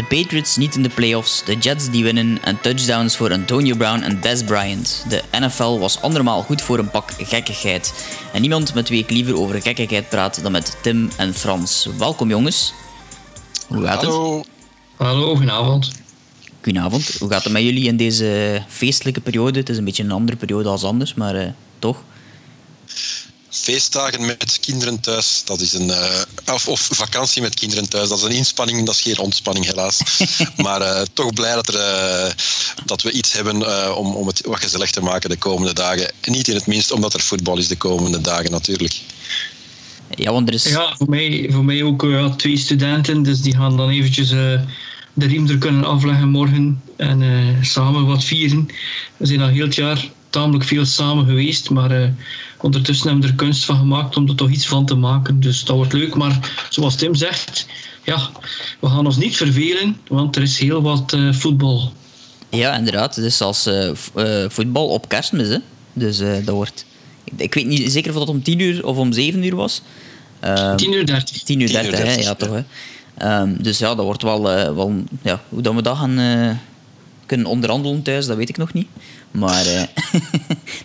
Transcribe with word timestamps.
De 0.00 0.06
Patriots 0.06 0.56
niet 0.56 0.74
in 0.74 0.82
de 0.82 0.88
playoffs, 0.88 1.44
de 1.44 1.56
Jets 1.56 1.90
die 1.90 2.04
winnen 2.04 2.38
en 2.42 2.60
touchdowns 2.60 3.16
voor 3.16 3.32
Antonio 3.32 3.76
Brown 3.76 4.02
en 4.02 4.20
Des 4.20 4.44
Bryant. 4.44 5.04
De 5.08 5.22
NFL 5.30 5.78
was 5.78 6.00
andermaal 6.00 6.42
goed 6.42 6.62
voor 6.62 6.78
een 6.78 6.90
pak 6.90 7.10
gekkigheid. 7.18 8.08
En 8.32 8.40
niemand 8.40 8.74
met 8.74 8.88
wie 8.88 9.02
ik 9.02 9.10
liever 9.10 9.38
over 9.38 9.62
gekkigheid 9.62 10.08
praat 10.08 10.42
dan 10.42 10.52
met 10.52 10.76
Tim 10.82 11.10
en 11.16 11.34
Frans. 11.34 11.88
Welkom 11.98 12.28
jongens. 12.28 12.72
Hoe 13.66 13.84
gaat 13.84 14.02
Hallo. 14.04 14.38
het? 14.38 14.48
Hallo, 14.96 15.30
goedenavond. 15.30 15.90
Goedenavond. 16.62 17.16
Hoe 17.18 17.30
gaat 17.30 17.44
het 17.44 17.52
met 17.52 17.62
jullie 17.62 17.86
in 17.86 17.96
deze 17.96 18.62
feestelijke 18.68 19.20
periode? 19.20 19.58
Het 19.58 19.68
is 19.68 19.76
een 19.76 19.84
beetje 19.84 20.02
een 20.02 20.10
andere 20.10 20.38
periode 20.38 20.68
als 20.68 20.84
anders, 20.84 21.14
maar 21.14 21.34
eh, 21.34 21.48
toch? 21.78 22.02
Feestdagen 23.60 24.26
met 24.26 24.58
kinderen 24.60 25.00
thuis, 25.00 25.42
dat 25.44 25.60
is 25.60 25.72
een. 25.72 25.90
eh, 25.90 26.20
of, 26.54 26.68
of 26.68 26.88
vakantie 26.92 27.42
met 27.42 27.54
kinderen 27.54 27.88
thuis, 27.88 28.08
dat 28.08 28.18
is 28.18 28.24
een 28.24 28.30
inspanning, 28.30 28.86
dat 28.86 28.94
is 28.94 29.00
geen 29.00 29.18
ontspanning 29.18 29.66
helaas. 29.66 30.00
maar 30.56 30.80
eh, 30.80 31.02
toch 31.12 31.32
blij 31.32 31.54
dat, 31.54 31.68
er, 31.68 31.80
eh, 31.80 32.30
dat 32.84 33.02
we 33.02 33.12
iets 33.12 33.32
hebben 33.32 33.62
eh, 33.62 33.96
om, 33.96 34.14
om 34.14 34.26
het 34.26 34.40
wat 34.46 34.60
gezellig 34.60 34.90
te 34.90 35.00
maken 35.02 35.30
de 35.30 35.36
komende 35.36 35.74
dagen. 35.74 36.12
En 36.20 36.32
niet 36.32 36.48
in 36.48 36.54
het 36.54 36.66
minst 36.66 36.92
omdat 36.92 37.14
er 37.14 37.20
voetbal 37.20 37.58
is 37.58 37.68
de 37.68 37.76
komende 37.76 38.20
dagen 38.20 38.50
natuurlijk. 38.50 39.00
Ja, 40.14 40.32
want 40.32 40.48
er 40.48 40.54
is... 40.54 40.64
Ja, 40.64 40.94
voor 40.96 41.08
mij, 41.08 41.48
voor 41.52 41.64
mij 41.64 41.82
ook 41.82 42.04
eh, 42.04 42.34
twee 42.34 42.56
studenten, 42.56 43.22
dus 43.22 43.40
die 43.40 43.56
gaan 43.56 43.76
dan 43.76 43.90
eventjes 43.90 44.30
eh, 44.30 44.60
de 45.14 45.26
riem 45.26 45.48
er 45.48 45.58
kunnen 45.58 45.84
afleggen 45.84 46.28
morgen 46.28 46.82
en 46.96 47.22
eh, 47.22 47.62
samen 47.64 48.06
wat 48.06 48.24
vieren. 48.24 48.68
We 49.16 49.26
zijn 49.26 49.40
al 49.40 49.48
heel 49.48 49.64
het 49.64 49.74
jaar 49.74 50.08
tamelijk 50.30 50.64
veel 50.64 50.84
samen 50.84 51.26
geweest, 51.26 51.70
maar 51.70 51.90
eh, 51.90 52.08
ondertussen 52.62 53.06
hebben 53.08 53.24
we 53.26 53.30
er 53.30 53.38
kunst 53.38 53.64
van 53.64 53.76
gemaakt 53.76 54.16
om 54.16 54.28
er 54.28 54.34
toch 54.34 54.50
iets 54.50 54.66
van 54.66 54.86
te 54.86 54.94
maken. 54.94 55.40
Dus 55.40 55.64
dat 55.64 55.76
wordt 55.76 55.92
leuk, 55.92 56.14
maar 56.14 56.50
zoals 56.70 56.96
Tim 56.96 57.14
zegt, 57.14 57.66
ja, 58.04 58.30
we 58.80 58.88
gaan 58.88 59.06
ons 59.06 59.16
niet 59.16 59.36
vervelen, 59.36 59.96
want 60.08 60.36
er 60.36 60.42
is 60.42 60.58
heel 60.58 60.82
wat 60.82 61.12
eh, 61.12 61.32
voetbal. 61.32 61.92
Ja, 62.48 62.76
inderdaad. 62.76 63.16
Het 63.16 63.24
is 63.24 63.36
zelfs 63.36 63.66
eh, 63.66 63.90
v- 63.94 64.08
eh, 64.14 64.44
voetbal 64.48 64.88
op 64.88 65.08
kerstmis. 65.08 65.48
Hè? 65.48 65.56
Dus 65.92 66.18
eh, 66.20 66.32
dat 66.44 66.54
wordt... 66.54 66.84
Ik, 67.24 67.32
ik 67.36 67.54
weet 67.54 67.66
niet 67.66 67.92
zeker 67.92 68.10
of 68.12 68.18
dat 68.18 68.28
om 68.28 68.42
10 68.42 68.58
uur 68.58 68.86
of 68.86 68.96
om 68.96 69.12
7 69.12 69.44
uur 69.44 69.56
was. 69.56 69.82
Ehm, 70.40 70.76
10 70.76 70.92
uur 70.92 71.06
30. 71.06 71.42
10 71.42 71.60
uur 71.60 71.68
10 71.68 71.76
uur 71.76 71.82
30, 71.90 71.98
hè? 71.98 72.04
30, 72.04 72.22
Ja, 72.22 72.28
ja. 72.28 72.34
toch, 72.34 72.50
hè? 72.54 72.62
Ehm, 73.26 73.62
dus 73.62 73.78
ja, 73.78 73.94
dat 73.94 74.04
wordt 74.04 74.22
wel... 74.22 74.50
eh, 74.50 74.74
wel 74.74 74.92
ja, 75.22 75.40
hoe 75.48 75.62
dat 75.62 75.74
we 75.74 75.82
dat 75.82 75.96
gaan 75.96 76.18
eh, 76.18 76.50
kunnen 77.26 77.46
onderhandelen 77.46 78.02
thuis, 78.02 78.26
dat 78.26 78.36
weet 78.36 78.48
ik 78.48 78.56
nog 78.56 78.72
niet. 78.72 78.86
Maar 79.30 79.66
eh, 79.66 79.82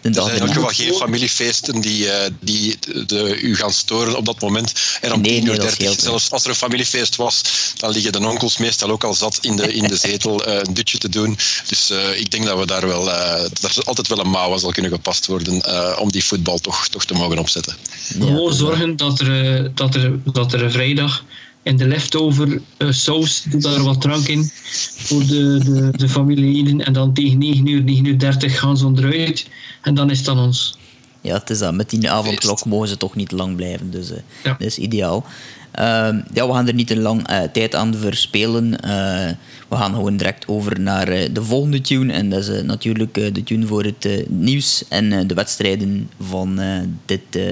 de 0.01 0.09
Er 0.09 0.13
zijn 0.13 0.29
erna... 0.29 0.53
geval 0.53 0.69
geen 0.69 0.93
familiefeesten 0.93 1.81
die, 1.81 2.09
eh, 2.11 2.31
die 2.39 2.77
de, 3.05 3.39
u 3.41 3.55
gaan 3.55 3.73
storen 3.73 4.15
op 4.17 4.25
dat 4.25 4.41
moment. 4.41 4.73
En 5.01 5.13
om 5.13 5.21
Nee, 5.21 5.31
10 5.31 5.43
nee, 5.43 5.53
uur 5.53 5.59
dat 5.59 5.67
30, 5.67 5.73
scheelt, 5.73 5.95
hè. 5.95 6.01
zelfs 6.01 6.31
als 6.31 6.43
er 6.43 6.49
een 6.49 6.55
familiefeest 6.55 7.15
was, 7.15 7.41
dan 7.75 7.91
liggen 7.91 8.11
de 8.11 8.27
onkels 8.27 8.57
meestal 8.57 8.89
ook 8.89 9.03
al 9.03 9.13
zat 9.13 9.37
in 9.41 9.55
de, 9.55 9.73
in 9.73 9.83
de 9.87 9.95
zetel 9.95 10.45
eh, 10.45 10.59
een 10.61 10.73
dutje 10.73 10.97
te 10.97 11.09
doen. 11.09 11.37
Dus 11.67 11.89
eh, 11.89 12.19
ik 12.19 12.31
denk 12.31 12.45
dat 12.45 12.59
we 12.59 12.65
daar 12.65 12.87
wel, 12.87 13.11
eh, 13.11 13.45
dat 13.61 13.75
er 13.75 13.83
altijd 13.83 14.07
wel 14.07 14.19
een 14.19 14.29
mouw 14.29 14.51
aan 14.51 14.59
zal 14.59 14.71
kunnen 14.71 14.91
gepast 14.91 15.25
worden 15.25 15.61
eh, 15.61 15.97
om 15.99 16.11
die 16.11 16.25
voetbal 16.25 16.57
toch, 16.57 16.87
toch 16.87 17.05
te 17.05 17.13
mogen 17.13 17.37
opzetten. 17.37 17.75
Ja, 18.19 18.25
Gewoon 18.25 18.53
zorgen 18.53 18.95
dat 18.97 19.19
er, 19.19 19.71
dat, 19.75 19.95
er, 19.95 20.19
dat 20.23 20.53
er 20.53 20.71
vrijdag 20.71 21.23
in 21.65 21.77
de 21.77 21.87
leftover 21.87 22.61
eh, 22.77 22.91
saus, 22.91 23.43
doe 23.49 23.61
daar 23.61 23.83
wat 23.83 24.01
drank 24.01 24.27
in 24.27 24.49
voor 24.97 25.25
de, 25.25 25.59
de, 25.63 25.89
de 25.97 26.09
familieleden. 26.09 26.85
En 26.85 26.93
dan 26.93 27.13
tegen 27.13 27.37
9 27.37 27.67
uur, 27.67 27.83
9 27.83 28.05
uur 28.05 28.19
30 28.19 28.59
gaan 28.59 28.77
ze 28.77 28.91
eruit. 28.95 29.47
En 29.81 29.93
dan 29.95 30.09
is 30.09 30.17
het 30.19 30.27
aan 30.27 30.39
ons. 30.39 30.77
Ja, 31.21 31.33
het 31.37 31.49
is 31.49 31.59
dat. 31.59 31.73
Met 31.73 31.89
die 31.89 32.09
avondklok 32.11 32.65
mogen 32.65 32.87
ze 32.87 32.97
toch 32.97 33.15
niet 33.15 33.31
lang 33.31 33.55
blijven. 33.55 33.91
Dus 33.91 34.11
eh, 34.11 34.17
Ja. 34.43 34.49
dat 34.59 34.67
is 34.67 34.77
ideaal. 34.77 35.25
Ehm, 35.71 36.19
ja, 36.33 36.47
we 36.47 36.53
gaan 36.53 36.67
er 36.67 36.73
niet 36.73 36.87
te 36.87 36.97
lang 36.97 37.27
eh, 37.27 37.41
tijd 37.53 37.75
aan 37.75 37.95
verspelen. 37.95 38.79
Eh, 38.81 39.29
we 39.69 39.75
gaan 39.75 39.93
gewoon 39.93 40.17
direct 40.17 40.47
over 40.47 40.79
naar 40.79 41.07
eh, 41.07 41.29
de 41.33 41.43
volgende 41.43 41.81
tune. 41.81 42.13
En 42.13 42.29
dat 42.29 42.47
is 42.47 42.61
natuurlijk 42.63 43.17
eh, 43.17 43.33
de 43.33 43.43
tune 43.43 43.65
voor 43.65 43.83
het 43.83 44.05
eh, 44.05 44.25
nieuws 44.27 44.83
en 44.89 45.11
eh, 45.11 45.27
de 45.27 45.33
wedstrijden 45.33 46.09
van, 46.21 46.59
eh, 46.59 46.79
dit, 47.05 47.21
eh, 47.35 47.43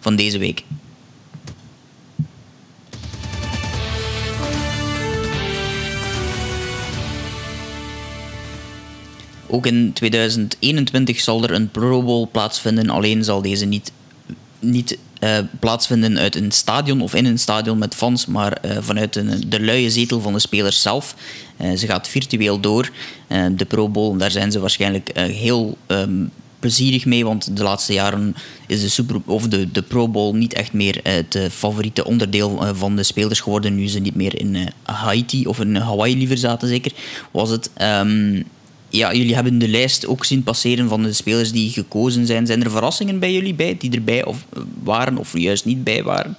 van 0.00 0.16
deze 0.16 0.38
week. 0.38 0.62
Ook 9.48 9.66
in 9.66 9.92
2021 9.92 11.20
zal 11.20 11.42
er 11.42 11.50
een 11.50 11.70
Pro 11.70 12.02
Bowl 12.02 12.28
plaatsvinden, 12.32 12.90
alleen 12.90 13.24
zal 13.24 13.42
deze 13.42 13.64
niet, 13.64 13.92
niet 14.58 14.98
eh, 15.18 15.38
plaatsvinden 15.60 16.18
uit 16.18 16.34
een 16.34 16.52
stadion 16.52 17.00
of 17.00 17.14
in 17.14 17.24
een 17.24 17.38
stadion 17.38 17.78
met 17.78 17.94
fans, 17.94 18.26
maar 18.26 18.52
eh, 18.52 18.76
vanuit 18.80 19.16
een, 19.16 19.42
de 19.46 19.60
luie 19.60 19.90
zetel 19.90 20.20
van 20.20 20.32
de 20.32 20.38
spelers 20.38 20.82
zelf. 20.82 21.14
Eh, 21.56 21.76
ze 21.76 21.86
gaat 21.86 22.08
virtueel 22.08 22.60
door. 22.60 22.90
De 23.56 23.64
Pro 23.64 23.88
Bowl, 23.88 24.16
daar 24.16 24.30
zijn 24.30 24.52
ze 24.52 24.60
waarschijnlijk 24.60 25.10
heel 25.18 25.76
ehm, 25.86 26.24
plezierig 26.58 27.04
mee, 27.04 27.24
want 27.24 27.56
de 27.56 27.62
laatste 27.62 27.92
jaren 27.92 28.34
is 28.66 28.80
de, 28.80 28.88
Super, 28.88 29.20
of 29.26 29.48
de, 29.48 29.70
de 29.72 29.82
Pro 29.82 30.08
Bowl 30.08 30.34
niet 30.34 30.54
echt 30.54 30.72
meer 30.72 31.00
het 31.02 31.38
favoriete 31.50 32.04
onderdeel 32.04 32.74
van 32.74 32.96
de 32.96 33.02
spelers 33.02 33.40
geworden. 33.40 33.74
Nu 33.74 33.88
ze 33.88 33.98
niet 33.98 34.14
meer 34.14 34.40
in 34.40 34.68
Haiti 34.82 35.46
of 35.46 35.60
in 35.60 35.76
Hawaii 35.76 36.16
liever 36.16 36.38
zaten, 36.38 36.68
zeker, 36.68 36.92
was 37.30 37.50
het. 37.50 37.70
Ehm, 37.74 38.42
ja, 38.88 39.14
jullie 39.14 39.34
hebben 39.34 39.58
de 39.58 39.68
lijst 39.68 40.06
ook 40.06 40.24
zien 40.24 40.42
passeren 40.42 40.88
van 40.88 41.02
de 41.02 41.12
spelers 41.12 41.52
die 41.52 41.70
gekozen 41.70 42.26
zijn. 42.26 42.46
Zijn 42.46 42.64
er 42.64 42.70
verrassingen 42.70 43.18
bij 43.18 43.32
jullie 43.32 43.54
bij, 43.54 43.76
die 43.78 43.90
erbij 43.90 44.24
of, 44.24 44.46
eh, 44.52 44.62
waren 44.82 45.16
of 45.16 45.38
juist 45.38 45.64
niet 45.64 45.84
bij 45.84 46.02
waren? 46.02 46.36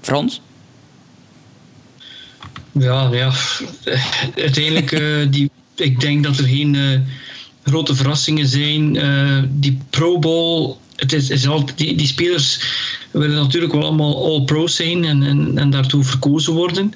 Frans? 0.00 0.40
Ja, 2.72 3.08
ja. 3.12 3.32
Uiteindelijk, 4.36 4.92
eh, 4.92 5.30
die, 5.30 5.50
ik 5.74 6.00
denk 6.00 6.24
dat 6.24 6.38
er 6.38 6.44
geen 6.44 6.74
eh, 6.74 7.00
grote 7.64 7.94
verrassingen 7.94 8.46
zijn. 8.46 8.92
Die 9.60 9.78
Pro 9.90 10.18
Bowl, 10.18 10.76
het 10.96 11.12
is, 11.12 11.30
is 11.30 11.48
altijd, 11.48 11.78
die, 11.78 11.96
die 11.96 12.06
spelers 12.06 12.60
willen 13.10 13.36
natuurlijk 13.36 13.72
wel 13.72 13.82
allemaal 13.82 14.24
all-pro 14.24 14.66
zijn 14.66 15.04
en, 15.04 15.22
en, 15.22 15.58
en 15.58 15.70
daartoe 15.70 16.04
verkozen 16.04 16.52
worden. 16.52 16.92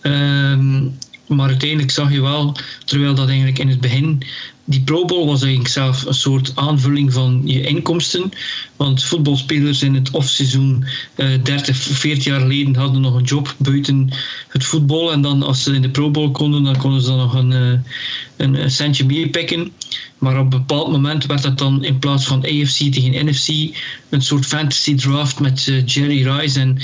Ehm, 0.00 0.82
maar 1.26 1.48
uiteindelijk 1.48 1.90
zag 1.90 2.12
je 2.12 2.20
wel, 2.20 2.56
terwijl 2.84 3.14
dat 3.14 3.28
eigenlijk 3.28 3.58
in 3.58 3.68
het 3.68 3.80
begin 3.80 4.22
die 4.70 4.80
Pro 4.80 5.04
Bowl 5.04 5.26
was 5.26 5.42
eigenlijk 5.42 5.72
zelf 5.72 6.06
een 6.06 6.14
soort 6.14 6.52
aanvulling 6.54 7.12
van 7.12 7.42
je 7.44 7.60
inkomsten. 7.60 8.30
Want 8.76 9.04
voetbalspelers 9.04 9.82
in 9.82 9.94
het 9.94 10.10
offseizoen 10.10 10.84
eh 11.14 11.26
30, 11.42 11.76
40 11.76 12.24
jaar 12.24 12.40
geleden 12.40 12.76
hadden 12.76 13.00
nog 13.00 13.14
een 13.14 13.24
job 13.24 13.54
buiten 13.58 14.08
het 14.48 14.64
voetbal. 14.64 15.12
En 15.12 15.20
dan 15.20 15.42
als 15.42 15.62
ze 15.62 15.74
in 15.74 15.82
de 15.82 15.90
Pro 15.90 16.10
Bowl 16.10 16.30
konden, 16.30 16.62
dan 16.64 16.76
konden 16.76 17.00
ze 17.00 17.06
dan 17.06 17.16
nog 17.16 17.34
een, 17.34 17.52
eh, 17.52 17.78
een, 18.36 18.62
een 18.62 18.70
centje 18.70 19.04
meepikken. 19.04 19.72
Maar 20.18 20.38
op 20.38 20.42
een 20.42 20.48
bepaald 20.48 20.90
moment 20.90 21.26
werd 21.26 21.42
dat 21.42 21.58
dan 21.58 21.84
in 21.84 21.98
plaats 21.98 22.26
van 22.26 22.44
AFC 22.44 22.92
tegen 22.92 23.26
NFC 23.26 23.48
een 24.08 24.22
soort 24.22 24.46
fantasy 24.46 24.94
draft 24.94 25.40
met 25.40 25.68
eh, 25.68 25.86
Jerry 25.86 26.28
Rice 26.28 26.60
en, 26.60 26.78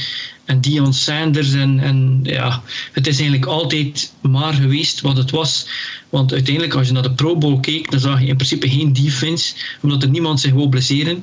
en 0.46 0.60
Dion 0.60 0.94
Sanders. 0.94 1.52
En, 1.52 1.80
en 1.80 2.20
ja, 2.22 2.62
het 2.92 3.06
is 3.06 3.18
eigenlijk 3.18 3.50
altijd 3.50 4.12
maar 4.20 4.54
geweest 4.54 5.00
wat 5.00 5.16
het 5.16 5.30
was. 5.30 5.66
Want 6.08 6.32
uiteindelijk, 6.32 6.74
als 6.74 6.86
je 6.86 6.92
naar 6.92 7.02
de 7.02 7.10
Pro 7.10 7.36
Bowl 7.36 7.60
keek, 7.60 7.90
dan 7.90 8.00
zag 8.00 8.20
je 8.20 8.26
in 8.26 8.36
principe 8.36 8.70
geen 8.70 8.92
defense, 8.92 9.54
omdat 9.82 10.02
er 10.02 10.08
niemand 10.08 10.40
zich 10.40 10.52
wou 10.52 10.68
blesseren. 10.68 11.22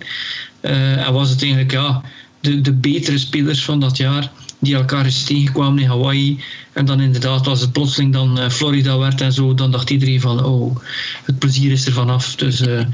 Eh, 0.61 1.07
en 1.07 1.13
was 1.13 1.29
het 1.29 1.41
eigenlijk 1.41 1.72
ja, 1.72 2.01
de, 2.39 2.61
de 2.61 2.73
betere 2.73 3.17
spelers 3.17 3.63
van 3.63 3.79
dat 3.79 3.97
jaar 3.97 4.31
die 4.59 4.75
elkaar 4.75 5.06
eens 5.06 5.23
tegenkwamen 5.23 5.84
in 5.84 5.90
Hawaii. 5.90 6.40
En 6.73 6.85
dan 6.85 7.01
inderdaad, 7.01 7.47
als 7.47 7.61
het 7.61 7.72
plotseling 7.72 8.13
dan 8.13 8.40
eh, 8.40 8.50
Florida 8.50 8.97
werd 8.97 9.22
en 9.22 9.34
zo, 9.34 9.53
dan 9.53 9.72
dacht 9.72 9.90
iedereen 9.90 10.22
van, 10.22 10.45
oh, 10.45 10.78
het 11.23 11.40
plezier 11.40 11.72
is 11.72 11.85
er 11.85 11.94
vanaf. 11.94 12.35
Dus 12.35 12.61
eh, 12.61 12.85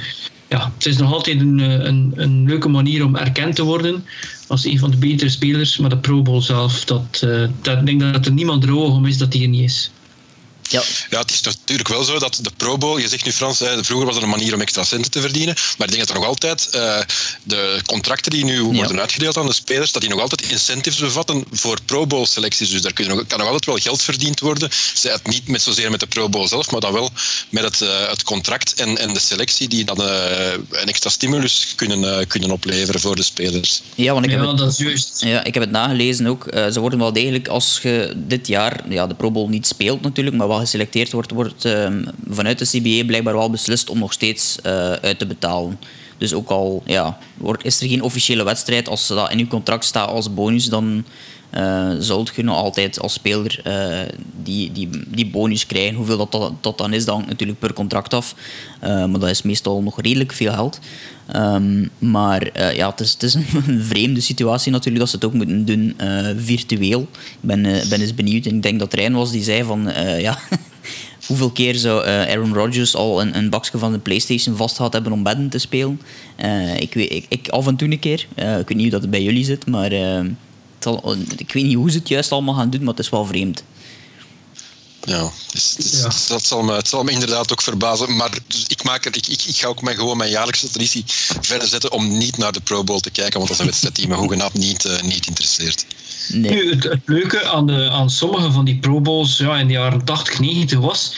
ja, 0.50 0.72
het 0.75 0.85
is 0.85 0.97
nog 0.97 1.13
altijd 1.13 1.40
een, 1.40 1.59
een, 1.88 2.13
een 2.16 2.46
leuke 2.46 2.67
manier 2.67 3.06
om 3.06 3.16
erkend 3.16 3.56
te 3.56 3.63
worden 3.63 4.05
als 4.49 4.66
een 4.66 4.79
van 4.79 4.91
de 4.91 4.97
betere 4.97 5.29
spelers. 5.29 5.78
Maar 5.78 5.90
de 5.90 5.97
Pro 5.97 6.22
Bowl 6.22 6.41
zelf, 6.41 6.85
dat, 6.85 7.19
eh, 7.22 7.43
dat, 7.61 7.78
ik 7.78 7.85
denk 7.85 7.99
dat 7.99 8.25
er 8.25 8.31
niemand 8.31 8.61
droog 8.61 8.96
om 8.96 9.05
is 9.05 9.17
dat 9.17 9.31
die 9.31 9.41
er 9.41 9.47
niet 9.47 9.63
is. 9.63 9.91
Ja, 10.69 10.83
Ja, 11.09 11.19
het 11.19 11.31
is 11.31 11.41
natuurlijk 11.41 11.87
wel 11.89 12.03
zo 12.03 12.19
dat 12.19 12.39
de 12.41 12.51
Pro 12.57 12.77
Bowl, 12.77 12.97
je 12.97 13.07
zegt 13.07 13.25
nu 13.25 13.31
Frans, 13.31 13.59
hè, 13.59 13.83
vroeger 13.83 14.05
was 14.05 14.16
het 14.16 14.23
een 14.23 14.29
manier 14.29 14.53
om 14.53 14.61
extra 14.61 14.83
centen 14.83 15.11
te 15.11 15.21
verdienen, 15.21 15.55
maar 15.77 15.87
ik 15.87 15.93
denk 15.93 16.07
dat 16.07 16.09
er 16.09 16.21
nog 16.21 16.25
altijd 16.25 16.67
eh, 16.69 16.99
de 17.43 17.79
contracten 17.85 18.31
die 18.31 18.43
nu 18.43 18.61
worden 18.61 18.99
uitgedeeld 18.99 19.37
aan 19.37 19.45
de 19.45 19.53
spelers, 19.53 19.91
dat 19.91 20.01
die 20.01 20.11
nog 20.11 20.19
altijd 20.21 20.41
incentives 20.41 20.99
bevatten 20.99 21.45
voor 21.51 21.77
Pro 21.85 22.07
Bowl 22.07 22.25
selecties. 22.25 22.69
Dus 22.69 22.81
daar 22.81 22.93
kun 22.93 23.03
je 23.05 23.13
nog, 23.13 23.27
kan 23.27 23.37
nog 23.37 23.47
altijd 23.47 23.66
wel 23.66 23.77
geld 23.77 24.01
verdiend 24.01 24.39
worden. 24.39 24.69
Zij 24.93 25.11
het 25.11 25.27
niet 25.27 25.47
met 25.47 25.61
zozeer 25.61 25.91
met 25.91 25.99
de 25.99 26.07
Pro 26.07 26.29
Bowl 26.29 26.47
zelf, 26.47 26.71
maar 26.71 26.81
dan 26.81 26.93
wel 26.93 27.09
met 27.49 27.63
het, 27.63 27.81
eh, 27.81 28.09
het 28.09 28.23
contract 28.23 28.73
en, 28.73 28.97
en 28.97 29.13
de 29.13 29.19
selectie 29.19 29.67
die 29.67 29.85
dan 29.85 30.01
eh, 30.03 30.51
een 30.69 30.87
extra 30.87 31.09
stimulus 31.09 31.73
kunnen, 31.75 32.19
eh, 32.19 32.27
kunnen 32.27 32.51
opleveren 32.51 33.01
voor 33.01 33.16
de 33.16 33.23
spelers. 33.23 33.81
ja 33.95 34.13
want 34.13 34.25
ik 34.25 34.31
heb 34.31 34.41
Ja, 34.41 34.47
het... 34.47 34.57
dat 34.57 34.71
is 34.71 34.77
juist. 34.77 35.21
Ja, 35.25 35.43
ik 35.43 35.53
heb 35.53 35.63
het 35.63 35.71
nagelezen 35.71 36.27
ook. 36.27 36.47
Eh, 36.47 36.67
ze 36.67 36.79
worden 36.79 36.99
wel 36.99 37.13
degelijk, 37.13 37.47
als 37.47 37.79
je 37.81 38.13
dit 38.16 38.47
jaar 38.47 38.83
ja, 38.89 39.07
de 39.07 39.16
Pro 39.16 39.31
Bowl 39.31 39.47
niet 39.49 39.67
speelt 39.67 40.01
natuurlijk, 40.01 40.35
maar 40.35 40.47
wel 40.47 40.59
geselecteerd 40.59 41.11
wordt, 41.11 41.32
wordt 41.32 41.66
ehm, 41.66 42.06
vanuit 42.29 42.59
de 42.59 42.66
CBA 42.66 43.06
blijkbaar 43.06 43.34
wel 43.34 43.50
beslist 43.50 43.90
om 43.90 44.00
nog 44.00 44.14
steeds 44.14 44.61
eh, 44.61 44.91
uit 44.91 45.20
te 45.20 45.26
betalen. 45.26 45.79
Dus 46.17 46.34
ook 46.34 46.50
al 46.50 46.84
ja, 46.85 47.17
is 47.61 47.82
er 47.82 47.88
geen 47.88 48.02
officiële 48.02 48.44
wedstrijd, 48.44 48.88
als 48.88 49.08
dat 49.08 49.32
in 49.32 49.40
uw 49.40 49.47
contract 49.47 49.85
staat 49.85 50.09
als 50.09 50.34
bonus, 50.34 50.66
dan 50.66 51.06
uh, 51.57 51.91
zult 51.99 52.31
je 52.35 52.43
nog 52.43 52.55
altijd 52.55 52.99
als 52.99 53.13
speler 53.13 53.61
die, 54.43 54.72
die, 54.72 54.90
die 55.07 55.28
bonus 55.28 55.66
krijgen. 55.66 55.96
Hoeveel 55.96 56.29
dat, 56.29 56.51
dat, 56.61 56.78
dan 56.78 56.93
is, 56.93 57.05
dat 57.05 57.13
hangt 57.13 57.29
natuurlijk 57.29 57.59
per 57.59 57.73
contract 57.73 58.13
af. 58.13 58.35
maar 58.81 59.19
dat 59.19 59.29
is 59.29 59.41
meestal 59.41 59.81
nog 59.81 60.01
redelijk 60.01 60.34
veel 60.34 60.51
geld. 60.51 60.79
Ehm, 61.28 61.85
maar 61.97 62.73
ja, 62.75 62.90
het 62.90 62.99
is, 62.99 63.11
het 63.11 63.23
is 63.23 63.34
een 63.34 63.84
vreemde 63.93 64.19
situatie 64.19 64.72
natuurlijk 64.72 64.99
dat 64.99 65.09
ze 65.09 65.16
het 65.16 65.25
ook 65.25 65.34
moeten 65.34 65.66
doen 65.66 65.96
virtueel. 66.37 67.01
Ik 67.01 67.37
ben, 67.41 67.61
ben 67.61 68.02
eens 68.02 68.16
benieuwd. 68.16 68.45
En 68.45 68.55
ik 68.55 68.63
denk 68.63 68.79
dat 68.79 68.93
Rijn 68.93 69.13
was 69.13 69.31
die 69.31 69.43
zei 69.43 69.63
van 69.63 69.91
ja, 70.19 70.37
hoeveel 71.28 71.52
keer 71.52 71.75
zou 71.75 72.05
Aaron 72.05 72.53
Rodgers 72.53 72.95
al 72.95 73.22
een, 73.22 73.37
een 73.37 73.49
bakje 73.49 73.78
van 73.78 73.91
de 73.91 73.99
PlayStation 73.99 74.55
vast 74.55 74.75
gehad 74.75 74.93
hebben 74.93 75.11
om 75.11 75.23
bedden 75.23 75.49
te 75.49 75.57
spelen? 75.57 76.02
Ik, 76.79 76.93
weet, 76.93 77.11
ik, 77.11 77.25
ik, 77.29 77.49
af 77.49 77.67
en 77.67 77.75
toe 77.75 77.91
een 77.91 77.99
keer. 77.99 78.28
Ik 78.35 78.67
weet 78.67 78.69
niet 78.69 78.81
hoe 78.81 78.90
dat 78.90 79.02
het 79.02 79.11
bij 79.11 79.23
jullie 79.23 79.45
zit, 79.45 79.67
maar 79.67 79.91
zal, 80.84 81.16
ik 81.37 81.53
weet 81.53 81.66
niet 81.66 81.76
hoe 81.76 81.91
ze 81.91 81.97
het 81.97 82.08
juist 82.08 82.31
allemaal 82.31 82.53
gaan 82.53 82.70
doen, 82.70 82.79
maar 82.79 82.93
het 82.93 83.03
is 83.03 83.09
wel 83.09 83.26
vreemd. 83.26 83.64
Ja, 85.03 85.29
dus, 85.52 85.76
dus, 85.76 85.99
ja. 85.99 86.09
dat 86.28 86.46
zal 86.46 86.64
me, 86.64 86.73
het 86.73 86.87
zal 86.87 87.03
me 87.03 87.11
inderdaad 87.11 87.52
ook 87.52 87.61
verbazen. 87.61 88.16
Maar 88.16 88.37
ik, 88.67 88.84
maak 88.84 89.05
er, 89.05 89.16
ik, 89.16 89.28
ik, 89.28 89.43
ik 89.43 89.55
ga 89.55 89.67
ook 89.67 89.81
mijn, 89.81 89.97
gewoon 89.97 90.17
mijn 90.17 90.29
jaarlijkse 90.29 90.70
traditie 90.70 91.03
verder 91.41 91.67
zetten 91.67 91.91
om 91.91 92.17
niet 92.17 92.37
naar 92.37 92.52
de 92.52 92.61
Pro 92.61 92.84
Bowl 92.84 92.99
te 92.99 93.09
kijken, 93.09 93.40
want 93.40 93.47
dat 93.47 93.52
is 93.52 93.59
een 93.59 93.70
wedstrijd 93.70 93.96
die 93.96 94.08
me 94.08 94.16
hoegenaamd 94.16 94.53
niet, 94.67 94.85
uh, 94.85 95.02
niet 95.02 95.28
interesseert. 95.28 95.85
Nee. 96.34 96.52
Nu, 96.52 96.70
het, 96.70 96.84
het, 96.84 97.02
leuke 97.05 97.46
aan, 97.46 97.67
de, 97.67 97.90
aan 97.90 98.09
sommige 98.09 98.52
van 98.52 98.66
die 98.66 98.79
Pro 98.79 99.02
Bowls 99.02 99.37
ja, 99.37 99.58
in 99.58 99.67
de 99.67 99.73
jaren 99.73 100.05
80, 100.05 100.40
90 100.40 100.79
was 100.79 101.14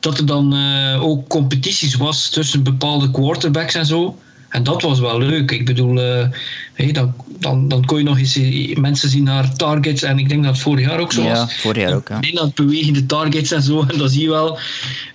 dat 0.00 0.18
er 0.18 0.26
dan 0.26 0.54
uh, 0.54 1.02
ook 1.02 1.28
competities 1.28 1.94
was 1.94 2.28
tussen 2.28 2.62
bepaalde 2.62 3.10
quarterbacks 3.10 3.74
en 3.74 3.86
zo. 3.86 4.18
En 4.52 4.62
dat 4.62 4.82
was 4.82 5.00
wel 5.00 5.18
leuk. 5.18 5.50
Ik 5.50 5.64
bedoel, 5.64 5.98
uh, 5.98 6.26
hey, 6.72 6.92
dan, 6.92 7.14
dan, 7.38 7.68
dan 7.68 7.84
kon 7.84 7.98
je 7.98 8.04
nog 8.04 8.18
eens 8.18 8.38
mensen 8.74 9.08
zien 9.08 9.24
naar 9.24 9.56
targets. 9.56 10.02
En 10.02 10.18
ik 10.18 10.28
denk 10.28 10.44
dat 10.44 10.52
het 10.52 10.62
vorig 10.62 10.86
jaar 10.86 10.98
ook 10.98 11.12
zo 11.12 11.22
was. 11.22 11.38
Ja, 11.38 11.48
vorig 11.48 11.82
jaar 11.82 11.94
ook. 11.94 12.08
Ja. 12.08 12.20
Dat 12.32 12.54
bewegende 12.54 13.06
targets 13.06 13.50
en 13.50 13.62
zo. 13.62 13.84
En 13.88 13.98
dan 13.98 14.08
zie 14.08 14.22
je 14.22 14.28
wel 14.28 14.58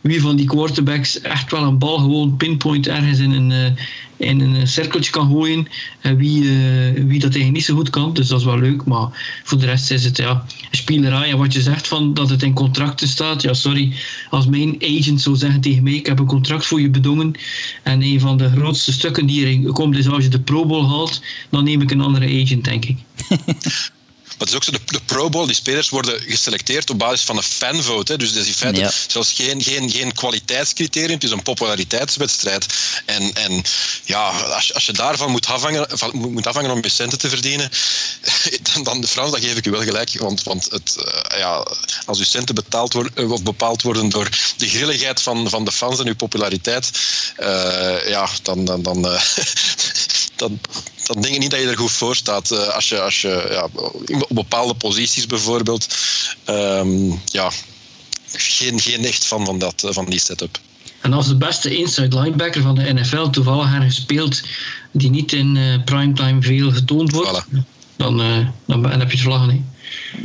wie 0.02 0.22
van 0.22 0.36
die 0.36 0.46
quarterbacks 0.46 1.22
echt 1.22 1.52
wel 1.52 1.64
een 1.64 1.78
bal 1.78 1.98
gewoon 1.98 2.38
pinpoint 2.38 2.88
ergens 2.88 3.20
in 3.20 3.32
een, 3.32 3.52
uh, 3.52 3.82
in 4.18 4.40
een 4.40 4.68
cirkeltje 4.68 5.12
kan 5.12 5.30
gooien. 5.30 5.68
En 6.02 6.18
wie, 6.18 6.44
uh, 6.44 6.52
wie 6.94 7.20
dat 7.20 7.34
eigenlijk 7.34 7.52
niet 7.52 7.66
zo 7.66 7.76
goed 7.76 7.90
kan. 7.90 8.14
Dus 8.14 8.28
dat 8.28 8.40
is 8.40 8.46
wel 8.46 8.60
leuk. 8.60 8.86
Maar 8.86 9.42
voor 9.44 9.60
de 9.60 9.66
rest 9.66 9.92
is 9.92 10.04
het 10.04 10.18
ja, 10.18 10.46
spielerij. 10.72 11.32
En 11.32 11.38
wat 11.38 11.54
je 11.54 11.62
zegt 11.62 11.88
van 11.88 12.14
dat 12.14 12.30
het 12.30 12.44
in 12.44 12.54
contracten 12.54 13.08
staat. 13.08 13.42
Ja, 13.42 13.54
sorry. 13.54 13.94
Als 14.30 14.48
mijn 14.48 14.76
agent 14.82 15.22
zou 15.22 15.36
zeggen 15.36 15.62
tegen 15.62 15.84
mij: 15.84 15.94
Ik 15.94 16.06
heb 16.06 16.20
een 16.20 16.26
contract 16.26 16.66
voor 16.66 16.82
je 16.82 16.90
bedongen. 16.90 17.34
En 17.84 18.02
een 18.02 18.20
van 18.20 18.38
de 18.38 18.50
grootste 18.50 18.92
stukken 18.92 19.26
die 19.26 19.46
erin 19.46 19.72
komt 19.72 19.98
is 19.98 20.08
als 20.08 20.24
je 20.24 20.30
de 20.30 20.40
Pro 20.40 20.66
Bowl 20.66 20.88
haalt. 20.88 21.22
Dan 21.50 21.64
neem 21.64 21.82
ik 21.82 21.92
een 21.92 22.02
andere 22.02 22.42
agent, 22.44 22.64
denk 22.64 22.86
ik. 22.86 22.98
Maar 24.38 24.48
het 24.48 24.50
is 24.50 24.56
ook 24.56 24.64
zo, 24.64 24.72
de, 24.72 24.80
de 24.86 25.02
Pro 25.06 25.30
Bowl, 25.30 25.46
die 25.46 25.56
spelers 25.56 25.90
worden 25.90 26.22
geselecteerd 26.22 26.90
op 26.90 27.00
basis 27.00 27.22
van 27.22 27.38
een 27.38 27.44
fanvote. 27.44 28.12
Hè. 28.12 28.18
Dus 28.18 28.34
dat 28.34 28.42
is 28.42 28.48
in 28.48 28.54
feite 28.54 28.92
zelfs 29.08 29.34
geen, 29.34 29.62
geen, 29.64 29.92
geen 29.92 30.14
kwaliteitscriterium, 30.14 31.14
het 31.14 31.24
is 31.24 31.32
een 31.32 31.42
populariteitswedstrijd. 31.42 32.66
En, 33.06 33.34
en 33.34 33.64
ja, 34.04 34.30
als 34.30 34.68
je, 34.68 34.74
als 34.74 34.86
je 34.86 34.94
daarvan 34.94 35.32
moet 35.32 35.48
afhangen, 35.48 35.86
van, 35.90 36.12
moet 36.16 36.48
afhangen 36.48 36.72
om 36.72 36.84
je 36.84 36.90
centen 36.90 37.18
te 37.18 37.30
verdienen, 37.30 37.70
dan, 38.74 38.84
dan 38.84 39.02
de 39.02 39.08
Frans, 39.08 39.32
dan 39.32 39.42
geef 39.42 39.56
ik 39.56 39.66
u 39.66 39.72
wel 39.72 39.84
gelijk. 39.84 40.20
Want, 40.20 40.44
want 40.44 40.68
het, 40.70 40.96
uh, 40.98 41.40
ja, 41.40 41.66
als 42.06 42.18
uw 42.18 42.26
centen 42.26 42.56
betaald 42.56 42.94
worden, 42.94 43.12
eh, 43.16 43.32
of 43.32 43.44
bepaald 43.44 43.82
worden 43.82 44.10
door 44.10 44.30
de 44.58 44.70
grilligheid 44.70 45.22
van, 45.22 45.50
van 45.50 45.66
de 45.66 45.72
fans 45.72 46.00
en 46.00 46.08
uw 46.08 46.16
populariteit, 46.16 46.92
uh, 47.40 48.08
ja, 48.08 48.30
dan, 48.42 48.66
dan, 48.66 48.82
dan, 48.82 49.02
dan, 50.36 50.60
dan 51.08 51.22
denk 51.22 51.34
ik 51.34 51.42
niet 51.42 51.52
dat 51.52 51.60
je 51.60 51.68
er 51.68 51.78
goed 51.78 51.92
voor 51.92 52.16
staat. 52.16 52.52
Uh, 52.52 52.68
als 52.68 52.90
je, 52.90 53.02
als 53.02 53.22
je 53.22 53.48
ja, 53.50 53.70
op 54.20 54.36
bepaalde 54.36 54.74
posities 54.74 55.26
bijvoorbeeld, 55.26 55.98
um, 56.50 57.22
ja, 57.26 57.52
geen, 58.32 58.80
geen 58.80 59.06
echt 59.06 59.26
fan 59.26 59.46
van, 59.46 59.60
dat, 59.60 59.88
van 59.90 60.06
die 60.06 60.20
setup. 60.20 60.60
En 61.02 61.14
als 61.14 61.28
de 61.28 61.36
beste 61.36 61.78
inside 61.78 62.20
linebacker 62.20 62.62
van 62.62 62.76
de 62.76 62.94
NFL 62.94 63.30
toevallig 63.30 63.74
ergens 63.74 63.96
speelt 63.96 64.42
die 64.92 65.10
niet 65.10 65.34
in 65.34 65.56
uh, 65.56 65.84
primetime 65.86 66.42
veel 66.42 66.72
getoond 66.72 67.12
wordt, 67.12 67.46
voilà. 67.46 67.58
dan, 67.96 68.22
uh, 68.22 68.48
dan 68.66 68.86
heb 68.86 69.12
je 69.12 69.18
het 69.18 69.20
vlaggen. 69.20 69.76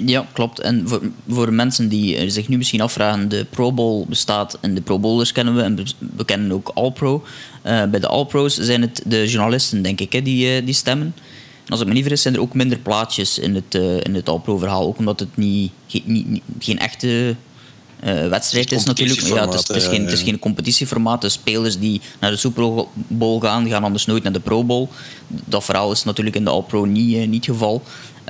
Ja, 0.07 0.27
klopt. 0.33 0.61
En 0.61 0.89
voor, 0.89 1.01
voor 1.29 1.53
mensen 1.53 1.89
die 1.89 2.31
zich 2.31 2.49
nu 2.49 2.57
misschien 2.57 2.81
afvragen, 2.81 3.29
de 3.29 3.47
Pro 3.51 3.73
Bowl 3.73 4.07
bestaat 4.09 4.59
en 4.61 4.75
de 4.75 4.81
Pro 4.81 4.99
Bowlers 4.99 5.33
kennen 5.33 5.55
we 5.55 5.63
en 5.63 5.87
we 6.17 6.25
kennen 6.25 6.53
ook 6.53 6.71
All-Pro. 6.75 7.25
Uh, 7.25 7.31
bij 7.63 8.01
de 8.01 8.07
All-Pro's 8.07 8.57
zijn 8.57 8.81
het 8.81 9.03
de 9.07 9.29
journalisten, 9.29 9.83
denk 9.83 10.01
ik, 10.01 10.13
hè, 10.13 10.23
die, 10.23 10.57
uh, 10.57 10.67
die 10.67 10.75
stemmen. 10.75 11.15
als 11.69 11.81
ik 11.81 11.87
me 11.87 11.93
niet 11.93 12.03
vergis, 12.03 12.23
zijn 12.23 12.35
er 12.35 12.41
ook 12.41 12.55
minder 12.55 12.79
plaatjes 12.79 13.39
in 13.39 13.55
het, 13.55 13.75
uh, 13.75 14.01
in 14.01 14.15
het 14.15 14.29
All-Pro-verhaal. 14.29 14.87
Ook 14.87 14.99
omdat 14.99 15.21
het 15.21 15.37
niet, 15.37 15.73
geen, 15.87 16.03
niet, 16.07 16.43
geen 16.59 16.79
echte 16.79 17.37
wedstrijd 18.29 18.73
is 18.73 18.85
natuurlijk. 18.85 19.21
Ja, 19.21 19.45
het, 19.45 19.55
is, 19.55 19.69
het, 19.69 19.77
is 19.77 19.87
geen, 19.87 20.05
het 20.05 20.13
is 20.13 20.23
geen 20.23 20.39
competitieformaat. 20.39 21.21
De 21.21 21.29
spelers 21.29 21.79
die 21.79 22.01
naar 22.21 22.31
de 22.31 22.37
Super 22.37 22.85
Bowl 22.93 23.41
gaan, 23.41 23.69
gaan 23.69 23.85
anders 23.85 24.07
nooit 24.07 24.23
naar 24.23 24.33
de 24.33 24.41
Pro 24.41 24.65
Bowl. 24.65 24.89
Dat 25.27 25.65
verhaal 25.65 25.93
is 25.93 26.05
natuurlijk 26.05 26.37
in 26.37 26.45
de 26.45 26.51
All-Pro 26.51 26.85
niet, 26.85 27.29
niet 27.29 27.47
het 27.47 27.55
geval. 27.55 27.83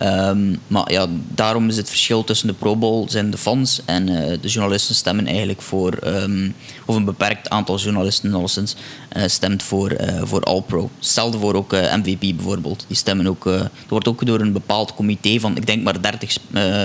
Um, 0.04 0.58
maar 0.66 0.92
ja, 0.92 1.06
daarom 1.28 1.68
is 1.68 1.76
het 1.76 1.88
verschil 1.88 2.24
tussen 2.24 2.46
de 2.46 2.54
Pro 2.54 2.76
Bowl 2.76 3.08
zijn 3.08 3.30
de 3.30 3.38
fans 3.38 3.80
en 3.84 4.10
uh, 4.10 4.16
de 4.40 4.48
journalisten 4.48 4.94
stemmen 4.94 5.26
eigenlijk 5.26 5.62
voor, 5.62 5.98
um, 6.06 6.54
of 6.86 6.96
een 6.96 7.04
beperkt 7.04 7.50
aantal 7.50 7.78
journalisten 7.78 8.34
alleszins, 8.34 8.74
uh, 9.16 9.22
stemt 9.26 9.62
voor, 9.62 9.92
uh, 9.92 10.20
voor 10.22 10.42
All-Pro. 10.42 10.90
Hetzelfde 10.96 11.38
voor 11.38 11.54
ook 11.54 11.72
MVP 11.72 12.20
bijvoorbeeld. 12.20 12.84
Die 12.88 12.96
stemmen 12.96 13.26
ook, 13.26 13.46
er 13.46 13.70
wordt 13.88 14.08
ook 14.08 14.26
door 14.26 14.40
een 14.40 14.52
bepaald 14.52 14.94
comité 14.94 15.40
van, 15.40 15.56
ik 15.56 15.66
denk 15.66 15.82
maar 15.82 16.02
30 16.02 16.38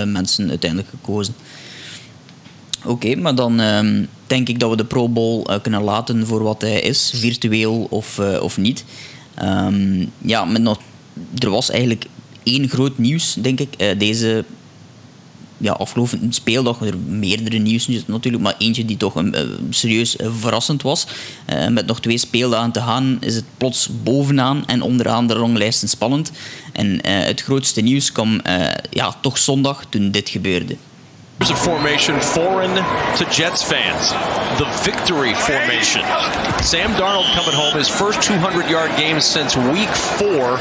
mensen 0.06 0.48
uiteindelijk 0.48 0.90
gekozen. 0.90 1.34
Oké, 2.84 3.14
maar 3.14 3.34
dan 3.34 3.60
um, 3.60 4.08
denk 4.26 4.48
ik 4.48 4.60
dat 4.60 4.70
we 4.70 4.76
de 4.76 4.84
Pro 4.84 5.08
Bowl 5.08 5.46
kunnen 5.62 5.82
laten 5.82 6.26
voor 6.26 6.42
wat 6.42 6.60
hij 6.60 6.80
is, 6.80 7.12
virtueel 7.14 7.86
of, 7.90 8.18
of 8.40 8.58
niet. 8.58 8.84
ja, 10.18 10.44
met 10.44 10.62
nog, 10.62 10.78
er 11.38 11.50
was 11.50 11.70
eigenlijk 11.70 12.06
één 12.48 12.68
groot 12.68 12.98
nieuws, 12.98 13.34
denk 13.34 13.60
ik. 13.60 13.68
Uh, 13.78 13.98
deze 13.98 14.44
ja, 15.56 15.72
afgelopen 15.72 16.32
speeldag, 16.32 16.80
er 16.80 16.98
meerdere 16.98 17.58
nieuws 17.58 17.88
natuurlijk, 18.06 18.42
maar 18.42 18.54
eentje 18.58 18.84
die 18.84 18.96
toch 18.96 19.14
een, 19.14 19.34
uh, 19.34 19.40
serieus 19.70 20.16
uh, 20.16 20.28
verrassend 20.38 20.82
was. 20.82 21.06
met 21.70 21.86
nog 21.86 22.00
twee 22.00 22.18
speeldagen 22.18 22.72
te 22.72 22.80
gaan 22.80 23.16
is 23.20 23.34
het 23.34 23.44
plots 23.56 23.88
bovenaan 24.02 24.66
en 24.66 24.82
onderaan 24.82 25.26
de 25.26 25.34
ranglijsten 25.34 25.88
spannend. 25.88 26.32
En 26.72 27.06
het 27.06 27.42
grootste 27.42 27.80
nieuws 27.80 28.12
kwam 28.12 28.40
ja, 28.90 29.16
toch 29.20 29.38
zondag 29.38 29.86
toen 29.88 30.10
dit 30.10 30.28
gebeurde. 30.28 30.76
There's 31.38 31.50
a 31.50 31.56
formation 31.56 32.18
foreign 32.18 32.74
to 32.74 33.24
Jets 33.30 33.62
fans. 33.62 34.10
The 34.58 34.66
victory 34.82 35.34
formation. 35.34 36.02
Sam 36.64 36.90
Darnold 36.98 37.32
coming 37.32 37.54
home, 37.54 37.74
his 37.74 37.88
first 37.88 38.22
200 38.22 38.68
yard 38.68 38.90
game 38.96 39.20
since 39.20 39.56
week 39.56 39.88
four, 39.88 40.58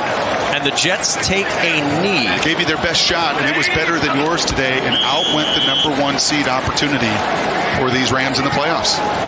and 0.53 0.63
the 0.63 0.75
Jets 0.77 1.15
take 1.27 1.47
a 1.47 1.81
knee. 2.03 2.29
Gave 2.43 2.59
you 2.59 2.67
their 2.67 2.77
best 2.77 3.01
shot, 3.01 3.41
and 3.41 3.49
it 3.49 3.57
was 3.57 3.67
better 3.69 3.99
than 3.99 4.19
yours 4.19 4.45
today, 4.45 4.77
and 4.81 4.93
out 4.97 5.25
went 5.33 5.49
the 5.59 5.65
number 5.65 5.99
one 5.99 6.19
seed 6.19 6.47
opportunity 6.47 7.09
for 7.79 7.89
these 7.89 8.11
Rams 8.11 8.37
in 8.37 8.45
the 8.45 8.51
playoffs. 8.51 9.27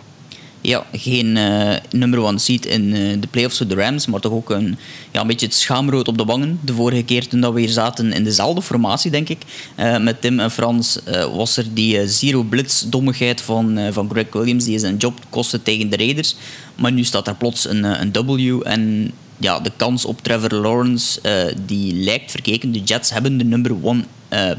Ja, 0.61 0.85
geen 0.91 1.35
uh, 1.35 1.75
number 1.91 2.19
one 2.19 2.39
seat 2.39 2.65
in 2.65 2.83
uh, 2.83 3.21
de 3.21 3.27
playoffs 3.27 3.57
voor 3.57 3.67
de 3.67 3.75
Rams, 3.75 4.07
maar 4.07 4.19
toch 4.19 4.31
ook 4.31 4.49
een, 4.49 4.77
ja, 5.11 5.21
een 5.21 5.27
beetje 5.27 5.45
het 5.45 5.55
schaamrood 5.55 6.07
op 6.07 6.17
de 6.17 6.25
wangen. 6.25 6.59
De 6.63 6.73
vorige 6.73 7.03
keer 7.03 7.27
toen 7.27 7.41
dat 7.41 7.53
we 7.53 7.59
hier 7.59 7.69
zaten 7.69 8.13
in 8.13 8.23
dezelfde 8.23 8.61
formatie, 8.61 9.11
denk 9.11 9.29
ik, 9.29 9.41
uh, 9.77 9.97
met 9.97 10.21
Tim 10.21 10.39
en 10.39 10.51
Frans, 10.51 10.99
was 11.35 11.57
er 11.57 11.73
die 11.73 12.07
zero 12.07 12.43
blitz 12.43 12.83
dommigheid 12.83 13.41
van, 13.41 13.79
van 13.91 14.09
Greg 14.09 14.25
Williams, 14.31 14.65
die 14.65 14.79
zijn 14.79 14.97
job 14.97 15.19
kostte 15.29 15.63
tegen 15.63 15.89
de 15.89 15.97
Raiders. 15.97 16.35
Maar 16.75 16.91
nu 16.91 17.03
staat 17.03 17.27
er 17.27 17.35
plots 17.35 17.69
een, 17.69 17.83
een 17.83 18.11
W 18.11 18.61
en 18.63 19.11
ja, 19.39 19.59
de 19.59 19.71
kans 19.75 20.05
op 20.05 20.21
Trevor 20.21 20.53
Lawrence 20.53 21.21
die 21.65 21.93
lijkt 21.93 22.31
verkeken. 22.31 22.71
De 22.71 22.79
Jets 22.83 23.09
hebben 23.09 23.37
de 23.37 23.43
number 23.43 23.75
one 23.81 24.03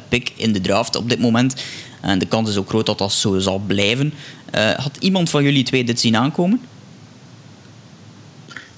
pick 0.09 0.33
in 0.37 0.53
de 0.53 0.61
draft 0.61 0.97
op 0.97 1.09
dit 1.09 1.19
moment. 1.19 1.55
En 2.01 2.19
de 2.19 2.27
kans 2.27 2.49
is 2.49 2.57
ook 2.57 2.69
groot 2.69 2.87
dat 2.87 2.99
dat 2.99 3.13
zo 3.13 3.39
zal 3.39 3.59
blijven. 3.59 4.13
Uh, 4.55 4.71
had 4.71 4.97
iemand 5.01 5.31
van 5.31 5.43
jullie 5.43 5.65
twee 5.65 5.85
dit 5.85 6.01
zien 6.01 6.17
aankomen? 6.17 6.61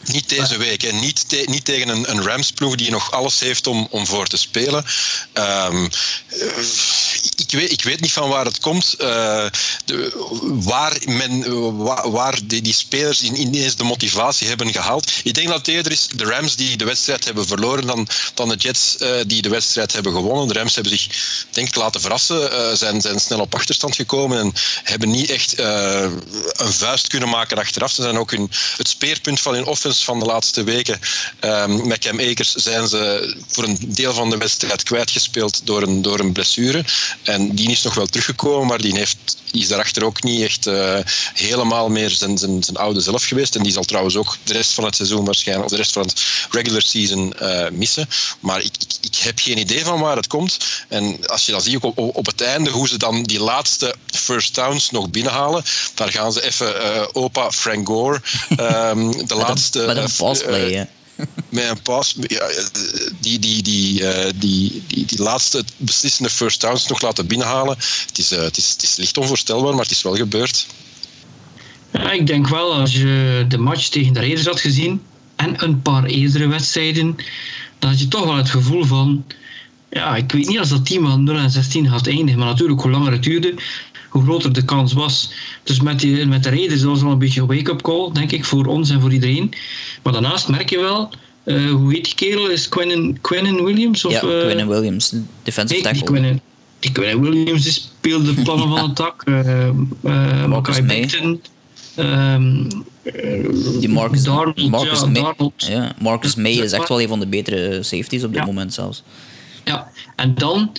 Niet 0.04 0.28
deze 0.28 0.56
week. 0.56 0.82
En 0.82 1.00
niet, 1.00 1.28
te, 1.28 1.44
niet 1.46 1.64
tegen 1.64 1.88
een, 1.88 2.10
een 2.10 2.22
Rams-ploeg 2.22 2.74
die 2.74 2.90
nog 2.90 3.10
alles 3.10 3.38
heeft 3.38 3.66
om, 3.66 3.86
om 3.90 4.06
voor 4.06 4.26
te 4.26 4.36
spelen. 4.36 4.84
Um, 5.34 5.88
ik, 7.36 7.50
weet, 7.50 7.72
ik 7.72 7.82
weet 7.82 8.00
niet 8.00 8.12
van 8.12 8.28
waar 8.28 8.44
het 8.44 8.58
komt. 8.58 8.94
Uh, 9.00 9.06
de, 9.84 10.26
waar 10.42 10.96
men, 11.06 11.76
waar, 11.76 12.10
waar 12.10 12.38
die, 12.44 12.62
die, 12.62 12.74
spelers 12.74 13.22
ineens 13.22 13.76
de 13.76 13.84
motivatie 13.84 14.48
hebben 14.48 14.72
gehaald. 14.72 15.12
Ik 15.24 15.34
denk 15.34 15.48
dat 15.48 15.56
het 15.56 15.68
eerder 15.68 15.92
is 15.92 16.06
de 16.14 16.24
Rams 16.24 16.56
die 16.56 16.76
de 16.76 16.84
wedstrijd 16.84 17.24
hebben 17.24 17.46
verloren 17.46 17.86
dan, 17.86 18.08
dan 18.34 18.48
de 18.48 18.56
Jets 18.56 18.96
uh, 18.98 19.10
die 19.26 19.42
de 19.42 19.48
wedstrijd 19.48 19.92
hebben 19.92 20.12
gewonnen. 20.12 20.48
De 20.48 20.54
Rams 20.54 20.74
hebben 20.74 20.92
zich 20.92 21.06
denk 21.50 21.68
ik 21.68 21.74
laten 21.74 22.00
verrassen. 22.00 22.52
Uh, 22.52 22.72
zijn, 22.72 23.00
zijn 23.00 23.20
snel 23.20 23.40
op 23.40 23.54
achterstand 23.54 23.96
gekomen 23.96 24.38
en 24.38 24.52
hebben 24.82 25.10
niet 25.10 25.30
echt 25.30 25.58
een 25.58 26.72
vuist 26.72 27.06
kunnen 27.06 27.28
maken 27.28 27.58
achteraf. 27.58 27.92
Ze 27.92 28.02
zijn 28.02 28.18
ook 28.18 28.30
hun, 28.30 28.50
het 28.76 28.88
speerpunt 28.88 29.40
van 29.40 29.54
hun 29.54 29.66
offense 29.66 29.91
Van 30.00 30.18
de 30.18 30.24
laatste 30.24 30.64
weken. 30.64 31.00
Um, 31.40 31.86
met 31.86 31.98
Cam 31.98 32.20
Akers 32.20 32.54
zijn 32.54 32.88
ze 32.88 33.34
voor 33.46 33.64
een 33.64 33.78
deel 33.80 34.14
van 34.14 34.30
de 34.30 34.36
wedstrijd 34.36 34.82
kwijtgespeeld 34.82 35.60
door 35.64 35.82
een, 35.82 36.02
door 36.02 36.20
een 36.20 36.32
blessure. 36.32 36.84
En 37.22 37.54
die 37.54 37.70
is 37.70 37.82
nog 37.82 37.94
wel 37.94 38.06
teruggekomen, 38.06 38.66
maar 38.66 38.80
die 38.80 38.96
heeft 38.96 39.40
is 39.52 39.68
daarachter 39.68 40.04
ook 40.04 40.22
niet 40.22 40.42
echt 40.42 40.66
uh, 40.66 40.98
helemaal 41.34 41.88
meer 41.88 42.10
zijn, 42.10 42.38
zijn, 42.38 42.62
zijn 42.62 42.76
oude 42.76 43.00
zelf 43.00 43.24
geweest. 43.24 43.56
En 43.56 43.62
die 43.62 43.72
zal 43.72 43.82
trouwens 43.82 44.16
ook 44.16 44.36
de 44.44 44.52
rest 44.52 44.72
van 44.72 44.84
het 44.84 44.96
seizoen 44.96 45.24
waarschijnlijk, 45.24 45.66
of 45.66 45.76
de 45.76 45.82
rest 45.82 45.92
van 45.92 46.02
het 46.02 46.22
regular 46.50 46.82
season 46.82 47.34
uh, 47.42 47.68
missen. 47.72 48.08
Maar 48.40 48.60
ik, 48.60 48.72
ik, 48.78 48.92
ik, 49.00 49.16
heb 49.16 49.38
geen 49.40 49.58
idee 49.58 49.84
van 49.84 50.00
waar 50.00 50.16
het 50.16 50.26
komt. 50.26 50.58
En 50.88 51.26
als 51.26 51.46
je 51.46 51.52
dan 51.52 51.60
ziet 51.60 51.76
op, 51.80 51.98
op, 51.98 52.26
het 52.26 52.40
einde 52.40 52.70
hoe 52.70 52.88
ze 52.88 52.96
dan 52.96 53.22
die 53.22 53.40
laatste 53.40 53.94
first 54.06 54.54
downs 54.54 54.90
nog 54.90 55.10
binnenhalen, 55.10 55.64
daar 55.94 56.12
gaan 56.12 56.32
ze 56.32 56.42
even 56.42 56.82
uh, 56.82 57.02
opa 57.12 57.50
Frank 57.50 57.86
Gore, 57.86 58.20
um, 58.50 59.26
de 59.26 59.34
laatste... 59.46 59.81
Met 59.86 59.96
een 59.96 60.16
passplay, 60.16 60.88
met 61.48 61.68
een 61.68 61.82
pas, 61.82 62.16
ja, 62.20 62.48
die, 63.20 63.38
die, 63.38 63.62
die, 63.62 64.00
uh, 64.00 64.24
die, 64.34 64.82
die, 64.86 65.04
die 65.04 65.22
laatste 65.22 65.64
beslissende 65.76 66.30
first 66.30 66.60
downs 66.60 66.86
nog 66.86 67.00
laten 67.00 67.26
binnenhalen. 67.26 67.76
Het 68.06 68.18
is, 68.18 68.32
uh, 68.32 68.38
het, 68.38 68.56
is, 68.56 68.70
het 68.70 68.82
is 68.82 68.96
licht 68.96 69.18
onvoorstelbaar, 69.18 69.74
maar 69.74 69.82
het 69.82 69.90
is 69.90 70.02
wel 70.02 70.14
gebeurd. 70.14 70.66
Ja, 71.92 72.12
ik 72.12 72.26
denk 72.26 72.48
wel, 72.48 72.74
als 72.74 72.92
je 72.92 73.44
de 73.48 73.58
match 73.58 73.88
tegen 73.88 74.12
de 74.12 74.18
Raiders 74.18 74.46
had 74.46 74.60
gezien 74.60 75.02
en 75.36 75.64
een 75.64 75.82
paar 75.82 76.04
eerdere 76.04 76.46
wedstrijden, 76.46 77.16
dan 77.78 77.90
had 77.90 78.00
je 78.00 78.08
toch 78.08 78.24
wel 78.24 78.36
het 78.36 78.50
gevoel 78.50 78.84
van, 78.84 79.24
ja, 79.90 80.16
ik 80.16 80.32
weet 80.32 80.48
niet 80.48 80.58
als 80.58 80.68
dat 80.68 80.86
team 80.86 81.06
aan 81.06 81.24
0 81.24 81.36
en 81.36 81.50
16 81.50 81.88
gaat 81.88 82.06
eindigen, 82.06 82.38
maar 82.38 82.48
natuurlijk 82.48 82.80
hoe 82.80 82.90
langer 82.90 83.12
het 83.12 83.22
duurde, 83.22 83.54
hoe 84.12 84.22
groter 84.22 84.52
de 84.52 84.64
kans 84.64 84.92
was. 84.92 85.32
Dus 85.62 85.80
met, 85.80 86.00
die, 86.00 86.26
met 86.26 86.42
de 86.42 86.48
Raiders 86.48 86.82
was 86.82 87.02
wel 87.02 87.10
een 87.10 87.18
beetje 87.18 87.40
een 87.40 87.46
wake-up 87.46 87.82
call, 87.82 88.12
denk 88.12 88.32
ik, 88.32 88.44
voor 88.44 88.66
ons 88.66 88.90
en 88.90 89.00
voor 89.00 89.12
iedereen. 89.12 89.52
Maar 90.02 90.12
daarnaast 90.12 90.48
merk 90.48 90.70
je 90.70 90.80
wel, 90.80 91.10
uh, 91.44 91.70
hoe 91.70 91.92
heet 91.92 92.04
die 92.04 92.14
kerel? 92.14 92.50
Is 92.50 92.68
Quinnen, 92.68 93.20
Quinnen 93.20 93.64
Williams? 93.64 94.04
Of, 94.04 94.12
ja, 94.12 94.22
uh, 94.22 94.40
Quinnen 94.40 94.68
Williams, 94.68 95.14
defensive 95.42 95.82
tackle. 95.82 95.98
Die 95.98 96.10
Quinnen, 96.10 96.40
die 96.78 96.92
Quinnen 96.92 97.20
Williams 97.20 97.62
die 97.62 97.72
speelde 97.72 98.34
de 98.34 98.42
plannen 98.42 98.68
van 98.68 98.82
het 98.86 98.96
tak. 98.96 99.22
Uh, 99.24 99.68
uh, 100.04 100.44
Marcus 100.46 100.80
May. 100.80 101.10
Um, 101.96 102.68
die 103.80 103.88
Marcus, 103.88 104.22
Darnold, 104.22 104.70
Marcus 104.70 105.00
ja, 105.00 105.06
May, 105.06 105.34
ja, 105.56 105.92
Marcus 106.00 106.34
May 106.34 106.52
is 106.52 106.72
echt 106.72 106.88
wel 106.88 107.00
een 107.00 107.08
van 107.08 107.20
de 107.20 107.26
betere 107.26 107.82
safeties 107.82 108.24
op 108.24 108.32
dit 108.32 108.44
moment 108.44 108.74
zelfs. 108.74 109.02
Ja, 109.64 109.90
en 110.16 110.34
dan 110.34 110.72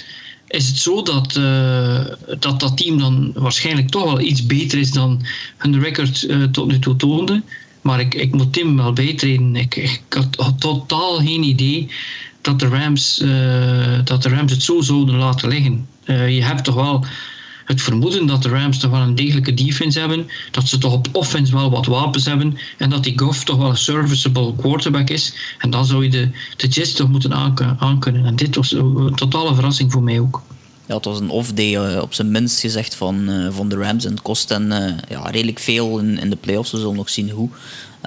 is 0.54 0.68
het 0.68 0.78
zo 0.78 1.02
dat, 1.02 1.36
uh, 1.38 2.06
dat 2.40 2.60
dat 2.60 2.78
team 2.78 3.00
dan 3.00 3.32
waarschijnlijk 3.36 3.90
toch 3.90 4.04
wel 4.04 4.20
iets 4.20 4.46
beter 4.46 4.80
is 4.80 4.92
dan 4.92 5.22
hun 5.58 5.80
record 5.80 6.24
uh, 6.24 6.44
tot 6.44 6.68
nu 6.68 6.80
toe 6.80 6.96
toonde. 6.96 7.42
Maar 7.82 8.00
ik, 8.00 8.14
ik 8.14 8.34
moet 8.34 8.54
Tim 8.54 8.78
wel 8.78 8.94
bijtreden. 8.94 9.56
Ik, 9.56 9.76
ik 9.76 10.02
had, 10.38 10.60
totaal 10.60 11.18
geen 11.18 11.44
idee 11.44 11.88
dat 12.42 12.60
de, 12.60 12.68
Rams, 12.68 13.20
uh, 13.22 14.00
dat 14.04 14.24
de 14.24 14.30
Rams 14.30 14.52
het 14.52 14.64
zo 14.64 14.82
zouden 14.82 15.16
laten 15.16 15.50
liggen. 15.50 15.88
je 16.06 16.44
hebt 16.44 16.64
toch 16.64 16.76
wel 16.76 17.06
het 17.66 17.82
vermoeden 17.82 18.26
dat 18.26 18.44
de 18.44 18.50
Rams 18.50 18.80
toch 18.80 18.92
wel 18.92 19.02
een 19.02 19.16
degelijke 19.16 19.54
defense 19.54 20.00
hebben. 20.00 20.28
Dat 20.52 20.68
ze 20.68 20.78
toch 20.78 20.94
op 20.94 21.08
offense 21.12 21.54
wel 21.54 21.70
wat 21.70 21.86
wapens 21.86 22.26
hebben. 22.26 22.58
En 22.78 22.90
dat 22.90 23.04
die 23.04 23.20
Goff 23.20 23.44
toch 23.44 23.58
wel 23.58 23.70
een 23.70 23.78
serviceable 23.78 24.56
quarterback 24.56 25.10
is. 25.10 25.34
En 25.58 25.70
dan 25.70 25.86
zou 25.86 26.04
je 26.04 26.10
de, 26.10 26.30
de 26.58 26.68
Jets 26.68 26.94
toch 26.94 27.10
moeten 27.10 27.34
aankunnen. 27.80 28.26
En 28.26 28.36
dit 28.36 28.56
was 28.56 28.72
een 28.72 29.16
totale 29.16 29.54
verrassing 29.54 29.92
voor 29.92 30.04
mij 30.04 30.20
ook. 30.20 30.42
Ja, 30.86 30.96
het 30.96 31.06
was 31.06 31.20
een 31.20 31.30
off-day 31.30 31.96
uh, 31.96 32.02
op 32.02 32.14
zijn 32.14 32.32
minst 32.32 32.60
gezegd 32.60 32.96
van, 32.96 33.30
uh, 33.30 33.48
van 33.52 33.70
de 33.70 33.76
Rams. 33.76 34.06
En 34.06 34.12
het 34.12 34.22
kost 34.22 34.50
hen 34.50 34.72
uh, 34.72 34.94
ja, 35.10 35.30
redelijk 35.30 35.60
veel 35.60 36.00
in, 36.00 36.20
in 36.20 36.30
de 36.30 36.36
playoffs. 36.36 36.72
We 36.72 36.78
zullen 36.78 36.96
nog 36.96 37.10
zien 37.10 37.30
hoe. 37.30 37.50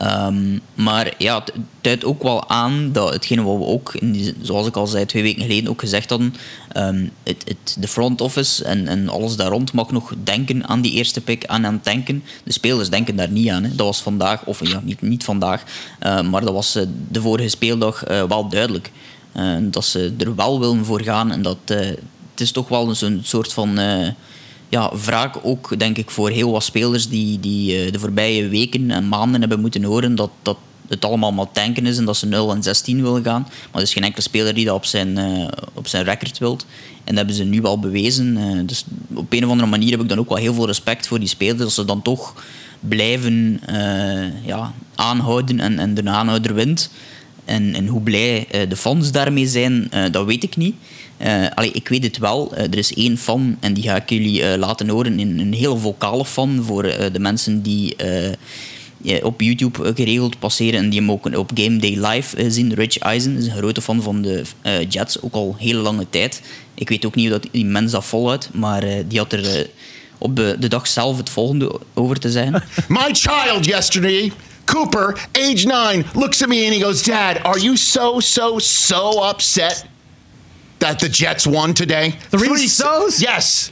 Um, 0.03 0.61
maar 0.75 1.15
ja, 1.19 1.39
het 1.39 1.53
duidt 1.81 2.05
ook 2.05 2.23
wel 2.23 2.49
aan 2.49 2.93
dat 2.93 3.13
hetgene 3.13 3.43
wat 3.43 3.59
we 3.59 3.65
ook, 3.65 3.95
zoals 4.43 4.67
ik 4.67 4.77
al 4.77 4.87
zei, 4.87 5.07
twee 5.07 5.23
weken 5.23 5.43
geleden 5.43 5.71
ook 5.71 5.81
gezegd 5.81 6.11
hadden, 6.11 6.35
um, 6.77 7.11
het, 7.23 7.45
het, 7.45 7.77
de 7.79 7.89
front 7.89 8.21
office 8.21 8.65
en, 8.65 8.89
en 8.89 9.09
alles 9.09 9.37
daar 9.37 9.51
rond 9.51 9.73
mag 9.73 9.91
nog 9.91 10.15
denken 10.25 10.69
aan 10.69 10.81
die 10.81 10.93
eerste 10.93 11.21
pick, 11.21 11.47
aan 11.47 11.67
aan 11.67 11.73
het 11.75 11.85
denken. 11.85 12.23
De 12.45 12.53
spelers 12.53 12.91
denken 12.91 13.17
daar 13.17 13.31
niet 13.31 13.49
aan. 13.49 13.63
Hè. 13.63 13.75
Dat 13.75 13.87
was 13.87 14.03
vandaag, 14.03 14.45
of 14.45 14.69
ja, 14.69 14.81
niet, 14.85 15.03
niet 15.03 15.25
vandaag, 15.25 15.63
uh, 16.07 16.23
maar 16.23 16.41
dat 16.41 16.55
was 16.55 16.77
uh, 16.77 16.83
de 17.11 17.21
vorige 17.21 17.49
speeldag 17.49 18.11
uh, 18.11 18.23
wel 18.23 18.49
duidelijk. 18.49 18.91
dat 19.61 19.85
ze 19.85 20.15
er 20.19 20.35
wel 20.35 20.61
willen 20.61 20.85
voor 20.85 21.03
gaan 21.03 21.33
en 21.33 21.43
dat 21.43 21.59
het 21.67 22.41
is 22.41 22.53
toch 22.53 22.69
wel 22.69 22.95
zo'n 22.95 23.21
soort 23.23 23.53
van 23.53 23.79
ja, 24.69 24.93
wraak 25.05 25.37
ook, 25.43 25.79
denk 25.79 25.99
ik, 25.99 26.11
voor 26.11 26.31
heel 26.31 26.51
wat 26.51 26.65
spelers 26.65 27.09
die, 27.09 27.41
die 27.41 27.87
uh, 27.87 27.93
de 27.93 27.99
voorbije 27.99 28.49
weken 28.49 28.91
en 28.91 29.09
maanden 29.09 29.41
hebben 29.41 29.61
moeten 29.61 29.83
horen 29.83 30.15
dat, 30.15 30.31
dat 30.43 30.57
het 30.89 31.05
allemaal 31.05 31.33
maar 31.33 31.53
tanken 31.53 31.87
is 31.87 31.99
en 31.99 32.05
dat 32.05 32.17
ze 32.17 32.27
0 32.27 32.51
en 32.51 32.63
16 32.63 33.03
willen 33.03 33.25
gaan. 33.25 33.43
Maar 33.43 33.81
er 33.81 33.83
is 33.83 33.93
geen 33.93 34.05
enkele 34.05 34.23
speler 34.23 34.55
die 34.55 34.65
dat 34.65 34.75
op 34.75 34.85
zijn, 34.85 35.19
uh, 35.19 35.49
op 35.75 35.87
zijn 35.87 36.05
record 36.05 36.39
wilt. 36.39 36.67
En 37.05 37.05
dat 37.05 37.17
hebben 37.17 37.35
ze 37.35 37.45
nu 37.45 37.65
al 37.65 37.79
bewezen. 37.79 38.37
Uh, 38.37 38.67
dus 38.67 38.85
op 39.15 39.33
een 39.33 39.45
of 39.45 39.51
andere 39.51 39.69
manier 39.69 39.91
heb 39.91 40.01
ik 40.01 40.09
dan 40.09 40.19
ook 40.19 40.29
wel 40.29 40.39
heel 40.39 40.55
veel 40.55 40.67
respect 40.67 41.07
voor 41.07 41.19
die 41.19 41.29
spelers. 41.29 41.59
Dat 41.59 41.73
ze 41.73 41.85
dan 41.85 42.03
toch 42.03 42.35
blijven 42.81 43.61
ja, 44.45 44.73
aanhouden 44.95 45.61
en, 45.61 45.79
en 45.79 45.95
de 45.95 46.11
aanhouder 46.11 46.55
wint. 46.55 46.91
En, 47.47 47.75
en 47.75 47.87
hoe 47.87 48.01
blij 48.01 48.47
de 48.69 48.77
fans 48.77 49.11
daarmee 49.13 49.47
zijn, 49.47 49.91
dat 50.11 50.27
weet 50.27 50.43
ik 50.43 50.57
niet. 50.57 50.75
Uh, 51.23 51.47
ik 51.73 51.89
weet 51.89 52.05
het 52.05 52.19
wel. 52.19 52.55
Er 52.57 52.79
is 52.79 52.95
één 52.95 53.19
fan 53.19 53.57
en 53.61 53.75
die 53.75 53.83
ga 53.83 53.97
ik 53.97 54.11
jullie 54.11 54.59
laten 54.59 54.89
horen. 54.89 55.19
Een, 55.19 55.39
een 55.39 55.53
heel 55.53 55.79
vocale 55.79 56.25
fan 56.25 56.63
voor 56.63 56.83
de 57.13 57.19
mensen 57.19 57.63
die 57.63 57.97
op 59.23 59.41
YouTube 59.41 59.95
geregeld 59.95 60.39
passeren 60.39 60.81
en 60.81 60.91
die 60.91 61.01
hem 61.01 61.11
ook 61.11 61.37
op 61.37 61.51
Game 61.55 61.77
Day 61.77 62.07
Live 62.07 62.51
zien. 62.51 62.75
Rich 62.75 62.99
Eisen 62.99 63.37
is 63.37 63.47
een 63.47 63.57
grote 63.57 63.83
fan 63.83 64.03
van 64.03 64.23
de 64.23 64.43
Jets, 64.89 65.23
ook 65.23 65.35
al 65.35 65.55
hele 65.59 65.81
lange 65.81 66.07
tijd. 66.11 66.43
Ik 66.75 66.89
weet 66.89 67.07
ook 67.07 67.15
niet 67.15 67.29
hoe 67.29 67.39
dat 67.41 67.53
die 67.53 67.65
mens 67.65 67.93
dat 67.93 68.05
volhoudt, 68.05 68.49
maar 68.53 68.85
die 69.09 69.19
had 69.19 69.33
er 69.33 69.67
op 70.19 70.37
de, 70.37 70.57
de 70.61 70.69
dag 70.69 70.87
zelf 70.87 71.17
het 71.17 71.31
volgende 71.31 71.81
over 71.95 72.19
te 72.19 72.31
zeggen. 72.31 72.63
My 72.89 73.09
child 73.13 73.65
yesterday 73.65 74.33
Cooper, 74.67 75.15
age 75.35 75.67
nine, 75.67 76.05
looks 76.15 76.43
at 76.43 76.49
me 76.49 76.65
and 76.65 76.75
he 76.75 76.81
goes, 76.81 77.03
Dad, 77.03 77.41
are 77.45 77.59
you 77.59 77.77
so, 77.77 78.21
so, 78.21 78.59
so 78.59 79.23
upset 79.23 79.87
that 80.81 80.99
the 80.99 81.09
Jets 81.09 81.47
won 81.47 81.73
today? 81.75 82.11
Three, 82.31 82.49
Three 82.49 82.67
so's? 82.69 83.23
Yes. 83.23 83.71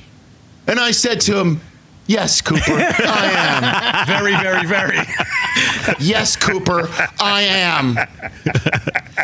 And 0.66 0.80
I 0.80 0.92
said 0.92 1.20
to 1.22 1.38
him, 1.38 1.60
Yes, 2.06 2.42
Cooper, 2.42 2.60
I 2.68 3.30
am. 3.34 4.06
Very, 4.06 4.36
very, 4.36 4.66
very. 4.66 4.98
yes, 5.98 6.36
Cooper, 6.36 6.88
I 7.18 7.42
am. 7.42 7.96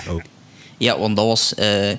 oh. 0.09 0.23
Ja, 0.79 0.97
want 0.97 1.17
dat 1.17 1.25
was 1.27 1.53
uh, 1.59 1.97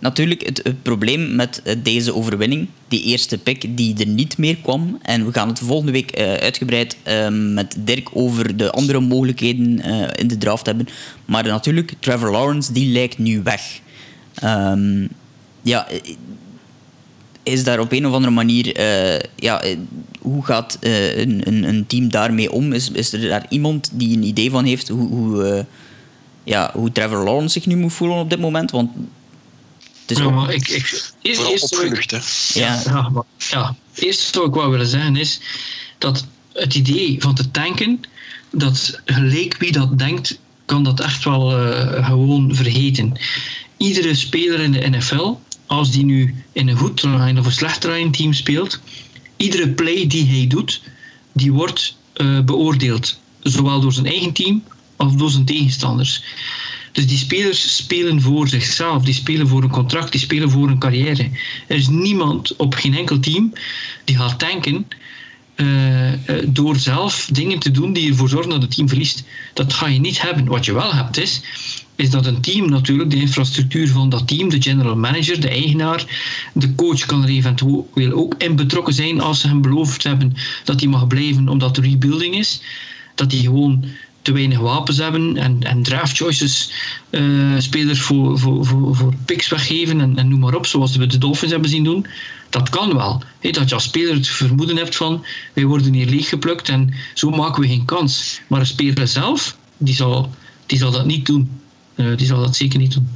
natuurlijk 0.00 0.46
het, 0.46 0.82
probleem 0.82 1.34
met 1.34 1.62
uh, 1.64 1.74
deze 1.82 2.14
overwinning. 2.14 2.68
Die 2.88 3.02
eerste 3.02 3.38
pick 3.38 3.76
die 3.76 3.98
er 3.98 4.06
niet 4.06 4.38
meer 4.38 4.56
kwam. 4.56 4.98
En 5.02 5.26
we 5.26 5.32
gaan 5.32 5.48
het 5.48 5.58
volgende 5.58 5.92
week 5.92 6.18
uh, 6.18 6.32
uitgebreid 6.32 6.96
met 7.30 7.76
Dirk 7.78 8.08
over 8.12 8.56
de 8.56 8.70
andere 8.70 9.00
mogelijkheden 9.00 9.80
in 10.16 10.28
de 10.28 10.38
draft 10.38 10.66
hebben. 10.66 10.88
Maar 11.24 11.44
natuurlijk, 11.44 11.92
Trevor 11.98 12.30
Lawrence, 12.30 12.72
die 12.72 12.92
lijkt 12.92 13.18
nu 13.18 13.42
weg. 13.42 13.80
Um, 14.44 15.08
ja, 15.62 15.86
is 17.42 17.64
daar 17.64 17.80
op 17.80 17.92
een 17.92 18.06
of 18.06 18.12
andere 18.12 18.32
manier... 18.32 18.80
Ja, 19.36 19.62
hoe 20.20 20.44
gaat 20.44 20.78
een, 20.80 21.40
een, 21.44 21.68
een, 21.68 21.86
team 21.86 22.08
daarmee 22.08 22.52
om? 22.52 22.72
Is, 22.72 22.90
is 22.90 23.12
er 23.12 23.28
daar 23.28 23.46
iemand 23.48 23.90
die 23.92 24.16
een 24.16 24.22
idee 24.22 24.50
van 24.50 24.64
heeft 24.64 24.88
hoe, 24.88 25.08
hoe, 25.08 25.66
ja, 26.44 26.70
hoe 26.74 26.92
Trevor 26.92 27.24
Lawrence 27.24 27.48
zich 27.48 27.66
nu 27.66 27.76
moet 27.76 27.92
voelen 27.92 28.16
op 28.18 28.30
dit 28.30 28.40
moment? 28.40 28.70
Want 28.70 28.90
het 30.06 30.10
is 30.10 30.18
ja, 30.18 30.48
ik, 30.48 30.68
ik, 30.68 31.12
eerst, 31.22 31.40
Vooral 31.40 31.58
opgelucht, 31.60 32.10
hè? 32.10 32.18
Ja. 32.60 32.82
Ja, 32.84 33.08
maar, 33.08 33.74
eerste 33.94 34.38
wat 34.38 34.48
ik 34.48 34.54
wou 34.54 34.70
willen 34.70 34.86
zeggen 34.86 35.16
is 35.16 35.40
dat 35.98 36.26
het 36.52 36.74
idee 36.74 37.16
van 37.18 37.34
te 37.34 37.50
tanken, 37.50 38.00
dat 38.50 39.00
gelijk 39.04 39.56
wie 39.56 39.72
dat 39.72 39.98
denkt, 39.98 40.38
kan 40.64 40.84
dat 40.84 41.00
echt 41.00 41.24
wel 41.24 41.48
gewoon 42.02 42.54
vergeten 42.54 43.16
iedere 43.76 44.14
speler 44.14 44.60
in 44.60 44.72
de 44.72 44.88
NFL, 44.88 45.34
als 45.66 45.90
die 45.90 46.04
nu 46.04 46.34
in 46.52 46.68
een 46.68 46.76
goed 46.76 46.96
terrein 46.96 47.38
of 47.38 47.46
een 47.46 47.52
slecht 47.52 47.80
terrein 47.80 48.10
team 48.10 48.32
speelt, 48.32 48.80
iedere 49.36 49.68
play 49.68 50.06
die 50.06 50.26
hij 50.26 50.46
doet, 50.46 50.82
die 51.32 51.52
wordt 51.52 51.96
uh, 52.16 52.40
beoordeeld. 52.40 53.18
Zowel 53.42 53.80
door 53.80 53.92
zijn 53.92 54.06
eigen 54.06 54.32
team 54.32 54.64
als 54.96 55.16
door 55.16 55.30
zijn 55.30 55.44
tegenstanders. 55.44 56.22
Dus 56.96 57.06
die 57.06 57.18
spelers 57.18 57.76
spelen 57.76 58.20
voor 58.20 58.48
zichzelf, 58.48 59.04
die 59.04 59.14
spelen 59.14 59.48
voor 59.48 59.62
een 59.62 59.70
contract, 59.70 60.12
die 60.12 60.20
spelen 60.20 60.50
voor 60.50 60.68
een 60.68 60.78
carrière. 60.78 61.30
Er 61.66 61.76
is 61.76 61.88
niemand 61.88 62.56
op 62.56 62.74
geen 62.74 62.94
enkel 62.94 63.20
team 63.20 63.52
die 64.04 64.16
gaat 64.16 64.38
tanken 64.38 64.86
uh, 65.56 66.12
uh, 66.12 66.16
door 66.46 66.76
zelf 66.76 67.28
dingen 67.32 67.58
te 67.58 67.70
doen 67.70 67.92
die 67.92 68.10
ervoor 68.10 68.28
zorgen 68.28 68.50
dat 68.50 68.62
het 68.62 68.74
team 68.74 68.88
verliest. 68.88 69.24
Dat 69.52 69.72
ga 69.72 69.86
je 69.86 70.00
niet 70.00 70.22
hebben. 70.22 70.44
Wat 70.44 70.64
je 70.64 70.72
wel 70.72 70.94
hebt 70.94 71.18
is, 71.18 71.40
is 71.96 72.10
dat 72.10 72.26
een 72.26 72.40
team 72.40 72.70
natuurlijk, 72.70 73.10
de 73.10 73.20
infrastructuur 73.20 73.88
van 73.88 74.08
dat 74.08 74.28
team, 74.28 74.48
de 74.48 74.62
general 74.62 74.96
manager, 74.96 75.40
de 75.40 75.48
eigenaar, 75.48 76.04
de 76.54 76.74
coach 76.74 77.06
kan 77.06 77.22
er 77.22 77.28
eventueel 77.28 78.12
ook 78.12 78.34
in 78.38 78.56
betrokken 78.56 78.94
zijn 78.94 79.20
als 79.20 79.40
ze 79.40 79.48
hem 79.48 79.62
beloofd 79.62 80.02
hebben 80.02 80.34
dat 80.64 80.80
hij 80.80 80.88
mag 80.88 81.06
blijven 81.06 81.48
omdat 81.48 81.76
er 81.76 81.82
rebuilding 81.82 82.34
is. 82.34 82.60
Dat 83.14 83.32
hij 83.32 83.40
gewoon 83.40 83.84
te 84.26 84.32
weinig 84.32 84.58
wapens 84.58 84.98
hebben 84.98 85.36
en, 85.36 85.62
en 85.62 85.82
draft 85.82 86.16
choices 86.16 86.70
uh, 87.10 87.58
spelers 87.58 88.00
voor, 88.00 88.38
voor, 88.38 88.66
voor, 88.66 88.96
voor 88.96 89.14
picks 89.24 89.48
weggeven 89.48 90.00
en, 90.00 90.18
en 90.18 90.28
noem 90.28 90.40
maar 90.40 90.54
op, 90.54 90.66
zoals 90.66 90.96
we 90.96 91.06
de 91.06 91.18
Dolphins 91.18 91.52
hebben 91.52 91.70
zien 91.70 91.84
doen. 91.84 92.06
Dat 92.50 92.68
kan 92.68 92.94
wel. 92.94 93.22
Dat 93.40 93.68
je 93.68 93.74
als 93.74 93.84
speler 93.84 94.14
het 94.14 94.28
vermoeden 94.28 94.76
hebt 94.76 94.96
van 94.96 95.24
wij 95.52 95.64
worden 95.64 95.92
hier 95.92 96.06
leeggeplukt 96.06 96.68
en 96.68 96.94
zo 97.14 97.30
maken 97.30 97.62
we 97.62 97.68
geen 97.68 97.84
kans. 97.84 98.40
Maar 98.46 98.60
een 98.60 98.66
speler 98.66 99.08
zelf, 99.08 99.56
die 99.76 99.94
zal, 99.94 100.30
die 100.66 100.78
zal 100.78 100.90
dat 100.90 101.06
niet 101.06 101.26
doen. 101.26 101.50
Uh, 101.94 102.16
die 102.16 102.26
zal 102.26 102.40
dat 102.40 102.56
zeker 102.56 102.78
niet 102.78 102.92
doen. 102.92 103.08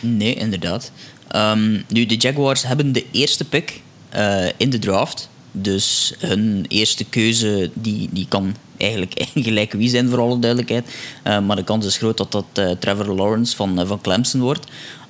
Nee, 0.00 0.34
inderdaad. 0.34 0.92
Um, 1.36 1.84
nu, 1.88 2.06
de 2.06 2.16
Jaguars 2.16 2.62
hebben 2.62 2.92
de 2.92 3.04
eerste 3.10 3.44
pick 3.44 3.80
uh, 4.16 4.46
in 4.56 4.70
de 4.70 4.78
draft. 4.78 5.28
Dus 5.56 6.14
hun 6.18 6.64
eerste 6.68 7.04
keuze 7.04 7.70
die, 7.74 8.08
die 8.12 8.26
kan 8.28 8.54
eigenlijk 8.76 9.26
gelijk 9.34 9.72
wie 9.72 9.88
zijn, 9.88 10.08
voor 10.08 10.20
alle 10.20 10.38
duidelijkheid. 10.38 10.94
Uh, 11.26 11.40
maar 11.40 11.56
de 11.56 11.64
kans 11.64 11.86
is 11.86 11.96
groot 11.96 12.16
dat 12.16 12.32
dat 12.32 12.44
uh, 12.58 12.70
Trevor 12.70 13.14
Lawrence 13.14 13.56
van, 13.56 13.86
van 13.86 14.00
Clemson 14.00 14.40
wordt. 14.40 14.66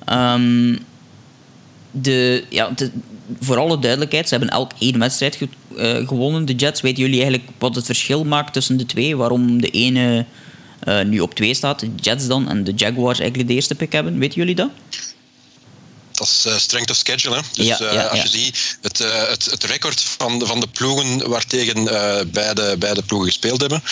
Um, 0.09 0.77
de, 1.91 2.43
ja, 2.49 2.73
voor 3.39 3.57
alle 3.57 3.79
duidelijkheid, 3.79 4.27
ze 4.27 4.35
hebben 4.35 4.53
elk 4.53 4.71
één 4.79 4.99
wedstrijd 4.99 5.35
ge, 5.35 5.47
gewonnen, 6.07 6.45
de 6.45 6.55
Jets. 6.55 6.81
Weten 6.81 7.03
jullie 7.03 7.21
eigenlijk 7.21 7.51
wat 7.57 7.75
het 7.75 7.85
verschil 7.85 8.23
maakt 8.23 8.53
tussen 8.53 8.77
de 8.77 8.85
twee? 8.85 9.15
Waarom 9.15 9.61
de 9.61 9.69
ene 9.69 10.25
nu 11.05 11.19
op 11.19 11.35
twee 11.35 11.53
staat, 11.53 11.79
de 11.79 11.89
Jets 11.95 12.27
dan, 12.27 12.49
en 12.49 12.63
de 12.63 12.73
Jaguars 12.75 13.19
eigenlijk 13.19 13.49
de 13.49 13.55
eerste 13.55 13.75
pick 13.75 13.91
hebben? 13.91 14.19
Weten 14.19 14.37
jullie 14.37 14.55
dat? 14.55 14.69
Dat 16.15 16.27
is 16.27 16.45
uh, 16.45 16.57
strength 16.57 16.89
of 16.89 16.97
schedule. 16.97 17.35
Hè? 17.35 17.41
Dus 17.53 17.65
ja, 17.65 17.77
ja, 17.79 17.93
uh, 17.93 18.11
als 18.11 18.21
je 18.21 18.27
ziet 18.27 18.77
het, 18.81 18.99
uh, 18.99 19.27
het, 19.27 19.45
het 19.45 19.63
record 19.63 20.01
van 20.17 20.39
de, 20.39 20.45
van 20.45 20.59
de 20.59 20.67
ploegen 20.67 21.29
waartegen 21.29 21.83
beide, 22.31 22.77
beide 22.77 23.03
ploegen 23.03 23.27
gespeeld 23.27 23.61
hebben, 23.61 23.83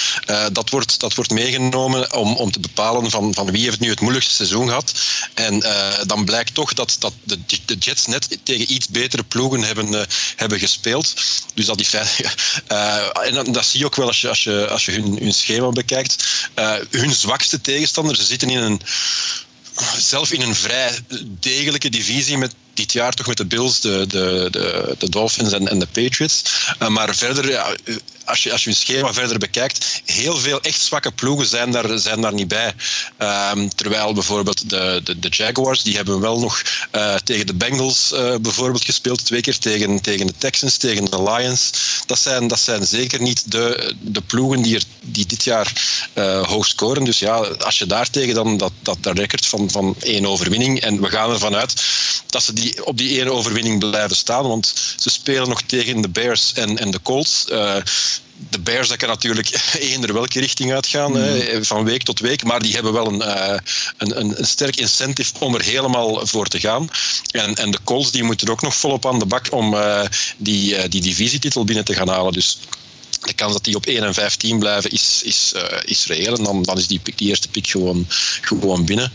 dat, 0.52 0.70
wordt, 0.70 1.00
dat 1.00 1.14
wordt 1.14 1.32
meegenomen 1.32 2.14
om, 2.14 2.36
om 2.36 2.52
te 2.52 2.60
bepalen 2.60 3.10
van, 3.10 3.34
van 3.34 3.52
wie 3.52 3.64
heeft 3.64 3.80
nu 3.80 3.90
het 3.90 4.00
moeilijkste 4.00 4.34
seizoen 4.34 4.68
gehad. 4.68 4.94
En 5.34 5.60
dan 6.06 6.26
blijkt 6.26 6.54
toch 6.54 6.74
dat, 6.74 6.96
dat 7.00 7.14
de, 7.24 7.40
de 7.66 7.76
Jets 7.78 8.06
net 8.06 8.38
tegen 8.44 8.74
iets 8.74 8.88
betere 8.88 9.24
ploegen 9.24 9.64
hebben, 9.64 10.08
hebben 10.36 10.60
gespeeld. 10.60 11.14
Dus 11.54 11.66
dat 11.66 11.78
die 11.78 11.88
en 13.24 13.52
dat 13.52 13.66
zie 13.66 13.80
je 13.80 13.86
ook 13.86 13.96
wel 13.96 14.08
als 14.08 14.22
je, 14.22 14.30
als 14.30 14.44
je, 14.44 14.68
als 14.70 14.86
je 14.86 14.92
hun, 14.92 15.18
hun 15.18 15.34
schema 15.34 15.70
bekijkt. 15.70 16.26
hun 16.90 17.14
zwakste 17.14 17.62
tegenstander, 17.62 18.16
ze 18.16 18.24
zitten 18.24 18.50
in 18.50 18.62
een 18.62 18.82
zelf 19.98 20.32
in 20.32 20.42
een 20.42 20.56
vrij 20.56 21.00
degelijke 21.40 21.90
divisie 21.90 22.38
met 22.38 22.56
dit 22.74 22.92
jaar 22.92 23.14
toch 23.14 23.28
met 23.28 23.38
de 23.38 23.46
Bills, 23.46 23.80
de, 23.80 24.06
de, 24.08 24.48
de, 24.52 24.96
de 24.98 25.10
Dolphins 25.10 25.52
en, 25.52 25.68
en 25.68 25.80
de 25.80 25.88
Patriots. 25.88 26.44
Uh, 26.82 26.88
maar 26.88 27.16
verder, 27.16 27.50
ja, 27.50 27.76
als, 28.26 28.44
je, 28.44 28.52
als 28.52 28.64
je 28.64 28.70
een 28.70 28.76
schema 28.76 29.14
verder 29.14 29.38
bekijkt, 29.38 30.02
heel 30.06 30.38
veel 30.38 30.62
echt 30.62 30.82
zwakke 30.82 31.12
ploegen 31.12 31.48
zijn 31.48 31.72
daar, 31.72 32.00
zijn 32.00 32.22
daar 32.22 32.34
niet 32.34 32.48
bij. 32.48 32.74
Um, 33.54 33.76
terwijl 33.76 34.14
bijvoorbeeld 34.14 34.70
de, 34.70 35.02
de, 35.04 35.20
de, 35.20 35.30
Jaguars, 35.30 35.84
die 35.84 35.96
hebben 35.96 36.20
wel 36.20 36.40
nog 36.40 36.62
uh, 36.96 37.16
tegen 37.16 37.46
de 37.46 37.54
Bengals 37.54 38.14
bijvoorbeeld 38.42 38.86
gespeeld, 38.86 39.26
twee 39.26 39.42
keer 39.42 39.58
tegen, 39.58 40.02
tegen 40.02 40.28
de 40.28 40.34
Texans, 40.38 40.78
tegen 40.78 41.06
de 41.06 41.24
Lions. 41.24 41.72
Dat 42.06 42.20
zijn, 42.20 42.48
dat 42.48 42.60
zijn 42.60 42.86
zeker 42.86 43.22
niet 43.22 43.52
de, 43.52 43.94
de 44.00 44.22
ploegen 44.22 44.62
die, 44.62 44.76
er, 44.76 44.84
die 45.02 45.26
dit 45.26 45.44
jaar 45.44 45.72
hoog 46.48 46.68
scoren. 46.68 47.04
Dus 47.04 47.20
ja, 47.20 47.36
als 47.38 47.78
je 47.78 47.86
daar 47.86 48.10
tegen 48.10 48.34
dan 48.34 48.58
dat, 48.58 48.72
dat, 48.82 48.98
dat 49.02 49.18
record 49.18 49.46
van, 49.46 49.72
van 49.72 49.96
één 50.00 50.26
overwinning, 50.26 50.82
en 50.82 51.02
we 51.02 51.10
gaan 51.10 51.32
ervan 51.32 51.56
uit 51.56 51.84
dat 52.28 52.44
ze 52.44 52.54
die 52.54 52.63
die 52.64 52.86
op 52.86 52.98
die 52.98 53.20
ene 53.20 53.32
overwinning 53.32 53.80
blijven 53.80 54.16
staan. 54.16 54.48
Want 54.48 54.74
ze 54.98 55.10
spelen 55.10 55.50
nog 55.50 55.62
tegen 55.62 56.02
de 56.02 56.10
Bears 56.10 56.54
en, 56.54 56.78
en 56.78 56.92
de 56.92 57.02
Colts. 57.02 57.46
Uh, 57.50 57.76
de 58.50 58.60
Bears 58.60 58.88
dat 58.88 58.98
kan 58.98 59.10
natuurlijk 59.10 59.50
eender 59.80 60.14
welke 60.14 60.40
richting 60.40 60.74
uitgaan, 60.74 61.12
mm. 61.12 61.64
van 61.66 61.84
week 61.84 62.04
tot 62.04 62.20
week. 62.20 62.44
Maar 62.44 62.62
die 62.62 62.74
hebben 62.74 62.94
wel 62.94 63.08
een, 63.08 63.22
uh, 63.22 63.58
een, 63.98 64.20
een, 64.20 64.40
een, 64.40 64.46
sterk 64.46 64.76
incentive 64.76 65.32
om 65.40 65.56
er 65.56 65.62
helemaal 65.62 66.28
voor 66.28 66.48
te 66.48 66.60
gaan. 66.60 66.90
En, 67.32 67.56
en 67.56 67.72
de 67.72 67.80
Colts 67.84 68.12
die 68.12 68.24
moeten 68.24 68.50
ook 68.50 68.62
nog 68.62 68.76
volop 68.76 69.06
aan 69.06 69.20
de 69.20 69.26
bak 69.26 69.52
om 69.52 69.74
uh, 69.74 70.02
die, 70.38 70.76
uh, 70.76 70.84
die 70.90 71.02
divisietitel 71.02 71.64
binnen 71.64 71.86
te 71.86 71.94
gaan 71.94 72.10
halen. 72.10 72.34
Dus 72.34 72.58
de 73.26 73.34
kans 73.34 73.54
dat 73.54 73.64
die 73.64 73.76
op 73.76 73.86
1 73.86 74.04
en 74.04 74.14
15 74.14 74.60
blijven 74.60 74.92
is, 74.92 75.22
is, 75.24 75.54
uh, 75.56 75.64
is 75.86 76.06
reëel. 76.06 76.36
En 76.36 76.44
dan, 76.44 76.64
dan 76.64 76.78
is 76.78 76.88
die, 76.88 77.00
pick, 77.00 77.18
die 77.18 77.30
eerste 77.30 77.48
pick 77.48 77.68
gewoon, 77.68 78.06
gewoon 78.42 78.86
binnen. 78.86 79.12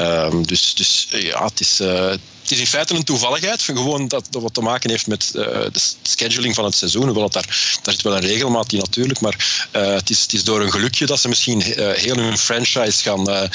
Um, 0.00 0.46
dus, 0.46 0.74
dus 0.74 1.06
ja, 1.10 1.44
het 1.44 1.60
is, 1.60 1.80
uh, 1.80 2.12
het 2.42 2.50
is 2.50 2.58
in 2.58 2.66
feite 2.66 2.94
een 2.94 3.04
toevalligheid. 3.04 3.62
Gewoon 3.62 4.08
dat, 4.08 4.26
dat 4.30 4.42
wat 4.42 4.54
te 4.54 4.60
maken 4.60 4.90
heeft 4.90 5.06
met 5.06 5.32
uh, 5.34 5.44
de 5.44 5.80
scheduling 6.02 6.54
van 6.54 6.64
het 6.64 6.74
seizoen. 6.74 7.04
Hoewel 7.04 7.30
daar, 7.30 7.78
daar 7.82 7.94
zit 7.94 8.02
wel 8.02 8.16
een 8.16 8.20
regelmaat 8.20 8.72
in 8.72 8.78
natuurlijk. 8.78 9.20
Maar 9.20 9.68
uh, 9.76 9.94
het, 9.94 10.10
is, 10.10 10.22
het 10.22 10.32
is 10.32 10.44
door 10.44 10.60
een 10.60 10.72
gelukje 10.72 11.06
dat 11.06 11.20
ze 11.20 11.28
misschien 11.28 11.60
uh, 11.60 11.90
heel 11.90 12.16
hun 12.16 12.38
franchise 12.38 13.02
gaan 13.02 13.50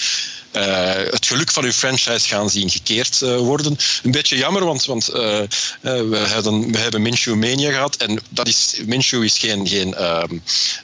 uh, 0.52 1.12
het 1.12 1.26
geluk 1.26 1.52
van 1.52 1.64
uw 1.64 1.72
franchise 1.72 2.28
gaan 2.28 2.50
zien 2.50 2.70
gekeerd 2.70 3.22
uh, 3.22 3.38
worden. 3.38 3.78
Een 4.04 4.12
beetje 4.12 4.38
jammer, 4.38 4.66
want, 4.66 4.86
want 4.86 5.10
uh, 5.10 5.16
we, 5.82 6.24
hebben, 6.28 6.72
we 6.72 6.78
hebben 6.78 7.02
Minshew 7.02 7.36
Mania 7.36 7.72
gehad. 7.72 7.96
En 7.96 8.20
dat 8.30 8.48
is, 8.48 8.82
Minshew 8.86 9.24
is 9.24 9.38
geen, 9.38 9.68
geen, 9.68 9.96
ehm, 9.96 10.38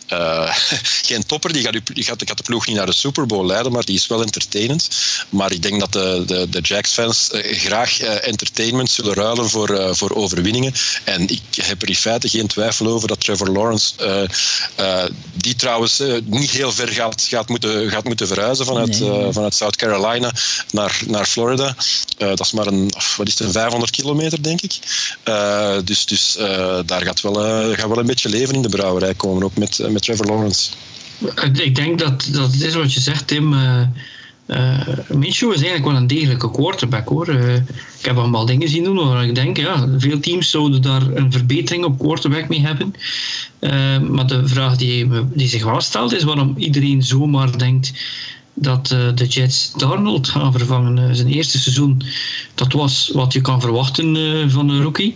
geen 1.10 1.26
topper. 1.26 1.54
Die 1.54 1.64
gaat, 1.64 1.72
die, 1.72 2.04
gaat, 2.04 2.20
die 2.20 2.28
gaat 2.28 2.38
de 2.38 2.44
ploeg 2.44 2.68
niet 2.68 2.76
naar 2.76 2.86
de 2.86 2.94
Super 2.94 3.26
Bowl 3.26 3.46
leiden, 3.46 3.72
maar 3.72 3.86
die 3.86 3.96
is 3.96 4.08
wel 4.08 4.22
entertainend. 4.22 4.90
Maar 5.30 5.52
ik 5.52 5.62
denk 5.62 5.80
dat 5.80 5.92
de, 5.92 6.24
de, 6.26 6.50
de 6.50 6.62
Jacks-fans 6.62 7.30
graag 7.32 8.00
entertainment 8.00 8.90
zullen 8.90 9.14
ruilen 9.14 9.50
voor, 9.50 9.96
voor 9.96 10.16
overwinningen. 10.16 10.74
En 11.04 11.30
ik 11.30 11.42
heb 11.62 11.82
er 11.82 11.90
in 11.90 11.96
feite 11.96 12.30
geen 12.30 12.48
twijfel 12.48 12.88
over 12.88 13.08
dat 13.08 13.20
Trevor 13.20 13.50
Lawrence, 13.50 13.94
die 15.34 15.56
trouwens 15.56 16.02
niet 16.24 16.50
heel 16.50 16.72
ver 16.72 16.88
gaat, 16.88 17.22
gaat, 17.30 17.50
moeten, 17.50 17.90
gaat 17.90 18.04
moeten 18.04 18.28
verhuizen 18.28 18.66
vanuit, 18.66 19.00
nee. 19.00 19.32
vanuit 19.32 19.56
South 19.64 19.76
Carolina 19.76 20.32
naar, 20.72 21.02
naar 21.08 21.26
Florida. 21.26 21.76
Uh, 22.18 22.28
dat 22.28 22.40
is 22.40 22.52
maar 22.52 22.68
een, 22.68 22.92
wat 23.18 23.28
is 23.28 23.40
het, 23.40 23.52
500 23.52 23.92
kilometer, 23.92 24.44
denk 24.44 24.62
ik. 24.62 24.80
Uh, 25.28 25.76
dus 25.84 26.06
dus 26.06 26.38
uh, 26.40 26.80
daar 26.86 27.02
gaat 27.02 27.22
wel, 27.22 27.34
gaat 27.74 27.88
wel 27.88 28.00
een 28.00 28.06
beetje 28.06 28.30
leven 28.30 28.56
in 28.56 28.62
de 28.62 28.70
brouwerij 28.70 29.14
komen, 29.14 29.44
ook 29.44 29.58
met, 29.58 29.80
met 29.90 30.02
Trevor 30.02 30.26
Lawrence. 30.26 30.72
Ik 31.64 31.76
denk 31.76 32.00
dat, 32.00 32.28
dat 32.32 32.52
het 32.52 32.62
is 32.62 32.74
wat 32.74 32.94
je 32.94 33.00
zegt, 33.00 33.28
Tim. 33.28 33.54
Uh, 33.54 33.82
is 35.18 35.42
eigenlijk 35.42 35.86
wel 35.86 35.96
een 35.96 36.08
degelijke 36.08 36.52
quarterback 36.52 37.08
hoor. 37.08 37.30
Ik 38.00 38.06
heb 38.06 38.18
allemaal 38.18 38.46
dingen 38.46 38.70
zien 38.70 38.84
doen 38.84 39.08
waar 39.08 39.26
ik 39.26 39.36
denk, 39.36 39.58
ja, 39.58 39.88
veel 39.98 40.20
teams 40.20 40.50
zouden 40.50 40.82
daar 40.82 41.02
een 41.02 41.32
verbetering 41.32 41.84
op 41.84 42.00
quarterback 42.00 42.50
mee 42.50 42.62
hebben. 42.62 42.94
Maar 44.12 44.28
de 44.28 44.48
vraag 44.48 44.76
die, 44.76 45.08
die 45.34 45.48
zich 45.48 45.64
wel 45.64 45.82
stelt 45.82 46.14
is 46.14 46.24
waarom 46.24 46.54
iedereen 46.58 47.04
zomaar 47.04 47.58
denkt 47.58 47.92
dat 48.54 48.92
uh, 48.92 49.00
de 49.16 49.26
Jets 49.26 49.74
Darnold 49.74 50.30
gaan 50.30 50.52
vervangen. 50.52 50.98
Uh, 50.98 51.10
zijn 51.12 51.28
eerste 51.28 51.60
seizoen, 51.60 52.02
dat 52.56 52.74
was 52.74 53.10
wat 53.14 53.34
je 53.34 53.42
kan 53.42 53.62
verwachten 53.62 54.16
uh, 54.16 54.50
van 54.50 54.70
een 54.70 54.82
rookie. 54.82 55.16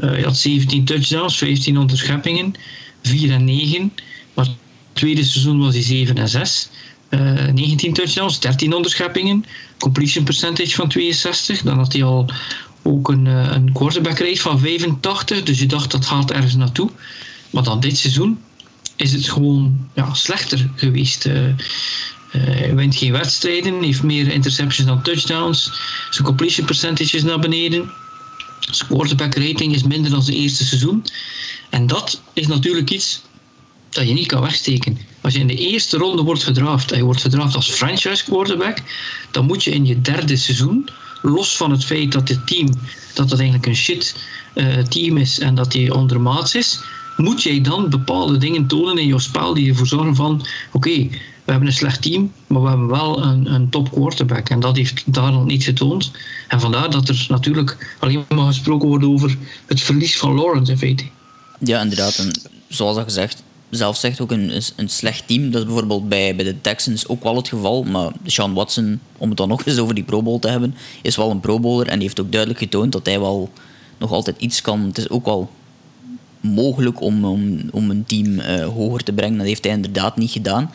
hij 0.00 0.22
had 0.22 0.36
17 0.36 0.84
touchdowns, 0.84 1.38
15 1.38 1.78
onderscheppingen, 1.78 2.54
4 3.02 3.30
en 3.30 3.44
9. 3.44 3.92
Maar 4.34 4.44
het 4.44 4.54
tweede 4.92 5.24
seizoen 5.24 5.58
was 5.58 5.74
hij 5.74 5.82
7 5.82 6.16
en 6.16 6.28
6. 6.28 6.68
19 7.54 7.92
touchdowns, 7.92 8.40
13 8.40 8.74
onderscheppingen, 8.74 9.44
completion 9.78 10.24
percentage 10.24 10.74
van 10.74 10.88
62. 10.88 11.62
Dan 11.62 11.76
had 11.76 11.92
hij 11.92 12.04
al 12.04 12.30
ook 12.82 13.08
een, 13.08 13.26
een 13.26 13.72
quarterback 13.72 14.18
rate 14.18 14.40
van 14.40 14.58
85, 14.58 15.42
dus 15.42 15.58
je 15.58 15.66
dacht 15.66 15.90
dat 15.90 16.06
gaat 16.06 16.30
ergens 16.30 16.54
naartoe. 16.54 16.90
Maar 17.50 17.62
dan 17.62 17.80
dit 17.80 17.98
seizoen 17.98 18.38
is 18.96 19.12
het 19.12 19.28
gewoon 19.28 19.88
ja, 19.94 20.14
slechter 20.14 20.70
geweest. 20.74 21.28
Hij 22.38 22.74
wint 22.74 22.96
geen 22.96 23.12
wedstrijden, 23.12 23.82
heeft 23.82 24.02
meer 24.02 24.32
interceptions 24.32 24.88
dan 24.88 25.02
touchdowns. 25.02 25.72
Zijn 26.10 26.24
completion 26.24 26.66
percentage 26.66 27.16
is 27.16 27.22
naar 27.22 27.38
beneden. 27.38 27.90
Zijn 28.70 28.88
quarterback 28.88 29.34
rating 29.34 29.74
is 29.74 29.82
minder 29.82 30.10
dan 30.10 30.22
zijn 30.22 30.36
eerste 30.36 30.64
seizoen. 30.64 31.04
En 31.70 31.86
dat 31.86 32.20
is 32.32 32.46
natuurlijk 32.46 32.90
iets 32.90 33.22
dat 33.90 34.08
je 34.08 34.14
niet 34.14 34.26
kan 34.26 34.40
wegsteken. 34.40 34.98
Als 35.20 35.34
je 35.34 35.40
in 35.40 35.46
de 35.46 35.56
eerste 35.56 35.96
ronde 35.96 36.22
wordt 36.22 36.44
gedraft 36.44 36.92
en 36.92 36.98
je 36.98 37.04
wordt 37.04 37.20
gedraft 37.20 37.54
als 37.54 37.70
franchise 37.70 38.24
quarterback, 38.24 38.78
dan 39.30 39.46
moet 39.46 39.64
je 39.64 39.70
in 39.70 39.86
je 39.86 40.00
derde 40.00 40.36
seizoen, 40.36 40.88
los 41.22 41.56
van 41.56 41.70
het 41.70 41.84
feit 41.84 42.12
dat 42.12 42.28
het 42.28 42.46
team 42.46 42.68
dat 43.16 43.30
het 43.30 43.38
eigenlijk 43.38 43.68
een 43.68 43.76
shit 43.76 44.16
uh, 44.54 44.78
team 44.78 45.16
is 45.16 45.38
en 45.38 45.54
dat 45.54 45.72
hij 45.72 45.90
ondermaats 45.90 46.54
is, 46.54 46.80
moet 47.16 47.42
jij 47.42 47.60
dan 47.60 47.90
bepaalde 47.90 48.38
dingen 48.38 48.66
tonen 48.66 48.98
in 48.98 49.06
je 49.06 49.20
spel 49.20 49.54
die 49.54 49.68
ervoor 49.68 49.86
zorgen 49.86 50.14
van 50.14 50.46
oké, 50.72 51.08
we 51.46 51.52
hebben 51.52 51.68
een 51.68 51.76
slecht 51.76 52.02
team, 52.02 52.32
maar 52.46 52.62
we 52.62 52.68
hebben 52.68 52.86
wel 52.86 53.22
een, 53.22 53.52
een 53.52 53.68
top 53.68 53.90
quarterback. 53.90 54.48
En 54.48 54.60
dat 54.60 54.76
heeft 54.76 55.14
daar 55.14 55.44
niet 55.44 55.64
getoond. 55.64 56.10
En 56.48 56.60
vandaar 56.60 56.90
dat 56.90 57.08
er 57.08 57.26
natuurlijk 57.28 57.96
alleen 57.98 58.24
maar 58.28 58.46
gesproken 58.46 58.88
wordt 58.88 59.04
over 59.04 59.36
het 59.66 59.80
verlies 59.80 60.18
van 60.18 60.34
Lawrence 60.34 60.72
in 60.72 60.78
feite. 60.78 61.04
Ja, 61.58 61.80
inderdaad. 61.80 62.18
En 62.18 62.30
zoals 62.68 62.96
al 62.96 63.04
gezegd, 63.04 63.42
zelf 63.70 63.96
zegt 63.96 64.20
ook 64.20 64.30
een, 64.30 64.62
een 64.76 64.88
slecht 64.88 65.26
team. 65.26 65.50
Dat 65.50 65.60
is 65.60 65.66
bijvoorbeeld 65.66 66.08
bij, 66.08 66.36
bij 66.36 66.44
de 66.44 66.60
Texans 66.60 67.08
ook 67.08 67.22
wel 67.22 67.36
het 67.36 67.48
geval. 67.48 67.82
Maar 67.82 68.12
Sean 68.24 68.54
Watson, 68.54 69.00
om 69.18 69.28
het 69.28 69.38
dan 69.38 69.48
nog 69.48 69.66
eens 69.66 69.78
over 69.78 69.94
die 69.94 70.04
Pro 70.04 70.22
Bowl 70.22 70.38
te 70.38 70.48
hebben, 70.48 70.74
is 71.02 71.16
wel 71.16 71.30
een 71.30 71.40
Pro 71.40 71.60
Bowler. 71.60 71.86
En 71.86 71.94
die 71.94 72.02
heeft 72.02 72.20
ook 72.20 72.32
duidelijk 72.32 72.60
getoond 72.60 72.92
dat 72.92 73.06
hij 73.06 73.20
wel 73.20 73.50
nog 73.98 74.12
altijd 74.12 74.36
iets 74.38 74.60
kan. 74.60 74.80
Het 74.80 74.98
is 74.98 75.08
ook 75.08 75.24
wel 75.24 75.50
mogelijk 76.40 77.00
om, 77.00 77.24
om, 77.24 77.60
om 77.70 77.90
een 77.90 78.04
team 78.04 78.38
eh, 78.38 78.66
hoger 78.66 79.02
te 79.02 79.12
brengen. 79.12 79.38
Dat 79.38 79.46
heeft 79.46 79.64
hij 79.64 79.74
inderdaad 79.74 80.16
niet 80.16 80.30
gedaan. 80.30 80.70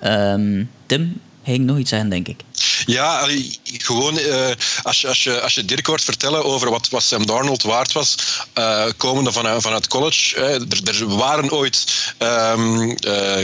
Ehm, 0.00 0.64
Tim, 0.86 1.20
ging 1.44 1.64
nog 1.64 1.78
iets 1.78 1.90
zeggen, 1.90 2.08
denk 2.08 2.28
ik. 2.28 2.40
Ja, 2.86 3.28
gewoon 3.64 4.18
uh, 4.18 4.48
als, 4.82 5.00
je, 5.00 5.08
als, 5.08 5.22
je, 5.22 5.40
als 5.40 5.54
je 5.54 5.64
Dirk 5.64 5.86
hoort 5.86 6.04
vertellen 6.04 6.44
over 6.44 6.70
wat, 6.70 6.88
wat 6.88 7.02
Sam 7.02 7.26
Darnold 7.26 7.62
waard 7.62 7.92
was, 7.92 8.14
uh, 8.58 8.84
komende 8.96 9.32
vanuit, 9.32 9.62
vanuit 9.62 9.86
college. 9.86 10.36
er, 10.84 11.16
waren 11.16 11.52
ooit 11.52 11.84
um, 12.18 12.90
uh, 12.90 12.96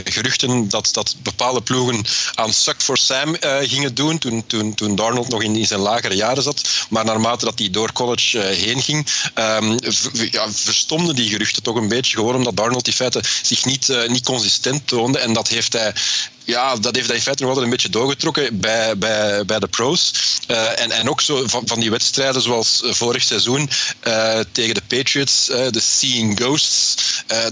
geruchten 0.05 0.69
dat, 0.69 0.89
dat 0.93 1.17
bepaalde 1.23 1.61
ploegen 1.63 2.05
aan 2.35 2.53
Suck 2.53 2.83
for 2.83 2.99
Sam 2.99 3.37
gingen 3.61 3.95
doen, 3.95 4.19
toen, 4.19 4.47
toen, 4.47 4.75
toen 4.75 4.95
Darnold 4.95 5.29
nog 5.29 5.43
in, 5.43 5.57
in, 5.57 5.67
zijn 5.67 5.81
lagere 5.81 6.15
jaren 6.15 6.43
zat. 6.43 6.87
Maar 6.89 7.05
naarmate 7.05 7.45
dat 7.45 7.59
hij 7.59 7.71
door 7.71 7.93
college 7.93 8.39
heen 8.39 8.83
ging, 8.83 9.07
um, 9.35 9.79
ja, 10.31 10.53
verstomden 10.53 11.15
die 11.15 11.29
geruchten 11.29 11.63
toch 11.63 11.77
een 11.77 11.89
beetje. 11.89 12.17
Gewoon 12.17 12.35
omdat 12.35 12.57
Darnold 12.57 12.87
in 12.87 12.93
feite 12.93 13.23
zich 13.43 13.65
niet, 13.65 14.07
niet 14.07 14.25
consistent 14.25 14.87
toonde. 14.87 15.19
En 15.19 15.33
dat 15.33 15.49
heeft 15.49 15.73
hij 15.73 15.93
ja, 16.45 16.77
dat 16.77 16.95
heeft 16.95 17.07
hij 17.07 17.17
in 17.17 17.23
feite 17.23 17.43
nog 17.43 17.51
altijd 17.51 17.67
een 17.67 17.73
beetje 17.73 17.91
doorgetrokken 17.91 18.61
bij, 18.61 18.99
bij, 18.99 19.45
bij 19.45 19.59
de 19.59 19.67
pros. 19.67 20.13
Uh, 20.49 20.81
en, 20.81 20.91
en 20.91 21.11
ook 21.11 21.21
zo 21.21 21.47
van, 21.47 21.63
van 21.67 21.81
die 21.81 21.91
wedstrijden 21.91 22.43
zoals 22.43 22.81
vorig 22.85 23.23
seizoen 23.23 23.71
uh, 24.07 24.39
tegen 24.53 24.75
de 24.75 24.83
Patriots, 24.87 25.49
uh, 25.49 25.67
de 25.71 25.81
Seeing 25.81 26.39
Ghosts, 26.39 26.95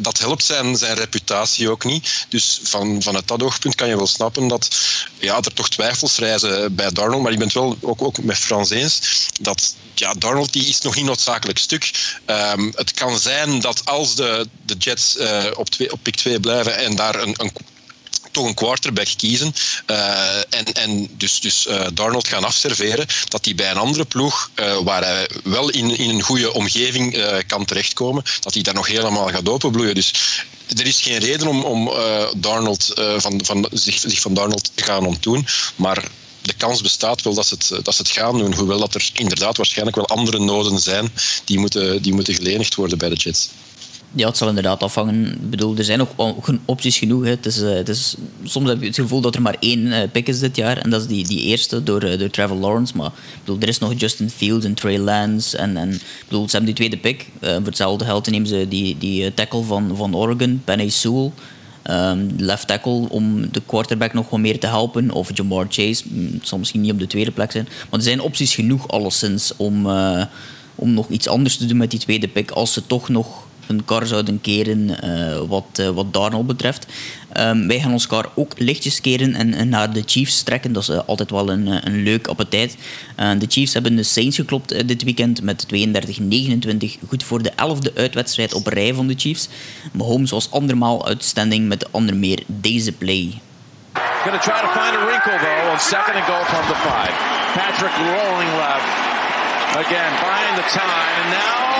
dat 0.00 0.18
helpt 0.18 0.44
zijn, 0.44 0.76
zijn 0.76 0.96
reputatie 0.96 1.70
ook 1.70 1.84
niet. 1.84 2.26
Dus 2.28 2.60
van, 2.62 3.02
vanuit 3.02 3.28
dat 3.28 3.42
oogpunt 3.42 3.74
kan 3.74 3.88
je 3.88 3.96
wel 3.96 4.06
snappen 4.06 4.48
dat 4.48 4.76
ja, 5.18 5.36
er 5.36 5.54
toch 5.54 5.68
twijfels 5.68 6.16
reizen 6.16 6.74
bij 6.74 6.90
Darnold. 6.90 7.22
Maar 7.22 7.32
ik 7.32 7.38
ben 7.38 7.46
het 7.46 7.56
wel 7.56 7.76
ook, 7.80 8.02
ook 8.02 8.22
met 8.22 8.38
Frans 8.38 8.70
eens 8.70 9.00
dat 9.40 9.74
ja, 9.94 10.14
Darnold 10.14 10.52
die 10.52 10.66
is 10.66 10.80
nog 10.80 10.94
niet 10.94 11.04
noodzakelijk 11.04 11.58
stuk. 11.58 11.90
Um, 12.26 12.72
het 12.74 12.92
kan 12.92 13.18
zijn 13.18 13.60
dat 13.60 13.84
als 13.84 14.14
de, 14.14 14.48
de 14.62 14.74
Jets 14.74 15.16
op, 15.54 15.70
twee, 15.70 15.92
op 15.92 15.98
pick 16.02 16.16
2 16.16 16.40
blijven 16.40 16.76
en 16.76 16.96
daar 16.96 17.14
een, 17.22 17.34
een 17.36 17.52
toch 18.32 18.46
een 18.46 18.54
quarterback 18.54 19.08
kiezen. 19.16 19.54
Uh, 19.86 20.36
en, 20.36 20.64
en 20.72 21.08
dus, 21.16 21.40
dus 21.40 21.66
uh, 21.66 21.86
Darnold 21.94 22.28
gaan 22.28 22.44
afserveren. 22.44 23.06
Dat 23.28 23.44
hij 23.44 23.54
bij 23.54 23.70
een 23.70 23.76
andere 23.76 24.04
ploeg, 24.04 24.50
uh, 24.54 24.78
waar 24.78 25.04
hij 25.04 25.28
wel 25.44 25.70
in, 25.70 25.98
in 25.98 26.10
een 26.10 26.22
goede 26.22 26.52
omgeving 26.52 27.24
kan 27.46 27.64
terechtkomen, 27.64 28.22
dat 28.40 28.54
hij 28.54 28.62
daar 28.62 28.74
nog 28.74 28.86
helemaal 28.86 29.28
gaat 29.28 29.48
openbloeien. 29.48 29.94
Dus 29.94 30.12
er 30.76 30.86
is 30.86 31.00
geen 31.00 31.18
reden 31.18 31.46
om, 31.46 31.64
om 31.64 31.90
Darnold, 32.36 32.92
van, 33.16 33.40
van, 33.44 33.68
zich, 33.72 33.98
zich 33.98 34.20
van 34.20 34.34
Darnold 34.34 34.70
te 34.74 34.84
gaan 34.84 35.06
ontdoen. 35.06 35.46
Maar 35.76 36.04
de 36.42 36.52
kans 36.52 36.80
bestaat 36.80 37.22
wel 37.22 37.34
dat 37.34 37.46
ze, 37.46 37.54
het, 37.54 37.84
dat 37.84 37.96
het 37.96 38.08
gaan 38.08 38.38
doen. 38.38 38.54
Hoewel 38.54 38.78
dat 38.78 38.94
er 38.94 39.10
inderdaad 39.12 39.56
waarschijnlijk 39.56 39.96
wel 39.96 40.06
andere 40.06 40.38
noden 40.38 40.78
zijn 40.78 41.12
die 41.44 41.58
moeten, 41.58 42.02
die 42.02 42.14
moeten 42.14 42.34
gelenigd 42.34 42.74
worden 42.74 42.98
bij 42.98 43.08
de 43.08 43.14
Jets 43.14 43.48
ja, 44.14 44.26
het 44.26 44.36
zal 44.36 44.48
inderdaad 44.48 44.82
afhangen. 44.82 45.26
Ik 45.26 45.50
bedoel, 45.50 45.76
er 45.76 45.84
zijn 45.84 45.98
nog 45.98 46.08
opties 46.64 46.98
genoeg. 46.98 47.24
Hè. 47.24 47.30
Het 47.30 47.46
is, 47.46 47.62
uh, 47.62 47.74
het 47.74 47.88
is, 47.88 48.14
soms 48.44 48.68
heb 48.68 48.80
je 48.80 48.86
het 48.86 48.94
gevoel 48.94 49.20
dat 49.20 49.34
er 49.34 49.42
maar 49.42 49.56
één 49.60 49.86
uh, 49.86 49.98
pick 50.12 50.28
is 50.28 50.38
dit 50.38 50.56
jaar. 50.56 50.78
En 50.78 50.90
dat 50.90 51.00
is 51.00 51.06
die, 51.06 51.26
die 51.26 51.40
eerste 51.40 51.82
door, 51.82 52.04
uh, 52.04 52.18
door 52.18 52.30
Trevor 52.30 52.56
Lawrence. 52.56 52.96
Maar 52.96 53.10
bedoel, 53.44 53.60
er 53.60 53.68
is 53.68 53.78
nog 53.78 53.92
Justin 53.96 54.30
Fields 54.30 54.64
en 54.64 54.74
Trey 54.74 54.98
Lance. 54.98 55.56
En, 55.56 55.76
en 55.76 56.00
bedoel, 56.28 56.48
ze 56.48 56.56
hebben 56.56 56.74
die 56.74 56.88
tweede 56.88 56.96
pick. 56.96 57.26
voor 57.40 57.64
hetzelfde 57.64 58.04
geld 58.04 58.30
nemen 58.30 58.48
ze 58.48 58.66
die, 58.68 58.98
die 58.98 59.34
tackle 59.34 59.62
van, 59.62 59.96
van 59.96 60.16
Oregon, 60.16 60.62
Penny 60.64 60.88
Sewell. 60.88 61.30
Um, 61.90 62.28
left 62.36 62.66
tackle 62.66 63.08
om 63.08 63.50
de 63.50 63.62
quarterback 63.66 64.12
nog 64.12 64.30
wat 64.30 64.40
meer 64.40 64.58
te 64.58 64.66
helpen. 64.66 65.10
Of 65.10 65.30
Jamar 65.34 65.66
Chase. 65.68 66.04
Mm, 66.08 66.32
het 66.32 66.48
zal 66.48 66.58
misschien 66.58 66.80
niet 66.80 66.92
op 66.92 66.98
de 66.98 67.06
tweede 67.06 67.30
plek 67.30 67.52
zijn. 67.52 67.68
Maar 67.90 67.98
er 67.98 68.06
zijn 68.06 68.20
opties 68.20 68.54
genoeg 68.54 68.88
alleszins 68.88 69.52
om, 69.56 69.86
om 70.74 70.92
nog 70.94 71.08
iets 71.08 71.28
anders 71.28 71.56
te 71.56 71.66
doen 71.66 71.76
met 71.76 71.90
die 71.90 72.00
tweede 72.00 72.28
pick. 72.28 72.50
Als 72.50 72.72
ze 72.72 72.86
toch 72.86 73.08
nog 73.08 73.46
hun 73.66 73.84
kar 73.84 74.06
zouden 74.06 74.40
keren 74.40 74.90
uh, 75.04 75.40
wat, 75.48 75.64
uh, 75.80 75.88
wat 75.88 76.12
Darnold 76.12 76.46
betreft. 76.46 76.86
Um, 77.36 77.66
wij 77.66 77.80
gaan 77.80 77.92
ons 77.92 78.06
kar 78.06 78.30
ook 78.34 78.52
lichtjes 78.56 79.00
keren 79.00 79.34
en, 79.34 79.68
naar 79.68 79.92
de 79.92 80.02
Chiefs 80.06 80.42
trekken. 80.42 80.72
Dat 80.72 80.82
is 80.82 80.88
uh, 80.88 81.00
altijd 81.06 81.30
wel 81.30 81.50
een, 81.50 81.86
een 81.86 82.02
leuk 82.02 82.26
appetijt. 82.26 82.76
de 83.16 83.46
Chiefs 83.48 83.72
hebben 83.72 83.96
de 83.96 84.02
Saints 84.02 84.36
geklopt 84.36 84.88
dit 84.88 85.02
weekend 85.02 85.42
met 85.42 85.66
32-29. 85.74 85.78
Goed 87.08 87.22
voor 87.22 87.42
de 87.42 87.52
elfde 87.56 87.92
uitwedstrijd 87.94 88.54
op 88.54 88.66
rij 88.66 88.94
van 88.94 89.06
de 89.06 89.14
Chiefs. 89.16 89.48
Mahomes 89.92 90.30
was 90.30 90.50
andermaal 90.50 91.06
outstanding 91.06 91.68
met 91.68 91.88
onder 91.90 92.16
meer 92.16 92.42
deze 92.46 92.92
play. 92.92 93.40
Gonna 94.22 94.38
try 94.38 94.60
to 94.60 94.70
find 94.78 94.94
a 94.94 95.04
wrinkle 95.04 95.38
though 95.38 95.72
on 95.72 95.78
second 95.78 96.14
and 96.14 96.24
goal 96.24 96.44
from 96.44 96.64
the 96.66 96.78
five. 96.86 97.14
Patrick 97.54 97.94
rolling 97.98 98.52
left. 98.54 98.90
Again, 99.74 100.12
buying 100.22 100.54
the 100.56 100.66
time 100.70 101.10
and 101.18 101.30
now 101.30 101.71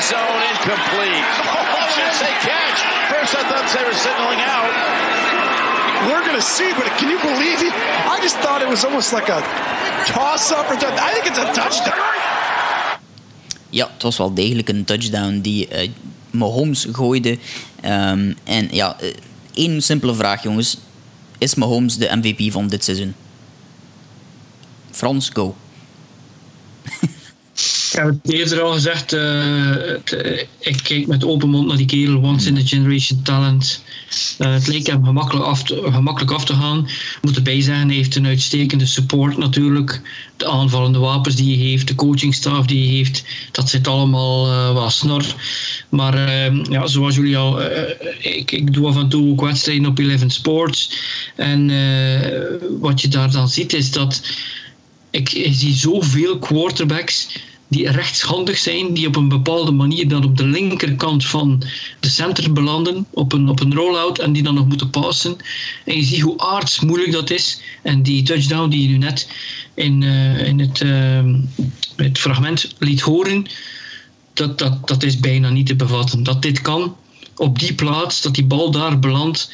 zone 0.00 0.42
incomplete. 0.52 1.28
Oh, 1.50 1.82
I 1.82 1.86
should 1.92 2.14
say 2.22 2.32
catch. 2.46 2.78
First 3.12 3.34
I 3.34 3.42
thought 3.48 3.66
they 3.74 3.84
were 3.84 3.98
signaling 4.06 4.40
out. 4.40 4.70
We're 6.08 6.24
going 6.24 6.36
to 6.36 6.42
see, 6.56 6.72
but 6.72 6.86
can 6.98 7.10
you 7.10 7.18
believe 7.20 7.60
it? 7.62 7.74
I 8.08 8.18
just 8.22 8.36
thought 8.38 8.62
it 8.62 8.68
was 8.68 8.84
almost 8.84 9.12
like 9.12 9.28
a 9.28 9.40
toss-up. 10.06 10.70
Or 10.70 10.76
I 10.76 11.12
think 11.12 11.26
it's 11.26 11.38
a 11.38 11.52
touchdown. 11.52 11.98
Ja, 13.70 13.88
het 13.92 14.02
was 14.02 14.16
wel 14.16 14.34
degelijk 14.34 14.68
een 14.68 14.84
touchdown 14.84 15.40
die 15.40 15.68
uh, 15.82 15.90
Mahomes 16.30 16.86
gooide. 16.92 17.38
Um, 17.84 18.36
en 18.44 18.68
ja, 18.70 18.96
uh, 19.02 19.14
één 19.54 19.82
simpele 19.82 20.14
vraag, 20.14 20.42
jongens. 20.42 20.76
Is 21.38 21.54
Mahomes 21.54 21.96
de 21.96 22.16
MVP 22.16 22.52
van 22.52 22.66
dit 22.66 22.84
seizoen? 22.84 23.14
Frans, 24.90 25.30
go. 25.32 25.56
Ik 27.90 27.96
heb 27.96 28.06
het 28.22 28.32
eerder 28.32 28.60
al 28.60 28.72
gezegd, 28.72 29.12
uh, 29.12 29.74
ik 30.58 30.80
kijk 30.82 31.06
met 31.06 31.24
open 31.24 31.48
mond 31.48 31.66
naar 31.66 31.76
die 31.76 31.86
kerel, 31.86 32.20
once 32.20 32.48
in 32.48 32.56
a 32.56 32.60
generation 32.64 33.22
talent. 33.22 33.82
Uh, 34.38 34.52
het 34.52 34.66
leek 34.66 34.86
hem 34.86 35.04
gemakkelijk 35.04 35.46
af, 35.46 35.62
te, 35.62 35.88
gemakkelijk 35.92 36.32
af 36.32 36.44
te 36.44 36.54
gaan. 36.54 36.88
Moet 37.22 37.36
erbij 37.36 37.60
zijn, 37.60 37.86
hij 37.86 37.96
heeft 37.96 38.16
een 38.16 38.26
uitstekende 38.26 38.86
support 38.86 39.36
natuurlijk. 39.36 40.00
De 40.36 40.46
aanvallende 40.46 40.98
wapens 40.98 41.34
die 41.36 41.58
hij 41.58 41.66
heeft, 41.66 41.88
de 41.88 41.94
coachingstaf 41.94 42.66
die 42.66 42.86
hij 42.86 42.96
heeft, 42.96 43.24
dat 43.52 43.68
zit 43.68 43.88
allemaal 43.88 44.74
wel 44.74 44.90
snor. 44.90 45.24
Maar 45.88 46.14
ehm, 46.14 46.72
ja, 46.72 46.86
zoals 46.86 47.14
jullie 47.14 47.36
al, 47.36 47.62
ik, 48.18 48.50
ik 48.50 48.72
doe 48.72 48.86
af 48.86 48.96
en 48.96 49.08
toe 49.08 49.30
ook 49.30 49.40
wedstrijden 49.40 49.86
op 49.86 49.98
Eleven 49.98 50.30
Sports. 50.30 50.92
En 51.36 51.70
wat 52.80 53.00
je 53.00 53.08
daar 53.08 53.30
dan 53.30 53.48
ziet 53.48 53.72
is 53.72 53.90
dat 53.90 54.20
ik, 55.10 55.32
ik 55.32 55.54
zie 55.54 55.74
zoveel 55.74 56.38
quarterbacks 56.38 57.28
die 57.70 57.90
rechtshandig 57.90 58.58
zijn, 58.58 58.94
die 58.94 59.06
op 59.06 59.16
een 59.16 59.28
bepaalde 59.28 59.70
manier 59.70 60.08
dan 60.08 60.24
op 60.24 60.36
de 60.36 60.44
linkerkant 60.44 61.26
van 61.26 61.62
de 62.00 62.08
center 62.08 62.52
belanden, 62.52 63.06
op 63.10 63.32
een, 63.32 63.48
op 63.48 63.60
een 63.60 63.74
rollout 63.74 64.18
en 64.18 64.32
die 64.32 64.42
dan 64.42 64.54
nog 64.54 64.66
moeten 64.66 64.90
passen. 64.90 65.36
En 65.84 65.96
je 65.96 66.02
ziet 66.02 66.20
hoe 66.20 66.38
aards 66.38 66.80
moeilijk 66.80 67.12
dat 67.12 67.30
is. 67.30 67.60
En 67.82 68.02
die 68.02 68.22
touchdown 68.22 68.70
die 68.70 68.82
je 68.82 68.88
nu 68.88 68.96
net 68.96 69.28
in, 69.74 70.00
uh, 70.00 70.46
in 70.46 70.58
het, 70.58 70.80
uh, 70.80 71.34
het 71.96 72.18
fragment 72.18 72.74
liet 72.78 73.00
horen, 73.00 73.46
dat, 74.32 74.58
dat, 74.58 74.88
dat 74.88 75.02
is 75.02 75.18
bijna 75.18 75.50
niet 75.50 75.66
te 75.66 75.76
bevatten. 75.76 76.22
Dat 76.22 76.42
dit 76.42 76.60
kan 76.60 76.96
op 77.36 77.58
die 77.58 77.74
plaats, 77.74 78.20
dat 78.22 78.34
die 78.34 78.44
bal 78.44 78.70
daar 78.70 78.98
belandt 78.98 79.50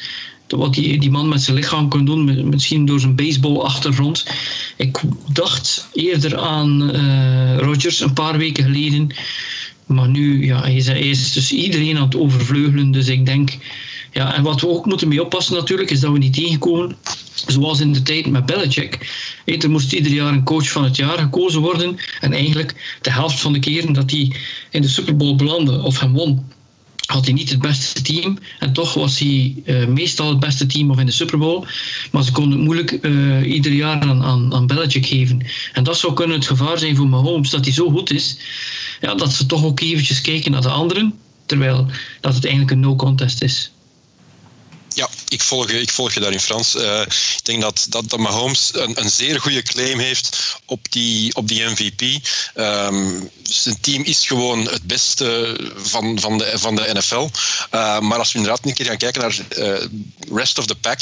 wat 0.47 0.73
die, 0.73 0.99
die 0.99 1.11
man 1.11 1.27
met 1.27 1.41
zijn 1.41 1.57
lichaam 1.57 1.89
kon 1.89 2.05
doen, 2.05 2.49
misschien 2.49 2.85
door 2.85 2.99
zijn 2.99 3.15
baseballachtergrond. 3.15 4.25
Ik 4.77 5.01
dacht 5.33 5.87
eerder 5.93 6.37
aan 6.37 6.95
uh, 6.95 7.57
Rodgers 7.57 7.99
een 7.99 8.13
paar 8.13 8.37
weken 8.37 8.63
geleden. 8.63 9.09
Maar 9.85 10.09
nu 10.09 10.45
ja, 10.45 10.61
hij 10.61 10.75
is, 10.75 10.87
hij 10.87 10.99
dus 10.99 11.51
iedereen 11.51 11.97
aan 11.97 12.03
het 12.03 12.15
overvleugelen. 12.15 12.91
Dus 12.91 13.07
ik 13.07 13.25
denk, 13.25 13.57
ja, 14.11 14.35
en 14.35 14.43
wat 14.43 14.61
we 14.61 14.67
ook 14.67 14.85
moeten 14.85 15.07
mee 15.07 15.23
oppassen 15.23 15.55
natuurlijk, 15.55 15.91
is 15.91 15.99
dat 15.99 16.11
we 16.11 16.17
niet 16.17 16.33
tegenkomen. 16.33 16.95
Zoals 17.47 17.79
in 17.79 17.93
de 17.93 18.01
tijd 18.01 18.25
met 18.25 18.45
Belichick. 18.45 19.09
Er 19.45 19.69
moest 19.69 19.93
ieder 19.93 20.11
jaar 20.11 20.33
een 20.33 20.43
coach 20.43 20.69
van 20.69 20.83
het 20.83 20.95
jaar 20.95 21.17
gekozen 21.17 21.61
worden. 21.61 21.97
En 22.19 22.33
eigenlijk 22.33 22.97
de 23.01 23.11
helft 23.11 23.39
van 23.39 23.53
de 23.53 23.59
keren 23.59 23.93
dat 23.93 24.11
hij 24.11 24.31
in 24.69 24.81
de 24.81 24.87
Super 24.87 25.15
Bowl 25.15 25.35
belandde 25.35 25.81
of 25.81 25.99
hem 25.99 26.13
won, 26.13 26.45
had 27.07 27.25
hij 27.25 27.33
niet 27.33 27.49
het 27.49 27.59
beste 27.59 28.01
team. 28.01 28.37
En 28.59 28.73
toch 28.73 28.93
was 28.93 29.19
hij 29.19 29.55
uh, 29.65 29.87
meestal 29.87 30.29
het 30.29 30.39
beste 30.39 30.65
team 30.65 30.91
of 30.91 30.99
in 30.99 31.05
de 31.05 31.11
Super 31.11 31.37
Bowl. 31.37 31.65
Maar 32.11 32.23
ze 32.23 32.31
konden 32.31 32.57
het 32.57 32.61
moeilijk 32.61 32.97
uh, 33.01 33.53
ieder 33.53 33.71
jaar 33.71 33.99
aan, 34.01 34.53
aan, 34.53 34.69
geven. 34.87 35.45
En 35.73 35.83
dat 35.83 35.97
zou 35.97 36.13
kunnen 36.13 36.37
het 36.37 36.47
gevaar 36.47 36.77
zijn 36.77 36.95
voor 36.95 37.07
Mahomes, 37.07 37.49
dat 37.49 37.65
hij 37.65 37.73
zo 37.73 37.89
goed 37.89 38.11
is, 38.11 38.37
ja, 39.01 39.15
dat 39.15 39.33
ze 39.33 39.45
toch 39.45 39.63
ook 39.63 39.79
eventjes 39.79 40.21
kijken 40.21 40.51
naar 40.51 40.61
de 40.61 40.69
anderen. 40.69 41.13
Terwijl 41.45 41.85
dat 42.21 42.33
het 42.33 42.43
eigenlijk 42.43 42.73
een 42.73 42.79
no-contest 42.79 43.41
is. 43.41 43.71
Ja, 44.93 45.09
ik, 45.29 45.41
volg, 45.41 45.69
ik 45.69 45.89
volg 45.89 46.13
je 46.13 46.19
daar 46.19 46.31
in 46.31 46.39
Frans. 46.39 46.75
Uh, 46.75 47.01
ik 47.01 47.39
denk 47.43 47.61
dat, 47.61 47.85
dat, 47.89 48.17
Mahomes 48.17 48.69
een, 48.73 49.01
een 49.01 49.09
zeer 49.09 49.39
goede 49.41 49.61
claim 49.61 49.99
heeft 49.99 50.57
op 50.65 50.91
die, 50.91 51.35
op 51.35 51.49
MVP. 51.49 52.27
Ehm, 52.53 53.21
zijn 53.43 53.79
team 53.81 54.03
is 54.03 54.27
gewoon 54.27 54.69
het 54.69 54.83
beste 54.83 55.57
van, 55.75 56.19
van, 56.19 56.37
de, 56.37 56.51
van 56.55 56.75
de 56.75 56.89
NFL. 56.93 57.29
Uh, 57.71 57.99
maar 57.99 58.17
als 58.17 58.31
we 58.31 58.37
inderdaad 58.37 58.65
een 58.65 58.73
keer 58.73 58.85
gaan 58.85 58.97
kijken 58.97 59.21
naar 59.21 59.37
uh, 59.57 59.85
rest 60.33 60.57
of 60.57 60.65
the 60.65 60.75
pack, 60.75 60.99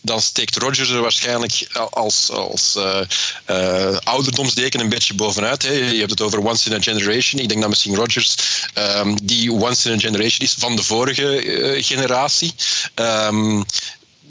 dan 0.00 0.20
steekt 0.20 0.56
Rodgers 0.56 0.90
er 0.90 1.00
waarschijnlijk 1.00 1.66
als, 1.90 2.30
als 2.30 2.78
ouderdomsdeken 4.02 4.80
een 4.80 4.88
beetje 4.88 5.14
bovenuit. 5.14 5.62
Hè. 5.62 5.72
Je 5.72 5.98
hebt 5.98 6.10
het 6.10 6.20
over 6.20 6.44
once 6.44 6.70
in 6.70 6.76
a 6.76 6.82
generation. 6.82 7.42
Ik 7.42 7.48
denk 7.48 7.60
dat 7.60 7.70
misschien 7.70 7.94
Rodgers 7.94 8.34
um, 8.74 9.26
die 9.26 9.52
once 9.52 9.90
in 9.90 9.96
a 9.96 10.00
generation 10.00 10.46
is 10.46 10.54
van 10.58 10.76
de 10.76 10.82
vorige 10.82 11.76
generatie. 11.80 12.54
Um, 12.94 13.65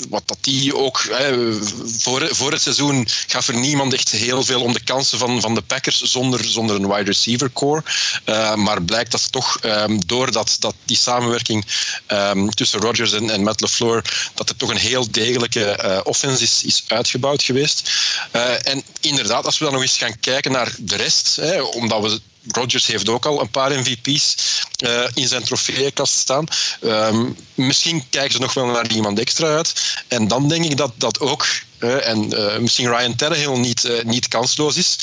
wat 0.10 0.28
dat 0.28 0.38
die 0.42 0.76
ook 0.76 1.06
hè, 1.10 1.54
voor, 2.00 2.28
voor 2.32 2.52
het 2.52 2.62
seizoen 2.62 3.08
gaf 3.28 3.48
er 3.48 3.58
niemand 3.58 3.94
echt 3.94 4.12
heel 4.12 4.44
veel 4.44 4.62
om 4.62 4.74
de 4.74 4.84
kansen 4.84 5.18
van, 5.18 5.42
van 5.42 5.56
de 5.56 5.62
Packers 5.62 6.02
zonder, 6.02 6.46
zonder 6.46 6.76
een 6.76 6.88
wide 6.88 7.04
receiver 7.04 7.52
core. 7.54 7.84
Uh, 8.26 8.56
maar 8.56 8.82
blijkt 8.82 9.12
dat 9.12 9.32
toch 9.32 9.60
um, 9.64 10.06
door 10.06 10.32
dat, 10.32 10.56
dat 10.60 10.76
die 10.86 10.98
samenwerking 10.98 11.66
um, 12.08 12.50
tussen 12.50 12.80
Rodgers 12.80 13.12
en, 13.12 13.30
en 13.30 13.44
Matt 13.44 13.62
LeFleur 13.62 14.30
dat 14.34 14.50
er 14.50 14.56
toch 14.56 14.70
een 14.70 14.78
heel 14.78 15.12
degelijke 15.12 15.80
uh, 15.84 16.00
offense 16.04 16.44
is, 16.44 16.64
is 16.64 16.84
uitgebouwd 16.88 17.44
geweest. 17.44 17.92
Uh, 18.32 18.68
en 18.68 18.84
inderdaad, 19.00 19.46
als 19.46 19.58
we 19.58 19.64
dan 19.64 19.74
nog 19.74 19.82
eens 19.82 19.98
gaan 19.98 20.20
kijken 20.20 20.52
naar 20.52 20.76
de 20.80 20.96
rest, 20.96 21.36
hè, 21.36 21.62
omdat 21.62 22.02
we 22.02 22.22
Rodgers 22.52 22.86
heeft 22.86 23.10
ook 23.10 23.26
al 23.26 23.42
een 23.42 23.50
paar 23.50 23.80
MVP's 23.80 24.36
eh, 24.76 25.04
in 25.14 25.28
zijn 25.28 25.44
trofeeënkast 25.44 26.18
staan. 26.18 26.46
Um, 26.82 27.38
misschien 27.54 28.04
kijken 28.10 28.32
ze 28.32 28.40
nog 28.40 28.54
wel 28.54 28.66
naar 28.66 28.92
iemand 28.92 29.20
extra 29.20 29.56
uit. 29.56 29.74
En 30.08 30.28
dan 30.28 30.48
denk 30.48 30.66
ik 30.66 30.78
dat 30.78 30.92
dat 30.98 31.20
ook 31.20 31.48
uh, 31.80 32.08
en 32.08 32.34
uh, 32.34 32.58
misschien 32.58 32.96
Ryan 32.96 33.16
Tannehill 33.16 33.58
niet, 33.58 34.04
niet 34.04 34.28
kansloos 34.28 34.76
is. 34.76 34.98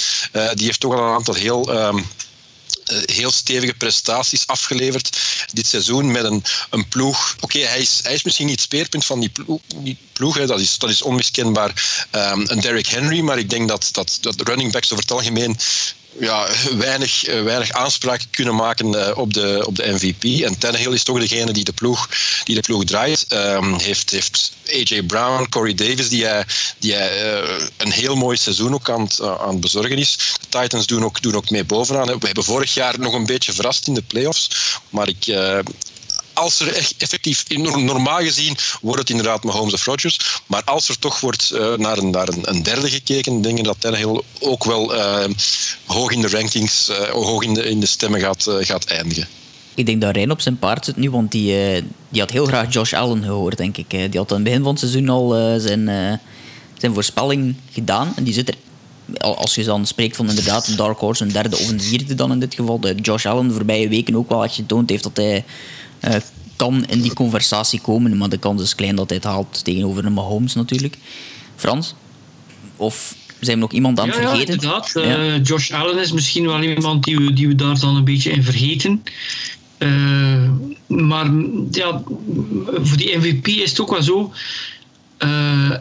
die 0.55 0.67
heeft 0.67 0.81
toch 0.81 0.95
al 0.95 1.09
een 1.09 1.15
aantal 1.15 1.35
heel 1.35 1.87
um, 1.87 2.07
heel 3.05 3.31
stevige 3.31 3.75
prestaties 3.75 4.47
afgeleverd 4.47 5.19
dit 5.53 5.67
seizoen 5.67 6.11
met 6.11 6.25
een, 6.25 6.45
een 6.71 6.89
ploeg. 6.89 7.37
Oké, 7.41 7.59
hij, 7.59 7.81
is, 7.81 8.01
hij 8.03 8.15
is 8.15 8.23
misschien 8.23 8.47
niet 8.47 8.55
het 8.55 8.65
speerpunt 8.65 9.05
van 9.05 9.21
die 9.21 9.29
ploeg, 9.29 9.61
die 9.77 9.99
ploeg 10.13 10.37
hè, 10.37 10.47
dat, 10.47 10.61
is, 10.61 10.79
dat 10.79 10.91
is 10.91 11.03
onmiskenbaar 11.03 12.07
um, 12.13 12.45
een 12.47 12.61
Derrick 12.61 12.87
Henry, 12.87 13.21
maar 13.21 13.39
ik 13.39 13.51
denk 13.51 13.69
dat, 13.69 13.89
dat, 13.93 14.19
dat 14.21 14.41
running 14.41 14.73
backs 14.73 14.93
over 14.93 15.05
het 15.05 15.13
algemeen 15.13 15.57
ja, 16.19 16.47
weinig, 16.77 17.25
eh, 17.25 17.43
weinig 17.43 17.73
aanspraak 17.73 18.23
kunnen 18.31 18.55
maken 18.55 19.07
eh, 19.07 19.19
op 19.19 19.35
de, 19.35 19.63
op 19.67 19.77
de 19.77 19.93
MVP. 19.93 20.43
En 20.45 20.59
Tannehill 20.59 20.93
is 20.93 21.03
toch 21.03 21.19
degene 21.19 21.53
die 21.53 21.65
de 21.65 21.73
ploeg, 21.73 22.09
die 22.45 22.55
de 22.55 22.61
ploeg 22.61 22.85
draait. 22.85 23.27
Um, 23.33 23.79
heeft, 23.79 24.11
heeft 24.11 24.53
AJ 24.73 25.03
Brown, 25.03 25.49
Corey 25.49 25.75
Davis, 25.75 26.09
die, 26.09 26.25
hij, 26.25 26.45
die 26.79 26.95
hij, 26.95 27.43
uh, 27.43 27.67
een 27.77 27.93
heel 27.93 28.15
mooi 28.17 28.37
seizoen 28.37 28.75
ook 28.75 28.91
aan, 28.91 29.09
aan 29.21 29.49
het 29.49 29.61
bezorgen 29.61 29.99
is. 29.99 30.17
De 30.17 30.59
Titans 30.61 30.87
doen 30.87 31.05
ook, 31.05 31.23
doen 31.23 31.37
ook 31.37 31.51
mee 31.51 31.65
bovenaan. 31.65 32.07
We 32.07 32.27
hebben 32.27 32.45
vorig 32.45 32.75
jaar 32.75 32.99
nog 32.99 33.15
een 33.15 33.27
beetje 33.27 33.53
verrast 33.53 33.87
in 33.87 33.95
de 33.95 34.03
playoffs. 34.03 34.51
Maar 34.91 35.09
ik, 35.09 35.27
als 36.35 36.61
er 36.61 36.73
echt 36.73 36.95
effectief, 36.99 37.45
normaal 37.49 38.19
gezien, 38.19 38.57
wordt 38.81 38.99
het 38.99 39.11
inderdaad 39.11 39.45
Mahomes 39.45 39.73
of 39.73 39.85
Rodgers. 39.85 40.41
Maar 40.47 40.63
als 40.65 40.89
er 40.89 40.99
toch 40.99 41.21
wordt 41.21 41.51
uh, 41.55 41.75
naar, 41.75 41.99
een, 41.99 42.11
naar 42.11 42.29
een, 42.29 42.63
derde 42.63 42.91
gekeken, 42.91 43.43
denk 43.43 43.59
ik 43.59 43.65
dat 43.65 43.77
Tannehill 43.79 44.23
ook 44.41 44.65
wel 44.65 44.95
uh, 44.95 45.25
hoog 45.87 46.11
in 46.11 46.21
de 46.21 46.29
rankings, 46.29 46.89
uh, 46.91 46.97
hoog 47.09 47.43
in 47.43 47.55
de, 47.55 47.63
in 47.63 47.81
de 47.81 47.87
stemmen 47.87 48.21
gaat, 48.21 48.47
gaat 48.61 48.85
eindigen. 48.85 49.27
Ik 49.75 49.87
denk 49.87 50.01
dat 50.01 50.15
Rijn 50.15 50.31
op 50.31 50.41
zijn 50.41 50.59
paard 50.59 50.85
zit 50.85 50.97
nu, 50.97 51.11
want 51.11 51.33
die, 51.33 51.83
die 52.09 52.21
had 52.21 52.31
heel 52.31 52.47
graag 52.47 52.73
Josh 52.73 52.93
Allen 52.93 53.23
gehoord, 53.23 53.57
denk 53.57 53.77
ik. 53.77 53.91
Die 53.91 54.19
had 54.19 54.31
aan 54.31 54.37
het 54.37 54.45
begin 54.45 54.63
van 54.63 54.71
het 54.71 54.79
seizoen 54.79 55.09
al 55.09 55.29
zijn, 55.59 56.21
zijn 56.79 56.95
voorspelling 56.95 57.55
gedaan. 57.73 58.13
En 58.17 58.25
die 58.25 58.35
zit 58.35 58.49
er 58.49 58.55
als 59.21 59.55
je 59.55 59.65
dan 59.65 59.87
spreekt 59.87 60.17
van 60.17 60.29
inderdaad 60.29 60.69
een 60.69 60.77
dark 60.77 60.99
horse, 60.99 61.25
een 61.25 61.33
derde 61.33 61.57
of 61.57 61.69
een 61.69 61.81
vierde 61.81 62.15
dan 62.15 62.33
in 62.33 62.39
dit 62.39 62.55
geval, 62.55 62.81
de 62.81 62.95
Josh 62.95 63.27
Allen 63.27 63.49
de 63.49 63.55
voorbije 63.55 63.89
weken 63.89 64.17
ook 64.17 64.29
wel 64.29 64.49
getoond 64.49 64.91
heeft 64.91 65.03
dat 65.03 65.17
hij 65.17 65.45
kan 66.57 66.85
in 66.87 67.01
die 67.01 67.15
conversatie 67.15 67.81
komen, 67.81 68.17
maar 68.17 68.29
de 68.29 68.39
kans 68.39 68.63
is 68.63 68.75
klein 68.75 68.97
dat 68.97 69.09
hij 69.09 69.17
het 69.17 69.27
haalt 69.27 69.65
tegenover 69.65 70.05
een 70.05 70.13
Mahomes 70.13 70.55
natuurlijk. 70.55 70.99
Frans? 71.57 71.95
Of 72.77 73.15
zijn 73.41 73.57
we 73.57 73.63
nog 73.63 73.73
iemand 73.73 74.01
aan 74.01 74.09
het 74.09 74.17
ja, 74.17 74.29
vergeten? 74.29 74.55
Ja, 74.61 74.61
inderdaad. 74.61 74.93
Uh, 74.97 75.45
Josh 75.45 75.71
Allen 75.71 75.99
is 75.99 76.13
misschien 76.13 76.47
wel 76.47 76.63
iemand 76.63 77.05
die 77.05 77.17
we, 77.17 77.33
die 77.33 77.49
we 77.49 77.55
daar 77.55 77.79
dan 77.79 77.97
een 77.97 78.05
beetje 78.05 78.31
in 78.31 78.43
vergeten. 78.43 79.03
Uh, 79.79 80.51
maar 80.87 81.31
ja, 81.71 82.03
voor 82.67 82.97
die 82.97 83.17
MVP 83.17 83.47
is 83.47 83.71
het 83.71 83.81
ook 83.81 83.91
wel 83.91 84.03
zo. 84.03 84.33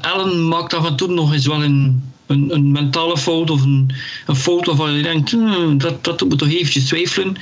Allen 0.01 0.47
maakt 0.47 0.73
af 0.73 0.85
en 0.85 0.95
toe 0.95 1.07
nog 1.07 1.33
eens 1.33 1.47
wel 1.47 1.63
een, 1.63 2.03
een, 2.27 2.53
een 2.53 2.71
mentale 2.71 3.17
fout 3.17 3.49
of 3.49 3.61
een, 3.61 3.91
een 4.25 4.35
fout 4.35 4.65
waarvan 4.65 4.93
je 4.93 5.03
denkt, 5.03 5.31
hm, 5.31 5.77
dat, 5.77 6.03
dat 6.03 6.21
moet 6.21 6.39
toch 6.39 6.49
eventjes 6.49 6.85
twijfelen 6.85 7.37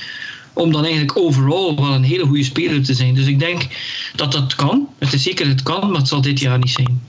om 0.59 0.71
dan 0.71 0.83
eigenlijk 0.83 1.17
overal 1.17 1.75
wel 1.75 1.93
een 1.93 2.03
hele 2.03 2.25
goede 2.25 2.43
speler 2.43 2.83
te 2.83 2.93
zijn. 2.93 3.15
Dus 3.15 3.25
ik 3.25 3.39
denk 3.39 3.67
dat 4.15 4.31
dat 4.31 4.55
kan. 4.55 4.87
Het 4.97 5.13
is 5.13 5.23
zeker 5.23 5.47
het 5.47 5.63
kan, 5.63 5.89
maar 5.89 5.99
het 5.99 6.07
zal 6.07 6.21
dit 6.21 6.39
jaar 6.39 6.57
niet 6.57 6.69
zijn. 6.69 7.01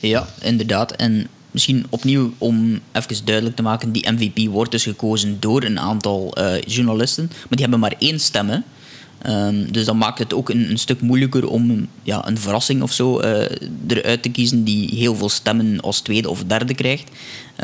Ja, 0.00 0.28
inderdaad. 0.40 0.92
En 0.92 1.28
misschien 1.50 1.86
opnieuw 1.90 2.32
om 2.38 2.80
even 2.92 3.24
duidelijk 3.24 3.56
te 3.56 3.62
maken, 3.62 3.92
die 3.92 4.12
MVP 4.12 4.48
wordt 4.50 4.70
dus 4.70 4.82
gekozen 4.82 5.36
door 5.40 5.62
een 5.62 5.80
aantal 5.80 6.34
uh, 6.38 6.60
journalisten, 6.66 7.26
maar 7.26 7.46
die 7.48 7.60
hebben 7.60 7.80
maar 7.80 7.94
één 7.98 8.20
stem. 8.20 8.64
Um, 9.26 9.72
dus 9.72 9.84
dat 9.84 9.94
maakt 9.94 10.18
het 10.18 10.34
ook 10.34 10.48
een, 10.48 10.70
een, 10.70 10.78
stuk 10.78 11.00
moeilijker 11.00 11.48
om 11.48 11.88
ja, 12.02 12.26
een 12.28 12.38
verrassing 12.38 12.82
of 12.82 12.92
zo 12.92 13.20
uh, 13.20 13.44
eruit 13.86 14.22
te 14.22 14.28
kiezen 14.28 14.64
die 14.64 14.88
heel 14.94 15.16
veel 15.16 15.28
stemmen 15.28 15.80
als 15.80 16.00
tweede 16.00 16.30
of 16.30 16.44
derde 16.44 16.74
krijgt. 16.74 17.10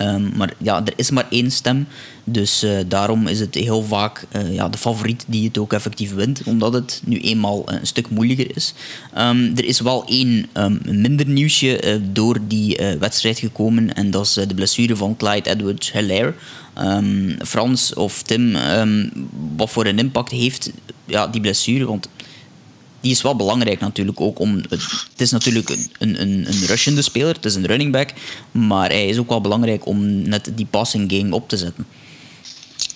Um, 0.01 0.33
maar 0.37 0.55
ja, 0.59 0.83
er 0.85 0.93
is 0.97 1.11
maar 1.11 1.27
één 1.31 1.51
stem. 1.51 1.87
Dus 2.25 2.65
uh, 2.65 2.79
daarom 2.87 3.27
is 3.27 3.41
het 3.41 3.55
heel 3.55 3.83
vaak 3.83 4.27
uh, 4.37 4.55
ja, 4.55 4.69
de 4.69 4.79
favoriet 4.79 5.25
die 5.27 5.47
het 5.47 5.59
ook 5.59 5.73
effectief 5.73 6.15
wint. 6.15 6.43
Omdat 6.45 6.73
het 6.73 7.03
nu 7.05 7.21
eenmaal 7.21 7.73
een 7.73 7.87
stuk 7.87 8.11
moeilijker 8.11 8.57
is. 8.57 8.75
Um, 9.19 9.53
er 9.57 9.65
is 9.65 9.81
wel 9.81 10.05
één 10.07 10.47
minder 10.85 11.27
nieuwsje 11.27 12.01
door 12.13 12.39
die 12.49 12.79
wedstrijd 12.99 13.39
gekomen. 13.39 13.95
En 13.95 14.11
dat 14.11 14.27
is 14.27 14.33
de 14.33 14.55
blessure 14.55 14.97
van 14.97 15.17
Clyde 15.17 15.51
Edwards-Hilaire. 15.51 16.35
Frans 17.39 17.95
of 17.95 18.23
Tim, 18.23 18.57
wat 19.57 19.71
voor 19.71 19.87
een 19.87 19.99
impact 19.99 20.31
heeft 20.31 20.71
ja, 21.09 21.27
die 21.27 21.41
blessure. 21.41 21.87
Want 21.87 22.09
die 23.01 23.11
is 23.11 23.23
wel 23.23 23.37
belangrijk 23.37 23.81
natuurlijk 23.81 24.21
ook. 24.21 24.39
Om, 24.39 24.55
het 24.57 25.21
is 25.21 25.31
natuurlijk 25.31 25.69
een, 25.69 25.91
een, 25.99 26.21
een 26.49 26.67
rushende 26.67 27.03
speler, 27.03 27.35
het 27.35 27.45
is 27.45 27.55
een 27.55 27.67
running 27.67 27.93
back. 27.93 28.13
Maar 28.51 28.91
hij 28.91 29.09
is 29.09 29.19
ook 29.19 29.29
wel 29.29 29.41
belangrijk 29.41 29.87
om 29.87 30.29
net 30.29 30.51
die 30.55 30.67
passing 30.71 31.13
game 31.13 31.35
op 31.35 31.49
te 31.49 31.57
zetten 31.57 31.87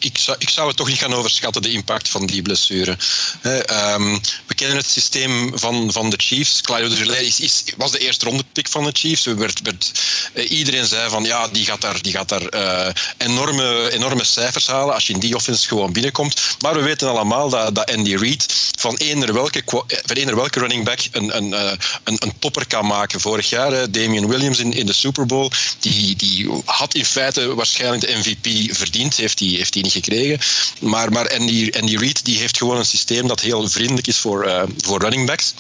ik, 0.05 0.19
zou, 0.19 0.37
ik 0.41 0.49
zou 0.49 0.69
het 0.69 0.77
toch 0.77 0.89
niet 0.89 0.99
gaan 0.99 1.15
overschatten, 1.15 1.63
de 1.63 1.71
impact 1.71 2.09
van 2.09 2.27
die 2.27 2.43
blessure. 2.43 2.97
um, 3.43 4.21
we 4.47 4.55
kennen 4.55 4.77
het 4.77 4.87
systeem 4.87 5.59
van, 5.59 5.93
van 5.93 6.11
de 6.11 6.17
Chiefs. 6.19 6.61
Clyde 6.61 6.85
Edwards 6.85 7.21
is, 7.21 7.41
is, 7.41 7.65
was 7.77 7.91
de 7.91 7.99
eerste 7.99 8.25
ronde 8.25 8.45
pick 8.53 8.69
van 8.69 8.85
de 8.85 8.91
Chiefs. 8.93 9.25
Werd, 9.25 9.61
werd, 9.63 9.93
uh, 10.35 10.51
iedereen 10.51 10.87
zei 10.87 11.11
van 11.11 11.25
ja, 11.25 11.49
die 11.49 11.65
gaat 11.65 11.81
daar, 11.81 12.03
die 12.03 12.13
gaat 12.13 12.29
daar 12.29 12.55
uh, 12.55 12.93
enorme, 13.17 13.91
enorme 13.93 14.25
cijfers 14.25 14.67
halen 14.67 14.95
als 14.95 15.07
je 15.07 15.13
in 15.13 15.21
die 15.21 15.35
offense 15.35 15.69
gewoon 15.69 15.93
binnenkomt. 15.93 16.41
Maar 16.61 16.75
we 16.75 16.83
weten 16.83 17.09
allemaal 17.09 17.49
dat, 17.49 17.75
dat 17.75 17.93
Andy 17.93 18.15
Reid 18.15 18.47
van 18.79 18.97
eender 18.97 19.33
welke, 19.33 19.63
van 20.05 20.17
eender 20.17 20.37
welke 20.37 20.59
running 20.59 20.85
back 20.85 21.01
een, 21.13 21.37
een, 21.37 21.79
een, 22.05 22.33
topper 22.39 22.67
kan 22.67 22.87
maken. 22.87 23.21
Vorig 23.21 23.49
jaar, 23.49 23.91
Damian 23.91 24.29
Williams 24.29 24.59
in, 24.59 24.73
in 24.73 24.87
de 24.87 24.93
Super 24.93 25.27
Bowl, 25.27 25.51
die, 25.79 26.17
die 26.17 26.51
had 26.65 26.95
in 26.95 27.05
feite 27.05 27.55
waarschijnlijk 27.55 28.07
de 28.07 28.15
MVP 28.19 28.77
verdiend. 28.77 29.17
Heeft 29.17 29.39
hij 29.39 29.49
heeft 29.49 29.75
niet 29.75 29.92
gekregen. 29.93 30.39
Maar, 30.81 31.13
maar 31.13 31.29
Andy, 31.39 31.73
Andy 31.81 31.97
Reid 31.97 32.25
die 32.25 32.39
heeft 32.39 32.57
gewoon 32.57 32.77
een 32.77 32.85
systeem 32.85 33.29
dat 33.29 33.41
heel 33.41 33.69
vriendelijk 33.69 34.07
is 34.07 34.19
voor, 34.19 34.47
uh, 34.47 34.63
voor 34.79 35.01
running 35.01 35.27
backs. 35.27 35.55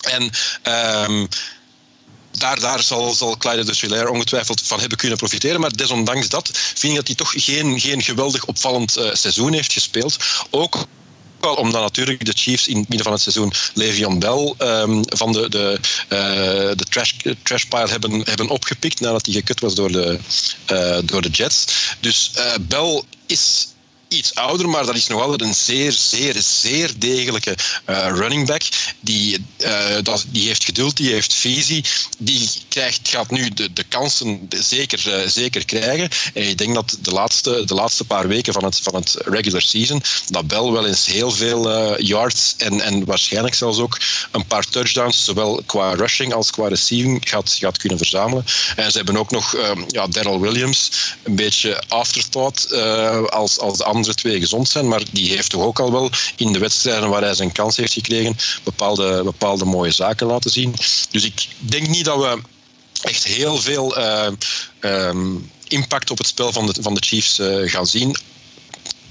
En 0.00 0.30
um, 1.02 1.28
daar, 2.30 2.60
daar 2.60 2.82
zal, 2.82 3.14
zal 3.14 3.36
Clyde 3.36 3.64
de 3.64 4.10
ongetwijfeld 4.10 4.62
van 4.64 4.80
hebben 4.80 4.98
kunnen 4.98 5.18
profiteren. 5.18 5.60
Maar 5.60 5.76
desondanks 5.76 6.28
dat 6.28 6.50
vind 6.52 6.92
ik 6.92 6.94
dat 6.94 7.06
hij 7.06 7.16
toch 7.16 7.32
geen, 7.36 7.80
geen 7.80 8.02
geweldig 8.02 8.44
opvallend 8.44 8.98
uh, 8.98 9.14
seizoen 9.14 9.52
heeft 9.52 9.72
gespeeld. 9.72 10.16
Ook 10.50 10.86
wel 11.40 11.54
omdat 11.54 11.82
natuurlijk 11.82 12.24
de 12.24 12.32
Chiefs 12.36 12.68
in 12.68 12.76
het 12.76 12.88
midden 12.88 13.06
van 13.06 13.12
het 13.12 13.22
seizoen 13.22 13.52
Le'Veon 13.74 14.18
Bell 14.18 14.54
um, 14.58 15.02
van 15.06 15.32
de, 15.32 15.48
de, 15.48 15.78
uh, 16.08 16.18
de 16.76 16.84
trash, 16.88 17.12
trash 17.42 17.64
pile 17.64 17.88
hebben, 17.88 18.20
hebben 18.24 18.48
opgepikt 18.48 19.00
nadat 19.00 19.26
hij 19.26 19.34
gekut 19.34 19.60
was 19.60 19.74
door 19.74 19.92
de, 19.92 20.18
door 21.04 21.22
de 21.22 21.30
Jets. 21.30 21.64
Dus 22.00 22.30
uh, 22.36 22.54
Bell 22.60 23.02
is 23.28 23.77
iets 24.08 24.34
ouder, 24.34 24.68
maar 24.68 24.86
dat 24.86 24.94
is 24.94 25.06
nog 25.06 25.22
altijd 25.22 25.40
een 25.42 25.54
zeer, 25.54 25.92
zeer, 25.92 26.34
zeer 26.38 26.92
degelijke 26.98 27.56
uh, 27.86 28.06
running 28.14 28.46
back. 28.46 28.62
Die, 29.00 29.44
uh, 29.58 29.96
dat, 30.02 30.24
die 30.28 30.46
heeft 30.46 30.64
geduld, 30.64 30.96
die 30.96 31.12
heeft 31.12 31.34
visie. 31.34 31.84
Die 32.18 32.48
krijgt, 32.68 33.08
gaat 33.08 33.30
nu 33.30 33.48
de, 33.48 33.72
de 33.72 33.84
kansen 33.84 34.48
zeker, 34.56 35.22
uh, 35.22 35.28
zeker 35.28 35.64
krijgen. 35.64 36.08
En 36.34 36.48
ik 36.48 36.58
denk 36.58 36.74
dat 36.74 36.96
de 37.00 37.10
laatste, 37.10 37.64
de 37.64 37.74
laatste 37.74 38.04
paar 38.04 38.28
weken 38.28 38.52
van 38.52 38.64
het, 38.64 38.80
van 38.82 38.94
het 38.94 39.16
regular 39.24 39.62
season, 39.62 40.02
dat 40.28 40.46
Bell 40.46 40.70
wel 40.70 40.86
eens 40.86 41.06
heel 41.06 41.30
veel 41.30 42.02
yards 42.02 42.54
en, 42.58 42.80
en 42.80 43.04
waarschijnlijk 43.04 43.54
zelfs 43.54 43.78
ook 43.78 43.98
een 44.30 44.46
paar 44.46 44.64
touchdowns, 44.68 45.24
zowel 45.24 45.62
qua 45.66 45.94
rushing 45.94 46.34
als 46.34 46.50
qua 46.50 46.68
receiving, 46.68 47.28
gaat, 47.28 47.56
gaat 47.60 47.78
kunnen 47.78 47.98
verzamelen. 47.98 48.44
En 48.76 48.90
ze 48.90 48.96
hebben 48.96 49.16
ook 49.16 49.30
nog 49.30 49.56
ja, 49.88 50.06
Daryl 50.06 50.40
Williams, 50.40 50.90
een 51.22 51.36
beetje 51.36 51.82
afterthought 51.88 52.72
als, 53.30 53.58
als 53.58 53.78
de 53.78 53.84
andere 53.84 53.97
twee 54.02 54.40
gezond 54.40 54.68
zijn, 54.68 54.88
maar 54.88 55.02
die 55.12 55.30
heeft 55.30 55.50
toch 55.50 55.62
ook 55.62 55.78
al 55.78 55.92
wel 55.92 56.10
in 56.36 56.52
de 56.52 56.58
wedstrijden 56.58 57.08
waar 57.08 57.22
hij 57.22 57.34
zijn 57.34 57.52
kans 57.52 57.76
heeft 57.76 57.92
gekregen 57.92 58.36
bepaalde, 58.64 59.22
bepaalde 59.24 59.64
mooie 59.64 59.90
zaken 59.90 60.26
laten 60.26 60.50
zien. 60.50 60.74
Dus 61.10 61.24
ik 61.24 61.48
denk 61.58 61.88
niet 61.88 62.04
dat 62.04 62.18
we 62.18 62.40
echt 63.02 63.24
heel 63.24 63.58
veel 63.58 63.98
uh, 63.98 64.28
um, 64.80 65.50
impact 65.68 66.10
op 66.10 66.18
het 66.18 66.26
spel 66.26 66.52
van 66.52 66.66
de, 66.66 66.74
van 66.80 66.94
de 66.94 67.02
Chiefs 67.06 67.38
uh, 67.38 67.70
gaan 67.70 67.86
zien 67.86 68.16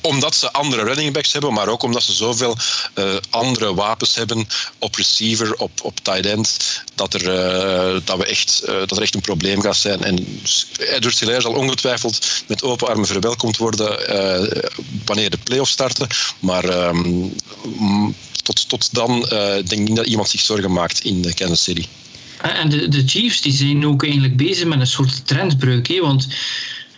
omdat 0.07 0.35
ze 0.35 0.51
andere 0.51 0.83
running 0.83 1.13
backs 1.13 1.31
hebben, 1.31 1.53
maar 1.53 1.67
ook 1.67 1.83
omdat 1.83 2.03
ze 2.03 2.13
zoveel 2.13 2.57
uh, 2.95 3.15
andere 3.29 3.73
wapens 3.73 4.15
hebben 4.15 4.47
op 4.79 4.95
receiver, 4.95 5.55
op, 5.55 5.71
op 5.81 5.99
tight 6.01 6.25
end, 6.25 6.57
dat, 6.95 7.13
er, 7.13 7.21
uh, 7.21 8.01
dat, 8.03 8.17
we 8.17 8.25
echt, 8.25 8.61
uh, 8.63 8.69
dat 8.69 8.91
er 8.91 9.01
echt 9.01 9.15
een 9.15 9.21
probleem 9.21 9.61
gaat 9.61 9.77
zijn. 9.77 10.03
En 10.03 10.39
Edward 10.77 11.19
Hilaire 11.19 11.41
zal 11.41 11.53
ongetwijfeld 11.53 12.43
met 12.47 12.63
open 12.63 12.87
armen 12.87 13.07
verwelkomd 13.07 13.57
worden 13.57 13.87
wanneer 15.05 15.29
de 15.29 15.37
playoffs 15.43 15.71
starten. 15.71 16.07
Maar 16.39 16.87
um, 16.87 17.35
tot, 18.43 18.69
tot 18.69 18.93
dan 18.93 19.19
denk 19.29 19.71
ik 19.71 19.87
niet 19.87 19.95
dat 19.95 20.07
iemand 20.07 20.29
zich 20.29 20.41
zorgen 20.41 20.71
maakt 20.71 20.99
in 21.03 21.33
Kansas 21.35 21.63
City. 21.63 21.85
En 22.41 22.69
de, 22.69 22.87
de 22.87 23.03
Chiefs 23.05 23.41
die 23.41 23.53
zijn 23.53 23.85
ook 23.85 24.03
eigenlijk 24.03 24.37
bezig 24.37 24.65
met 24.65 24.79
een 24.79 24.87
soort 24.87 25.27
trendbreuk. 25.27 25.99
Want 26.01 26.27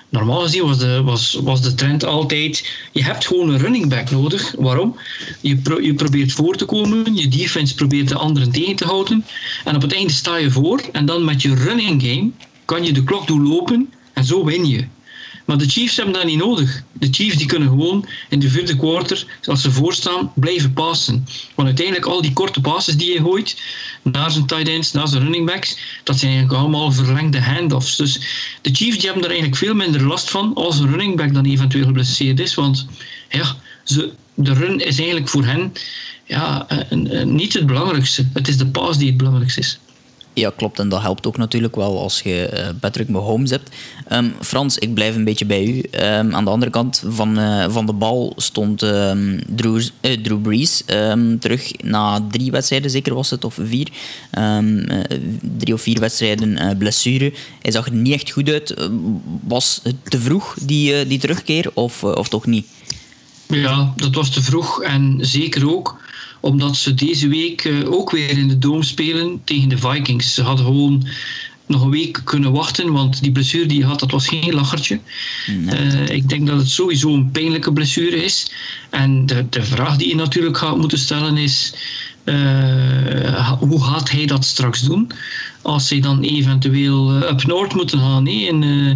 normaal 0.10 0.42
gezien 0.42 0.66
was 0.66 0.78
de, 0.78 1.02
was, 1.04 1.40
was 1.44 1.62
de 1.62 1.74
trend 1.74 2.06
altijd: 2.06 2.70
je 2.92 3.04
hebt 3.04 3.26
gewoon 3.28 3.50
een 3.50 3.60
running 3.60 3.90
back 3.90 4.12
nodig. 4.12 4.54
Waarom? 4.58 4.96
Je, 5.42 5.80
je 5.82 5.94
probeert 5.94 6.32
voor 6.32 6.56
te 6.56 6.66
komen, 6.66 7.16
je 7.16 7.28
defense 7.28 7.76
probeert 7.76 8.08
de 8.08 8.16
anderen 8.16 8.52
tegen 8.52 8.76
te 8.76 8.86
houden. 8.86 9.26
En 9.66 9.76
op 9.76 9.82
het 9.82 9.94
einde 9.94 10.14
sta 10.14 10.38
je 10.38 10.52
voor 10.52 10.82
en 10.92 11.06
dan 11.06 11.26
met 11.26 11.42
je 11.42 11.56
running 11.56 12.02
game 12.02 12.32
kan 12.66 12.84
je 12.84 12.94
de 12.94 13.04
klok 13.04 13.28
doorlopen 13.28 13.94
en 14.14 14.24
zo 14.24 14.46
win 14.46 14.66
je. 14.66 14.86
Maar 15.50 15.58
de 15.58 15.70
Chiefs 15.70 15.96
hebben 15.96 16.14
dat 16.14 16.26
niet 16.26 16.38
nodig. 16.38 16.84
De 16.94 17.08
Chiefs 17.12 17.38
die 17.38 17.48
kunnen 17.48 17.68
gewoon 17.68 18.06
in 18.30 18.40
de 18.40 18.50
vierde 18.50 18.76
quarter, 18.76 19.26
als 19.46 19.62
ze 19.62 19.72
voorstaan, 19.72 20.32
blijven 20.36 20.74
passen. 20.74 21.28
Want 21.56 21.68
uiteindelijk 21.68 22.06
al 22.06 22.22
die 22.22 22.34
korte 22.34 22.62
passes 22.62 22.98
die 22.98 23.14
je 23.14 23.20
gooit, 23.20 23.62
naar 24.04 24.32
zijn 24.32 24.46
tight 24.46 24.68
ends, 24.68 24.92
naar 24.92 25.08
zijn 25.08 25.22
running 25.22 25.46
backs, 25.46 25.78
dat 26.04 26.20
zijn 26.20 26.32
eigenlijk 26.32 26.62
allemaal 26.62 26.92
verlengde 26.92 27.42
handoffs. 27.42 27.96
Dus 27.96 28.20
de 28.62 28.70
Chiefs 28.74 29.04
hebben 29.04 29.24
er 29.24 29.30
eigenlijk 29.30 29.58
veel 29.58 29.74
minder 29.74 30.04
last 30.04 30.30
van 30.30 30.54
als 30.54 30.80
een 30.80 30.90
running 30.90 31.16
back 31.16 31.34
dan 31.34 31.46
eventueel 31.46 31.86
geblesseerd 31.86 32.40
is. 32.40 32.54
Want 32.54 32.86
ja, 33.30 33.56
ze, 33.84 34.12
de 34.34 34.54
run 34.54 34.80
is 34.80 34.98
eigenlijk 34.98 35.30
voor 35.30 35.46
hen 35.46 35.74
ja, 36.26 36.68
niet 37.24 37.54
het 37.54 37.66
belangrijkste. 37.66 38.28
Het 38.34 38.48
is 38.48 38.58
de 38.58 38.68
pass 38.68 38.98
die 38.98 39.08
het 39.08 39.18
belangrijkste 39.18 39.60
is. 39.60 39.80
Ja, 40.40 40.52
klopt. 40.56 40.80
En 40.80 40.90
dat 40.90 41.02
helpt 41.02 41.28
ook 41.28 41.38
natuurlijk 41.38 41.76
wel 41.76 42.00
als 42.00 42.22
je 42.22 42.50
uh, 42.54 42.70
Patrick 42.80 43.10
Mahomes 43.10 43.50
hebt. 43.50 43.70
Um, 44.12 44.34
Frans, 44.42 44.78
ik 44.78 44.94
blijf 44.94 45.16
een 45.16 45.24
beetje 45.24 45.46
bij 45.46 45.66
u. 45.66 45.84
Um, 45.92 46.36
aan 46.36 46.44
de 46.44 46.50
andere 46.50 46.72
kant 46.72 47.04
van, 47.08 47.40
uh, 47.40 47.66
van 47.70 47.86
de 47.86 47.94
bal 47.94 48.34
stond 48.36 48.82
um, 48.82 49.42
Drew, 49.56 49.82
uh, 50.02 50.42
Brees 50.42 50.84
terug 51.40 51.72
na 51.84 52.28
drie 52.32 52.52
wedstrijden, 52.52 52.92
zeker 52.92 53.14
was 53.14 53.30
het, 53.30 53.44
of 53.44 53.58
vier. 53.64 53.88
drie 55.58 55.74
of 55.74 55.82
vier 55.82 56.00
wedstrijden 56.00 56.78
blessure. 56.78 57.34
Hij 57.62 57.72
zag 57.72 57.86
er 57.86 57.94
niet 57.94 58.14
echt 58.14 58.32
goed 58.32 58.50
uit. 58.50 58.90
Was 59.44 59.80
het 59.84 59.96
te 60.04 60.20
vroeg, 60.20 60.56
die, 60.62 61.08
die 61.08 61.20
terugkeer, 61.20 61.72
of, 61.74 62.04
of 62.04 62.30
toch 62.30 62.46
niet? 62.46 62.66
Ja, 63.48 63.94
dat 63.96 64.16
was 64.16 64.30
te 64.30 64.42
vroeg. 64.42 64.82
En 64.82 65.18
zeker 65.22 65.70
ook 65.72 65.98
omdat 66.40 66.76
ze 66.76 66.94
deze 66.94 67.28
week 67.28 67.64
uh, 67.64 67.92
ook 67.92 68.12
weer 68.12 68.30
in 68.30 68.48
de 68.48 68.58
Dome 68.58 68.84
spelen 68.84 69.42
tegen 69.44 69.70
de 69.70 69.78
Vikings. 69.78 70.34
Ze 70.34 70.42
hadden 70.42 70.66
gewoon 70.66 71.08
nog 71.66 71.82
een 71.82 71.90
week 71.90 72.22
kunnen 72.24 72.52
wachten, 72.52 72.92
want 72.92 73.22
die 73.22 73.32
blessure 73.32 73.66
die 73.66 73.78
je 73.78 73.86
had, 73.86 74.00
dat 74.00 74.12
was 74.12 74.28
geen 74.28 74.54
lachertje. 74.54 75.00
Uh, 75.48 76.10
ik 76.10 76.30
denk 76.30 76.48
dat 76.48 76.58
het 76.58 76.70
sowieso 76.70 77.14
een 77.14 77.32
pijnlijke 77.32 77.74
blessure 77.74 78.24
is. 78.24 78.52
En 78.90 79.26
de, 79.26 79.46
de 79.50 79.64
vraag 79.64 79.98
die 79.98 80.08
je 80.08 80.16
natuurlijk 80.16 80.58
gaat 80.58 80.78
moeten 80.78 81.00
stellen 81.00 81.38
is, 81.38 81.74
uh, 82.24 83.52
hoe 83.52 83.84
gaat 83.84 84.12
hij 84.12 84.26
dat 84.26 84.46
straks 84.46 84.82
doen? 84.82 85.12
Als 85.62 85.88
zij 85.88 86.00
dan 86.00 86.22
eventueel 86.22 87.18
uh, 87.18 87.30
up 87.30 87.44
north 87.46 87.76
moeten 87.76 88.00
gaan, 88.00 88.24
nee, 88.24 88.48
in, 88.48 88.62
uh, 88.62 88.94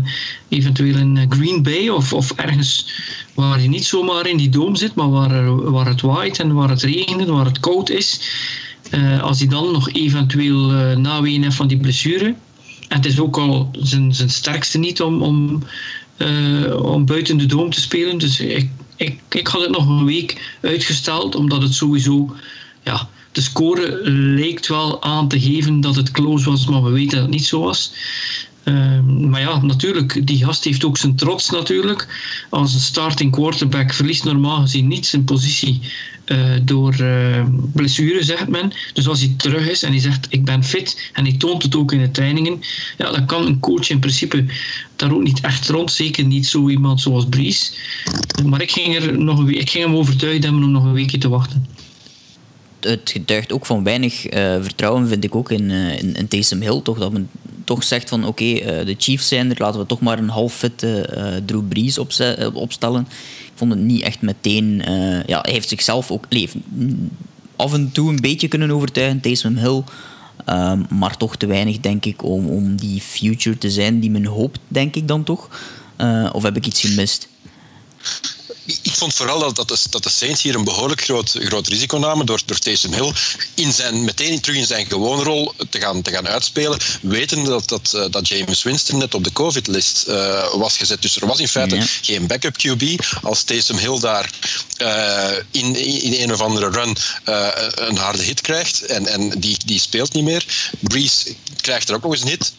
eventueel 0.50 0.98
in 0.98 1.26
Green 1.30 1.64
Bay 1.64 1.90
of, 1.90 2.14
of 2.14 2.32
ergens 2.32 2.88
waar 3.34 3.62
je 3.62 3.70
niet 3.70 3.86
zomaar 3.86 4.28
in 4.28 4.38
die 4.38 4.50
doom 4.50 4.76
zit, 4.76 4.96
maar 4.96 5.10
waar, 5.10 5.72
waar 5.72 5.88
het 5.88 6.02
waait 6.02 6.40
en 6.40 6.54
waar 6.54 6.70
het 6.70 6.82
regent 6.82 7.22
en 7.22 7.34
waar 7.34 7.46
het 7.46 7.60
koud 7.60 7.90
is. 7.90 8.20
als 9.22 9.40
hij 9.40 9.48
dan 9.48 9.72
nog 9.72 9.92
eventueel 9.92 10.60
naween 10.98 11.44
heeft 11.44 11.56
van 11.56 11.68
die 11.68 11.78
blessure, 11.78 12.26
en 12.88 12.98
het 12.98 13.06
is 13.06 13.20
ook 13.20 13.38
al 13.38 13.70
zijn, 13.80 14.14
zijn 14.16 14.30
sterkste 14.30 14.78
niet 14.78 15.02
om, 15.02 15.22
om, 15.22 15.64
om 16.82 17.06
buiten 17.06 17.38
de 17.38 17.46
doom 17.46 17.70
te 17.70 17.82
spelen, 17.82 18.18
dus 18.18 18.40
ik, 18.40 18.70
ik, 18.96 19.20
ik 19.30 19.48
had 19.48 19.62
het 19.62 19.72
nog 19.72 19.88
een 19.88 20.06
week 20.06 20.58
uitgesteld, 20.62 21.36
omdat 21.36 21.62
het 21.62 21.74
sowieso 21.74 22.36
ja, 22.84 23.10
de 23.34 23.42
score 23.42 24.00
leek 24.10 24.68
wel 24.68 25.04
aan 25.04 25.28
te 25.28 25.40
geven 25.40 25.82
dat 25.82 25.96
het 25.96 26.12
close 26.12 26.50
was, 26.50 26.68
maar 26.68 26.84
we 26.84 26.90
weten 26.90 27.16
dat 27.16 27.22
het 27.22 27.36
niet 27.36 27.46
zo 27.46 27.60
was. 27.60 27.92
Uh, 28.64 29.00
maar 29.02 29.42
ja, 29.42 29.62
natuurlijk, 29.62 30.28
die 30.28 30.46
gast 30.46 30.64
heeft 30.64 30.84
ook 30.84 30.98
zijn 30.98 31.16
trots 31.16 31.50
natuurlijk. 31.50 32.08
Als 32.50 32.74
een 32.74 32.80
starting 32.80 33.32
quarterback 33.32 33.94
verliest 33.94 34.24
normaal 34.24 34.62
gezien 34.62 34.88
niet 34.88 35.06
zijn 35.06 35.24
positie 35.24 35.80
uh, 36.26 36.40
door 36.62 36.96
uh, 37.02 37.46
blessure, 37.74 38.24
zegt 38.24 38.48
men. 38.48 38.72
Dus 38.94 39.08
als 39.08 39.20
hij 39.20 39.34
terug 39.38 39.70
is 39.70 39.84
en 39.84 39.92
hij 39.92 40.00
zegt 40.00 40.28
ik 40.30 40.46
ben 40.46 40.64
fit 40.64 41.10
en 41.14 41.24
hij 41.24 41.38
toont 41.38 41.64
het 41.64 41.76
ook 41.76 41.92
in 41.92 42.00
de 42.00 42.12
trainingen, 42.12 42.62
ja, 42.98 43.12
dan 43.12 43.26
kan 43.26 43.46
een 43.46 43.60
coach 43.60 43.90
in 43.90 44.00
principe 44.00 44.46
daar 44.96 45.14
ook 45.14 45.24
niet 45.24 45.42
echt 45.42 45.70
rond. 45.70 45.92
Zeker 45.92 46.26
niet 46.26 46.46
zo 46.46 46.70
iemand 46.70 47.02
zoals 47.02 47.26
Brees. 47.26 47.74
Maar 48.46 48.62
ik 48.62 48.72
ging, 48.72 48.96
er 48.96 49.18
nog 49.18 49.40
een, 49.40 49.60
ik 49.60 49.70
ging 49.70 49.86
hem 49.86 49.96
overtuigd 49.96 50.44
hebben 50.44 50.64
om 50.64 50.72
nog 50.72 50.84
een 50.84 50.94
weekje 50.94 51.18
te 51.18 51.30
wachten 51.30 51.66
het 52.84 53.10
getuigt 53.12 53.54
ook 53.54 53.66
van 53.66 53.84
weinig 53.84 54.26
uh, 54.26 54.56
vertrouwen, 54.62 55.08
vind 55.08 55.24
ik 55.24 55.36
ook, 55.36 55.52
in, 55.52 55.70
uh, 55.70 55.98
in, 55.98 56.16
in 56.16 56.28
Taysom 56.28 56.62
Hill. 56.62 56.82
Toch, 56.82 57.00
dat 57.00 57.12
men 57.12 57.30
toch 57.64 57.84
zegt 57.84 58.10
van 58.10 58.26
oké, 58.26 58.44
uh, 58.44 58.86
de 58.86 58.96
Chiefs 58.98 59.28
zijn 59.28 59.50
er, 59.50 59.56
laten 59.60 59.80
we 59.80 59.86
toch 59.86 60.00
maar 60.00 60.18
een 60.18 60.30
half 60.30 60.54
fitte 60.54 61.42
Drew 61.46 61.68
Brees 61.68 61.98
opstellen. 62.54 63.08
Ik 63.46 63.60
vond 63.60 63.72
het 63.72 63.82
niet 63.82 64.02
echt 64.02 64.22
meteen... 64.22 64.82
ja, 65.26 65.40
hij 65.42 65.52
heeft 65.52 65.70
zichzelf 65.70 66.12
ook 66.12 66.28
af 67.56 67.74
en 67.74 67.92
toe 67.92 68.10
een 68.10 68.22
beetje 68.22 68.48
kunnen 68.48 68.72
overtuigen, 68.72 69.20
Taysom 69.20 69.58
Hill. 69.58 69.84
Ehm, 70.46 70.82
maar 70.90 71.18
toch 71.18 71.36
te 71.36 71.46
weinig, 71.46 71.80
denk 71.80 72.06
ik, 72.06 72.24
om, 72.24 72.48
om 72.48 72.76
die 72.76 73.02
future 73.02 73.58
te 73.58 73.70
zijn 73.72 74.00
die 74.00 74.12
men 74.12 74.26
hoopt, 74.26 74.60
denk 74.68 74.96
ik 74.96 75.08
dan 75.08 75.24
toch. 75.24 75.50
of 76.34 76.44
heb 76.44 76.56
ik 76.56 76.66
iets 76.66 76.82
gemist? 76.82 77.28
Ik 78.66 78.96
vond 78.96 79.14
vooral 79.14 79.40
dat, 79.40 79.56
dat, 79.56 79.68
de, 79.68 79.78
dat 79.90 80.04
de 80.04 80.10
Saints 80.10 80.42
hier 80.42 80.56
een 80.56 80.64
behoorlijk 80.64 81.04
groot, 81.04 81.36
groot 81.40 81.68
risico 81.68 81.98
namen 81.98 82.26
door, 82.26 82.42
door 82.46 82.60
Taysom 82.60 82.94
Hill 82.94 83.12
in 83.54 83.74
zijn, 83.74 84.04
meteen 84.04 84.40
terug 84.40 84.58
in 84.58 84.66
zijn 84.66 84.86
gewone 84.86 85.24
rol 85.24 85.54
te 85.70 85.80
gaan, 85.80 86.02
te 86.02 86.12
gaan 86.12 86.28
uitspelen, 86.28 86.80
weten 87.02 87.44
dat, 87.44 87.70
dat, 87.70 87.94
eh, 87.94 88.06
dat 88.10 88.28
James 88.28 88.64
Winston 88.64 88.98
net 88.98 89.14
op 89.14 89.24
de 89.24 89.32
COVID-list 89.32 90.06
uh, 90.08 90.54
was 90.54 90.78
gezet. 90.78 91.02
Dus 91.02 91.16
er 91.16 91.28
was 91.28 91.40
in 91.40 91.48
feite 91.48 91.76
ja. 91.76 91.86
geen 92.02 92.28
backup 92.28 92.58
QB. 92.58 93.06
Als 93.22 93.44
Taysom 93.44 93.78
Hill 93.78 94.00
daar 94.00 94.30
uh, 94.78 95.38
in, 95.52 95.76
in 95.76 96.22
een 96.22 96.34
of 96.34 96.42
andere 96.42 96.70
run 96.70 96.98
uh, 97.26 97.48
een 97.76 97.98
harde 97.98 98.24
hit 98.24 98.42
krijgt 98.42 98.82
en, 98.86 99.08
en 99.08 99.30
die, 99.40 99.58
die 99.66 99.80
speelt 99.80 100.14
niet 100.14 100.24
meer, 100.24 100.72
Breeze 100.80 101.36
krijgt 101.62 101.90
er 101.90 101.96
ook 101.96 102.04
nog 102.04 102.12
eens 102.12 102.22
een 102.22 102.28
hit, 102.28 102.54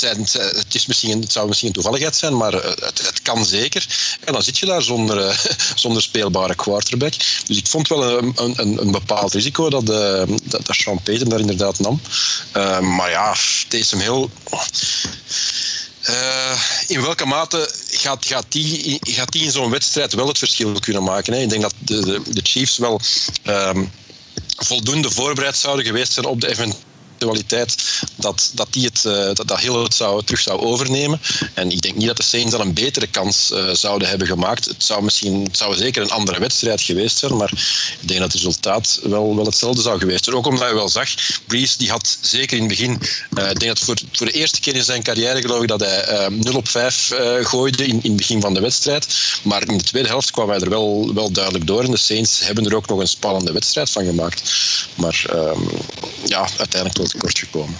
het, 0.00 0.74
is 0.74 0.86
misschien, 0.86 1.20
het 1.20 1.32
zou 1.32 1.46
misschien 1.46 1.68
een 1.68 1.74
toevalligheid 1.74 2.16
zijn, 2.16 2.36
maar 2.36 2.52
het, 2.52 3.06
het 3.06 3.22
kan 3.22 3.44
zeker. 3.44 3.86
En 4.24 4.32
dan 4.32 4.42
zit 4.42 4.58
je 4.58 4.66
daar 4.66 4.82
zonder, 4.82 5.28
uh, 5.28 5.38
zonder 5.74 6.02
speelbare 6.02 6.54
quarterback. 6.54 7.12
Dus 7.46 7.56
ik 7.56 7.66
vond 7.66 7.88
wel 7.88 8.18
een, 8.18 8.32
een, 8.36 8.80
een 8.80 8.90
bepaald 8.90 9.32
risico 9.32 9.70
dat, 9.70 9.90
uh, 9.90 10.36
dat, 10.42 10.66
dat 10.66 10.76
Sean 10.76 11.02
Payton 11.02 11.28
daar 11.28 11.40
inderdaad 11.40 11.78
nam. 11.78 12.00
Maar 12.80 13.10
ja, 13.10 13.34
Taysom. 13.68 14.30
Uh, 16.10 16.60
in 16.86 17.02
welke 17.02 17.26
mate 17.26 17.70
gaat, 17.90 18.26
gaat, 18.26 18.44
die, 18.48 18.98
gaat 19.02 19.32
die 19.32 19.42
in 19.42 19.50
zo'n 19.50 19.70
wedstrijd 19.70 20.12
wel 20.12 20.28
het 20.28 20.38
verschil 20.38 20.72
kunnen 20.80 21.02
maken? 21.02 21.32
Hè? 21.32 21.40
Ik 21.40 21.48
denk 21.48 21.62
dat 21.62 21.74
de, 21.78 22.00
de, 22.00 22.22
de 22.26 22.40
Chiefs 22.42 22.78
wel 22.78 23.00
um, 23.44 23.92
voldoende 24.56 25.10
voorbereid 25.10 25.56
zouden 25.56 25.84
geweest 25.84 26.12
zijn 26.12 26.26
op 26.26 26.40
de 26.40 26.74
eventualiteit 27.16 28.02
dat, 28.16 28.50
dat 28.54 28.66
die 28.70 28.84
het, 28.84 29.04
uh, 29.06 29.12
dat, 29.12 29.48
dat 29.48 29.60
Hill 29.60 29.82
het 29.82 29.94
zou, 29.94 30.24
terug 30.24 30.40
zou 30.40 30.60
overnemen. 30.60 31.20
En 31.54 31.70
ik 31.70 31.80
denk 31.80 31.96
niet 31.96 32.06
dat 32.06 32.16
de 32.16 32.22
Saints 32.22 32.50
dan 32.50 32.60
een 32.60 32.74
betere 32.74 33.06
kans 33.06 33.50
uh, 33.52 33.70
zouden 33.70 34.08
hebben 34.08 34.26
gemaakt. 34.26 34.64
Het 34.64 34.84
zou 34.84 35.02
misschien 35.02 35.48
zou 35.52 35.76
zeker 35.76 36.02
een 36.02 36.10
andere 36.10 36.38
wedstrijd 36.38 36.80
geweest 36.80 37.18
zijn, 37.18 37.36
maar 37.36 37.52
ik 38.00 38.08
denk 38.08 38.20
dat 38.20 38.32
het 38.32 38.42
resultaat 38.42 39.00
wel, 39.02 39.36
wel 39.36 39.44
hetzelfde 39.44 39.82
zou 39.82 39.98
geweest 39.98 40.24
zijn. 40.24 40.36
Ook 40.36 40.46
omdat 40.46 40.68
je 40.68 40.74
wel 40.74 40.88
zag, 40.88 41.08
Breeze 41.46 41.78
die 41.78 41.90
had 41.90 42.18
zeker 42.20 42.56
in 42.56 42.62
het 42.62 42.72
begin, 42.72 42.90
uh, 43.38 43.50
ik 43.50 43.60
denk 43.60 43.76
dat 43.76 43.78
voor, 43.78 43.96
voor 44.12 44.26
de 44.26 44.32
eerste 44.32 44.60
keer 44.60 44.74
in 44.74 44.84
zijn 44.84 45.02
carrière 45.02 45.40
geloof 45.40 45.62
ik 45.62 45.68
dat 45.68 45.80
hij 45.80 46.28
0 46.30 46.54
op 46.54 46.68
5 46.68 47.12
gooide 47.42 47.86
in, 47.86 48.02
in 48.02 48.10
het 48.10 48.16
begin 48.16 48.40
van 48.40 48.54
de 48.54 48.60
wedstrijd. 48.60 49.06
Maar 49.42 49.68
in 49.68 49.78
de 49.78 49.84
tweede 49.84 50.08
helft 50.08 50.30
kwam 50.30 50.48
hij 50.48 50.58
er 50.58 50.68
wel, 50.68 51.14
wel 51.14 51.30
duidelijk 51.30 51.66
door. 51.66 51.84
En 51.84 51.90
de 51.90 51.96
Saints 51.96 52.40
hebben 52.40 52.64
er 52.64 52.76
ook 52.76 52.86
nog 52.88 52.98
een 52.98 53.08
spannende 53.08 53.52
wedstrijd 53.52 53.90
van 53.90 54.04
gemaakt. 54.04 54.42
Maar 54.94 55.24
um, 55.34 55.68
ja, 56.24 56.48
uiteindelijk 56.58 56.94
tekort 57.06 57.38
gekomen. 57.38 57.76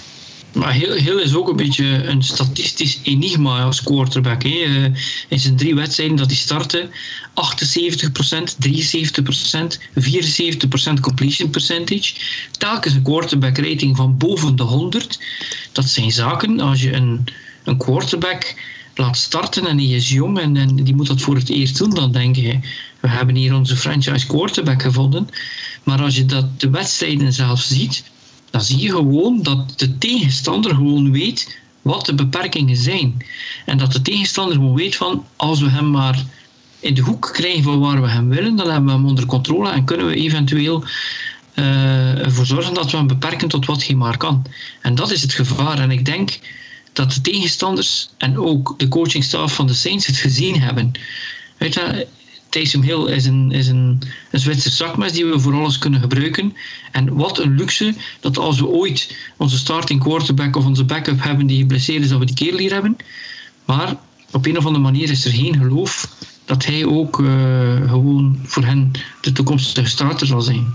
Maar 0.53 0.73
Hill, 0.73 1.21
is 1.21 1.35
ook 1.35 1.49
een 1.49 1.55
beetje 1.55 1.85
een 1.85 2.23
statistisch 2.23 2.99
enigma 3.03 3.63
als 3.63 3.83
quarterback. 3.83 4.43
Hè. 4.43 4.49
Uh, 4.49 4.83
in 5.27 5.39
zijn 5.39 5.55
drie 5.55 5.75
wedstrijden 5.75 6.17
dat 6.17 6.27
hij 6.27 6.35
startte, 6.35 6.89
78%, 7.33 8.55
73%, 8.67 9.79
74% 9.93 10.99
completion 11.01 11.49
percentage. 11.49 12.13
Telkens 12.51 12.93
een 12.93 13.01
quarterback 13.01 13.57
rating 13.57 13.95
van 13.95 14.17
boven 14.17 14.55
de 14.55 14.63
100. 14.63 15.19
Dat 15.71 15.89
zijn 15.89 16.11
zaken 16.11 16.59
als 16.59 16.81
je 16.81 16.93
een, 16.93 17.23
een 17.63 17.77
quarterback 17.77 18.55
laat 18.95 19.17
starten 19.17 19.67
en 19.67 19.77
die 19.77 19.95
is 19.95 20.09
jong 20.09 20.39
en, 20.39 20.57
en 20.57 20.75
die 20.75 20.95
moet 20.95 21.07
dat 21.07 21.21
voor 21.21 21.35
het 21.35 21.49
eerst 21.49 21.77
doen, 21.77 21.89
dan 21.89 22.11
denk 22.11 22.35
je, 22.35 22.59
we 22.99 23.07
hebben 23.07 23.35
hier 23.35 23.55
onze 23.55 23.75
franchise 23.75 24.27
quarterback 24.27 24.81
gevonden. 24.81 25.29
Maar 25.83 26.01
als 26.01 26.15
je 26.15 26.25
dat 26.25 26.59
de 26.59 26.69
wedstrijden 26.69 27.33
zelf 27.33 27.61
ziet, 27.61 28.03
dan 28.51 28.61
zie 28.61 28.79
je 28.79 28.89
gewoon 28.89 29.41
dat 29.41 29.73
de 29.75 29.97
tegenstander 29.97 30.75
gewoon 30.75 31.11
weet 31.11 31.59
wat 31.81 32.05
de 32.05 32.13
beperkingen 32.13 32.75
zijn. 32.75 33.25
En 33.65 33.77
dat 33.77 33.91
de 33.91 34.01
tegenstander 34.01 34.55
gewoon 34.55 34.75
weet 34.75 34.95
van 34.95 35.25
als 35.35 35.59
we 35.59 35.69
hem 35.69 35.91
maar 35.91 36.25
in 36.79 36.93
de 36.93 37.01
hoek 37.01 37.29
krijgen 37.33 37.63
van 37.63 37.79
waar 37.79 38.01
we 38.01 38.07
hem 38.07 38.29
willen, 38.29 38.55
dan 38.55 38.69
hebben 38.69 38.85
we 38.85 38.91
hem 38.91 39.05
onder 39.05 39.25
controle 39.25 39.69
en 39.69 39.83
kunnen 39.83 40.07
we 40.07 40.15
eventueel 40.15 40.83
uh, 41.55 42.25
ervoor 42.25 42.45
zorgen 42.45 42.73
dat 42.73 42.91
we 42.91 42.97
hem 42.97 43.07
beperken 43.07 43.47
tot 43.47 43.65
wat 43.65 43.85
hij 43.85 43.95
maar 43.95 44.17
kan. 44.17 44.45
En 44.81 44.95
dat 44.95 45.11
is 45.11 45.21
het 45.21 45.33
gevaar. 45.33 45.79
En 45.79 45.91
ik 45.91 46.05
denk 46.05 46.39
dat 46.93 47.13
de 47.13 47.21
tegenstanders 47.21 48.09
en 48.17 48.37
ook 48.37 48.79
de 48.79 48.87
coachingstaf 48.87 49.55
van 49.55 49.67
de 49.67 49.73
Saints 49.73 50.05
het 50.05 50.17
gezien 50.17 50.61
hebben. 50.61 50.91
Weet 51.57 51.73
je, 51.73 52.07
Taysom 52.49 52.81
Hill 52.81 53.05
is 53.05 53.25
een, 53.25 53.51
is 53.51 53.67
een, 53.67 54.01
een 54.31 54.39
Zwitser 54.39 54.71
zakmes 54.71 55.11
die 55.11 55.25
we 55.25 55.39
voor 55.39 55.53
alles 55.53 55.77
kunnen 55.77 55.99
gebruiken. 55.99 56.53
En 56.91 57.13
wat 57.15 57.39
een 57.39 57.55
luxe 57.55 57.93
dat 58.19 58.37
als 58.37 58.59
we 58.59 58.67
ooit 58.67 59.17
onze 59.37 59.57
starting 59.57 59.99
quarterback 60.03 60.55
of 60.55 60.65
onze 60.65 60.83
backup 60.83 61.23
hebben 61.23 61.47
die 61.47 61.59
geblesseerd 61.59 62.03
is, 62.03 62.09
dat 62.09 62.19
we 62.19 62.25
die 62.25 62.35
kerel 62.35 62.59
hier 62.59 62.73
hebben. 62.73 62.97
Maar 63.65 63.95
op 64.31 64.45
een 64.45 64.57
of 64.57 64.65
andere 64.65 64.83
manier 64.83 65.09
is 65.09 65.25
er 65.25 65.31
geen 65.31 65.57
geloof 65.57 66.15
dat 66.45 66.65
hij 66.65 66.85
ook 66.85 67.19
uh, 67.19 67.89
gewoon 67.89 68.39
voor 68.43 68.63
hen 68.63 68.91
de 69.21 69.31
toekomstige 69.31 69.89
starter 69.89 70.27
zal 70.27 70.41
zijn. 70.41 70.65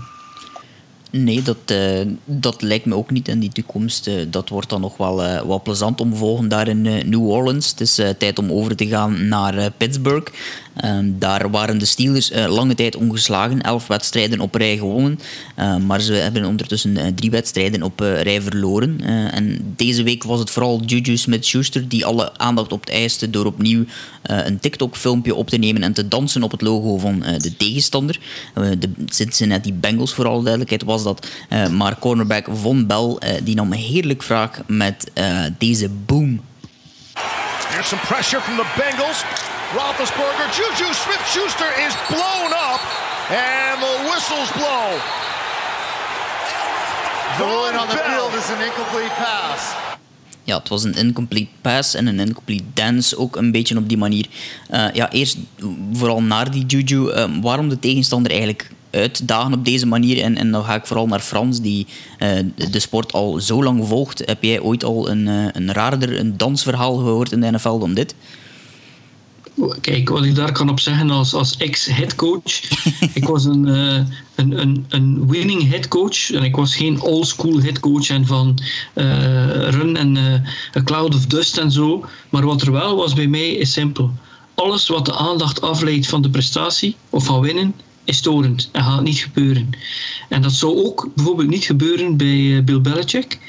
Nee, 1.11 1.41
dat, 1.41 1.57
uh, 1.71 2.01
dat 2.25 2.61
lijkt 2.61 2.85
me 2.85 2.95
ook 2.95 3.11
niet. 3.11 3.27
in 3.27 3.39
die 3.39 3.51
toekomst, 3.51 4.07
uh, 4.07 4.13
dat 4.29 4.49
wordt 4.49 4.69
dan 4.69 4.81
nog 4.81 4.97
wel, 4.97 5.15
wel 5.47 5.61
plezant 5.61 6.01
om 6.01 6.11
te 6.11 6.17
volgen 6.17 6.47
daar 6.47 6.67
in 6.67 6.81
New 6.81 7.27
Orleans. 7.27 7.69
Het 7.69 7.81
is 7.81 7.95
tijd 8.17 8.39
om 8.39 8.51
over 8.51 8.75
te 8.75 8.87
gaan 8.87 9.27
naar 9.27 9.71
Pittsburgh. 9.71 10.31
Ehm, 10.75 11.05
daar 11.17 11.51
waren 11.51 11.77
de 11.77 11.85
Steelers 11.85 12.31
lange 12.47 12.75
tijd 12.75 12.95
ongeslagen. 12.95 13.61
Elf 13.61 13.87
wedstrijden 13.87 14.39
op 14.39 14.55
rij 14.55 14.77
gewonnen. 14.77 15.19
Ehm, 15.55 15.85
maar 15.85 16.01
ze 16.01 16.13
hebben 16.13 16.45
ondertussen 16.45 17.15
drie 17.15 17.31
wedstrijden 17.31 17.83
op 17.83 17.99
rij 17.99 18.41
verloren. 18.41 19.01
en 19.31 19.73
deze 19.75 20.03
week 20.03 20.23
was 20.23 20.39
het 20.39 20.49
vooral 20.49 20.81
Juju 20.85 21.17
Smith-Schuster 21.17 21.89
die 21.89 22.05
alle 22.05 22.37
aandacht 22.37 22.71
op 22.71 22.79
het 22.79 22.89
eiste 22.89 23.29
door 23.29 23.45
opnieuw 23.45 23.85
een 24.21 24.59
TikTok-filmpje 24.59 25.35
op 25.35 25.49
te 25.49 25.57
nemen 25.57 25.83
en 25.83 25.93
te 25.93 26.07
dansen 26.07 26.43
op 26.43 26.51
het 26.51 26.61
logo 26.61 26.97
van 26.97 27.19
de 27.19 27.57
tegenstander. 27.57 28.19
de 28.53 28.89
Cincinnati 29.05 29.73
Bengals, 29.73 30.13
voor 30.13 30.27
alle 30.27 30.41
duidelijkheid, 30.43 30.83
was 30.83 31.03
dat. 31.03 31.27
Maar 31.71 31.99
cornerback 31.99 32.47
Von 32.51 32.87
Bell 32.87 33.17
die 33.43 33.55
nam 33.55 33.71
heerlijk 33.71 34.23
wraak 34.23 34.61
met 34.67 35.11
deze 35.57 35.89
boom. 35.89 36.41
There's 37.73 37.87
some 37.87 38.01
pressure 38.01 38.41
from 38.41 38.57
the 38.57 38.65
Bengals. 38.77 39.23
Roethlisberger, 39.73 40.47
Juju 40.59 40.93
Smith-Schuster 40.93 41.69
is 41.85 41.93
blown 42.07 42.51
up, 42.69 42.81
and 43.29 43.81
the 43.81 43.95
whistles 44.09 44.51
blow. 44.51 44.87
The 47.37 47.45
ruling 47.51 47.77
on 47.81 47.87
the 47.87 47.97
field 47.97 48.33
is 48.33 48.49
an 48.49 48.61
incomplete 48.61 49.13
pass. 49.17 49.73
Ja, 50.43 50.57
het 50.57 50.69
was 50.69 50.83
een 50.83 50.93
incomplete 50.93 51.51
pass 51.61 51.93
en 51.93 52.07
een 52.07 52.19
incomplete 52.19 52.63
dance 52.73 53.17
ook 53.17 53.35
een 53.35 53.51
beetje 53.51 53.77
op 53.77 53.89
die 53.89 53.97
manier. 53.97 54.27
Uh, 54.71 54.85
ja, 54.93 55.11
eerst 55.11 55.37
vooral 55.93 56.21
naar 56.21 56.51
die 56.51 56.65
Juju. 56.65 57.11
Uh, 57.11 57.25
waarom 57.41 57.69
de 57.69 57.79
tegenstander 57.79 58.31
eigenlijk 58.31 58.71
uitdagen 58.91 59.53
op 59.53 59.65
deze 59.65 59.85
manier. 59.85 60.21
En, 60.21 60.37
en 60.37 60.51
dan 60.51 60.63
ga 60.63 60.75
ik 60.75 60.85
vooral 60.85 61.07
naar 61.07 61.19
Frans, 61.19 61.61
die 61.61 61.87
uh, 62.19 62.29
de 62.71 62.79
sport 62.79 63.13
al 63.13 63.39
zo 63.39 63.63
lang 63.63 63.87
volgt. 63.87 64.21
Heb 64.25 64.43
jij 64.43 64.59
ooit 64.59 64.83
al 64.83 65.09
een, 65.09 65.27
uh, 65.27 65.45
een 65.51 65.71
raarder 65.73 66.19
een 66.19 66.37
dansverhaal 66.37 66.95
gehoord 66.95 67.31
in 67.31 67.41
de 67.41 67.51
NFL 67.51 67.77
dan 67.77 67.93
dit? 67.93 68.15
Kijk, 69.81 70.09
wat 70.09 70.23
ik 70.23 70.35
daar 70.35 70.51
kan 70.51 70.69
op 70.69 70.79
zeggen 70.79 71.09
als, 71.09 71.33
als 71.33 71.57
ex-headcoach. 71.57 72.61
ik 73.19 73.25
was 73.25 73.45
een, 73.45 73.67
uh, 73.67 73.99
een, 74.35 74.61
een, 74.61 74.85
een 74.89 75.27
winning 75.27 75.69
headcoach. 75.69 76.31
En 76.31 76.43
ik 76.43 76.55
was 76.55 76.75
geen 76.75 77.01
old-school 77.01 77.61
headcoach 77.61 78.09
en 78.09 78.25
van 78.25 78.59
run 78.93 79.97
en 79.97 80.17
a 80.77 80.83
cloud 80.83 81.15
of 81.15 81.25
dust 81.25 81.57
en 81.57 81.71
zo. 81.71 82.05
Maar 82.29 82.45
wat 82.45 82.61
er 82.61 82.71
wel 82.71 82.95
was 82.95 83.13
bij 83.13 83.27
mij 83.27 83.49
is 83.49 83.71
simpel. 83.71 84.11
Alles 84.55 84.87
wat 84.87 85.05
de 85.05 85.15
aandacht 85.15 85.61
afleidt 85.61 86.07
van 86.07 86.21
de 86.21 86.29
prestatie 86.29 86.95
of 87.09 87.25
van 87.25 87.41
winnen, 87.41 87.73
is 88.03 88.17
storend 88.17 88.69
en 88.71 88.83
gaat 88.83 89.03
niet 89.03 89.17
gebeuren. 89.17 89.69
En 90.29 90.41
dat 90.41 90.51
zou 90.51 90.85
ook 90.85 91.09
bijvoorbeeld 91.15 91.49
niet 91.49 91.63
gebeuren 91.63 92.17
bij 92.17 92.57
eh, 92.57 92.63
Bill 92.63 92.81
Belichick. 92.81 93.39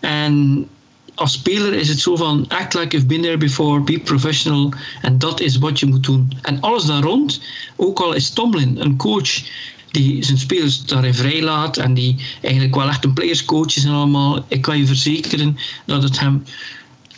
En 0.00 0.66
als 1.14 1.32
speler 1.32 1.72
is 1.72 1.88
het 1.88 2.00
zo 2.00 2.16
van 2.16 2.44
act 2.48 2.74
like 2.74 2.96
you've 2.96 3.06
been 3.06 3.22
there 3.22 3.36
before, 3.36 3.80
be 3.80 3.98
professional 3.98 4.72
en 5.02 5.18
dat 5.18 5.40
is 5.40 5.58
wat 5.58 5.78
je 5.78 5.86
moet 5.86 6.02
doen. 6.02 6.32
En 6.42 6.60
alles 6.60 6.84
daar 6.84 7.02
rond, 7.02 7.40
ook 7.76 8.00
al 8.00 8.12
is 8.12 8.30
Tomlin 8.30 8.80
een 8.80 8.96
coach 8.96 9.42
die 9.90 10.24
zijn 10.24 10.38
spelers 10.38 10.84
daarin 10.84 11.14
vrijlaat 11.14 11.76
en 11.76 11.94
die 11.94 12.16
eigenlijk 12.40 12.74
wel 12.74 12.88
echt 12.88 13.04
een 13.04 13.12
playerscoach 13.12 13.76
is 13.76 13.84
en 13.84 13.90
allemaal, 13.90 14.44
ik 14.48 14.60
kan 14.60 14.78
je 14.78 14.86
verzekeren 14.86 15.56
dat 15.86 16.02
het 16.02 16.20
hem 16.20 16.44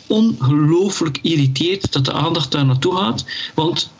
ongelooflijk 0.07 1.19
irriteert 1.21 1.91
dat 1.91 2.05
de 2.05 2.13
aandacht 2.13 2.51
daar 2.51 2.65
naartoe 2.65 2.95
gaat. 2.95 3.25
Want 3.55 3.91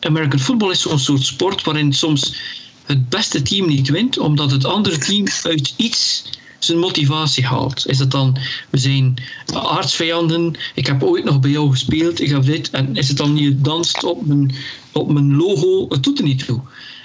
American 0.00 0.38
football 0.40 0.70
is 0.70 0.80
zo'n 0.80 0.98
soort 0.98 1.24
sport 1.24 1.64
waarin 1.64 1.92
soms 1.92 2.36
het 2.84 3.08
beste 3.08 3.42
team 3.42 3.66
niet 3.66 3.88
wint, 3.88 4.18
omdat 4.18 4.50
het 4.50 4.64
andere 4.64 4.98
team 4.98 5.26
uit 5.42 5.74
iets 5.76 6.24
zijn 6.58 6.78
motivatie 6.78 7.46
haalt. 7.46 7.86
Is 7.86 7.98
dat 7.98 8.10
dan, 8.10 8.36
we 8.70 8.78
zijn 8.78 9.14
aardsvijanden, 9.54 10.54
ik 10.74 10.86
heb 10.86 11.02
ooit 11.02 11.24
nog 11.24 11.40
bij 11.40 11.50
jou 11.50 11.70
gespeeld, 11.70 12.20
ik 12.20 12.28
heb 12.28 12.44
dit, 12.44 12.70
en 12.70 12.96
is 12.96 13.08
het 13.08 13.16
dan 13.16 13.36
je 13.36 13.60
danst 13.60 14.04
op 14.04 14.26
mijn, 14.26 14.54
op 14.92 15.12
mijn 15.12 15.36
logo, 15.36 15.86
het 15.88 16.02
doet 16.02 16.18
er 16.18 16.24
niet 16.24 16.46
toe. 16.46 16.60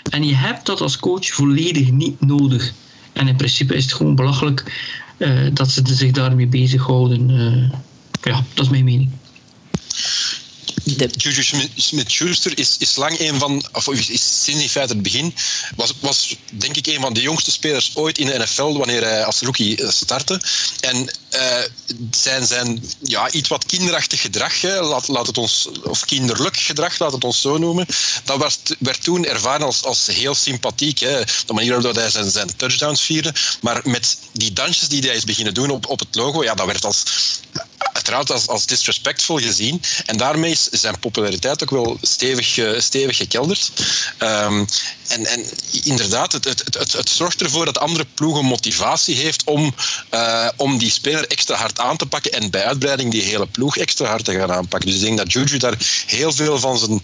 En 0.09 0.23
je 0.27 0.35
hebt 0.35 0.65
dat 0.65 0.81
als 0.81 0.99
coach 0.99 1.27
volledig 1.27 1.91
niet 1.91 2.21
nodig. 2.21 2.73
En 3.13 3.27
in 3.27 3.35
principe 3.35 3.75
is 3.75 3.83
het 3.83 3.93
gewoon 3.93 4.15
belachelijk 4.15 4.89
uh, 5.17 5.47
dat 5.53 5.71
ze 5.71 5.81
zich 5.83 6.11
daarmee 6.11 6.47
bezighouden. 6.47 7.29
Uh, 7.29 7.69
ja, 8.21 8.43
dat 8.53 8.65
is 8.65 8.71
mijn 8.71 8.83
mening. 8.83 9.09
De... 10.83 11.09
Juju 11.17 11.43
Smith-Schuster 11.75 12.57
is, 12.57 12.75
is 12.77 12.95
lang 12.95 13.19
een 13.19 13.39
van, 13.39 13.65
of 13.71 13.87
is 13.87 14.43
sinds 14.43 14.61
in 14.61 14.69
feite 14.69 14.93
het 14.93 15.01
begin, 15.03 15.35
was, 15.75 15.93
was 15.99 16.35
denk 16.51 16.75
ik 16.75 16.87
een 16.87 17.01
van 17.01 17.13
de 17.13 17.21
jongste 17.21 17.51
spelers 17.51 17.91
ooit 17.93 18.17
in 18.17 18.25
de 18.25 18.37
NFL 18.37 18.77
wanneer 18.77 19.03
hij 19.03 19.25
als 19.25 19.39
rookie 19.39 19.83
eh, 19.83 19.89
startte. 19.89 20.41
En 20.79 21.11
uh, 21.31 21.57
zijn, 22.11 22.47
zijn 22.47 22.83
ja, 23.01 23.31
iets 23.31 23.49
wat 23.49 23.65
kinderachtig 23.65 24.21
gedrag, 24.21 24.61
laat, 24.61 25.07
laat 25.07 25.27
het 25.27 25.37
ons, 25.37 25.69
of 25.83 26.05
kinderlijk 26.05 26.57
gedrag, 26.57 26.99
laat 26.99 27.11
het 27.11 27.23
ons 27.23 27.41
zo 27.41 27.57
noemen, 27.57 27.85
dat 28.23 28.37
werd, 28.37 28.75
werd 28.79 29.03
toen 29.03 29.25
ervaren 29.25 29.65
als, 29.65 29.83
als 29.83 30.07
heel 30.07 30.35
sympathiek. 30.35 30.99
Hè. 30.99 31.23
De 31.45 31.53
manier 31.53 31.71
waarop 31.71 31.95
hij 31.95 32.09
zijn, 32.09 32.31
zijn 32.31 32.55
touchdowns 32.55 33.01
vierde. 33.01 33.33
Maar 33.61 33.81
met 33.83 34.17
die 34.31 34.53
dansjes 34.53 34.87
die 34.87 35.01
hij 35.01 35.15
is 35.15 35.23
beginnen 35.23 35.53
doen 35.53 35.69
op, 35.69 35.87
op 35.87 35.99
het 35.99 36.15
logo, 36.15 36.43
ja, 36.43 36.53
dat 36.53 36.65
werd 36.65 36.85
als 36.85 37.03
uiteraard 38.01 38.31
als, 38.31 38.47
als 38.47 38.65
disrespectful 38.65 39.37
gezien. 39.37 39.81
En 40.05 40.17
daarmee 40.17 40.51
is 40.51 40.69
zijn 40.71 40.99
populariteit 40.99 41.63
ook 41.63 41.69
wel 41.69 41.97
stevig, 42.01 42.57
uh, 42.57 42.79
stevig 42.79 43.17
gekelderd. 43.17 43.71
Um, 44.19 44.65
en, 45.07 45.25
en 45.25 45.45
inderdaad, 45.83 46.31
het, 46.31 46.43
het, 46.43 46.63
het, 46.77 46.91
het, 46.91 47.09
zorgt 47.09 47.41
ervoor 47.41 47.65
dat 47.65 47.77
andere 47.77 48.05
ploegen 48.13 48.45
motivatie 48.45 49.15
heeft 49.15 49.43
om, 49.43 49.75
uh, 50.13 50.47
om 50.55 50.77
die 50.77 50.91
speler 50.91 51.27
extra 51.27 51.55
hard 51.55 51.79
aan 51.79 51.97
te 51.97 52.05
pakken 52.05 52.31
en 52.31 52.49
bij 52.49 52.65
uitbreiding 52.65 53.11
die 53.11 53.23
hele 53.23 53.47
ploeg 53.47 53.77
extra 53.77 54.05
hard 54.05 54.25
te 54.25 54.33
gaan 54.33 54.51
aanpakken. 54.51 54.89
Dus 54.89 54.99
ik 54.99 55.05
denk 55.05 55.17
dat 55.17 55.31
Juju 55.31 55.57
daar 55.57 55.77
heel 56.05 56.31
veel 56.31 56.59
van 56.59 56.77
zijn 56.77 57.01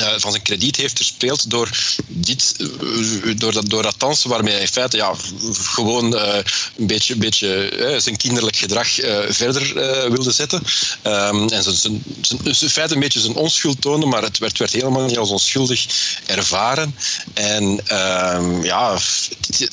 uh, 0.00 0.14
van 0.16 0.30
zijn 0.30 0.42
krediet 0.42 0.76
heeft 0.76 0.96
verspeeld 0.96 1.50
door, 1.50 1.70
dit, 2.06 2.54
uh, 2.58 3.38
door, 3.38 3.52
dat, 3.52 3.70
door 3.70 3.82
dat 3.82 3.94
dansen 3.98 4.30
waarmee 4.30 4.52
hij 4.52 4.62
in 4.62 4.68
feite 4.68 4.96
ja, 4.96 5.14
gewoon 5.52 6.14
uh, 6.14 6.34
een 6.76 6.86
beetje, 6.86 7.16
beetje 7.16 7.96
zijn 7.98 8.16
kinderlijk 8.16 8.56
gedrag 8.56 8.88
verder 9.28 9.74
wilde 10.10 10.32
zetten. 10.32 10.62
Um, 11.02 11.48
en 11.48 11.62
zijn, 11.62 11.76
zijn, 11.76 12.02
zijn, 12.20 12.40
in 12.44 12.54
feite 12.54 12.94
een 12.94 13.00
beetje 13.00 13.20
zijn 13.20 13.34
onschuld 13.34 13.80
toonde, 13.80 14.06
maar 14.06 14.22
het 14.22 14.38
werd, 14.38 14.58
werd 14.58 14.72
helemaal 14.72 15.06
niet 15.06 15.18
als 15.18 15.30
onschuldig 15.30 15.86
ervaren. 16.26 16.96
En 17.34 17.62
um, 17.62 18.64
ja, 18.64 18.98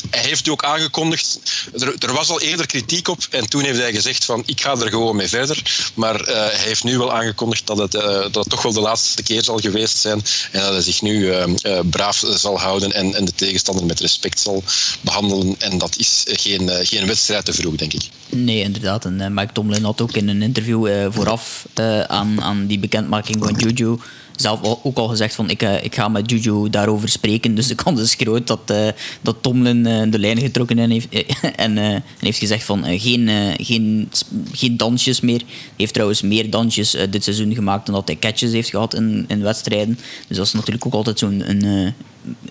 hij 0.10 0.22
heeft 0.22 0.50
ook 0.50 0.64
aangekondigd, 0.64 1.40
er, 1.80 1.96
er, 2.00 2.14
was 2.14 2.30
al 2.30 2.42
eerder 2.42 2.66
kritiek 2.66 3.08
op 3.08 3.28
en 3.30 3.50
toen 3.50 3.64
heeft 3.64 3.80
hij 3.80 3.94
gezegd 3.94 4.26
van 4.26 4.44
ik 4.46 4.62
ga 4.62 4.72
er 4.72 4.90
gewoon 4.90 5.16
mee 5.16 5.28
verder. 5.28 5.92
Maar 5.94 6.20
hij 6.20 6.58
heeft 6.58 6.84
nu 6.84 6.98
wel 6.98 7.14
aangekondigd 7.14 7.68
dat 7.68 7.78
het, 7.78 7.92
dat 7.92 8.36
het 8.36 8.50
toch 8.50 8.62
wel 8.62 8.74
de 8.74 8.80
laatste 8.80 9.24
keer 9.24 9.44
zal 9.44 9.58
geweest 9.58 9.98
zijn 9.98 10.13
en 10.52 10.62
dat 10.62 10.72
hij 10.72 10.82
zich 10.82 11.02
nu 11.02 11.14
uh, 11.14 11.44
uh, 11.48 11.80
braaf 11.90 12.24
zal 12.36 12.60
houden 12.60 12.92
en, 12.92 13.16
en, 13.16 13.26
de 13.26 13.36
tegenstander 13.36 13.86
met 13.86 14.00
respect 14.00 14.40
zal 14.40 14.64
behandelen. 15.02 15.56
En 15.60 15.78
dat 15.78 15.98
is 15.98 16.24
geen, 16.26 16.62
uh, 16.62 16.76
geen 16.82 17.08
wedstrijd 17.08 17.46
te 17.46 17.54
vroeg, 17.54 17.76
denk 17.76 17.94
ik. 17.94 18.10
Nee, 18.30 18.60
inderdaad. 18.60 19.06
En 19.06 19.34
Mike 19.34 19.54
Tomlin 19.54 19.84
had 19.84 20.02
ook 20.02 20.12
in 20.12 20.28
een 20.28 20.42
interview 20.42 21.12
vooraf 21.12 21.66
aan, 22.08 22.42
aan 22.42 22.68
die 22.68 22.80
bekendmaking 22.80 23.44
van 23.44 23.56
Juju 23.58 23.98
zelf 24.36 24.84
ook 24.84 24.98
al 24.98 25.08
gezegd 25.08 25.36
van 25.36 25.50
ik, 25.50 25.64
uh, 25.64 25.84
ik 25.84 25.96
ga 25.96 26.08
met 26.08 26.30
Juju 26.30 26.70
daarover 26.70 27.10
spreken. 27.10 27.56
Dus 27.56 27.68
de 27.68 27.76
kans 27.76 28.02
is 28.02 28.14
groot 28.14 28.48
dat, 28.48 28.60
uh, 28.72 28.88
dat 29.22 29.36
Tomlin 29.42 29.88
uh, 29.88 30.12
de 30.12 30.20
lijn 30.20 30.40
getrokken 30.40 30.80
en 30.80 30.90
heeft, 30.90 31.08
en, 31.56 32.04
heeft 32.20 32.38
gezegd 32.38 32.64
van 32.64 32.84
geen, 33.00 33.30
geen, 33.60 34.10
geen 34.52 34.78
dansjes 34.78 35.22
meer. 35.22 35.38
Hij 35.38 35.74
heeft 35.78 35.94
trouwens 35.94 36.22
meer 36.22 36.50
dansjes 36.50 36.98
dit 37.10 37.24
seizoen 37.24 37.54
gemaakt 37.54 37.86
dan 37.86 37.96
dat 37.96 38.08
hij 38.08 38.18
catches 38.20 38.52
heeft 38.52 38.70
gehad 38.70 38.94
in, 38.94 39.26
in 39.28 39.42
wedstrijden. 39.42 40.00
Dus 40.28 40.38
dat 40.38 40.46
is 40.46 40.54
natuurlijk 40.54 40.86
ook 40.86 40.94
altijd 40.94 41.20
zo'n... 41.20 41.44
Een, 41.50 41.94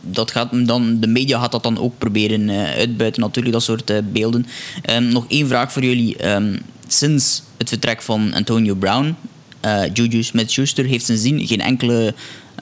dat 0.03 0.31
gaat 0.31 0.67
dan, 0.67 1.01
de 1.01 1.07
media 1.07 1.41
gaat 1.41 1.53
dat 1.53 1.63
dan 1.63 1.79
ook 1.79 1.99
proberen 1.99 2.51
uitbuiten, 2.51 3.23
natuurlijk, 3.23 3.55
dat 3.55 3.63
soort 3.63 4.13
beelden. 4.13 4.47
Um, 4.91 5.05
nog 5.05 5.25
één 5.29 5.49
vraag 5.49 5.73
voor 5.73 5.85
jullie. 5.85 6.29
Um, 6.29 6.59
sinds 6.89 7.43
het 7.57 7.69
vertrek 7.69 8.03
van 8.03 8.35
Antonio 8.35 8.75
Brown 8.75 9.17
uh, 9.65 9.83
Juju 9.93 10.23
Smith-Schuster 10.23 10.85
heeft 10.85 11.05
sindsdien 11.05 11.47
geen 11.47 11.61
enkele 11.61 12.15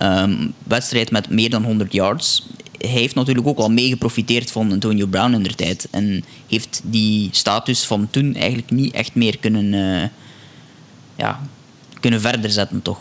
um, 0.02 0.52
wedstrijd 0.64 1.10
met 1.10 1.30
meer 1.30 1.50
dan 1.50 1.64
100 1.64 1.92
yards. 1.92 2.46
Hij 2.78 2.90
heeft 2.90 3.14
natuurlijk 3.14 3.46
ook 3.46 3.58
al 3.58 3.70
mee 3.70 3.88
geprofiteerd 3.88 4.50
van 4.50 4.72
Antonio 4.72 5.06
Brown 5.06 5.34
in 5.34 5.42
der 5.42 5.54
tijd. 5.54 5.88
En 5.90 6.24
heeft 6.46 6.80
die 6.84 7.28
status 7.32 7.84
van 7.84 8.08
toen 8.10 8.34
eigenlijk 8.34 8.70
niet 8.70 8.94
echt 8.94 9.14
meer 9.14 9.38
kunnen, 9.38 9.72
uh, 9.72 10.08
ja, 11.16 11.40
kunnen 12.00 12.20
verder 12.20 12.50
zetten, 12.50 12.82
toch? 12.82 13.00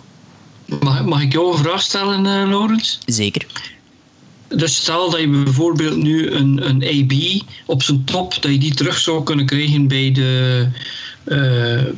Mag, 0.80 1.06
mag 1.06 1.22
ik 1.22 1.32
jou 1.32 1.52
een 1.52 1.64
vraag 1.64 1.82
stellen, 1.82 2.20
uh, 2.20 2.50
Laurens? 2.50 3.00
Zeker. 3.06 3.46
Dus 4.48 4.76
stel 4.76 5.10
dat 5.10 5.20
je 5.20 5.28
bijvoorbeeld 5.28 5.98
nu 5.98 6.30
een, 6.32 6.70
een 6.70 6.84
AB 6.84 7.44
op 7.66 7.84
zijn 7.84 8.04
top, 8.04 8.42
dat 8.42 8.52
je 8.52 8.58
die 8.58 8.74
terug 8.74 8.98
zou 8.98 9.24
kunnen 9.24 9.46
krijgen 9.46 9.88
bij 9.88 10.12
de, 10.12 10.68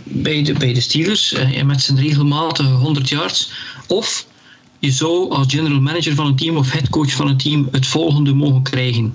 bij, 0.03 0.43
de, 0.43 0.53
bij 0.53 0.73
de 0.73 0.81
Steelers 0.81 1.33
uh, 1.33 1.63
met 1.63 1.81
zijn 1.81 1.99
regelmatige 1.99 2.69
100 2.69 3.09
yards. 3.09 3.51
Of 3.87 4.25
je 4.81 4.91
zou 4.91 5.29
als 5.29 5.47
general 5.49 5.79
manager 5.79 6.15
van 6.15 6.25
een 6.25 6.35
team 6.35 6.57
of 6.57 6.71
headcoach 6.71 7.11
van 7.11 7.27
een 7.27 7.37
team 7.37 7.67
het 7.71 7.85
volgende 7.85 8.33
mogen 8.33 8.63
krijgen. 8.63 9.13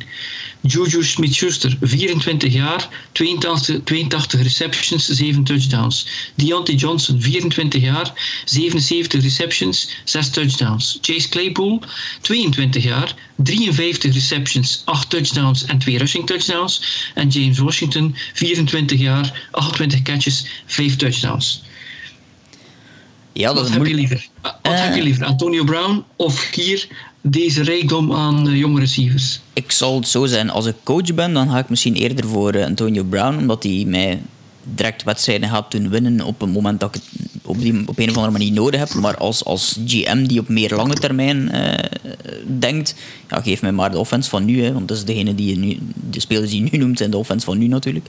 Juju 0.61 1.05
Smith-Schuster, 1.05 1.77
24 1.81 2.53
jaar, 2.53 2.89
82, 3.13 3.81
82 3.85 4.43
receptions, 4.43 5.09
7 5.09 5.45
touchdowns. 5.45 6.07
Deontay 6.35 6.75
Johnson, 6.75 7.21
24 7.21 7.83
jaar, 7.83 8.13
77 8.45 9.23
receptions, 9.23 9.91
6 10.05 10.31
touchdowns. 10.31 10.99
Chase 11.01 11.29
Claypool, 11.29 11.83
22 12.21 12.83
jaar, 12.83 13.15
53 13.37 14.13
receptions, 14.13 14.83
8 14.85 15.11
touchdowns 15.11 15.65
en 15.65 15.79
2 15.79 15.99
rushing 15.99 16.27
touchdowns. 16.27 16.83
En 17.15 17.29
James 17.29 17.59
Washington, 17.59 18.15
24 18.33 18.99
jaar, 18.99 19.49
28 19.51 20.03
catches, 20.03 20.47
5 20.67 20.97
touchdowns. 20.97 21.63
Ja, 23.37 23.53
dat 23.53 23.63
Wat 23.63 23.73
heb 23.73 23.87
je 23.87 23.95
liever? 23.95 24.29
Wat 24.43 24.53
heb 24.63 24.95
je 24.95 25.03
liever? 25.03 25.27
Antonio 25.27 25.65
Brown 25.65 26.05
of 26.17 26.51
hier 26.55 26.89
deze 27.21 27.63
rijkdom 27.63 28.13
aan 28.13 28.49
uh, 28.49 28.59
jonge 28.59 28.81
receivers? 28.81 29.41
Ik 29.53 29.71
zal 29.71 29.95
het 29.97 30.09
zo 30.09 30.27
zijn. 30.27 30.51
Als 30.51 30.67
ik 30.67 30.75
coach 30.83 31.15
ben, 31.15 31.33
dan 31.33 31.51
ga 31.51 31.59
ik 31.59 31.69
misschien 31.69 31.95
eerder 31.95 32.27
voor 32.27 32.55
uh, 32.55 32.65
Antonio 32.65 33.05
Brown, 33.05 33.39
omdat 33.39 33.63
hij 33.63 33.85
mij 33.87 34.21
direct 34.75 35.03
wedstrijden 35.03 35.49
gaat 35.49 35.71
doen 35.71 35.89
winnen 35.89 36.21
op 36.21 36.43
een 36.43 36.51
moment 36.51 36.81
dat 36.81 36.95
ik 36.95 37.03
het 37.03 37.31
op, 37.43 37.61
die, 37.61 37.83
op 37.87 37.99
een 37.99 38.09
of 38.09 38.15
andere 38.15 38.33
manier 38.33 38.53
nodig 38.53 38.81
heb. 38.81 38.95
Maar 38.95 39.17
als, 39.17 39.45
als 39.45 39.79
GM 39.87 40.27
die 40.27 40.41
op 40.41 40.49
meer 40.49 40.75
lange 40.75 40.95
termijn 40.95 41.51
denkt, 42.59 42.95
ja, 43.29 43.41
geef 43.41 43.63
mij 43.63 43.73
maar 43.73 43.91
de 43.91 43.99
offense 43.99 44.31
van 44.31 44.45
nu. 44.45 44.63
Hè, 44.63 44.73
want 44.73 44.89
dat 44.89 44.97
is 44.97 45.05
degene 45.05 45.35
die 45.35 45.49
je 45.49 45.59
nu, 45.59 45.79
de 46.11 46.21
spelers 46.21 46.51
die 46.51 46.65
je 46.65 46.71
nu 46.71 46.79
noemt, 46.79 46.99
zijn 46.99 47.11
de 47.11 47.17
offense 47.17 47.47
van 47.47 47.59
nu 47.59 47.67
natuurlijk. 47.67 48.07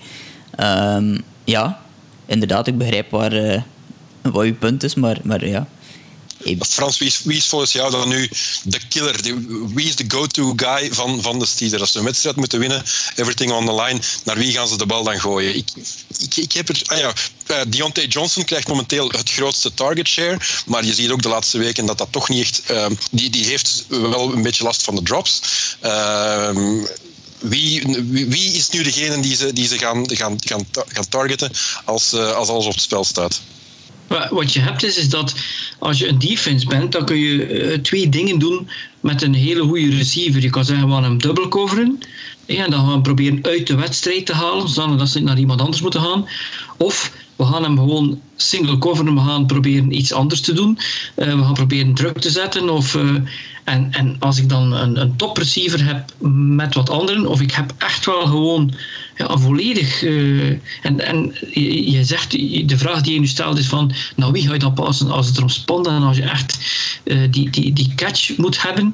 Um, 0.60 1.22
ja, 1.44 1.80
inderdaad, 2.26 2.68
ik 2.68 2.78
begrijp 2.78 3.12
waar 3.12 3.66
wat 4.34 4.44
uw 4.44 4.56
punt 4.56 4.84
is, 4.84 4.96
maar, 4.96 5.20
maar 5.24 5.48
ja. 5.48 5.68
Frans, 6.60 6.98
wie 6.98 7.36
is, 7.36 7.46
volgens 7.46 7.72
jou 7.72 7.92
dan 7.92 8.08
nu 8.08 8.30
de 8.64 8.80
killer? 8.90 9.16
Wie 9.74 9.88
is 9.88 9.96
de 9.96 10.06
go-to 10.08 10.54
guy 10.56 10.94
van, 10.94 11.22
van 11.22 11.40
de 11.40 11.46
Steelers? 11.46 11.82
Als 11.82 11.92
ze 11.92 11.98
een 11.98 12.04
wedstrijd 12.04 12.36
moeten 12.36 12.60
winnen, 12.60 12.84
everything 13.16 13.52
on 13.52 13.66
the 13.66 13.76
line, 13.76 14.00
naar 14.24 14.38
wie 14.38 14.52
gaan 14.52 14.68
ze 14.68 14.78
de 14.78 14.86
bal 14.86 15.04
dan 15.04 15.20
gooien? 15.20 15.56
Ik, 15.56 15.70
ik, 16.20 16.36
ik 16.36 16.52
heb 16.52 16.70
er, 16.70 16.82
ah 16.86 16.98
ja, 16.98 17.14
uh, 17.52 17.58
Deontay 17.68 18.06
Johnson 18.06 18.44
krijgt 18.44 18.68
momenteel 18.68 19.10
het 19.10 19.30
grootste 19.30 19.74
target 19.74 20.08
share, 20.08 20.40
maar 20.66 20.86
je 20.86 20.94
ziet 20.94 21.10
ook 21.10 21.22
de 21.22 21.30
laatste 21.30 21.58
weken 21.58 21.86
dat 21.86 21.98
dat 21.98 22.12
toch 22.12 22.30
niet 22.30 22.42
echt... 22.42 22.62
Uh, 22.72 22.86
die, 23.12 23.30
die 23.30 23.46
heeft 23.46 23.86
wel 23.88 24.34
een 24.34 24.42
beetje 24.42 24.64
last 24.64 24.84
van 24.84 24.96
de 24.96 25.02
drops. 25.04 25.42
Uh, 25.84 26.50
wie, 27.40 27.82
wie, 28.28 28.52
is 28.52 28.70
nu 28.70 28.84
degene 28.84 29.20
die 29.20 29.36
ze, 29.36 29.54
die 29.54 29.68
ze 29.68 29.78
gaan, 29.78 30.16
gaan, 30.16 30.36
gaan, 30.40 30.66
gaan 30.88 31.10
targeten 31.10 31.52
als, 31.86 32.14
eh, 32.14 32.32
als 32.32 32.50
alles 32.50 32.66
op 32.66 32.72
het 32.72 32.82
spel 32.82 33.04
staat? 33.04 33.42
Wat 34.30 34.54
je 34.54 34.60
hebt 34.60 34.84
is, 34.84 34.98
is 34.98 35.10
dat 35.10 35.36
als 35.80 36.00
je 36.00 36.08
een 36.08 36.20
defense 36.20 36.68
bent, 36.68 36.92
dan 36.92 37.06
kun 37.06 37.18
je 37.18 37.70
uh, 37.72 37.78
twee 37.78 38.10
dingen 38.10 38.40
doen 38.40 38.70
met 39.00 39.22
een 39.22 39.34
hele 39.34 39.62
goede 39.62 39.90
receiver. 39.90 40.42
Je 40.42 40.50
kan 40.50 40.66
zeggen, 40.66 40.88
we 40.88 40.94
gaan 40.94 41.04
hem 41.04 41.18
dubbel 41.18 41.48
coveren. 41.48 42.00
En 42.46 42.72
dan 42.72 42.86
gaan 42.86 42.96
we 42.96 43.02
proberen 43.02 43.40
uit 43.42 43.68
de 43.68 43.76
wedstrijd 43.76 44.26
te 44.26 44.34
halen, 44.34 44.70
zodat 44.70 45.10
ze 45.10 45.20
naar 45.20 45.38
iemand 45.38 45.62
anders 45.62 45.82
moeten 45.82 46.02
gaan. 46.02 46.28
Of 46.78 47.12
we 47.36 47.46
gaan 47.46 47.64
hem 47.64 47.78
gewoon 47.78 48.22
single 48.36 48.78
coveren, 48.78 49.16
we 49.16 49.22
gaan 49.22 49.46
proberen 49.46 49.98
iets 49.98 50.14
anders 50.14 50.42
te 50.42 50.54
doen. 50.54 50.78
Uh, 51.16 51.34
we 51.36 51.44
gaan 51.44 51.54
proberen 51.54 51.94
druk 51.94 52.20
te 52.20 52.30
zetten. 52.30 52.70
Of, 52.70 52.96
uh, 52.96 53.16
en, 53.64 53.88
en 53.92 54.16
als 54.20 54.38
ik 54.38 54.50
dan 54.50 54.74
een, 54.74 55.02
een 55.02 55.16
top 55.16 55.38
receiver 55.38 55.86
heb 55.86 56.14
met 56.58 56.74
wat 56.74 56.90
anderen, 56.90 57.28
of 57.28 57.42
ik 57.42 57.52
heb 57.52 57.74
echt 57.78 58.06
wel 58.06 58.26
gewoon 58.26 58.74
ja, 59.18 59.38
volledig. 59.38 60.02
Uh, 60.02 60.50
en 60.82 61.00
en 61.00 61.36
je, 61.92 62.04
zegt, 62.04 62.32
de 62.70 62.78
vraag 62.78 63.02
die 63.02 63.14
je 63.14 63.20
nu 63.20 63.28
stelt 63.28 63.58
is 63.58 63.68
van, 63.68 63.94
nou 64.16 64.32
wie 64.32 64.48
ga 64.48 64.54
je 64.54 64.60
dan 64.60 64.74
passen 64.74 65.12
als 65.12 65.28
het 65.28 65.38
erom 65.38 65.50
spant 65.50 65.88
en 65.88 66.02
als 66.02 66.18
je 66.18 66.24
echt 66.24 66.58
die, 67.30 67.50
die, 67.50 67.74
die 67.74 67.92
catch 67.96 68.38
moet 68.38 68.62
hebben. 68.62 68.94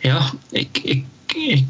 Ja, 0.00 0.32
ik, 0.50 0.80
ik, 0.82 1.04
ik 1.36 1.64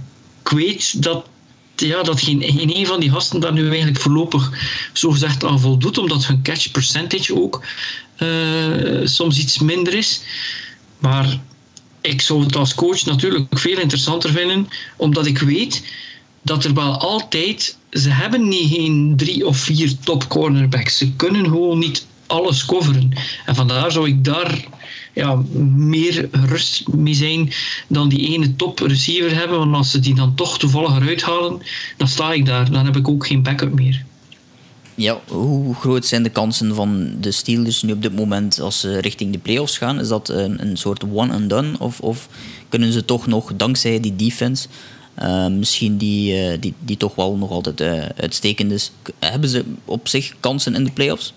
weet 0.49 1.03
dat 1.03 1.29
ja, 1.77 2.03
dat 2.03 2.21
geen, 2.21 2.43
geen 2.43 2.77
een 2.77 2.87
van 2.87 3.01
die 3.01 3.11
gasten 3.11 3.41
daar 3.41 3.53
nu 3.53 3.69
eigenlijk 3.69 4.01
voorlopig 4.01 4.51
zo 4.93 5.11
gezegd 5.11 5.45
aan 5.45 5.61
voldoet, 5.61 5.99
omdat 5.99 6.27
hun 6.27 6.43
catch 6.43 6.71
percentage 6.71 7.35
ook 7.35 7.65
uh, 8.19 9.01
soms 9.07 9.39
iets 9.39 9.59
minder 9.59 9.95
is. 9.95 10.21
Maar 10.99 11.39
ik 12.01 12.21
zou 12.21 12.43
het 12.45 12.57
als 12.57 12.75
coach 12.75 13.05
natuurlijk 13.05 13.59
veel 13.59 13.79
interessanter 13.79 14.31
vinden, 14.31 14.69
omdat 14.97 15.27
ik 15.27 15.39
weet 15.39 15.83
dat 16.47 16.65
er 16.65 16.75
wel 16.75 16.99
altijd, 16.99 17.77
ze 17.91 18.11
hebben 18.11 18.49
niet 18.49 18.73
geen 18.73 19.13
drie 19.17 19.47
of 19.47 19.57
vier 19.57 19.99
top 20.05 20.29
cornerbacks. 20.29 20.99
Ze 20.99 21.13
kunnen 21.13 21.45
gewoon 21.45 21.79
niet 21.79 22.07
alles 22.27 22.65
coveren. 22.65 23.13
En 23.47 23.55
vandaar 23.55 23.93
zou 23.93 24.09
ik 24.09 24.25
daar 24.25 24.65
ja, 25.15 25.43
meer 25.77 26.29
rust 26.33 26.89
mee 26.89 27.15
zijn 27.15 27.53
dan 27.89 28.09
die 28.09 28.35
ene 28.35 28.57
top 28.57 28.79
receiver 28.79 29.35
hebben. 29.35 29.59
Want 29.59 29.75
als 29.75 29.91
ze 29.91 30.01
die 30.01 30.15
dan 30.15 30.35
toch 30.35 30.59
toevallig 30.59 30.97
eruit 30.97 31.23
halen, 31.23 31.63
dan 31.97 32.09
sta 32.09 32.33
ik 32.33 32.47
daar. 32.47 32.71
Dan 32.71 32.85
heb 32.85 32.97
ik 32.97 33.09
ook 33.09 33.27
geen 33.27 33.43
backup 33.43 33.75
meer. 33.75 34.05
Ja, 34.95 35.21
hoe 35.29 35.75
groot 35.75 36.07
zijn 36.07 36.23
de 36.23 36.31
kansen 36.31 36.75
van 36.75 37.17
de 37.21 37.33
Steelers 37.33 37.83
nu 37.83 37.93
op 37.93 38.03
dit 38.03 38.17
moment 38.17 38.61
als 38.61 38.81
ze 38.81 39.01
richting 39.01 39.33
de 39.33 39.39
playoffs 39.39 39.79
gaan? 39.79 40.01
Is 40.01 40.09
dat 40.09 40.29
een, 40.29 40.63
een 40.63 40.77
soort 40.77 41.05
one 41.13 41.33
and 41.33 41.51
done? 41.51 41.79
Of, 41.79 42.01
of 42.01 42.29
kunnen 42.69 42.93
ze 42.93 43.05
toch 43.05 43.27
nog, 43.27 43.53
dankzij 43.57 44.01
die 44.01 44.17
defense, 44.17 44.69
uh, 45.23 45.47
misschien 45.47 45.97
die, 45.97 46.51
uh, 46.53 46.57
die, 46.61 46.75
die 46.79 46.97
toch 46.97 47.15
wel 47.15 47.37
nog 47.37 47.51
altijd 47.51 47.81
uh, 47.81 48.03
uitstekend 48.17 48.73
is, 48.73 48.91
hebben 49.19 49.49
ze 49.49 49.65
op 49.85 50.09
zich 50.09 50.35
kansen 50.41 50.75
in 50.75 50.85
de 50.85 50.93
playoffs? 50.93 51.33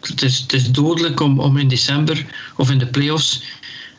het 0.00 0.22
is, 0.22 0.38
het 0.38 0.52
is 0.52 0.70
dodelijk 0.70 1.20
om, 1.20 1.40
om 1.40 1.56
in 1.56 1.68
december 1.68 2.26
of 2.56 2.70
in 2.70 2.78
de 2.78 2.86
playoffs 2.86 3.42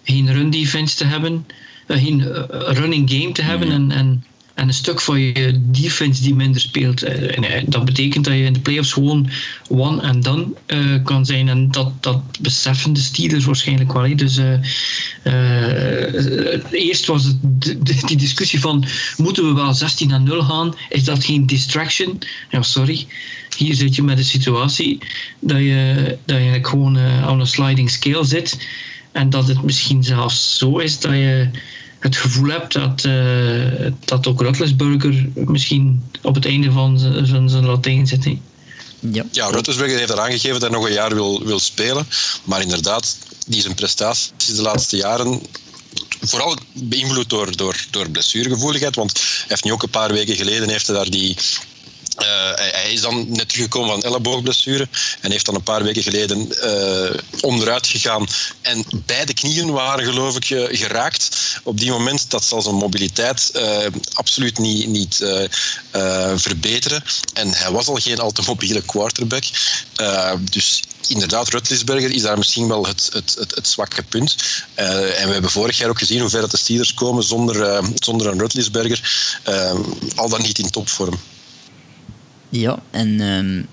geen 0.04 0.34
run 0.34 0.50
defense 0.50 0.96
te 0.96 1.06
hebben, 1.06 1.46
geen 1.88 2.24
running 2.50 3.12
game 3.12 3.32
te 3.32 3.42
hebben. 3.42 3.72
En, 3.72 3.92
en 3.92 4.24
en 4.58 4.68
een 4.68 4.74
stuk 4.74 5.02
van 5.02 5.20
je 5.20 5.60
defense 5.66 6.22
die 6.22 6.36
minder 6.36 6.62
speelt. 6.62 7.04
Eh, 7.04 7.38
En 7.38 7.44
eh, 7.44 7.64
dat 7.66 7.86
betekent 7.86 8.26
dat 8.26 8.34
je 8.34 8.44
in 8.44 8.54
de 8.54 8.60
playoffs 8.60 8.94
gewoon 8.94 9.30
one 9.68 10.02
and 10.02 10.24
done 10.24 10.46
eh, 10.66 11.04
kan 11.04 11.26
zijn. 11.26 11.50
En 11.50 11.72
dat, 11.72 11.92
dat 12.04 12.22
beseffen 12.40 12.94
de 12.94 13.00
Steelers 13.00 13.46
waarschijnlijk 13.46 13.94
wel. 13.94 14.04
hè. 14.04 14.16
Dus 14.16 14.38
eh, 14.38 14.54
eerst 16.72 17.06
was 17.06 17.24
het 17.24 17.38
die 18.08 18.18
discussie 18.18 18.60
van 18.60 18.86
moeten 19.18 19.48
we 19.48 19.54
wel 19.54 19.74
16 19.74 20.08
naar 20.08 20.22
0 20.22 20.42
gaan? 20.42 20.76
Is 20.90 21.04
dat 21.04 21.24
geen 21.24 21.46
distraction? 21.46 22.20
Ja, 22.52 22.62
sorry. 22.62 23.06
Hier 23.58 23.76
zit 23.76 23.96
je 23.96 24.04
met 24.04 24.18
een 24.18 24.24
situatie 24.24 24.98
dat 25.40 25.58
je, 25.60 26.18
dat 26.26 26.38
je 26.38 26.60
gewoon 26.62 26.98
aan 26.98 27.40
een 27.40 27.48
sliding 27.48 27.90
scale 27.90 28.26
zit. 28.26 28.68
En 29.12 29.30
dat 29.30 29.48
het 29.48 29.64
misschien 29.64 30.04
zelfs 30.04 30.58
zo 30.58 30.78
is 30.78 31.00
dat 31.00 31.12
je 31.12 31.50
het 32.00 32.16
gevoel 32.16 32.50
hebt 32.50 32.74
dat, 32.74 33.06
eh, 33.06 33.92
dat 34.06 34.28
ook 34.28 34.42
Ruttlesburger 34.42 35.30
misschien 35.36 36.04
op 36.22 36.36
het 36.36 36.46
einde 36.46 36.72
van 36.72 37.00
zijn- 37.00 37.28
van 37.28 37.50
zijn 37.50 37.66
Latijn 37.66 38.08
zit. 38.08 38.24
hè. 38.24 38.40
Ja. 39.00 39.26
Ja, 39.32 39.48
Ruttersberger 39.48 39.98
heeft 39.98 40.12
er 40.12 40.20
aangegeven 40.20 40.60
dat 40.60 40.62
hij 40.62 40.80
nog 40.80 40.88
een 40.88 40.94
jaar 40.94 41.14
wil, 41.14 41.44
wil 41.46 41.60
spelen. 41.60 42.08
Maar 42.44 42.62
inderdaad, 42.62 43.18
die 43.48 43.62
zijn 43.62 43.76
prestaties 43.76 44.32
de 44.56 44.62
laatste 44.62 44.98
jaren 44.98 45.42
vooral 46.22 46.58
beïnvloed 46.74 47.30
door, 47.30 47.56
door, 47.58 47.86
door 47.92 48.10
blessuregevoeligheid. 48.10 48.96
Want 48.96 49.12
hij 49.20 49.46
heeft 49.48 49.64
nu 49.64 49.72
ook 49.72 49.84
een 49.84 49.90
paar 49.90 50.14
weken 50.14 50.36
geleden 50.36 50.70
heeft 50.70 50.88
hij 50.88 50.96
daar 50.96 51.10
die. 51.10 51.38
Eh, 52.18 52.52
hij, 52.56 52.94
is 52.94 53.02
dan 53.02 53.26
net 53.30 53.50
teruggekomen 53.50 53.90
van 53.90 54.04
elleboogblessure 54.04 54.88
en 55.22 55.32
heeft 55.32 55.46
dan 55.46 55.56
een 55.56 55.64
paar 55.64 55.84
weken 55.84 56.04
geleden 56.04 56.52
eh, 56.62 57.20
onderuit 57.42 57.88
gegaan. 57.88 58.28
En 58.62 58.86
beide 59.06 59.34
knieën 59.34 59.72
waren 59.72 60.06
geloof 60.06 60.36
ik 60.36 60.50
eh, 60.50 60.78
geraakt. 60.78 61.38
Op 61.64 61.80
die 61.80 61.92
moment 61.92 62.30
dat 62.30 62.44
zal 62.44 62.62
zijn 62.62 62.76
mobiliteit 62.76 63.52
absoluut 64.14 64.58
niet, 64.58 64.88
niet 64.88 65.26
verbeteren. 66.36 67.04
En 67.34 67.54
hij 67.54 67.72
was 67.72 67.88
al 67.88 67.96
geen 67.96 68.20
al 68.20 68.32
te 68.32 68.42
mobiele 68.46 68.82
quarterback. 68.82 69.44
Dus 70.52 70.82
inderdaad, 71.08 71.50
Rutlisberger 71.50 72.12
is 72.12 72.22
daar 72.22 72.38
misschien 72.38 72.68
wel 72.68 72.86
het, 72.86 73.10
het, 73.14 73.36
het, 73.56 73.68
zwakke 73.68 74.04
punt. 74.04 74.36
En 74.76 75.28
we 75.28 75.34
hebben 75.34 75.52
vorig 75.52 75.78
jaar 75.78 75.90
ook 75.90 76.00
gezien 76.00 76.20
hoe 76.20 76.30
ver 76.30 76.50
de 76.50 76.58
Steelers 76.58 76.94
komen 76.94 77.24
zonder, 77.24 77.84
zonder 77.96 78.28
een 78.28 78.40
Rutlisberger. 78.40 79.02
Al 80.16 80.30
dan 80.30 80.42
niet 80.42 80.60
in 80.60 80.70
topvorm. 80.70 81.20
Ja, 82.50 82.80
en 82.92 83.22
ehm, 83.22 83.64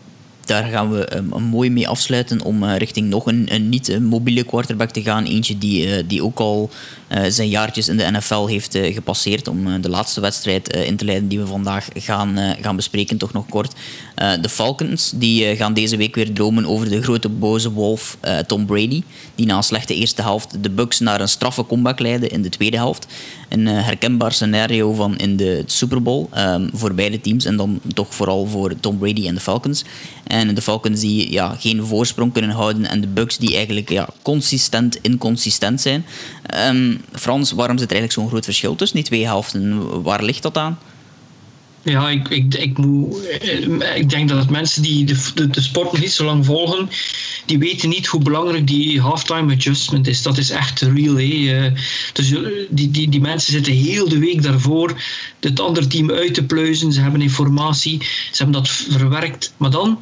daar 0.47 0.64
gaan 0.64 0.90
we 0.90 1.05
ehm, 1.05 1.32
een 1.32 1.42
mooi 1.42 1.70
mee 1.70 1.88
afsluiten 1.88 2.42
om 2.42 2.62
eh, 2.62 2.76
richting 2.76 3.09
nog 3.09 3.26
een, 3.26 3.47
een 3.55 3.68
niet-mobiele 3.68 4.45
quarterback 4.45 4.90
te 4.90 5.03
gaan. 5.03 5.24
Eentje 5.24 5.59
die, 5.59 5.97
eh, 5.97 6.05
die 6.07 6.24
ook 6.24 6.38
al 6.38 6.70
eh, 7.09 7.22
zijn 7.28 7.49
jaartjes 7.49 7.88
in 7.88 7.97
de 7.97 8.11
NFL 8.11 8.47
heeft 8.47 8.74
eh, 8.74 8.95
gepasseerd. 8.95 9.49
Om 9.49 9.66
eh, 9.66 9.72
de 9.80 9.88
laatste 9.88 10.20
wedstrijd 10.20 10.70
eh, 10.70 10.86
in 10.86 10.97
te 10.97 11.05
leiden 11.05 11.28
die 11.28 11.38
we 11.38 11.47
vandaag 11.47 11.88
gaan, 11.95 12.38
eh, 12.38 12.51
gaan 12.62 12.76
bespreken, 12.76 13.16
toch 13.16 13.32
nog 13.32 13.47
kort. 13.49 13.72
Eh, 14.14 14.32
de 14.40 14.49
Falcons 14.49 15.12
die, 15.14 15.45
eh, 15.45 15.57
gaan 15.57 15.74
deze 15.74 15.97
week 15.97 16.14
weer 16.14 16.32
dromen 16.32 16.66
over 16.66 16.88
de 16.88 17.03
grote 17.03 17.28
boze 17.28 17.72
wolf 17.72 18.16
eh, 18.20 18.38
Tom 18.38 18.66
Brady. 18.66 19.03
Die 19.34 19.47
na 19.47 19.57
een 19.57 19.62
slechte 19.62 19.95
eerste 19.95 20.22
helft 20.22 20.62
de 20.62 20.70
Bucks 20.70 21.01
naar 21.01 21.20
een 21.20 21.28
straffe 21.28 21.66
comeback 21.66 21.99
leidde 21.99 22.28
in 22.28 22.42
de 22.42 22.49
tweede 22.49 22.76
helft. 22.76 23.07
Een 23.49 23.66
eh, 23.68 23.84
herkenbaar 23.84 24.32
scenario 24.32 24.92
van 24.92 25.16
in 25.16 25.36
de 25.36 25.62
Super 25.66 26.03
Bowl 26.03 26.26
ehm, 26.30 26.68
voor 26.72 26.95
beide 26.95 27.20
teams. 27.20 27.45
En 27.45 27.57
dan 27.57 27.80
toch 27.95 28.14
vooral 28.14 28.47
voor 28.47 28.74
Tom 28.80 28.99
Brady 28.99 29.26
en 29.26 29.34
de 29.34 29.40
Falcons. 29.40 29.84
En 30.35 30.55
de 30.55 30.62
Falcons 30.62 31.01
die 31.01 31.32
ja, 31.32 31.57
geen 31.59 31.85
voorsprong 31.85 32.32
kunnen 32.32 32.51
houden. 32.51 32.87
En 32.87 33.01
de 33.01 33.07
Bucks 33.07 33.39
die 33.39 33.55
eigenlijk 33.55 33.89
ja, 33.89 34.09
consistent 34.22 34.99
inconsistent 35.03 35.80
zijn. 35.80 36.05
Ehm, 36.47 36.97
Frans, 37.12 37.53
waarom 37.53 37.78
zit 37.78 37.91
er 37.91 37.97
eigenlijk 37.97 38.20
zo'n 38.20 38.28
groot 38.28 38.45
verschil 38.45 38.76
tussen 38.76 38.97
die 38.97 39.07
twee 39.07 39.24
helften? 39.24 40.03
Waar 40.03 40.22
ligt 40.22 40.43
dat 40.43 40.57
aan? 40.57 40.78
Ja, 41.85 42.11
ik, 42.11 42.28
ik, 42.28 42.55
ik, 42.55 42.78
moet, 42.78 43.26
eh, 43.26 43.97
ik 43.97 44.09
denk 44.11 44.28
dat 44.28 44.51
mensen 44.51 44.82
die 44.82 45.05
de, 45.05 45.30
de, 45.35 45.51
de 45.51 45.61
sport 45.61 45.99
niet 46.01 46.12
zo 46.12 46.24
lang 46.24 46.45
volgen, 46.45 46.91
die 47.47 47.59
weten 47.59 47.89
niet 47.89 48.07
hoe 48.07 48.22
belangrijk 48.22 48.66
die 48.66 49.01
halftime 49.01 49.55
adjustment 49.55 50.07
is. 50.07 50.22
Dat 50.22 50.39
is 50.39 50.51
echt 50.51 50.80
real. 50.80 51.14
Hè. 51.14 51.64
Eh, 51.64 51.72
Dus 52.12 52.32
eh, 52.32 52.41
die, 52.70 52.91
die, 52.91 53.09
die 53.09 53.20
mensen 53.20 53.53
zitten 53.53 53.72
heel 53.72 54.09
de 54.09 54.18
week 54.18 54.43
daarvoor 54.43 55.03
het 55.41 55.61
andere 55.61 55.87
team 55.87 56.11
uit 56.11 56.35
te 56.35 56.45
pluizen. 56.45 56.93
Ze 56.93 57.01
hebben 57.01 57.20
informatie, 57.20 57.99
ze 58.03 58.43
hebben 58.43 58.62
dat 58.62 58.68
verwerkt. 58.68 59.55
Maar 59.57 59.70
dan 59.70 59.99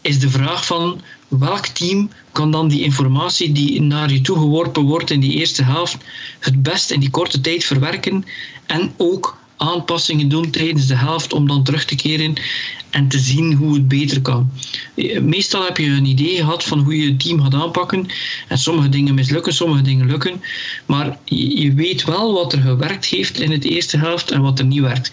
is 0.00 0.18
de 0.18 0.30
vraag 0.30 0.66
van 0.66 1.00
welk 1.28 1.66
team 1.66 2.10
kan 2.32 2.50
dan 2.50 2.68
die 2.68 2.82
informatie 2.82 3.52
die 3.52 3.82
naar 3.82 4.12
je 4.12 4.20
toe 4.20 4.36
geworpen 4.38 4.82
wordt 4.82 5.10
in 5.10 5.20
die 5.20 5.32
eerste 5.32 5.62
helft 5.62 5.96
het 6.38 6.62
best 6.62 6.90
in 6.90 7.00
die 7.00 7.10
korte 7.10 7.40
tijd 7.40 7.64
verwerken 7.64 8.24
en 8.66 8.92
ook 8.96 9.38
aanpassingen 9.58 10.28
doen 10.28 10.50
tijdens 10.50 10.86
de 10.86 10.96
helft 10.96 11.32
om 11.32 11.46
dan 11.46 11.64
terug 11.64 11.84
te 11.84 11.94
keren 11.94 12.34
en 12.90 13.08
te 13.08 13.18
zien 13.18 13.52
hoe 13.52 13.74
het 13.74 13.88
beter 13.88 14.20
kan. 14.20 14.50
Meestal 15.20 15.64
heb 15.64 15.76
je 15.76 15.86
een 15.86 16.04
idee 16.04 16.36
gehad 16.36 16.64
van 16.64 16.78
hoe 16.78 16.96
je 16.96 17.08
het 17.08 17.20
team 17.20 17.40
gaat 17.40 17.54
aanpakken 17.54 18.06
en 18.48 18.58
sommige 18.58 18.88
dingen 18.88 19.14
mislukken, 19.14 19.54
sommige 19.54 19.82
dingen 19.82 20.06
lukken, 20.06 20.40
maar 20.86 21.18
je 21.24 21.60
je 21.60 21.72
weet 21.72 22.04
wel 22.04 22.32
wat 22.32 22.52
er 22.52 22.60
gewerkt 22.60 23.04
heeft 23.04 23.40
in 23.40 23.50
het 23.50 23.64
eerste 23.64 23.96
helft 23.96 24.30
en 24.30 24.40
wat 24.40 24.58
er 24.58 24.64
niet 24.64 24.80
werkt. 24.80 25.10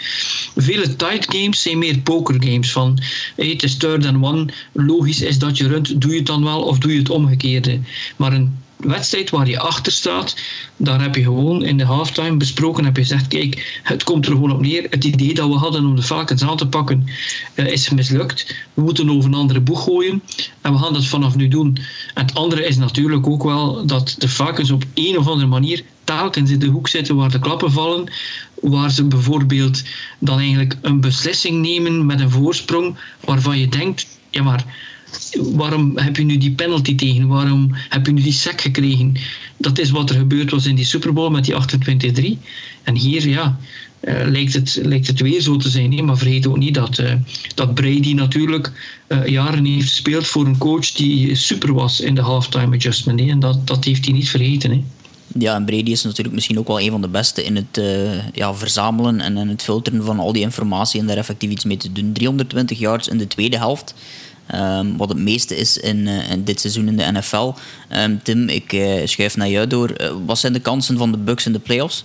Vele 0.55 0.95
tight 0.95 1.35
games 1.35 1.61
zijn 1.61 1.77
meer 1.77 1.99
poker 1.99 2.35
games 2.39 2.71
van 2.71 2.99
hey, 3.35 3.47
het 3.47 3.63
is 3.63 3.77
third 3.77 4.05
and 4.05 4.23
one, 4.23 4.47
logisch 4.71 5.21
is 5.21 5.39
dat 5.39 5.57
je 5.57 5.67
runt, 5.67 6.01
doe 6.01 6.11
je 6.11 6.17
het 6.17 6.25
dan 6.25 6.43
wel 6.43 6.61
of 6.61 6.77
doe 6.77 6.91
je 6.91 6.97
het 6.97 7.09
omgekeerde. 7.09 7.79
Maar 8.15 8.33
een 8.33 8.57
wedstrijd 8.78 9.30
waar 9.30 9.47
je 9.47 9.59
achter 9.59 9.91
staat, 9.91 10.36
daar 10.78 11.01
heb 11.01 11.15
je 11.15 11.23
gewoon 11.23 11.63
in 11.63 11.78
de 11.78 11.86
halftime 11.86 12.38
besproken, 12.38 12.86
heb 12.86 12.95
je 12.95 13.01
gezegd, 13.01 13.28
kijk, 13.28 13.80
het 13.84 14.03
komt 14.03 14.26
er 14.26 14.32
gewoon 14.32 14.51
op 14.51 14.61
neer. 14.61 14.88
Het 14.89 15.03
idee 15.03 15.34
dat 15.34 15.47
we 15.47 15.55
hadden 15.55 15.86
om 15.86 15.95
de 15.95 16.03
Falcons 16.03 16.43
aan 16.43 16.57
te 16.57 16.67
pakken 16.67 17.05
eh, 17.53 17.67
is 17.67 17.89
mislukt. 17.89 18.55
We 18.73 18.82
moeten 18.82 19.09
over 19.09 19.30
een 19.30 19.36
andere 19.36 19.59
boeg 19.59 19.84
gooien 19.84 20.21
en 20.61 20.71
we 20.71 20.78
gaan 20.78 20.93
dat 20.93 21.05
vanaf 21.05 21.36
nu 21.36 21.47
doen. 21.47 21.78
En 22.13 22.26
het 22.26 22.36
andere 22.36 22.65
is 22.65 22.78
natuurlijk 22.78 23.28
ook 23.28 23.43
wel 23.43 23.86
dat 23.86 24.15
de 24.17 24.30
Falcons 24.30 24.71
op 24.71 24.84
een 24.93 25.17
of 25.17 25.28
andere 25.28 25.47
manier 25.47 25.84
telkens 26.03 26.51
in 26.51 26.59
de 26.59 26.65
hoek 26.65 26.88
zitten 26.88 27.15
waar 27.15 27.32
de 27.32 27.39
klappen 27.39 27.71
vallen, 27.71 28.11
waar 28.61 28.91
ze 28.91 29.03
bijvoorbeeld 29.03 29.84
dan 30.19 30.39
eigenlijk 30.39 30.78
een 30.82 30.99
beslissing 30.99 31.61
nemen 31.61 32.05
met 32.05 32.19
een 32.19 32.32
voorsprong 32.32 32.97
waarvan 33.19 33.59
je 33.59 33.67
denkt, 33.67 34.07
ja 34.30 34.43
maar 34.43 34.65
waarom 35.41 35.97
heb 35.97 36.16
je 36.16 36.24
nu 36.24 36.38
die 36.38 36.51
penalty 36.51 36.95
tegen? 36.95 37.28
Waarom 37.28 37.70
heb 37.89 38.05
je 38.05 38.11
nu 38.11 38.22
die 38.22 38.32
sack 38.32 38.61
gekregen? 38.61 39.13
Dat 39.57 39.80
is 39.80 39.89
wat 39.89 40.09
er 40.09 40.16
gebeurd 40.16 40.51
was 40.51 40.66
in 40.66 40.76
die 40.76 40.86
Super 40.86 41.13
Bowl 41.13 41.32
met 41.32 41.45
die 41.45 41.55
28-3. 41.55 42.38
En 42.84 42.95
hier, 42.95 43.28
ja, 43.28 43.57
eh, 44.05 44.28
lijkt, 44.28 44.53
het, 44.53 44.80
lijkt 44.84 45.07
het 45.07 45.22
weer 45.22 45.41
zo 45.41 45.57
te 45.57 45.70
zijn. 45.70 45.93
Hè? 45.93 46.01
Maar 46.01 46.18
vergeet 46.18 46.47
ook 46.47 46.57
niet 46.57 46.74
dat, 46.74 46.97
eh, 46.97 47.13
dat 47.55 47.74
Brady 47.74 48.13
natuurlijk 48.13 48.72
eh, 49.07 49.26
jaren 49.26 49.66
heeft 49.66 49.89
gespeeld 49.89 50.28
voor 50.28 50.45
een 50.45 50.57
coach 50.57 50.91
die 50.91 51.36
super 51.36 51.74
was 51.74 51.99
in 51.99 52.16
de 52.16 52.22
halftime 52.22 52.76
adjustment. 52.76 53.20
En 53.20 53.39
dat, 53.39 53.68
dat 53.68 53.84
heeft 53.84 54.05
hij 54.05 54.13
niet 54.13 54.30
vergeten. 54.30 54.72
Hè? 54.72 54.84
Ja, 55.39 55.55
en 55.55 55.66
Brady 55.66 55.91
is 55.91 56.03
natuurlijk 56.03 56.36
misschien 56.36 56.59
ook 56.59 56.68
wel 56.68 56.80
een 56.80 56.91
van 56.91 57.01
de 57.01 57.07
beste 57.07 57.43
in 57.43 57.55
het 57.55 57.82
ja, 58.34 58.53
verzamelen 58.53 59.22
en 59.22 59.38
in 59.38 59.47
het 59.47 59.61
filteren 59.61 60.03
van 60.03 60.20
al 60.20 60.34
die 60.34 60.41
informatie 60.41 60.99
en 60.99 61.07
daar 61.07 61.18
effectief 61.18 61.49
iets 61.49 61.66
mee 61.66 61.78
te 61.78 61.91
doen. 61.91 62.13
320 62.13 62.80
yards 62.80 63.07
in 63.07 63.18
de 63.18 63.28
tweede 63.28 63.57
helft. 63.57 63.93
Ehm, 64.47 64.95
wat 64.97 65.09
het 65.09 65.17
meeste 65.17 65.57
is 65.57 65.77
in, 65.77 66.07
eh, 66.07 66.29
in 66.29 66.43
dit 66.43 66.59
seizoen 66.59 66.87
in 66.87 66.97
de 66.97 67.11
NFL. 67.11 67.53
Ehm, 67.89 68.17
Tim, 68.23 68.49
ik 68.49 68.73
eh, 68.73 69.07
schuif 69.07 69.35
naar 69.35 69.49
jou 69.49 69.67
door. 69.67 69.89
Eh, 69.89 70.11
wat 70.25 70.39
zijn 70.39 70.53
de 70.53 70.59
kansen 70.59 70.97
van 70.97 71.11
de 71.11 71.17
Bucks 71.17 71.45
in 71.45 71.51
de 71.51 71.59
playoffs? 71.59 72.03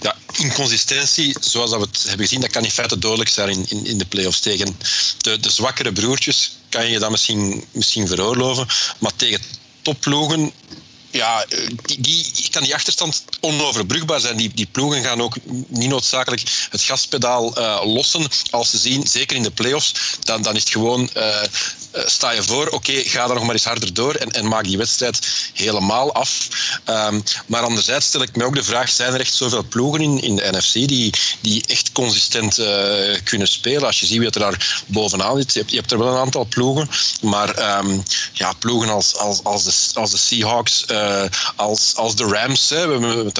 Ja, 0.00 0.16
inconsistentie, 0.38 1.36
zoals 1.40 1.70
dat 1.70 1.80
we 1.80 1.86
het 1.86 2.02
hebben 2.02 2.26
gezien, 2.26 2.40
dat 2.40 2.50
kan 2.50 2.64
in 2.64 2.70
feite 2.70 2.98
dodelijk 2.98 3.30
zijn 3.30 3.48
in, 3.48 3.64
in, 3.68 3.86
in 3.86 3.98
de 3.98 4.04
playoffs. 4.04 4.40
Tegen 4.40 4.76
de, 5.18 5.40
de 5.40 5.50
zwakkere 5.50 5.92
broertjes 5.92 6.56
kan 6.68 6.90
je 6.90 6.98
dat 6.98 7.10
misschien, 7.10 7.64
misschien 7.70 8.06
veroorloven, 8.08 8.66
maar 8.98 9.12
tegen 9.16 9.40
topploegen 9.82 10.52
ja, 11.12 11.44
eh, 11.44 11.66
die, 11.84 11.98
die 12.32 12.50
kan 12.50 12.62
die 12.62 12.74
achterstand 12.74 13.24
onoverbrugbaar 13.40 14.20
zijn. 14.20 14.36
Die, 14.36 14.50
die 14.54 14.66
ploegen 14.66 15.04
gaan 15.04 15.22
ook 15.22 15.36
niet 15.68 15.88
noodzakelijk 15.88 16.42
het 16.70 16.82
gaspedaal 16.82 17.56
eh, 17.56 17.80
lossen. 17.84 18.26
Als 18.50 18.70
ze 18.70 18.78
zien, 18.78 19.06
zeker 19.06 19.36
in 19.36 19.42
de 19.42 19.50
play-offs, 19.50 19.92
dan, 20.20 20.42
dan 20.42 20.54
is 20.54 20.60
het 20.60 20.70
gewoon, 20.70 21.10
eh, 21.12 21.42
sta 21.92 22.30
je 22.30 22.42
voor, 22.42 22.68
oké, 22.68 22.92
ga 22.92 23.26
daar 23.26 23.34
nog 23.34 23.44
maar 23.44 23.54
eens 23.54 23.64
harder 23.64 23.94
door 23.94 24.14
en, 24.14 24.30
en 24.30 24.48
maak 24.48 24.64
die 24.64 24.78
wedstrijd 24.78 25.50
helemaal 25.54 26.12
af. 26.12 26.48
Ehm, 26.84 27.20
maar 27.46 27.62
anderzijds 27.62 28.06
stel 28.06 28.22
ik 28.22 28.36
me 28.36 28.44
ook 28.44 28.54
de 28.54 28.64
vraag, 28.64 28.88
zijn 28.88 29.14
er 29.14 29.20
echt 29.20 29.34
zoveel 29.34 29.64
ploegen 29.64 30.00
in, 30.00 30.20
in 30.22 30.36
de 30.36 30.48
NFC 30.50 30.72
die, 30.72 31.12
die 31.40 31.64
echt 31.66 31.92
consistent 31.92 32.58
eh, 32.58 33.20
kunnen 33.24 33.48
spelen? 33.48 33.86
Als 33.86 34.00
je 34.00 34.06
ziet 34.06 34.18
wie 34.18 34.30
er 34.30 34.40
daar 34.40 34.82
bovenaan 34.86 35.36
zit, 35.36 35.52
je 35.52 35.58
hebt, 35.58 35.70
je 35.70 35.82
er 35.88 35.98
wel 35.98 36.12
een 36.12 36.20
aantal 36.20 36.44
ploegen, 36.44 36.88
maar 37.20 37.54
ehm, 37.54 37.98
ja, 38.32 38.52
ploegen 38.52 38.88
als, 38.88 39.16
als, 39.16 39.44
als, 39.44 39.64
de, 39.64 40.00
als 40.00 40.10
de 40.10 40.18
Seahawks, 40.18 40.84
eh, 40.84 41.24
als, 41.56 41.92
als 41.96 42.16
de 42.16 42.24
Rams, 42.24 42.68
we 42.68 42.76
hebben 42.76 43.32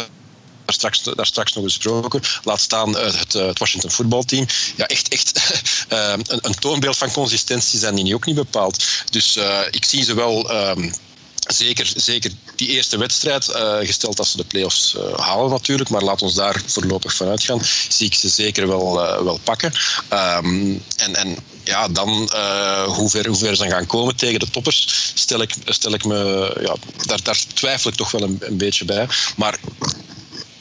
daar 0.64 0.74
straks, 0.74 1.02
daar 1.16 1.26
straks 1.26 1.52
nog 1.52 1.64
besproken. 1.64 2.20
Laat 2.44 2.60
staan 2.60 2.98
eh, 2.98 3.14
het, 3.18 3.34
eh, 3.34 3.46
het 3.46 3.58
Washington 3.58 3.90
voetbalteam. 3.90 4.46
Ja, 4.76 4.86
echt, 4.86 5.08
echt 5.08 5.32
eh, 5.88 6.12
een, 6.12 6.38
een 6.40 6.54
toonbeeld 6.54 6.96
van 6.96 7.12
consistentie 7.12 7.78
zijn 7.78 7.94
die 7.94 8.14
ook 8.14 8.26
niet 8.26 8.34
bepaald. 8.34 8.84
Dus 9.10 9.38
ik 9.70 9.84
zie 9.84 10.04
ze 10.04 10.14
wel. 10.14 10.50
ehm, 10.50 10.90
zeker, 11.46 11.92
zeker 11.96 12.32
die 12.56 12.68
eerste 12.68 12.98
wedstrijd, 12.98 13.44
gesteld 13.80 14.16
dat 14.16 14.26
ze 14.26 14.36
de 14.36 14.44
play-offs 14.44 14.96
halen 15.16 15.50
natuurlijk, 15.50 15.90
maar 15.90 16.02
laat 16.02 16.22
ons 16.22 16.34
daar 16.34 16.62
voorlopig 16.66 17.14
van 17.14 17.28
uitgaan, 17.28 17.60
zie 17.88 18.06
ik 18.06 18.14
ze 18.14 18.28
zeker 18.28 18.68
wel, 18.68 18.94
wel 19.24 19.40
pakken. 19.44 19.72
Um, 20.12 20.82
en, 20.96 21.14
en 21.14 21.36
ja, 21.64 21.88
dan 21.88 22.08
hoe, 22.86 23.08
ver, 23.10 23.26
hoe 23.26 23.36
ver 23.36 23.56
ze 23.56 23.68
gaan 23.68 23.86
komen 23.86 24.16
tegen 24.16 24.40
de 24.40 24.50
toppers, 24.50 25.12
stel 25.14 25.42
ik, 25.42 25.54
stel 25.64 25.94
ik 25.94 26.04
me, 26.04 26.50
ja, 26.60 26.74
daar, 27.06 27.22
daar 27.22 27.40
twijfel 27.54 27.90
ik 27.90 27.96
toch 27.96 28.10
wel 28.10 28.22
een 28.22 28.56
beetje 28.56 28.84
bij. 28.84 29.08
Maar 29.36 29.58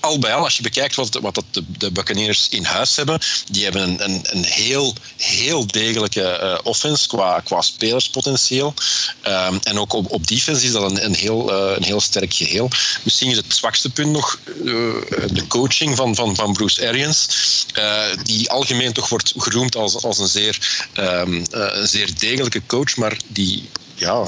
al 0.01 0.19
bij 0.19 0.33
al, 0.33 0.43
als 0.43 0.55
je 0.55 0.61
bekijkt 0.61 0.95
wat, 0.95 1.19
wat 1.21 1.43
de, 1.51 1.63
de 1.77 1.91
Buccaneers 1.91 2.49
in 2.49 2.63
huis 2.63 2.95
hebben, 2.95 3.19
die 3.49 3.63
hebben 3.63 3.81
een, 3.81 4.03
een, 4.03 4.21
een 4.23 4.43
heel, 4.43 4.95
heel 5.17 5.67
degelijke 5.67 6.39
uh, 6.43 6.57
offense 6.63 7.07
qua, 7.07 7.39
qua 7.39 7.61
spelerspotentieel. 7.61 8.73
Um, 9.27 9.59
en 9.63 9.79
ook 9.79 9.93
op, 9.93 10.11
op 10.11 10.27
defense 10.27 10.65
is 10.65 10.71
dat 10.71 10.91
een, 10.91 11.05
een, 11.05 11.15
heel, 11.15 11.51
uh, 11.51 11.75
een 11.75 11.83
heel 11.83 12.01
sterk 12.01 12.33
geheel. 12.33 12.69
Misschien 13.03 13.29
is 13.29 13.37
het 13.37 13.55
zwakste 13.55 13.89
punt 13.89 14.11
nog 14.11 14.39
uh, 14.45 14.63
de 15.31 15.47
coaching 15.47 15.95
van, 15.95 16.15
van, 16.15 16.53
Bruce 16.53 16.87
Arians, 16.87 17.27
die 18.23 18.49
algemeen 18.49 18.93
toch 18.93 19.09
wordt 19.09 19.33
geroemd 19.37 19.75
als, 19.75 20.03
als 20.03 20.17
een, 20.19 20.27
zeer, 20.27 20.87
um, 20.99 21.45
een 21.49 21.87
zeer 21.87 22.09
degelijke 22.17 22.61
coach, 22.65 22.95
maar 22.95 23.17
die 23.27 23.69
ja, 24.01 24.23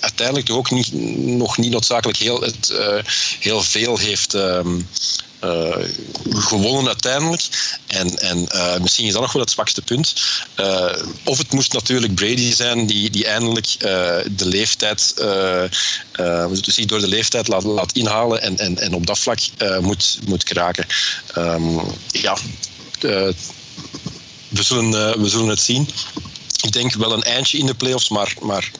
uiteindelijk 0.00 0.46
toch 0.46 0.56
ook 0.56 0.70
nog 1.16 1.58
niet 1.58 1.70
noodzakelijk 1.70 2.18
heel, 2.18 2.40
het, 2.40 2.70
uh, 2.72 2.98
heel 3.40 3.62
veel 3.62 3.98
heeft 3.98 4.32
um, 4.32 4.88
uh, 5.44 5.76
gewonnen 6.30 6.86
uiteindelijk. 6.86 7.42
En, 7.86 8.18
en 8.18 8.48
uh, 8.54 8.76
misschien 8.76 9.06
is 9.06 9.12
dat 9.12 9.22
nog 9.22 9.32
wel 9.32 9.42
het 9.42 9.50
zwakste 9.50 9.82
punt. 9.82 10.14
of 11.24 11.38
het 11.38 11.52
moest 11.52 11.72
natuurlijk 11.72 12.14
Brady 12.14 12.54
zijn 12.54 12.86
die, 12.86 13.10
die 13.10 13.26
eindelijk 13.26 13.78
de 14.36 14.46
leeftijd, 14.46 15.14
dus 16.64 16.76
door 16.76 17.00
de 17.00 17.08
leeftijd 17.08 17.48
laat, 17.48 17.64
laat 17.64 17.92
inhalen 17.92 18.42
en, 18.42 18.58
en, 18.58 18.78
en 18.78 18.94
op 18.94 19.06
dat 19.06 19.18
vlak 19.18 19.38
moet, 19.80 20.18
moet 20.26 20.44
kraken. 20.44 20.86
Um, 21.38 21.80
ja, 22.10 22.36
we, 24.48 24.62
zullen, 24.62 25.20
we 25.20 25.28
zullen 25.28 25.48
het 25.48 25.60
zien. 25.60 25.88
Ik 26.60 26.72
denk 26.72 26.94
wel 26.94 27.12
een 27.12 27.22
eindje 27.22 27.58
in 27.58 27.66
de 27.66 27.74
playoffs, 27.74 28.08
maar, 28.08 28.34
maar 28.40 28.70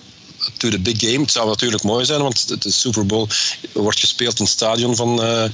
to 0.56 0.68
the 0.68 0.78
big 0.78 1.00
game. 1.00 1.20
Het 1.20 1.32
zou 1.32 1.48
natuurlijk 1.48 1.82
mooi 1.82 2.04
zijn, 2.04 2.22
want 2.22 2.62
de 2.62 2.70
Super 2.70 3.06
Bowl 3.06 3.28
wordt 3.72 4.00
gespeeld 4.00 4.38
in 4.38 4.44
het 4.44 4.54
stadion 4.54 4.96
van, 4.96 5.24
uh, 5.24 5.44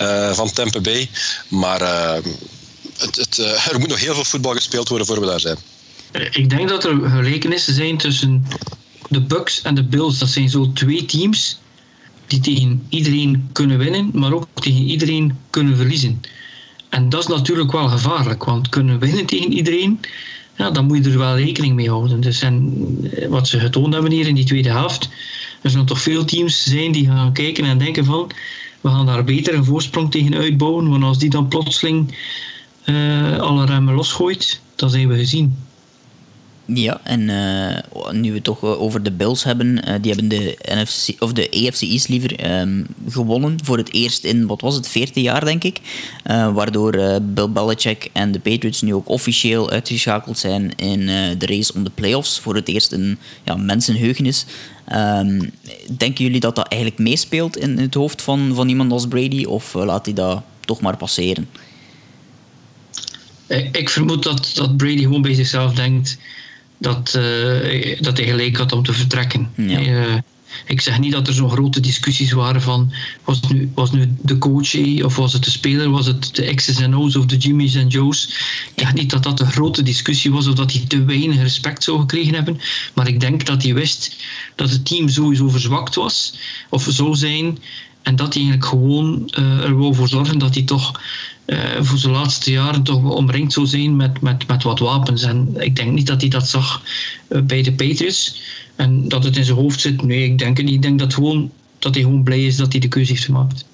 uh, 0.00 0.32
van 0.32 0.52
Tampa 0.52 0.80
Bay. 0.80 1.08
Maar 1.48 1.82
uh, 1.82 2.14
het, 2.98 3.16
het, 3.16 3.38
er 3.70 3.78
moet 3.78 3.88
nog 3.88 4.00
heel 4.00 4.14
veel 4.14 4.24
voetbal 4.24 4.52
gespeeld 4.52 4.88
worden 4.88 5.06
voor 5.06 5.20
we 5.20 5.26
daar 5.26 5.40
zijn. 5.40 5.58
Ik 6.30 6.50
denk 6.50 6.68
dat 6.68 6.84
er 6.84 7.10
gelijkenissen 7.10 7.74
zijn 7.74 7.96
tussen 7.96 8.46
de 9.08 9.20
Bucks 9.20 9.62
en 9.62 9.74
de 9.74 9.84
Bills. 9.84 10.18
Dat 10.18 10.28
zijn 10.28 10.48
zo 10.48 10.72
twee 10.72 11.04
teams 11.04 11.58
die 12.26 12.40
tegen 12.40 12.86
iedereen 12.88 13.48
kunnen 13.52 13.78
winnen, 13.78 14.10
maar 14.12 14.32
ook 14.32 14.46
tegen 14.54 14.82
iedereen 14.82 15.38
kunnen 15.50 15.76
verliezen. 15.76 16.20
En 16.88 17.08
dat 17.08 17.20
is 17.20 17.26
natuurlijk 17.26 17.72
wel 17.72 17.88
gevaarlijk, 17.88 18.44
want 18.44 18.68
kunnen 18.68 18.98
winnen 18.98 19.26
tegen 19.26 19.52
iedereen 19.52 20.00
ja, 20.56 20.70
dan 20.70 20.86
moet 20.86 21.04
je 21.04 21.10
er 21.10 21.18
wel 21.18 21.36
rekening 21.36 21.74
mee 21.74 21.88
houden. 21.88 22.20
Dus 22.20 22.42
eh, 22.42 22.52
wat 23.28 23.48
ze 23.48 23.60
getoond 23.60 23.92
hebben 23.92 24.12
hier 24.12 24.26
in 24.26 24.34
die 24.34 24.44
tweede 24.44 24.70
helft, 24.70 25.08
er 25.62 25.70
zullen 25.70 25.86
toch 25.86 26.02
veel 26.02 26.24
teams 26.24 26.62
zijn 26.62 26.92
die 26.92 27.06
gaan 27.06 27.32
kijken 27.32 27.64
en 27.64 27.78
denken 27.78 28.04
van 28.04 28.30
we 28.80 28.88
gaan 28.88 29.06
daar 29.06 29.24
beter 29.24 29.54
een 29.54 29.64
voorsprong 29.64 30.10
tegen 30.10 30.34
uitbouwen, 30.34 30.88
want 30.88 31.04
als 31.04 31.18
die 31.18 31.30
dan 31.30 31.48
plotseling 31.48 32.16
uh, 32.84 33.38
alle 33.38 33.66
remmen 33.66 33.94
losgooit, 33.94 34.60
dan 34.74 34.90
zijn 34.90 35.08
we 35.08 35.16
gezien. 35.16 35.56
Ja, 36.66 37.00
en 37.04 37.20
uh, 37.20 38.10
nu 38.10 38.32
we 38.32 38.42
toch 38.42 38.62
over 38.62 39.02
de 39.02 39.12
Bills 39.12 39.44
hebben, 39.44 39.66
uh, 39.66 39.94
die 40.00 40.12
hebben 40.12 40.28
de, 40.28 40.58
NFC, 40.62 41.22
of 41.22 41.32
de 41.32 41.50
AFC 41.50 41.80
East 41.80 42.08
liever 42.08 42.60
um, 42.60 42.86
gewonnen 43.08 43.58
voor 43.64 43.76
het 43.76 43.92
eerst 43.92 44.24
in, 44.24 44.46
wat 44.46 44.60
was 44.60 44.74
het, 44.74 44.88
14 44.88 45.22
jaar 45.22 45.44
denk 45.44 45.64
ik. 45.64 45.80
Waardoor 46.24 47.20
Bill 47.22 47.50
Belichick 47.50 48.10
en 48.12 48.32
de 48.32 48.38
Patriots 48.38 48.82
nu 48.82 48.94
ook 48.94 49.08
officieel 49.08 49.70
uitgeschakeld 49.70 50.38
zijn 50.38 50.76
in 50.76 51.06
de 51.38 51.46
race 51.46 51.74
om 51.74 51.84
de 51.84 51.90
playoffs. 51.94 52.38
Voor 52.38 52.54
het 52.54 52.68
eerst 52.68 52.92
in 52.92 53.18
ja, 53.44 53.56
mensenheugenis. 53.56 54.46
Um, 54.92 55.50
denken 55.96 56.24
jullie 56.24 56.40
dat 56.40 56.56
dat 56.56 56.68
eigenlijk 56.68 57.00
meespeelt 57.02 57.56
in 57.56 57.78
het 57.78 57.94
hoofd 57.94 58.22
van, 58.22 58.54
van 58.54 58.68
iemand 58.68 58.92
als 58.92 59.06
Brady? 59.06 59.44
Of 59.44 59.74
laat 59.74 60.04
hij 60.04 60.14
dat 60.14 60.42
toch 60.60 60.80
maar 60.80 60.96
passeren? 60.96 61.48
Ik 63.72 63.88
vermoed 63.88 64.22
dat, 64.22 64.50
dat 64.54 64.76
Brady 64.76 65.02
gewoon 65.02 65.22
bij 65.22 65.34
zichzelf 65.34 65.74
denkt 65.74 66.18
dat, 66.82 67.14
uh, 67.16 68.00
dat 68.00 68.16
hij 68.16 68.26
gelijk 68.26 68.56
had 68.56 68.72
om 68.72 68.82
te 68.82 68.92
vertrekken. 68.92 69.50
Ja. 69.56 69.80
Uh, 69.80 70.14
ik 70.66 70.80
zeg 70.80 70.98
niet 70.98 71.12
dat 71.12 71.28
er 71.28 71.34
zo'n 71.34 71.50
grote 71.50 71.80
discussies 71.80 72.32
waren 72.32 72.62
van 72.62 72.92
was 73.24 73.40
het 73.40 73.52
nu, 73.52 73.70
was 73.74 73.92
nu 73.92 74.14
de 74.20 74.38
coach 74.38 75.02
of 75.02 75.16
was 75.16 75.32
het 75.32 75.44
de 75.44 75.50
speler, 75.50 75.90
was 75.90 76.06
het 76.06 76.34
de 76.34 76.54
X's 76.54 76.80
en 76.80 76.96
O's 76.96 77.16
of 77.16 77.26
de 77.26 77.36
Jimmy's 77.36 77.74
en 77.74 77.86
Joe's. 77.86 78.24
Ik 78.74 78.80
zeg 78.82 78.94
niet 78.94 79.10
dat 79.10 79.22
dat 79.22 79.40
een 79.40 79.52
grote 79.52 79.82
discussie 79.82 80.32
was 80.32 80.46
of 80.46 80.54
dat 80.54 80.72
hij 80.72 80.84
te 80.88 81.04
weinig 81.04 81.36
respect 81.36 81.84
zou 81.84 82.00
gekregen 82.00 82.34
hebben, 82.34 82.60
maar 82.94 83.08
ik 83.08 83.20
denk 83.20 83.46
dat 83.46 83.62
hij 83.62 83.74
wist 83.74 84.16
dat 84.54 84.70
het 84.70 84.84
team 84.86 85.08
sowieso 85.08 85.48
verzwakt 85.48 85.94
was 85.94 86.34
of 86.68 86.86
zou 86.88 87.14
zijn 87.14 87.58
en 88.02 88.16
dat 88.16 88.34
eigenlijk 88.34 88.64
gewoon 88.64 89.30
uh, 89.38 89.64
er 89.64 89.78
wou 89.78 89.94
voor 89.94 90.08
zorgen 90.08 90.38
dat 90.38 90.54
hij 90.54 90.62
toch 90.62 91.00
uh, 91.46 91.58
voor 91.80 91.98
zijn 91.98 92.12
laatste 92.12 92.50
jaren 92.50 92.82
toch 92.82 93.02
omringd 93.02 93.52
zou 93.52 93.66
zijn 93.66 93.96
met, 93.96 94.20
met, 94.20 94.46
met 94.46 94.62
wat 94.62 94.78
wapens. 94.78 95.22
En 95.22 95.54
ik 95.58 95.76
denk 95.76 95.92
niet 95.92 96.06
dat 96.06 96.20
hij 96.20 96.30
dat 96.30 96.48
zag 96.48 96.82
uh, 97.28 97.42
bij 97.42 97.62
de 97.62 97.72
Patriots. 97.72 98.40
En 98.76 99.08
dat 99.08 99.24
het 99.24 99.36
in 99.36 99.44
zijn 99.44 99.56
hoofd 99.56 99.80
zit. 99.80 100.02
Nee, 100.02 100.24
ik 100.24 100.38
denk 100.38 100.56
het 100.56 100.66
niet. 100.66 100.74
Ik 100.74 100.82
denk 100.82 100.98
dat, 100.98 101.14
gewoon, 101.14 101.50
dat 101.78 101.94
hij 101.94 102.02
gewoon 102.02 102.22
blij 102.22 102.44
is 102.44 102.56
dat 102.56 102.72
hij 102.72 102.80
de 102.80 102.88
keuze 102.88 103.12
heeft 103.12 103.24
gemaakt. 103.24 103.64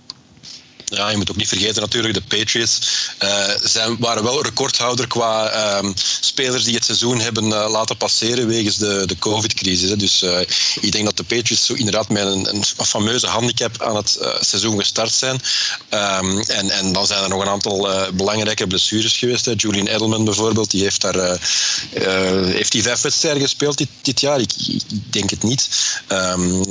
Ja, 0.91 1.11
je 1.11 1.16
moet 1.16 1.30
ook 1.30 1.36
niet 1.36 1.49
vergeten 1.49 1.82
natuurlijk, 1.82 2.14
de 2.14 2.36
Patriots 2.36 2.78
uh, 3.22 3.45
zijn, 3.62 3.97
waren 3.99 4.22
wel 4.22 4.43
recordhouder 4.43 5.07
qua 5.07 5.55
uh, 5.55 5.91
spelers 6.20 6.64
die 6.64 6.74
het 6.74 6.84
seizoen 6.84 7.20
hebben 7.20 7.45
uh, 7.45 7.70
laten 7.70 7.97
passeren 7.97 8.47
wegens 8.47 8.76
de, 8.76 9.03
de 9.07 9.18
COVID-crisis. 9.18 9.91
Dus 9.91 10.22
uh, 10.22 10.41
ik 10.80 10.93
denk 10.93 11.05
dat 11.05 11.16
de 11.16 11.22
Patriots 11.22 11.66
zo 11.66 11.74
inderdaad 11.74 12.09
met 12.09 12.26
een, 12.26 12.55
een 12.55 12.64
fameuze 12.86 13.26
handicap 13.26 13.82
aan 13.82 13.97
het 13.97 14.18
seizoen 14.41 14.78
gestart 14.78 15.12
zijn. 15.12 15.41
Um, 15.91 16.41
en, 16.41 16.70
en 16.70 16.93
dan 16.93 17.07
zijn 17.07 17.22
er 17.22 17.28
nog 17.28 17.43
een 17.43 17.49
aantal 17.49 17.89
belangrijke 18.14 18.66
blessures 18.66 19.16
geweest. 19.16 19.51
Julian 19.57 19.86
Edelman 19.86 20.24
bijvoorbeeld, 20.24 20.70
die 20.70 20.82
heeft 20.82 21.01
daar 21.01 21.39
heeft 22.45 22.72
die 22.72 22.82
vijf 22.82 23.01
wedstrijden 23.01 23.43
gespeeld 23.43 23.78
dit, 23.78 23.89
dit 24.03 24.20
jaar. 24.20 24.41
Ik, 24.41 24.53
ik, 24.68 24.82
denk 25.12 25.30
het 25.30 25.43
niet. 25.43 25.68
Um, 26.09 26.64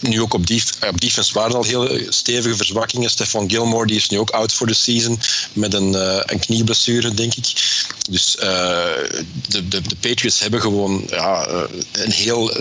nu 0.00 0.20
ook 0.20 0.34
op, 0.34 0.46
dief, 0.46 0.70
op 0.88 1.00
defense 1.00 1.32
waren 1.32 1.56
al 1.56 1.64
heel 1.64 2.00
stevige 2.08 2.56
verzwakkingen. 2.56 3.10
Stefan 3.10 3.46
Gilmore 3.58 3.86
die 3.86 3.96
is 3.96 4.08
nu 4.08 4.18
ook 4.18 4.30
out 4.30 4.52
voor 4.52 4.66
de 4.66 4.74
season 4.74 5.20
met 5.52 5.74
een, 5.74 5.92
uh, 5.92 6.20
een 6.26 6.38
knieblessure, 6.38 7.14
denk 7.14 7.34
ik. 7.34 7.52
Dus 8.10 8.36
uh, 8.36 8.42
de, 9.48 9.68
de, 9.68 9.80
de, 9.80 9.96
Patriots 10.00 10.38
hebben 10.38 10.60
gewoon 10.60 11.04
ja, 11.10 11.48
uh, 11.48 11.62
een 11.92 12.10
heel 12.10 12.52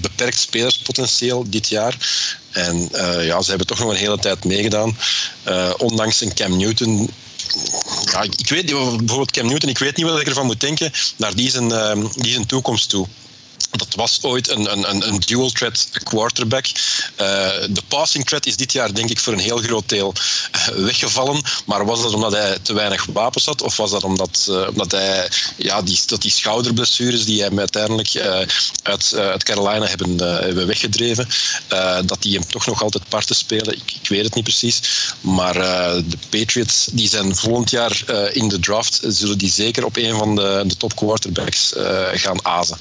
beperkt 0.00 0.38
spelerspotentieel 0.38 1.44
dit 1.50 1.68
jaar. 1.68 1.96
En 2.50 2.88
ja, 3.20 3.42
ze 3.42 3.48
hebben 3.48 3.66
toch 3.66 3.78
nog 3.78 3.90
een 3.90 3.96
hele 3.96 4.18
tijd 4.18 4.44
meegedaan. 4.44 4.96
ondanks 5.76 6.20
een 6.20 6.34
Cam 6.34 6.56
Newton 6.56 7.10
ja, 8.04 8.22
ik 8.22 8.48
weet 8.48 8.66
bijvoorbeeld 8.66 9.30
Cam 9.30 9.46
Newton, 9.46 9.68
ik 9.68 9.78
weet 9.78 9.96
niet 9.96 10.06
wat 10.06 10.20
ik 10.20 10.26
ervan 10.26 10.46
moet 10.46 10.60
denken 10.60 10.92
naar 11.16 11.34
die 11.34 11.50
zijn, 11.50 11.68
die 12.16 12.32
zijn 12.32 12.46
toekomst 12.46 12.88
toe 12.88 13.06
dat 13.70 13.94
was 13.94 14.18
ooit 14.22 14.48
een, 14.48 14.72
een, 14.72 15.08
een 15.08 15.18
dual 15.18 15.50
threat 15.50 15.88
quarterback. 16.02 16.66
Uh, 16.66 16.76
de 17.70 17.82
passing 17.88 18.26
threat 18.26 18.46
is 18.46 18.56
dit 18.56 18.72
jaar 18.72 18.94
denk 18.94 19.10
ik 19.10 19.20
voor 19.20 19.32
een 19.32 19.38
heel 19.38 19.56
groot 19.56 19.88
deel 19.88 20.14
uh, 20.14 20.84
weggevallen. 20.84 21.42
Maar 21.66 21.86
was 21.86 22.02
dat 22.02 22.14
omdat 22.14 22.32
hij 22.32 22.58
te 22.62 22.74
weinig 22.74 23.06
wapens 23.12 23.44
had? 23.44 23.62
Of 23.62 23.76
was 23.76 23.90
dat 23.90 24.04
omdat, 24.04 24.46
uh, 24.50 24.68
omdat 24.68 24.90
hij 24.90 25.28
ja, 25.56 25.82
die, 25.82 26.00
dat 26.06 26.22
die 26.22 26.30
schouderblessures 26.30 27.24
die 27.24 27.42
hem 27.42 27.58
uiteindelijk 27.58 28.16
uit, 28.82 29.14
uit 29.16 29.42
Carolina 29.42 29.86
hebben, 29.86 30.18
hebben 30.18 30.66
weggedreven, 30.66 31.28
dat 32.06 32.22
die 32.22 32.34
hem 32.34 32.46
toch 32.46 32.66
nog 32.66 32.82
altijd 32.82 33.08
parten 33.08 33.36
spelen? 33.36 33.74
Ik, 33.74 33.92
ik 34.02 34.08
weet 34.08 34.24
het 34.24 34.34
niet 34.34 34.44
precies. 34.44 34.80
Maar 35.20 35.54
de 35.54 36.18
Patriots 36.28 36.88
die 36.92 37.08
zijn 37.08 37.36
volgend 37.36 37.70
jaar 37.70 38.02
in 38.32 38.48
de 38.48 38.58
draft, 38.58 39.00
zullen 39.06 39.38
die 39.38 39.50
zeker 39.50 39.84
op 39.84 39.96
een 39.96 40.16
van 40.16 40.34
de, 40.34 40.62
de 40.66 40.76
top 40.76 40.96
quarterbacks 40.96 41.72
gaan 42.14 42.44
azen. 42.44 42.78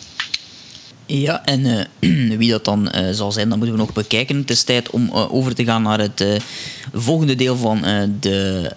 Ja, 1.06 1.46
en 1.46 1.88
uh, 2.00 2.38
wie 2.40 2.52
dat 2.52 2.66
dan 2.66 2.92
uh, 2.96 3.10
zal 3.12 3.32
zijn, 3.32 3.50
dat 3.50 3.58
moeten 3.58 3.76
we 3.76 3.82
nog 3.82 3.94
bekijken. 3.94 4.38
Het 4.38 4.50
is 4.50 4.64
tijd 4.64 4.90
om 4.90 5.10
uh, 5.14 5.34
over 5.34 5.56
te 5.56 5.64
gaan 5.64 5.82
naar 5.82 6.00
het 6.00 6.42
volgende 6.94 7.36
deel 7.36 7.58
van, 7.58 7.82
de, 8.20 8.72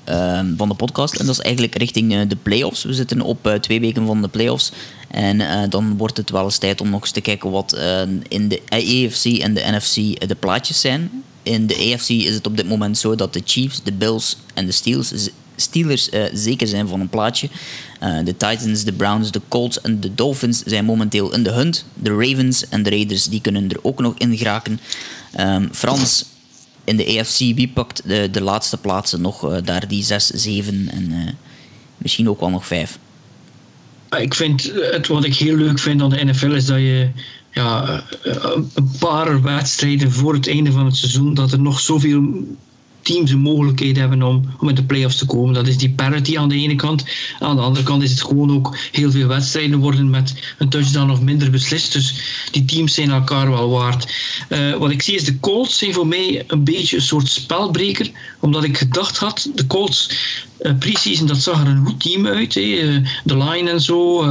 van 0.57 0.69
de 0.69 0.75
podcast. 0.75 1.15
En 1.15 1.27
dat 1.27 1.35
is 1.35 1.45
eigenlijk 1.45 1.75
richting 1.77 2.27
de 2.29 2.37
playoffs. 2.37 2.85
We 2.85 2.95
zitten 2.95 3.21
op 3.21 3.59
twee 3.61 3.81
weken 3.81 4.07
van 4.07 4.23
de 4.23 4.29
playoffs. 4.29 4.73
En 5.09 5.71
dan 5.71 5.97
wordt 5.97 6.17
het 6.17 6.31
wel 6.31 6.45
eens 6.45 6.59
tijd 6.59 6.81
om 6.81 6.91
nog 6.91 7.01
eens 7.01 7.11
te 7.11 7.21
kijken 7.21 7.51
wat 7.51 7.79
in 8.29 8.49
de 8.49 8.61
AFC 8.69 9.25
en 9.25 9.55
de 9.55 9.63
NFC 9.65 10.29
de 10.29 10.37
plaatjes 10.39 10.81
zijn. 10.81 11.11
In 11.43 11.67
de 11.67 11.93
AFC 11.95 12.09
is 12.09 12.35
het 12.35 12.47
op 12.47 12.57
dit 12.57 12.69
moment 12.69 12.99
zo 12.99 13.15
dat 13.15 13.33
de 13.33 13.43
Chiefs, 13.45 13.83
de 13.83 13.93
Bills 13.93 14.37
en 14.55 14.67
de 14.67 14.73
Steelers 14.73 15.29
Steelers 15.57 16.11
eh, 16.11 16.23
zeker 16.33 16.67
zijn 16.67 16.89
van 16.89 17.01
een 17.01 17.09
plaatje. 17.09 17.49
Eh, 18.01 18.19
de 18.25 18.37
Titans, 18.37 18.85
de 18.85 18.93
Browns, 18.93 19.31
de 19.31 19.41
Colts 19.49 19.81
en 19.81 20.01
de 20.01 20.15
Dolphins 20.15 20.63
zijn 20.63 20.85
momenteel 20.85 21.35
in 21.35 21.43
de 21.43 21.53
hunt. 21.53 21.85
De 21.95 22.11
Ravens 22.11 22.69
en 22.69 22.83
de 22.83 22.91
Raiders 22.91 23.25
die 23.25 23.41
kunnen 23.41 23.71
er 23.71 23.79
ook 23.83 24.01
nog 24.01 24.15
in 24.19 24.37
geraken. 24.37 24.81
Ehm, 25.33 25.67
Frans, 25.73 26.25
in 26.85 26.97
de 26.97 27.19
AFC, 27.19 27.39
wie 27.39 27.69
pakt 27.69 28.03
de, 28.05 28.29
de 28.31 28.41
laatste 28.41 28.77
plaatsen 28.77 29.21
nog? 29.21 29.53
eh, 29.53 29.59
daar 29.65 29.89
die 29.89 30.05
6, 30.05 30.27
7 30.27 30.89
en 30.91 31.39
misschien 31.99 32.29
ook 32.29 32.41
wel 32.41 32.51
nog 32.51 32.67
5. 32.67 32.99
Ik 34.19 34.35
vind 34.35 34.73
het 34.75 35.07
wat 35.07 35.25
ik 35.25 35.35
heel 35.35 35.57
leuk 35.57 35.79
vind 35.79 36.03
aan 36.03 36.11
de 36.11 36.25
NFL 36.25 36.51
is 36.51 36.67
dat 36.67 36.79
je 36.79 37.09
ja, 37.51 38.03
een 38.23 38.91
paar 38.99 39.43
wedstrijden 39.43 40.13
voor 40.13 40.35
het 40.35 40.49
einde 40.49 40.73
van 40.73 40.85
het 40.85 40.97
seizoen, 40.97 41.35
dat 41.35 41.53
er 41.53 41.61
nog 41.61 41.81
zoveel 41.81 42.47
teams 43.07 43.31
een 43.31 43.39
mogelijkheid 43.39 43.97
hebben 43.97 44.23
om, 44.23 44.43
om 44.61 44.69
in 44.69 44.75
de 44.75 44.85
playoffs 44.85 45.17
te 45.17 45.27
komen. 45.27 45.55
Dat 45.55 45.67
is 45.67 45.77
die 45.77 45.91
parity 45.91 46.39
aan 46.39 46.49
de 46.49 46.55
ene 46.55 46.77
kant. 46.77 47.05
Aan 47.39 47.57
de 47.57 47.63
andere 47.63 47.85
kant 47.85 48.03
is 48.03 48.11
het 48.11 48.23
gewoon 48.23 48.55
ook 48.55 48.77
heel 48.93 49.11
veel 49.11 49.27
wedstrijden 49.27 49.79
worden 49.79 50.11
met 50.11 50.35
een 50.59 50.69
touchdown 50.69 51.11
of 51.11 51.21
minder 51.21 51.51
beslist. 51.51 51.93
Dus 51.93 52.15
die 52.51 52.65
teams 52.65 52.95
zijn 52.95 53.11
elkaar 53.11 53.51
wel 53.51 53.71
waard. 53.71 54.13
Eh, 54.49 54.75
wat 54.75 54.91
ik 54.91 55.03
zie 55.03 55.15
is 55.15 55.25
de 55.25 55.41
Colts 55.41 55.79
zijn 55.79 55.93
voor 55.93 56.07
mij 56.07 56.45
een 56.47 56.65
beetje 56.65 56.97
een 56.97 57.03
soort 57.03 57.29
spelbreker. 57.29 58.11
Omdat 58.41 58.65
ik 58.65 58.79
gedacht 58.79 59.17
had, 59.17 59.51
de 59.55 59.67
Colts 59.67 60.11
uh, 60.61 60.73
pre-season, 60.79 61.27
dat 61.27 61.37
zag 61.37 61.61
er 61.61 61.67
een 61.67 61.87
goed 61.87 62.01
team 62.01 62.27
uit. 62.27 62.55
Hè. 62.55 62.61
Uh, 62.61 63.09
de 63.25 63.37
line 63.37 63.71
en 63.71 63.81
zo, 63.81 64.27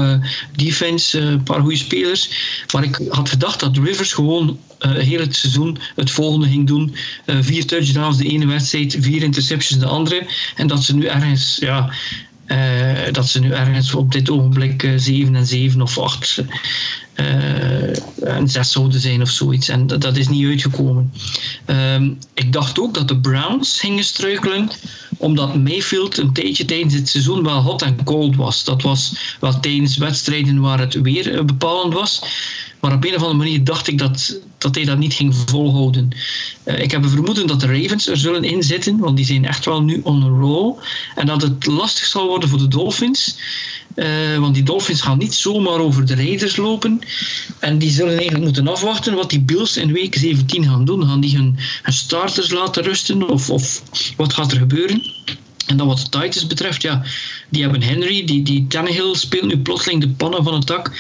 defense, 0.55 1.19
een 1.19 1.43
paar 1.43 1.61
goede 1.61 1.77
spelers. 1.77 2.29
Maar 2.73 2.83
ik 2.83 2.99
had 3.09 3.29
gedacht 3.29 3.59
dat 3.59 3.77
Rivers 3.77 4.13
gewoon 4.13 4.59
heel 4.93 5.19
het 5.19 5.35
seizoen 5.35 5.77
het 5.95 6.11
volgende 6.11 6.47
ging 6.47 6.67
doen. 6.67 6.95
vier 7.25 7.65
touchdowns 7.65 8.17
de 8.17 8.29
ene 8.29 8.45
wedstrijd, 8.45 8.97
vier 8.99 9.23
interceptions 9.23 9.81
de 9.81 9.87
andere. 9.87 10.27
En 10.55 10.67
dat 10.67 10.83
ze 10.83 10.95
nu 10.95 11.05
ergens, 11.05 11.57
ja, 11.59 11.89
dat 13.11 13.27
ze 13.27 13.39
nu 13.39 13.51
ergens 13.51 13.93
op 13.93 14.11
dit 14.11 14.29
ogenblik 14.29 14.93
7 14.95 15.35
en 15.35 15.45
7 15.45 15.81
of 15.81 15.97
8 15.97 16.43
en 17.15 18.49
6 18.49 18.71
zouden 18.71 18.99
zijn 18.99 19.21
of 19.21 19.29
zoiets. 19.29 19.69
En 19.69 19.87
dat, 19.87 20.01
dat 20.01 20.17
is 20.17 20.27
niet 20.27 20.45
uitgekomen. 20.45 21.13
Um, 21.65 22.17
ik 22.33 22.53
dacht 22.53 22.79
ook 22.79 22.93
dat 22.93 23.07
de 23.07 23.19
Browns 23.19 23.79
gingen 23.79 24.03
struikelen 24.03 24.69
omdat 25.17 25.55
Mayfield 25.55 26.17
een 26.17 26.33
tijdje 26.33 26.65
tijdens 26.65 26.93
het 26.93 27.09
seizoen 27.09 27.43
wel 27.43 27.61
hot 27.61 27.81
en 27.81 28.03
cold 28.03 28.35
was. 28.35 28.63
Dat 28.63 28.81
was 28.81 29.35
wel 29.39 29.59
tijdens 29.59 29.97
wedstrijden 29.97 30.59
waar 30.59 30.79
het 30.79 30.93
weer 30.93 31.45
bepalend 31.45 31.93
was. 31.93 32.21
Maar 32.85 32.93
op 32.93 33.05
een 33.05 33.15
of 33.15 33.21
andere 33.21 33.37
manier 33.37 33.63
dacht 33.63 33.87
ik 33.87 33.97
dat, 33.97 34.39
dat 34.57 34.75
hij 34.75 34.85
dat 34.85 34.97
niet 34.97 35.13
ging 35.13 35.35
volhouden. 35.35 36.09
Uh, 36.65 36.79
ik 36.79 36.91
heb 36.91 37.03
een 37.03 37.09
vermoeden 37.09 37.47
dat 37.47 37.59
de 37.59 37.81
Ravens 37.81 38.07
er 38.07 38.17
zullen 38.17 38.43
inzitten, 38.43 38.97
want 38.97 39.15
die 39.15 39.25
zijn 39.25 39.45
echt 39.45 39.65
wel 39.65 39.81
nu 39.81 40.01
on 40.03 40.23
a 40.23 40.27
roll. 40.27 40.75
En 41.15 41.25
dat 41.25 41.41
het 41.41 41.65
lastig 41.65 42.05
zal 42.05 42.27
worden 42.27 42.49
voor 42.49 42.57
de 42.57 42.67
Dolphins. 42.67 43.37
Uh, 43.95 44.37
want 44.37 44.53
die 44.53 44.63
Dolphins 44.63 45.01
gaan 45.01 45.17
niet 45.17 45.33
zomaar 45.33 45.79
over 45.79 46.05
de 46.05 46.15
Raiders 46.15 46.55
lopen. 46.55 46.99
En 47.59 47.77
die 47.77 47.89
zullen 47.89 48.13
eigenlijk 48.13 48.43
moeten 48.43 48.67
afwachten 48.67 49.15
wat 49.15 49.29
die 49.29 49.41
Bills 49.41 49.77
in 49.77 49.91
week 49.91 50.15
17 50.15 50.63
gaan 50.63 50.85
doen. 50.85 51.05
Gaan 51.05 51.21
die 51.21 51.35
hun, 51.35 51.57
hun 51.81 51.93
starters 51.93 52.51
laten 52.51 52.83
rusten? 52.83 53.29
Of, 53.29 53.49
of 53.49 53.81
wat 54.17 54.33
gaat 54.33 54.51
er 54.51 54.57
gebeuren? 54.57 55.13
En 55.65 55.77
dan 55.77 55.87
wat 55.87 55.97
de 55.97 56.03
Titans 56.03 56.47
betreft, 56.47 56.81
ja, 56.81 57.03
die 57.49 57.61
hebben 57.61 57.81
Henry, 57.81 58.25
die, 58.25 58.43
die 58.43 58.67
Tannehill 58.67 59.15
speelt 59.15 59.45
nu 59.45 59.57
plotseling 59.57 60.01
de 60.01 60.09
pannen 60.09 60.43
van 60.43 60.53
het 60.53 60.67
dak. 60.67 60.91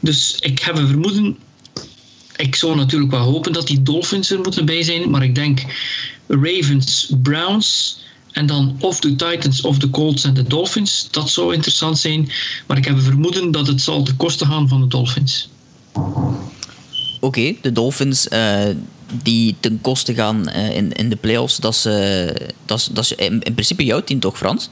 Dus 0.00 0.36
ik 0.40 0.58
heb 0.58 0.76
een 0.76 0.86
vermoeden, 0.86 1.38
ik 2.36 2.54
zou 2.54 2.76
natuurlijk 2.76 3.10
wel 3.10 3.20
hopen 3.20 3.52
dat 3.52 3.66
die 3.66 3.82
Dolphins 3.82 4.30
er 4.30 4.40
moeten 4.40 4.64
bij 4.64 4.82
zijn, 4.82 5.10
maar 5.10 5.22
ik 5.22 5.34
denk 5.34 5.64
Ravens, 6.26 7.12
Browns 7.22 7.98
en 8.32 8.46
dan 8.46 8.76
of 8.80 9.00
de 9.00 9.16
Titans 9.16 9.60
of 9.60 9.78
de 9.78 9.90
Colts 9.90 10.24
en 10.24 10.34
de 10.34 10.42
Dolphins, 10.42 11.08
dat 11.10 11.30
zou 11.30 11.54
interessant 11.54 11.98
zijn. 11.98 12.30
Maar 12.66 12.76
ik 12.76 12.84
heb 12.84 12.96
een 12.96 13.02
vermoeden 13.02 13.50
dat 13.50 13.66
het 13.66 13.80
zal 13.80 14.02
ten 14.02 14.16
koste 14.16 14.44
gaan 14.44 14.68
van 14.68 14.80
de 14.80 14.86
Dolphins. 14.86 15.48
Oké, 17.20 17.26
okay, 17.26 17.58
de 17.62 17.72
Dolphins 17.72 18.28
uh, 18.32 18.62
die 19.22 19.56
ten 19.60 19.80
koste 19.80 20.14
gaan 20.14 20.48
uh, 20.48 20.76
in, 20.76 20.92
in 20.92 21.08
de 21.08 21.16
playoffs, 21.16 21.56
dat 21.56 21.74
is, 21.74 21.86
uh, 21.86 22.26
dat 22.64 22.78
is, 22.78 22.88
dat 22.92 23.04
is 23.04 23.12
in, 23.12 23.42
in, 23.42 23.54
principe 23.54 23.84
jouw 23.84 24.04
team 24.04 24.20
toch, 24.20 24.36
Frans? 24.38 24.70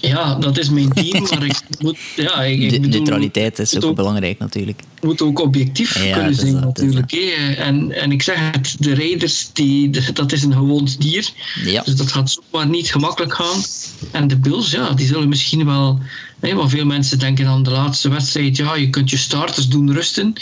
Ja, 0.00 0.34
dat 0.34 0.58
is 0.58 0.70
mijn 0.70 0.92
team, 0.92 1.22
maar 1.30 1.44
ik 1.44 1.60
moet... 1.78 1.98
Ja, 2.16 2.42
ik, 2.42 2.60
ik 2.60 2.70
de 2.70 2.80
bedoel, 2.80 2.98
neutraliteit 2.98 3.58
is 3.58 3.76
ook, 3.76 3.84
ook, 3.84 3.96
belangrijk 3.96 4.38
natuurlijk. 4.38 4.82
moet 5.00 5.22
ook 5.22 5.40
objectief 5.40 6.04
ja, 6.04 6.14
kunnen 6.14 6.34
zijn 6.34 6.52
dat, 6.52 6.62
natuurlijk. 6.62 7.12
En, 7.58 7.92
en 7.92 8.12
ik 8.12 8.22
zeg 8.22 8.50
het, 8.50 8.76
de 8.78 8.94
Raiders, 8.94 9.50
die, 9.52 9.90
de, 9.90 10.12
dat 10.12 10.32
is 10.32 10.42
een 10.42 10.52
gewond 10.52 11.00
dier. 11.00 11.30
Ja. 11.64 11.82
Dus 11.82 11.96
dat 11.96 12.12
gaat 12.12 12.30
zomaar 12.30 12.68
niet 12.68 12.90
gemakkelijk 12.90 13.34
gaan. 13.34 13.62
En 14.10 14.28
de 14.28 14.36
Bills, 14.36 14.70
ja, 14.70 14.90
die 14.90 15.06
zullen 15.06 15.28
misschien 15.28 15.64
wel... 15.64 15.98
Want 16.40 16.70
veel 16.70 16.84
mensen 16.84 17.18
denken 17.18 17.46
aan 17.46 17.62
de 17.62 17.70
laatste 17.70 18.08
wedstrijd, 18.08 18.56
ja, 18.56 18.74
je 18.74 18.90
kunt 18.90 19.10
je 19.10 19.16
starters 19.16 19.68
doen 19.68 19.92
rusten. 19.92 20.32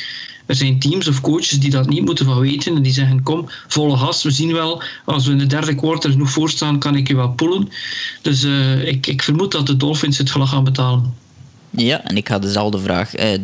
Er 0.46 0.54
zijn 0.54 0.78
teams 0.78 1.08
of 1.08 1.20
coaches 1.20 1.50
die 1.50 1.70
dat 1.70 1.88
niet 1.88 2.04
moeten 2.04 2.24
van 2.24 2.40
weten 2.40 2.76
en 2.76 2.82
die 2.82 2.92
zeggen 2.92 3.22
kom, 3.22 3.48
volle 3.66 3.96
gas, 3.96 4.22
we 4.22 4.30
zien 4.30 4.52
wel, 4.52 4.82
als 5.04 5.26
we 5.26 5.32
in 5.32 5.38
de 5.38 5.46
derde 5.46 5.74
quarter 5.74 6.10
genoeg 6.10 6.30
voorstaan, 6.30 6.78
kan 6.78 6.96
ik 6.96 7.08
je 7.08 7.16
wel 7.16 7.28
pullen. 7.30 7.68
Dus 8.22 8.44
uh, 8.44 8.86
ik, 8.88 9.06
ik 9.06 9.22
vermoed 9.22 9.52
dat 9.52 9.66
de 9.66 9.76
Dolphins 9.76 10.18
het 10.18 10.30
gaan 10.30 10.64
betalen. 10.64 11.14
Ja, 11.70 12.04
en 12.04 12.16
ik 12.16 12.28
ga 12.28 12.38
dezelfde 12.38 12.78
vraag 12.78 13.18
uh, 13.18 13.38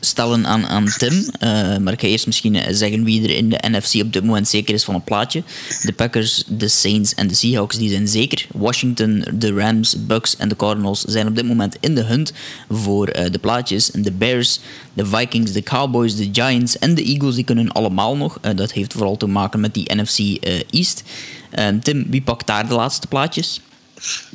stellen 0.00 0.46
aan, 0.46 0.66
aan 0.66 0.86
Tim. 0.96 1.12
Uh, 1.12 1.76
maar 1.76 1.92
ik 1.92 2.00
ga 2.00 2.06
eerst 2.06 2.26
misschien 2.26 2.74
zeggen 2.74 3.04
wie 3.04 3.22
er 3.22 3.36
in 3.36 3.48
de 3.48 3.58
NFC 3.70 3.94
op 4.02 4.12
dit 4.12 4.24
moment 4.24 4.48
zeker 4.48 4.74
is 4.74 4.84
van 4.84 4.94
een 4.94 5.04
plaatje. 5.04 5.42
De 5.82 5.92
Packers, 5.92 6.44
de 6.46 6.68
Saints 6.68 7.14
en 7.14 7.26
de 7.26 7.34
Seahawks 7.34 7.76
die 7.76 7.90
zijn 7.90 8.08
zeker. 8.08 8.46
Washington, 8.52 9.24
de 9.34 9.52
Rams, 9.52 10.06
Bucks 10.06 10.36
en 10.36 10.48
de 10.48 10.56
Cardinals 10.56 11.00
zijn 11.00 11.26
op 11.26 11.36
dit 11.36 11.46
moment 11.46 11.76
in 11.80 11.94
de 11.94 12.02
hunt 12.02 12.32
voor 12.70 13.16
uh, 13.16 13.24
de 13.30 13.38
plaatjes. 13.38 13.90
En 13.90 14.02
de 14.02 14.12
Bears, 14.12 14.60
de 14.92 15.06
Vikings, 15.06 15.52
de 15.52 15.62
Cowboys, 15.62 16.16
de 16.16 16.28
Giants 16.32 16.78
en 16.78 16.94
de 16.94 17.04
Eagles 17.04 17.34
die 17.34 17.44
kunnen 17.44 17.72
allemaal 17.72 18.16
nog. 18.16 18.40
Dat 18.54 18.72
heeft 18.72 18.92
vooral 18.92 19.16
te 19.16 19.26
maken 19.26 19.60
met 19.60 19.74
die 19.74 19.94
NFC 19.94 20.18
East. 20.70 21.02
Tim, 21.82 22.06
wie 22.10 22.22
pakt 22.22 22.46
daar 22.46 22.68
de 22.68 22.74
laatste 22.74 23.06
plaatjes? 23.06 23.60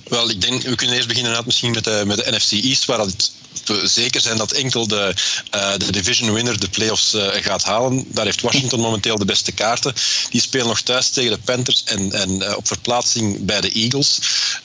Wel, 0.07 0.29
ik 0.29 0.41
denk, 0.41 0.63
we 0.63 0.75
kunnen 0.75 0.95
eerst 0.95 1.07
beginnen 1.07 1.43
misschien 1.45 1.71
met 1.71 1.83
de, 1.83 2.03
met 2.05 2.17
de 2.17 2.31
NFC 2.31 2.51
East, 2.51 2.85
waar 2.85 2.99
het 2.99 3.31
we 3.65 3.87
zeker 3.87 4.21
zijn 4.21 4.37
dat 4.37 4.51
enkel 4.51 4.87
de, 4.87 5.13
uh, 5.55 5.73
de 5.77 5.91
division 5.91 6.33
winner 6.33 6.59
de 6.59 6.69
playoffs 6.69 7.13
uh, 7.13 7.27
gaat 7.31 7.63
halen. 7.63 8.05
Daar 8.07 8.25
heeft 8.25 8.41
Washington 8.41 8.79
momenteel 8.89 9.17
de 9.17 9.25
beste 9.25 9.51
kaarten. 9.51 9.93
Die 10.29 10.41
spelen 10.41 10.67
nog 10.67 10.81
thuis 10.81 11.09
tegen 11.09 11.31
de 11.31 11.37
Panthers 11.37 11.83
en, 11.83 12.11
en 12.11 12.29
uh, 12.29 12.55
op 12.57 12.67
verplaatsing 12.67 13.45
bij 13.45 13.61
de 13.61 13.71
Eagles. 13.71 14.19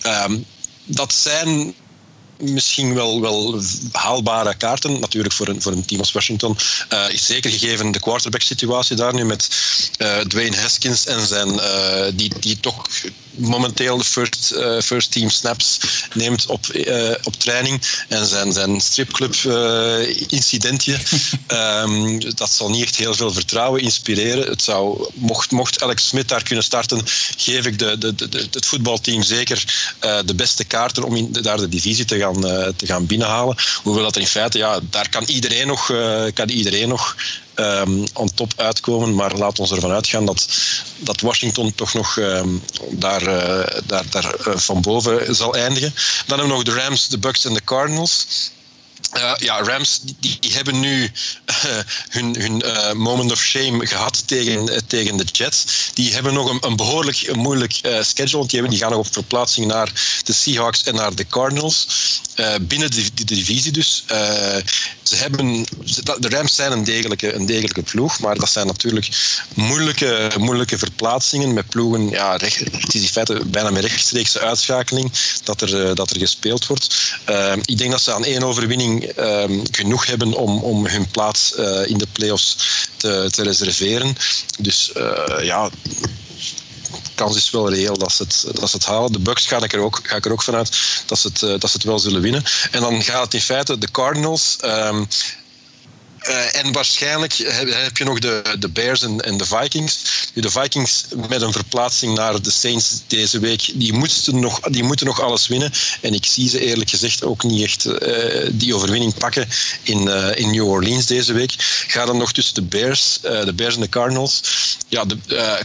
Um, 0.06 0.46
dat 0.84 1.12
zijn 1.14 1.74
misschien 2.38 2.94
wel, 2.94 3.20
wel 3.20 3.62
haalbare 3.92 4.54
kaarten. 4.54 5.00
Natuurlijk 5.00 5.34
voor 5.34 5.48
een, 5.48 5.62
voor 5.62 5.72
een 5.72 5.84
team 5.84 6.00
als 6.00 6.12
Washington. 6.12 6.56
Uh, 6.92 7.10
is 7.10 7.26
zeker 7.26 7.50
gegeven 7.50 7.92
de 7.92 8.00
quarterback 8.00 8.42
situatie 8.42 8.96
daar 8.96 9.14
nu 9.14 9.24
met 9.24 9.48
uh, 9.98 10.18
Dwayne 10.18 10.56
Haskins 10.56 11.06
en 11.06 11.26
zijn, 11.26 11.48
uh, 11.48 12.06
die, 12.14 12.32
die 12.40 12.60
toch 12.60 12.86
momenteel 13.36 13.98
de 13.98 14.04
first, 14.04 14.52
uh, 14.54 14.80
first 14.80 15.12
team 15.12 15.30
snaps 15.30 15.78
neemt 16.14 16.46
op, 16.46 16.66
uh, 16.72 17.10
op 17.22 17.34
training 17.34 17.82
en 18.08 18.26
zijn, 18.26 18.52
zijn 18.52 18.80
stripclub 18.80 19.34
uh, 19.34 20.20
incidentje. 20.28 20.98
um, 21.48 22.20
dat 22.34 22.50
zal 22.50 22.70
niet 22.70 22.82
echt 22.82 22.96
heel 22.96 23.14
veel 23.14 23.32
vertrouwen 23.32 23.80
inspireren. 23.80 24.48
Het 24.48 24.62
zou, 24.62 25.08
mocht, 25.14 25.50
mocht 25.50 25.82
Alex 25.82 26.08
Smith 26.08 26.28
daar 26.28 26.42
kunnen 26.42 26.64
starten, 26.64 27.02
geef 27.36 27.66
ik 27.66 27.78
de, 27.78 27.98
de, 27.98 28.14
de, 28.14 28.48
het 28.50 28.66
voetbalteam 28.66 29.22
zeker 29.22 29.64
de 30.24 30.34
beste 30.34 30.64
kaarten 30.64 31.04
om 31.04 31.16
in, 31.16 31.32
daar 31.32 31.56
de 31.56 31.68
divisie 31.68 32.04
te 32.04 32.18
gaan, 32.18 32.25
te 32.76 32.86
gaan 32.86 33.06
binnenhalen. 33.06 33.56
Hoewel 33.82 34.02
dat 34.02 34.14
er 34.14 34.20
in 34.20 34.26
feite, 34.26 34.58
ja, 34.58 34.80
daar 34.90 35.08
kan 35.08 35.24
iedereen 35.24 35.66
nog, 35.66 35.86
kan 36.34 36.48
iedereen 36.48 36.88
nog 36.88 37.16
um, 37.54 38.04
on 38.12 38.34
top 38.34 38.52
uitkomen. 38.56 39.14
Maar 39.14 39.34
laat 39.34 39.58
ons 39.58 39.70
ervan 39.70 39.90
uitgaan 39.90 40.26
dat, 40.26 40.48
dat 40.98 41.20
Washington 41.20 41.74
toch 41.74 41.94
nog 41.94 42.18
daar, 42.90 43.22
uh, 43.22 43.80
daar, 43.86 44.04
daar 44.10 44.34
uh, 44.48 44.56
van 44.56 44.80
boven 44.80 45.34
zal 45.34 45.54
eindigen. 45.54 45.94
Dan 46.26 46.38
hebben 46.38 46.46
we 46.46 46.64
nog 46.64 46.74
de 46.74 46.80
Rams, 46.80 47.08
de 47.08 47.18
Bucks 47.18 47.44
en 47.44 47.54
de 47.54 47.64
Cardinals. 47.64 48.26
Uh, 49.14 49.32
ja, 49.36 49.62
Rams 49.62 50.00
die, 50.20 50.38
hebben 50.52 50.80
nu 50.80 51.02
uh, 51.02 51.78
hun, 52.08 52.36
hun 52.40 52.62
uh, 52.66 52.92
moment 52.92 53.32
of 53.32 53.40
shame 53.40 53.86
gehad 53.86 54.28
tegen, 54.28 54.86
tegen 54.86 55.16
de 55.16 55.24
Jets. 55.24 55.90
Die 55.94 56.12
hebben 56.12 56.34
nog 56.34 56.50
een, 56.50 56.58
een 56.60 56.76
behoorlijk 56.76 57.34
moeilijk 57.36 57.72
schedule. 58.00 58.46
Die, 58.46 58.60
hebben, 58.60 58.70
die 58.70 58.78
gaan 58.78 58.90
nog 58.90 59.06
op 59.06 59.12
verplaatsing 59.12 59.66
naar 59.66 59.92
de 60.24 60.32
Seahawks 60.32 60.82
en 60.82 60.94
naar 60.94 61.14
de 61.14 61.26
Cardinals. 61.26 61.86
binnen 62.60 62.90
de, 62.90 63.14
de, 63.14 63.24
divisie 63.24 63.72
dus. 63.72 64.04
ze 65.02 65.16
hebben, 65.16 65.66
de 66.18 66.28
Rams 66.28 66.54
zijn 66.54 66.72
een 66.72 66.84
degelijke, 66.84 67.34
een 67.34 67.46
degelijke 67.46 67.82
ploeg. 67.82 68.18
Maar 68.18 68.38
dat 68.38 68.50
zijn 68.50 68.66
natuurlijk 68.66 69.08
moeilijke, 69.54 70.30
moeilijke 70.38 70.78
verplaatsingen 70.78 71.54
met 71.54 71.68
ploegen. 71.68 72.08
Ja, 72.08 72.32
het 72.32 72.94
is 72.94 73.02
in 73.02 73.08
feite 73.08 73.40
bijna 73.46 73.70
met 73.70 73.84
rechtstreekse 73.84 74.40
uitschakeling 74.40 75.12
dat 75.44 75.60
er, 75.60 75.94
dat 75.94 76.10
er 76.10 76.18
gespeeld 76.18 76.66
wordt. 76.66 77.14
ik 77.64 77.78
denk 77.78 77.90
dat 77.90 78.02
ze 78.02 78.12
aan 78.12 78.24
één 78.24 78.42
overwinning 78.42 78.95
Um, 79.02 79.62
genoeg 79.70 80.06
hebben 80.06 80.32
om, 80.32 80.58
om 80.58 80.86
hun 80.86 81.10
plaats 81.10 81.52
uh, 81.58 81.86
in 81.86 81.98
de 81.98 82.06
playoffs 82.12 82.56
te, 82.96 83.28
te 83.30 83.42
reserveren. 83.42 84.16
Dus 84.58 84.92
uh, 84.96 85.44
ja, 85.44 85.70
kans 87.16 87.36
is 87.36 87.50
wel 87.50 87.70
reëel 87.70 87.98
dat 87.98 88.12
ze 88.12 88.22
het, 88.22 88.46
dat 88.60 88.84
halen. 88.84 89.12
De 89.12 89.18
Bucks 89.18 89.46
ga 89.46 89.62
ik 89.62 89.72
er 89.72 89.80
ook, 89.80 90.00
ga 90.02 90.16
ik 90.16 90.24
er 90.24 90.32
ook 90.32 90.42
vanuit 90.42 90.78
dat 91.06 91.18
ze, 91.18 91.28
het, 91.28 91.42
eh, 91.42 91.48
dat 91.48 91.70
ze 91.70 91.76
het 91.76 91.82
wel 91.82 91.98
zullen 91.98 92.20
winnen. 92.20 92.44
En 92.70 92.80
dan 92.80 93.02
gaat 93.02 93.24
het 93.24 93.34
in 93.34 93.40
feite 93.40 93.78
de 93.78 93.90
Cardinals. 93.90 94.56
ehm, 94.60 95.04
eh, 96.26 96.60
en 96.60 96.72
waarschijnlijk 96.72 97.32
heb, 97.36 97.96
je 97.96 98.04
nog 98.04 98.18
de, 98.18 98.42
de 98.58 98.68
Bears 98.68 99.02
en, 99.02 99.20
en 99.20 99.36
de 99.36 99.44
Vikings. 99.44 99.98
De 100.34 100.50
Vikings 100.50 101.04
met 101.28 101.42
een 101.42 101.52
verplaatsing 101.52 102.14
naar 102.14 102.42
de 102.42 102.50
Saints 102.50 103.00
deze 103.06 103.38
week, 103.38 103.70
die, 103.74 103.92
nog, 104.32 104.60
die 104.60 104.82
moeten 104.82 105.06
nog 105.06 105.20
alles 105.20 105.46
winnen. 105.46 105.72
En 106.00 106.14
ik 106.14 106.26
zie 106.26 106.48
ze 106.48 106.60
eerlijk 106.60 106.90
gezegd 106.90 107.24
ook 107.24 107.42
niet 107.42 107.62
echt 107.62 107.84
eh, 107.84 108.48
die 108.52 108.74
overwinning 108.74 109.14
pakken 109.14 109.48
in, 109.82 110.08
eh, 110.08 110.38
in 110.38 110.50
New 110.50 110.68
Orleans 110.68 111.06
deze 111.06 111.32
week. 111.32 111.54
Ga 111.86 112.04
dan 112.04 112.16
nog 112.16 112.32
tussen 112.32 112.54
de 112.54 112.62
Bears, 112.62 113.18
de 113.20 113.52
Bears 113.54 113.74
en 113.74 113.80
de 113.80 113.88
Cardinals. 113.88 114.40
Ja, 114.88 115.04
de 115.04 115.18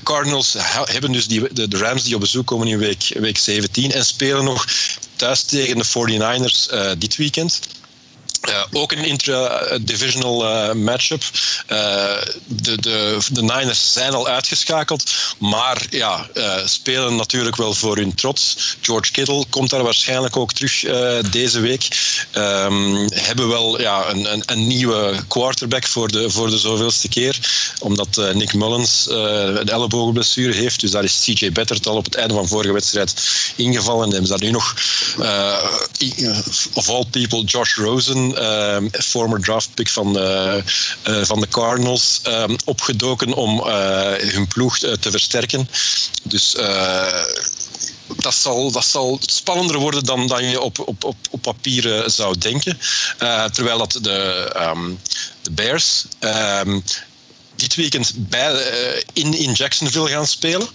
Cardinals 0.03 0.55
hebben 0.83 1.11
dus 1.11 1.27
die, 1.27 1.53
de, 1.53 1.77
Rams 1.77 2.03
die 2.03 2.15
op 2.15 2.21
bezoek 2.21 2.47
komen 2.47 2.67
in 2.67 2.77
week, 2.77 3.15
week 3.19 3.37
17 3.37 3.91
en 3.91 4.05
spelen 4.05 4.43
nog 4.43 4.65
thuis 5.21 5.43
tegen 5.43 5.77
de 5.77 5.85
49ers 5.85 6.71
eh, 6.71 6.91
dit 6.97 7.15
weekend. 7.15 7.59
Eh, 8.51 8.63
ook 8.71 8.91
een 8.91 9.05
intra-divisional 9.05 10.47
eh, 10.47 10.73
matchup. 10.73 11.23
Eh, 11.67 11.77
de, 12.45 12.81
de, 12.81 13.17
de 13.31 13.41
Niners 13.41 13.93
zijn 13.93 14.13
al 14.13 14.27
uitgeschakeld, 14.27 15.11
maar 15.37 15.81
ja, 15.89 16.27
spelen 16.65 17.15
natuurlijk 17.15 17.55
wel 17.55 17.73
voor 17.73 17.97
hun 17.97 18.15
trots. 18.15 18.75
George 18.81 19.11
Kittle 19.11 19.45
komt 19.49 19.69
daar 19.69 19.83
waarschijnlijk 19.83 20.37
ook 20.37 20.53
terug 20.53 20.79
deze 21.31 21.59
week. 21.59 21.87
Ehm, 22.31 23.07
hebben 23.09 23.47
wel 23.47 23.81
ja, 23.81 24.09
een, 24.09 24.33
een, 24.33 24.43
een 24.45 24.67
nieuwe 24.67 25.15
quarterback 25.27 25.87
voor 25.87 26.07
de, 26.07 26.29
voor 26.29 26.49
de 26.49 26.57
zoveelste 26.57 27.07
keer, 27.07 27.39
omdat 27.79 28.21
Nick 28.33 28.53
Mullins 28.53 29.05
een 29.09 29.69
ellebogenblessure 29.69 30.53
heeft. 30.53 30.79
Dus 30.79 30.91
daar 30.91 31.03
is 31.03 31.21
CJ 31.23 31.51
Bettert 31.51 31.87
al 31.87 31.95
op 31.95 32.05
het 32.05 32.15
einde 32.15 32.33
van 32.33 32.47
vorige 32.47 32.73
wedstrijd 32.73 33.13
ingevallen. 33.55 34.05
En 34.05 34.11
hebben 34.11 34.27
ze 34.27 34.37
daar 34.37 34.45
nu 34.45 34.51
nog, 34.51 34.75
of 36.73 36.89
all 36.89 37.05
people, 37.11 37.43
Josh 37.43 37.75
Rosen, 37.75 38.35
former 38.91 39.39
draft 39.39 39.73
pick 39.73 39.89
van, 39.89 40.19
eh, 40.19 40.57
eh, 40.57 40.63
van 41.21 41.39
de 41.39 41.47
Cardinals, 41.47 42.19
eh, 42.23 42.43
opgedoken 42.65 43.33
om 43.33 43.59
eh, 43.59 44.11
hun 44.11 44.47
ploeg 44.47 44.77
te 44.77 45.11
versterken. 45.11 45.69
Dus 46.23 46.55
dat 48.15 48.33
zal, 48.33 48.71
dat 48.71 48.85
zal 48.85 49.19
spannender 49.21 49.77
worden 49.77 50.03
dan, 50.03 50.27
dan 50.27 50.49
je 50.49 50.61
op, 50.61 50.79
op, 50.79 51.03
op, 51.03 51.15
op 51.29 51.41
papier 51.41 52.03
zou 52.05 52.37
denken. 52.37 52.79
Terwijl 53.51 53.77
dat 53.77 53.97
de, 54.01 54.51
ehm, 54.55 54.89
de 55.41 55.51
Bears 55.51 56.05
ehm, 56.19 56.79
dit 57.55 57.75
weekend 57.75 58.13
bij, 58.15 58.51
in, 59.13 59.33
in 59.33 59.51
Jacksonville 59.51 60.07
gaan 60.07 60.27
spelen. 60.27 60.67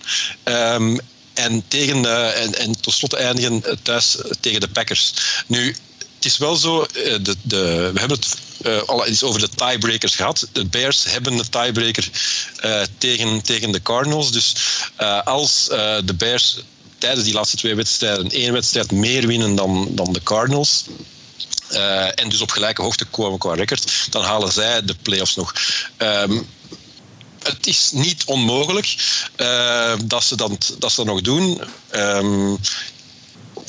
Ehm, 0.42 0.98
en, 1.34 1.64
tegen, 1.68 2.34
en, 2.34 2.54
en 2.54 2.80
tot 2.80 2.94
slot 2.94 3.12
eindigen 3.12 3.62
thuis 3.82 4.16
tegen 4.40 4.60
de 4.60 4.68
Packers. 4.68 5.12
Nu, 5.46 5.76
is 6.26 6.38
wel 6.38 6.56
zo, 6.56 6.82
eh, 6.82 7.14
de, 7.22 7.36
de, 7.42 7.90
we 7.92 7.98
hebben 7.98 8.18
het 8.18 8.36
eh, 8.62 8.82
al 8.82 9.06
eens 9.06 9.22
over 9.22 9.40
de 9.40 9.48
tiebreakers 9.48 10.14
gehad. 10.14 10.48
De 10.52 10.64
Bears 10.64 11.04
hebben 11.04 11.36
de 11.36 11.48
tiebreaker 11.48 12.10
eh, 12.56 12.82
tegen, 12.98 13.42
tegen 13.42 13.72
de 13.72 13.82
Cardinals. 13.82 14.32
Dus 14.32 14.54
als 15.24 15.64
de 16.04 16.14
Bears 16.16 16.58
tijdens 16.98 17.24
die 17.24 17.34
laatste 17.34 17.56
twee 17.56 17.74
wedstrijden 17.74 18.30
één 18.30 18.52
wedstrijd 18.52 18.92
meer 18.92 19.26
winnen 19.26 19.54
dan, 19.54 19.88
dan 19.90 20.12
de 20.12 20.22
Cardinals. 20.22 20.84
en 22.14 22.28
dus 22.28 22.40
op 22.40 22.50
gelijke 22.50 22.82
hoogte 22.82 23.04
komen 23.04 23.38
qua 23.38 23.54
record, 23.54 24.06
dan 24.10 24.22
halen 24.22 24.52
zij 24.52 24.84
de 24.84 24.94
playoffs 25.02 25.36
nog. 25.36 25.54
Ehm, 25.96 26.42
het 27.42 27.66
is 27.66 27.90
niet 27.92 28.24
onmogelijk 28.24 28.96
dat, 30.04 30.24
ze 30.24 30.36
dat, 30.36 30.74
dat 30.78 30.92
ze 30.92 30.96
dat 30.96 31.06
nog 31.06 31.20
doen. 31.20 31.60
Ehm, 31.90 32.56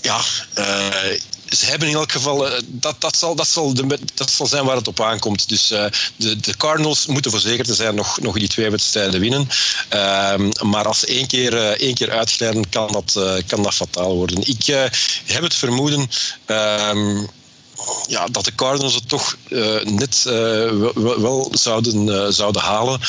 ja, 0.01 0.21
ze 1.49 1.65
hebben 1.65 1.87
in 1.87 1.93
elk 1.93 2.11
geval, 2.11 2.49
eh, 2.49 2.61
dat, 2.65 2.95
dat, 3.01 3.17
zal, 3.17 3.35
dat, 3.35 3.47
zal 3.47 3.73
de, 3.73 3.99
dat 4.13 4.31
zal 4.31 4.47
zijn 4.47 4.65
waar 4.65 4.75
het 4.75 4.87
op 4.87 5.01
aankomt. 5.01 5.49
Dus 5.49 5.71
eh, 5.71 5.85
de, 6.15 6.39
de 6.39 6.57
Cardinals 6.57 7.05
moeten 7.05 7.31
voor 7.31 7.39
zeker 7.39 7.65
te 7.65 7.73
zijn 7.73 7.95
nog, 7.95 8.19
nog 8.21 8.37
die 8.37 8.47
twee 8.47 8.69
wedstrijden 8.69 9.19
winnen. 9.19 9.49
Ehm, 9.89 10.49
maar 10.61 10.87
als 10.87 10.99
ze 10.99 11.05
één 11.05 11.27
keer, 11.27 11.57
eh, 11.57 11.69
één 11.69 11.93
keer 11.93 12.11
uitglijden, 12.11 12.69
kan 12.69 12.91
dat, 12.91 13.19
kan 13.47 13.63
dat 13.63 13.73
fataal 13.73 14.15
worden. 14.15 14.47
Ik 14.47 14.65
heb 15.25 15.43
het 15.43 15.53
vermoeden 15.53 16.09
ehm, 16.45 17.17
ja, 18.07 18.25
dat 18.31 18.45
de 18.45 18.55
Cardinals 18.55 18.93
het 18.93 19.09
toch 19.09 19.37
net 19.83 20.23
wel, 20.23 21.21
wel- 21.21 21.51
zouden, 21.51 22.33
zouden 22.33 22.61
halen. 22.61 22.99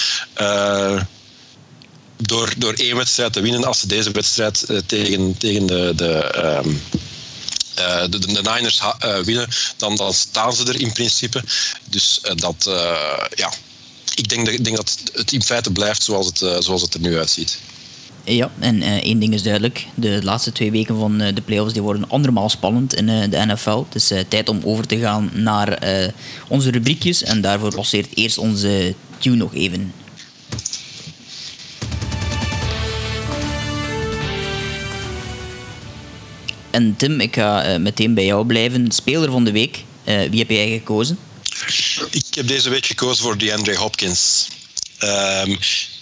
Door, 2.16 2.52
door 2.56 2.72
één 2.72 2.96
wedstrijd 2.96 3.32
te 3.32 3.40
winnen 3.40 3.64
als 3.64 3.80
ze 3.80 3.86
deze 3.86 4.10
wedstrijd 4.10 4.66
tegen, 4.86 5.36
tegen 5.38 5.66
de, 5.66 5.92
de, 5.96 6.12
ehm, 6.12 6.70
eh, 7.78 8.00
de, 8.10 8.18
de 8.18 8.26
Niners 8.26 8.80
eh, 8.98 9.18
winnen, 9.18 9.48
dan, 9.76 9.96
dan 9.96 10.14
staan 10.14 10.52
ze 10.52 10.64
er 10.64 10.80
in 10.80 10.92
principe. 10.92 11.42
Dus 11.90 12.20
eh, 12.22 12.34
dat, 12.36 12.70
ja, 13.34 13.52
ik 14.14 14.28
denk, 14.28 14.64
denk 14.64 14.76
dat 14.76 14.98
het 15.12 15.32
in 15.32 15.42
feite 15.42 15.72
blijft 15.72 16.02
zoals 16.02 16.26
het, 16.26 16.64
zoals 16.64 16.82
het 16.82 16.94
er 16.94 17.00
nu 17.00 17.18
uitziet. 17.18 17.58
Ja, 18.24 18.50
en 18.58 18.82
één 18.82 19.18
ding 19.18 19.34
is 19.34 19.42
duidelijk. 19.42 19.86
De 19.94 20.20
laatste 20.22 20.52
twee 20.52 20.70
weken 20.70 20.98
van 20.98 21.18
de 21.18 21.42
playoffs 21.44 21.72
die 21.72 21.82
worden 21.82 22.08
andermaal 22.08 22.48
spannend 22.48 22.94
in 22.94 23.06
de 23.06 23.44
NFL. 23.46 23.84
Het 23.88 23.94
is 23.94 24.12
tijd 24.28 24.48
om 24.48 24.60
over 24.64 24.86
te 24.86 24.98
gaan 24.98 25.30
naar 25.32 25.78
onze 26.48 26.70
rubriekjes. 26.70 27.22
En 27.22 27.40
daarvoor 27.40 27.74
passeert 27.74 28.16
eerst 28.16 28.38
onze 28.38 28.94
tune 29.18 29.36
nog 29.36 29.54
even. 29.54 29.92
En 36.70 36.96
Tim, 36.96 37.20
ik 37.20 37.34
ga 37.34 37.64
eh, 37.64 37.78
meteen 37.78 38.14
bij 38.14 38.24
jou 38.24 38.46
blijven. 38.46 38.90
Speler 38.92 39.30
van 39.30 39.44
de 39.44 39.52
week. 39.52 39.84
Eh, 40.04 40.30
wie 40.30 40.38
heb 40.38 40.50
jij 40.50 40.68
gekozen? 40.68 41.18
Ik 42.10 42.34
heb 42.34 42.46
deze 42.48 42.70
week 42.70 42.86
gekozen 42.86 43.24
voor 43.24 43.38
DeAndre 43.38 43.76
Hopkins. 43.76 44.48
Ehm, 44.98 45.56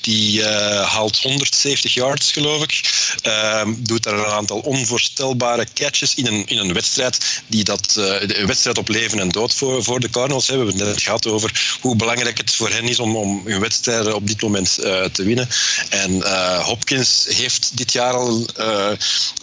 die 0.06 0.42
eh, 0.42 0.92
haalt 0.92 1.18
170 1.18 1.94
yards, 1.94 2.32
geloof 2.32 2.62
ik. 2.62 2.80
Ehm, 3.22 3.74
doet 3.78 4.02
daar 4.02 4.18
een 4.18 4.24
aantal 4.24 4.58
onvoorstelbare 4.58 5.66
catches 5.74 6.14
in 6.14 6.26
een, 6.26 6.46
in 6.46 6.58
een 6.58 6.72
wedstrijd 6.72 7.42
die 7.46 7.64
dat, 7.64 7.96
eh, 7.98 8.38
een 8.38 8.46
wedstrijd 8.46 8.78
op 8.78 8.88
leven 8.88 9.18
en 9.18 9.28
dood 9.28 9.54
voor, 9.54 9.84
voor 9.84 10.00
de 10.00 10.10
Cardinals. 10.10 10.46
Hè. 10.46 10.52
We 10.52 10.64
hebben 10.64 10.78
het 10.78 10.86
net 10.86 11.02
gehad 11.02 11.26
over 11.26 11.78
hoe 11.80 11.96
belangrijk 11.96 12.36
het 12.36 12.54
voor 12.54 12.70
hen 12.70 12.84
is 12.84 12.98
om, 12.98 13.16
om 13.16 13.42
hun 13.44 13.60
wedstrijden 13.60 14.14
op 14.14 14.26
dit 14.26 14.42
moment 14.42 14.78
eh, 14.78 15.04
te 15.04 15.22
winnen. 15.22 15.48
En 15.88 16.22
eh, 16.22 16.64
Hopkins 16.64 17.26
heeft 17.28 17.76
dit 17.76 17.92
jaar 17.92 18.12
al, 18.12 18.46
eh, 18.56 18.90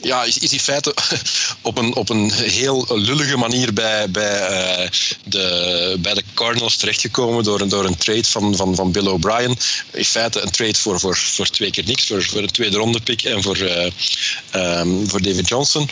ja, 0.01 0.23
is, 0.23 0.37
is 0.37 0.53
in 0.53 0.59
feite 0.59 0.93
op 1.61 1.77
een, 1.77 1.95
op 1.95 2.09
een 2.09 2.31
heel 2.31 2.87
lullige 2.89 3.37
manier 3.37 3.73
bij, 3.73 4.11
bij, 4.11 4.39
eh, 4.47 4.89
de, 5.23 5.97
bij 5.99 6.13
de 6.13 6.23
Cardinals 6.33 6.75
terechtgekomen 6.75 7.43
door 7.43 7.67
door 7.67 7.85
een 7.85 7.97
trade 7.97 8.23
van, 8.23 8.55
van, 8.55 8.75
van 8.75 8.91
Bill 8.91 9.07
O'Brien. 9.07 9.57
In 9.91 10.05
feite 10.05 10.41
een 10.41 10.51
trade 10.53 10.79
voor, 10.79 10.99
voor, 10.99 11.17
voor 11.17 11.47
twee 11.47 11.71
keer 11.71 11.85
niks, 11.85 12.07
voor, 12.07 12.23
voor 12.23 12.41
een 12.41 12.51
tweede 12.51 12.77
ronde 12.77 12.99
pick 13.01 13.23
en 13.23 13.43
voor, 13.43 13.57
eh, 13.57 13.91
ehm, 14.51 15.07
voor 15.07 15.21
David 15.21 15.47
Johnson. 15.47 15.89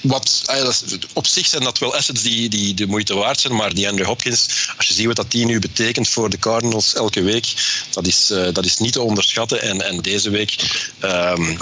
Wat, 0.00 0.42
eh, 0.46 0.68
op 1.12 1.26
zich 1.26 1.46
zijn 1.46 1.62
dat 1.62 1.78
wel 1.78 1.94
assets 1.94 2.22
die, 2.22 2.48
die 2.48 2.74
de 2.74 2.86
moeite 2.86 3.14
waard 3.14 3.40
zijn, 3.40 3.54
maar 3.54 3.74
die 3.74 3.88
Andrew 3.88 4.06
Hopkins, 4.06 4.46
als 4.76 4.86
je 4.86 4.94
ziet 4.94 5.06
wat 5.06 5.16
dat 5.16 5.30
die 5.30 5.46
nu 5.46 5.58
betekent 5.58 6.08
voor 6.08 6.30
de 6.30 6.38
Cardinals 6.38 6.94
elke 6.94 7.22
week, 7.22 7.46
dat 7.90 8.06
is, 8.06 8.30
eh, 8.30 8.52
dat 8.52 8.64
is 8.64 8.78
niet 8.78 8.92
te 8.92 9.02
onderschatten. 9.02 9.62
En, 9.62 9.86
en 9.86 10.00
deze 10.00 10.30
week, 10.30 10.54
ehm, 10.98 11.56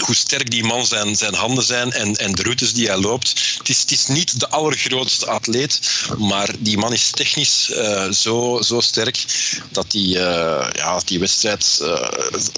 hoe 0.00 0.14
sterk 0.14 0.50
die 0.50 0.64
man 0.64 0.86
zijn, 0.86 1.16
zijn 1.16 1.34
handen 1.34 1.64
zijn 1.64 1.92
en, 1.92 2.16
en 2.16 2.32
de 2.32 2.42
routes 2.42 2.72
die 2.72 2.86
hij 2.86 2.98
loopt. 2.98 3.56
Het 3.58 3.68
is, 3.68 3.80
het 3.80 3.90
is 3.90 4.06
niet 4.06 4.40
de 4.40 4.48
allergrootste 4.48 5.26
atleet, 5.26 5.80
maar 6.18 6.54
die 6.58 6.78
man 6.78 6.92
is 6.92 7.10
technisch 7.10 7.70
eh, 7.70 8.10
zo, 8.10 8.62
zo 8.62 8.80
sterk 8.80 9.24
dat 9.70 9.92
hij 9.92 10.02
eh, 10.02 10.68
ja, 10.72 11.00
die 11.04 11.18
wedstrijd 11.18 11.78
eh, 11.82 12.08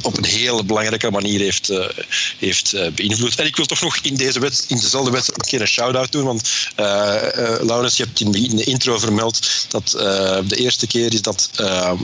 op 0.02 0.16
een 0.16 0.24
hele 0.24 0.64
belangrijke 0.64 1.10
manier 1.10 1.40
heeft, 1.40 1.72
heeft 2.38 2.94
beïnvloed. 2.94 3.34
En 3.34 3.46
ik 3.46 3.56
wil 3.56 3.66
toch 3.66 3.80
nog 3.80 3.96
in, 3.96 4.16
deze 4.16 4.40
wet, 4.40 4.64
in 4.68 4.76
dezelfde 4.76 5.10
wedstrijd 5.10 5.42
een 5.42 5.48
keer 5.48 5.60
een 5.60 5.66
shout-out 5.66 6.12
doen, 6.12 6.24
want 6.24 6.48
Laurens, 7.60 7.96
je 7.96 8.04
hebt 8.04 8.20
in 8.20 8.30
de, 8.32 8.38
in 8.38 8.56
de 8.56 8.64
intro 8.64 8.98
vermeld 8.98 9.66
dat 9.68 9.90
de 10.46 10.56
eerste 10.56 10.86
keer 10.86 11.12
is 11.12 11.22
dat, 11.22 11.50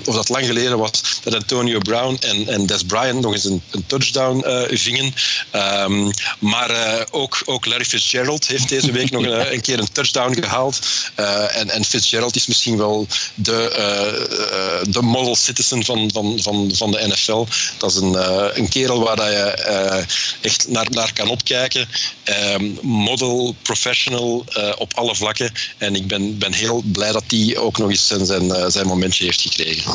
of 0.05 0.14
dat 0.14 0.28
lang 0.28 0.47
geleden 0.47 0.78
was, 0.78 0.91
dat 1.22 1.34
Antonio 1.34 1.78
Brown 1.78 2.16
en, 2.20 2.49
en 2.49 2.66
Des 2.66 2.82
Bryant 2.82 3.20
nog 3.20 3.32
eens 3.32 3.45
een, 3.45 3.62
een 3.70 3.87
touchdown 3.87 4.45
vingen. 4.76 5.14
Ehm, 5.51 6.11
maar 6.39 6.70
eh, 6.70 7.05
ook, 7.11 7.43
ook 7.45 7.66
Larry 7.66 7.85
Fitzgerald 7.85 8.47
heeft 8.47 8.68
deze 8.68 8.93
week 8.93 9.11
nog 9.11 9.22
een, 9.22 9.53
een 9.53 9.61
keer 9.61 9.79
een 9.79 9.93
touchdown 9.93 10.43
gehaald. 10.43 10.81
Eh, 11.14 11.57
en, 11.57 11.70
en 11.70 11.85
Fitzgerald 11.85 12.37
is 12.37 12.47
misschien 12.47 12.77
wel 12.77 13.07
de, 13.35 13.70
eh, 13.70 14.07
eh, 14.07 14.83
de 14.89 15.03
model 15.03 15.37
citizen 15.37 15.85
van, 15.85 16.11
van, 16.12 16.39
van, 16.43 16.70
van 16.74 16.91
de 16.91 17.07
NFL. 17.07 17.47
Dat 17.79 17.91
is 17.91 17.97
een, 17.97 18.14
eh, 18.14 18.47
een 18.53 18.68
kerel 18.68 19.01
waar 19.01 19.31
je 19.31 19.37
eh, 19.39 20.05
echt 20.41 20.68
naar, 20.68 20.87
naar 20.91 21.12
kan 21.12 21.29
opkijken. 21.29 21.89
Ehm, 22.24 22.64
model, 22.83 23.55
professional 23.62 24.45
eh, 24.53 24.72
op 24.79 24.95
alle 24.95 25.14
vlakken. 25.14 25.53
En 25.79 25.95
ik 25.95 26.07
ben, 26.07 26.39
ben 26.39 26.53
heel 26.53 26.83
blij 26.85 27.12
dat 27.12 27.24
hij 27.27 27.57
ook 27.57 27.79
nog 27.79 27.91
eens 27.91 28.07
zijn, 28.07 28.51
eh, 28.51 28.64
zijn 28.68 28.87
momentje 28.87 29.24
heeft 29.24 29.41
gekregen. 29.41 29.93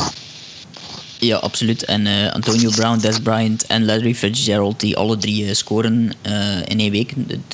Ja, 1.21 1.37
absoluut. 1.37 1.85
En 1.85 2.05
uh, 2.05 2.31
Antonio 2.31 2.69
Brown, 2.69 2.99
Des 2.99 3.19
Bryant 3.19 3.65
en 3.65 3.85
Larry 3.85 4.15
Fitzgerald, 4.15 4.79
die 4.79 4.97
alle 4.97 5.17
drie 5.17 5.45
uh, 5.45 5.53
scoren 5.53 6.11
uh, 6.27 6.57
in 6.57 6.79
één 6.79 6.91
week. 6.91 7.13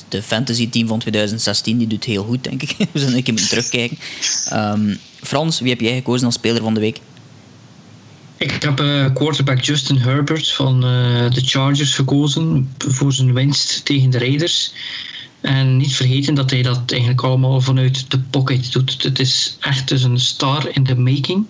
De, 0.10 0.24
fantasy 0.24 0.70
team 0.70 0.88
van 0.88 1.00
2016 1.00 1.78
die 1.78 1.88
doet 1.88 2.04
heel 2.04 2.24
goed, 2.24 2.44
denk 2.44 2.62
ik. 2.62 2.76
We 2.92 3.00
zullen 3.00 3.16
een 3.16 3.24
keer 3.24 3.34
moeten 3.34 3.50
terugkijken. 3.50 3.98
Um, 4.54 4.98
Frans, 5.22 5.60
wie 5.60 5.70
heb 5.70 5.82
jij 5.82 5.96
gekozen 5.96 6.26
als 6.26 6.36
speler 6.36 6.62
van 6.62 6.74
de 6.74 6.80
week? 6.80 7.00
Ik 8.38 8.64
heb 8.64 8.76
quarterback 9.14 9.62
Justin 9.62 9.98
Herbert 9.98 10.52
van 10.52 10.82
de 10.82 11.42
Chargers 11.46 11.94
gekozen 11.94 12.70
voor 12.78 13.14
zijn 13.14 13.34
winst 13.34 13.86
tegen 13.86 14.10
de 14.10 14.18
Raiders. 14.18 14.72
En 15.42 15.78
niet 15.78 15.96
vergeten 15.96 16.34
dat 16.34 16.50
hij 16.50 16.62
dat 16.62 16.92
eigenlijk 16.92 17.22
allemaal 17.22 17.62
vanuit 17.62 18.12
de 18.12 18.20
pocket 18.20 18.72
doet. 18.72 19.04
Het 19.04 19.20
is 19.20 19.58
echt 19.60 19.88
dus 19.88 20.04
een 20.04 20.20
star 20.20 20.70
in 20.74 20.84
the 20.84 20.96
making. 20.96 21.46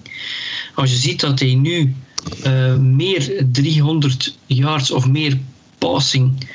Als 0.73 0.91
je 0.91 0.97
ziet 0.97 1.19
dat 1.19 1.39
hij 1.39 1.53
nu 1.53 1.95
meer 2.79 3.45
300 3.51 4.37
yards 4.45 4.91
of 4.91 5.07
meer 5.07 5.37
passing 5.77 6.47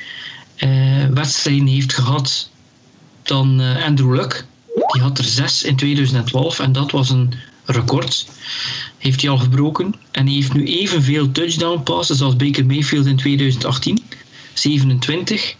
uh, 0.57 1.05
wedstrijden 1.13 1.67
heeft 1.67 1.93
gehad 1.93 2.49
dan 3.23 3.61
uh, 3.61 3.85
Andrew 3.85 4.15
Luck. 4.15 4.45
Die 4.91 5.01
had 5.01 5.17
er 5.17 5.23
zes 5.23 5.63
in 5.63 5.75
2012 5.75 6.59
en 6.59 6.71
dat 6.71 6.91
was 6.91 7.09
een 7.09 7.33
record. 7.65 8.27
Heeft 8.97 9.21
hij 9.21 9.29
al 9.29 9.37
gebroken. 9.37 9.95
En 10.11 10.25
hij 10.25 10.35
heeft 10.35 10.53
nu 10.53 10.65
evenveel 10.65 11.31
touchdown 11.31 11.83
passes 11.83 12.21
als 12.21 12.35
Baker 12.35 12.65
Mayfield 12.65 13.05
in 13.05 13.15
2018. 13.15 14.03
27. 14.53 15.55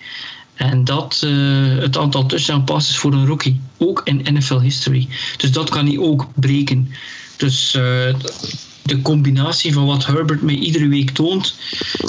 En 0.54 0.84
dat 0.84 1.22
uh, 1.26 1.78
het 1.78 1.98
aantal 1.98 2.26
touchdown 2.26 2.64
passes 2.64 2.98
voor 2.98 3.14
een 3.14 3.28
rookie. 3.28 3.62
Ook 3.78 4.02
in 4.04 4.34
NFL 4.34 4.60
history. 4.60 5.08
Dus 5.38 5.52
dat 5.52 5.70
kan 5.70 5.86
hij 5.86 5.98
ook 5.98 6.28
breken. 6.36 6.92
Dus 7.38 7.78
de 8.84 9.02
combinatie 9.02 9.74
van 9.74 9.86
wat 9.86 10.06
Herbert 10.06 10.42
mij 10.42 10.56
iedere 10.56 10.88
week 10.88 11.10
toont, 11.10 11.56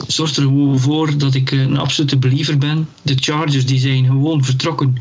zorgt 0.06 0.36
er 0.36 0.42
gewoon 0.42 0.78
voor 0.78 1.18
dat 1.18 1.34
ik 1.34 1.50
een 1.50 1.78
absolute 1.78 2.16
believer 2.16 2.58
ben. 2.58 2.88
De 3.02 3.14
Chargers 3.16 3.66
die 3.66 3.78
zijn 3.78 4.04
gewoon 4.04 4.44
vertrokken 4.44 4.96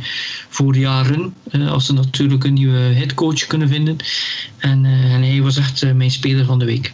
voor 0.50 0.78
jaren, 0.78 1.34
als 1.70 1.86
ze 1.86 1.94
natuurlijk 1.94 2.44
een 2.44 2.54
nieuwe 2.54 2.78
headcoach 2.78 3.48
kunnen 3.48 3.68
vinden. 3.68 3.98
En, 4.58 4.86
en 4.86 5.22
hij 5.22 5.42
was 5.42 5.58
echt 5.58 5.94
mijn 5.94 6.12
speler 6.12 6.46
van 6.46 6.60
de 6.60 6.66
week. 6.66 6.94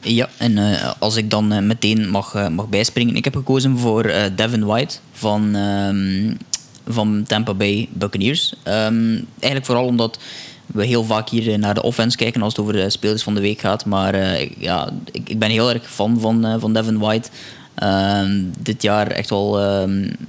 Ja, 0.00 0.28
en 0.36 0.58
als 0.98 1.16
ik 1.16 1.30
dan 1.30 1.66
meteen 1.66 2.10
mag, 2.10 2.50
mag 2.50 2.68
bijspringen. 2.68 3.16
Ik 3.16 3.24
heb 3.24 3.34
gekozen 3.34 3.78
voor 3.78 4.12
Devin 4.36 4.64
White 4.64 4.98
van, 5.12 5.54
um, 5.54 6.36
van 6.86 7.24
Tampa 7.26 7.54
Bay 7.54 7.88
Buccaneers. 7.92 8.54
Um, 8.64 9.26
eigenlijk 9.38 9.64
vooral 9.64 9.84
omdat 9.84 10.18
we 10.66 10.86
heel 10.86 11.04
vaak 11.04 11.28
hier 11.28 11.58
naar 11.58 11.74
de 11.74 11.82
offense 11.82 12.16
kijken 12.16 12.42
als 12.42 12.52
het 12.52 12.62
over 12.62 12.74
de 12.74 12.90
spelers 12.90 13.22
van 13.22 13.34
de 13.34 13.40
week 13.40 13.60
gaat. 13.60 13.84
Maar 13.84 14.40
ja, 14.58 14.90
ik, 15.12 15.28
ik 15.28 15.38
ben 15.38 15.50
heel 15.50 15.70
erg 15.70 15.90
fan 15.90 16.20
van, 16.20 16.60
van 16.60 16.72
Devin 16.72 16.98
White. 16.98 17.28
Um, 17.82 18.52
dit 18.58 18.82
jaar 18.82 19.06
echt 19.06 19.30
wel 19.30 19.60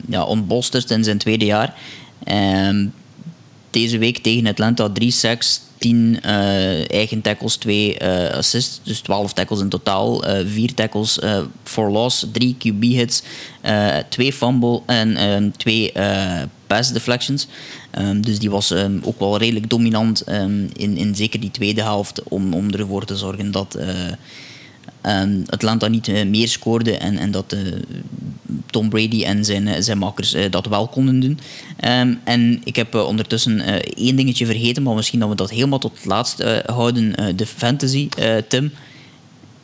ja, 0.07 0.23
onbolsterd 0.23 0.91
in 0.91 1.03
zijn 1.03 1.17
tweede 1.17 1.45
jaar. 1.45 1.73
deze 3.69 3.97
week 3.97 4.17
tegen 4.17 4.47
Atlanta 4.47 4.89
3 4.89 5.11
sacks, 5.11 5.61
10 5.83 6.19
uh, 6.25 6.91
eigen 6.91 7.21
tackles, 7.21 7.55
2 7.55 7.97
uh, 8.01 8.37
assists. 8.37 8.79
Dus 8.83 8.99
12 8.99 9.33
tackles 9.33 9.59
in 9.59 9.69
totaal. 9.69 10.23
Uh, 10.27 10.47
4 10.47 10.73
tackles 10.73 11.19
for 11.63 11.91
loss, 11.91 12.25
3 12.31 12.55
QB 12.57 12.83
hits, 12.83 13.23
2 14.09 14.33
fumble 14.33 14.81
en 14.85 15.53
2 15.57 15.91
pass 16.67 16.91
deflections. 16.91 17.47
Um, 17.99 18.21
dus 18.21 18.39
die 18.39 18.49
was 18.49 18.71
um, 18.71 19.01
ook 19.03 19.19
wel 19.19 19.37
redelijk 19.37 19.69
dominant 19.69 20.29
um, 20.29 20.69
in, 20.73 20.97
in 20.97 21.15
zeker 21.15 21.39
die 21.39 21.51
tweede 21.51 21.81
helft 21.81 22.23
om, 22.23 22.53
om 22.53 22.71
ervoor 22.71 23.05
te 23.05 23.17
zorgen 23.17 23.51
dat 23.51 23.77
um, 25.03 25.43
Atlanta 25.49 25.87
niet 25.87 26.07
uh, 26.07 26.25
meer 26.25 26.47
scoorde 26.47 26.97
en, 26.97 27.17
en 27.17 27.31
dat 27.31 27.53
uh, 27.53 27.59
Tom 28.65 28.89
Brady 28.89 29.23
en 29.23 29.45
zijn, 29.45 29.67
uh, 29.67 29.73
zijn 29.79 29.97
makkers 29.97 30.35
dat 30.49 30.65
wel 30.65 30.87
konden 30.87 31.19
doen. 31.19 31.39
Um, 31.85 32.19
en 32.23 32.61
ik 32.63 32.75
heb 32.75 32.95
ondertussen 32.95 33.83
één 33.95 34.15
dingetje 34.15 34.45
vergeten, 34.45 34.83
maar 34.83 34.95
misschien 34.95 35.19
dat 35.19 35.29
we 35.29 35.35
dat 35.35 35.49
helemaal 35.49 35.79
tot 35.79 35.95
het 35.95 36.05
laatst 36.05 36.43
houden. 36.65 37.35
de 37.37 37.45
fantasy, 37.45 38.09
Tim. 38.47 38.71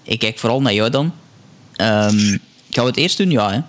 Ik 0.04 0.20
kijk 0.20 0.38
vooral 0.38 0.62
naar 0.62 0.74
jou 0.74 0.90
dan. 0.90 1.06
Um, 1.06 2.40
gaan 2.70 2.84
we 2.84 2.90
het 2.90 2.98
eerst 2.98 3.18
doen? 3.18 3.32
Ja, 3.32 3.52
hè? 3.52 3.60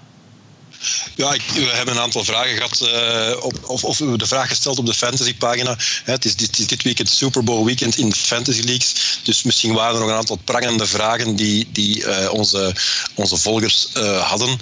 Ja, 1.15 1.37
we 1.55 1.71
hebben 1.73 1.95
een 1.95 2.01
aantal 2.01 2.25
vragen 2.25 2.57
gehad, 2.57 2.81
uh, 2.83 3.45
op, 3.45 3.55
of, 3.67 3.85
of 3.85 3.97
de 3.97 4.27
vraag 4.27 4.49
gesteld 4.49 4.79
op 4.79 4.87
de 4.87 4.95
fantasypagina. 4.95 5.77
Het 6.05 6.25
is 6.25 6.37
dit, 6.37 6.69
dit 6.69 6.83
weekend 6.83 7.09
Super 7.09 7.45
Bowl 7.45 7.65
weekend 7.65 7.97
in 7.97 8.15
fantasy 8.15 8.61
leagues. 8.61 9.21
Dus 9.23 9.43
misschien 9.43 9.73
waren 9.73 9.95
er 9.95 10.01
nog 10.01 10.09
een 10.09 10.17
aantal 10.17 10.39
prangende 10.45 10.87
vragen 10.87 11.37
die, 11.37 11.69
die 11.73 12.05
uh, 12.05 12.33
onze, 12.33 12.75
onze 13.15 13.37
volgers 13.37 13.89
uh, 13.97 14.29
hadden. 14.29 14.59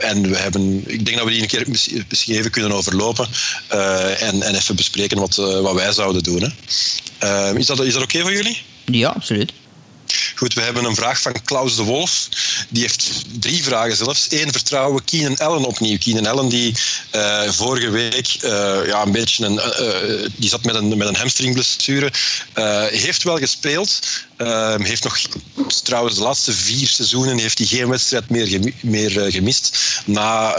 en 0.00 0.30
we 0.30 0.36
hebben, 0.36 0.82
ik 0.86 1.04
denk 1.04 1.16
dat 1.16 1.26
we 1.26 1.32
die 1.32 1.42
een 1.42 1.48
keer 1.48 1.64
misschien 2.08 2.34
even 2.34 2.50
kunnen 2.50 2.72
overlopen 2.72 3.28
en, 4.18 4.42
en 4.42 4.54
even 4.54 4.76
bespreken 4.76 5.18
wat, 5.18 5.34
wat 5.36 5.74
wij 5.74 5.92
zouden 5.92 6.22
doen. 6.22 6.54
Hè. 7.18 7.58
is 7.58 7.66
dat, 7.66 7.80
is 7.80 7.92
dat 7.92 8.02
oké 8.02 8.16
okay 8.16 8.22
voor 8.22 8.32
jullie? 8.32 8.62
Ja, 8.84 9.08
absoluut. 9.08 9.52
Goed, 10.34 10.54
we 10.54 10.60
hebben 10.60 10.84
een 10.84 10.94
vraag 10.94 11.20
van 11.20 11.34
Klaus 11.44 11.76
de 11.76 11.82
Wolf. 11.82 12.28
Die 12.68 12.82
heeft 12.82 13.24
drie 13.40 13.62
vragen 13.62 13.96
zelfs. 13.96 14.26
Eén, 14.30 14.52
vertrouwen 14.52 14.96
we 14.96 15.04
Keenan 15.04 15.38
Allen 15.38 15.64
opnieuw? 15.64 15.98
Keenan 15.98 16.26
Allen 16.26 16.48
die 16.48 16.74
uh, 17.14 17.50
vorige 17.50 17.90
week 17.90 18.36
uh, 18.42 18.86
ja, 18.86 19.02
een 19.02 19.12
beetje 19.12 19.44
een, 19.44 19.54
uh, 19.54 20.28
die 20.36 20.48
zat 20.48 20.64
met 20.64 20.74
een, 20.74 20.96
met 20.96 21.08
een 21.08 21.16
hamstringblessure. 21.16 22.12
heeft 22.90 23.22
wel 23.22 23.38
gespeeld. 23.38 24.00
Ehm, 24.38 24.82
heeft 24.82 25.04
nog 25.04 25.18
trouwens 25.82 26.14
de 26.14 26.22
laatste 26.22 26.52
vier 26.52 26.88
seizoenen 26.88 27.38
heeft 27.38 27.58
hij 27.58 27.66
geen 27.66 27.88
wedstrijd 27.88 28.30
meer, 28.30 28.72
meer 28.80 29.10
gemist. 29.30 29.78
Na 30.04 30.58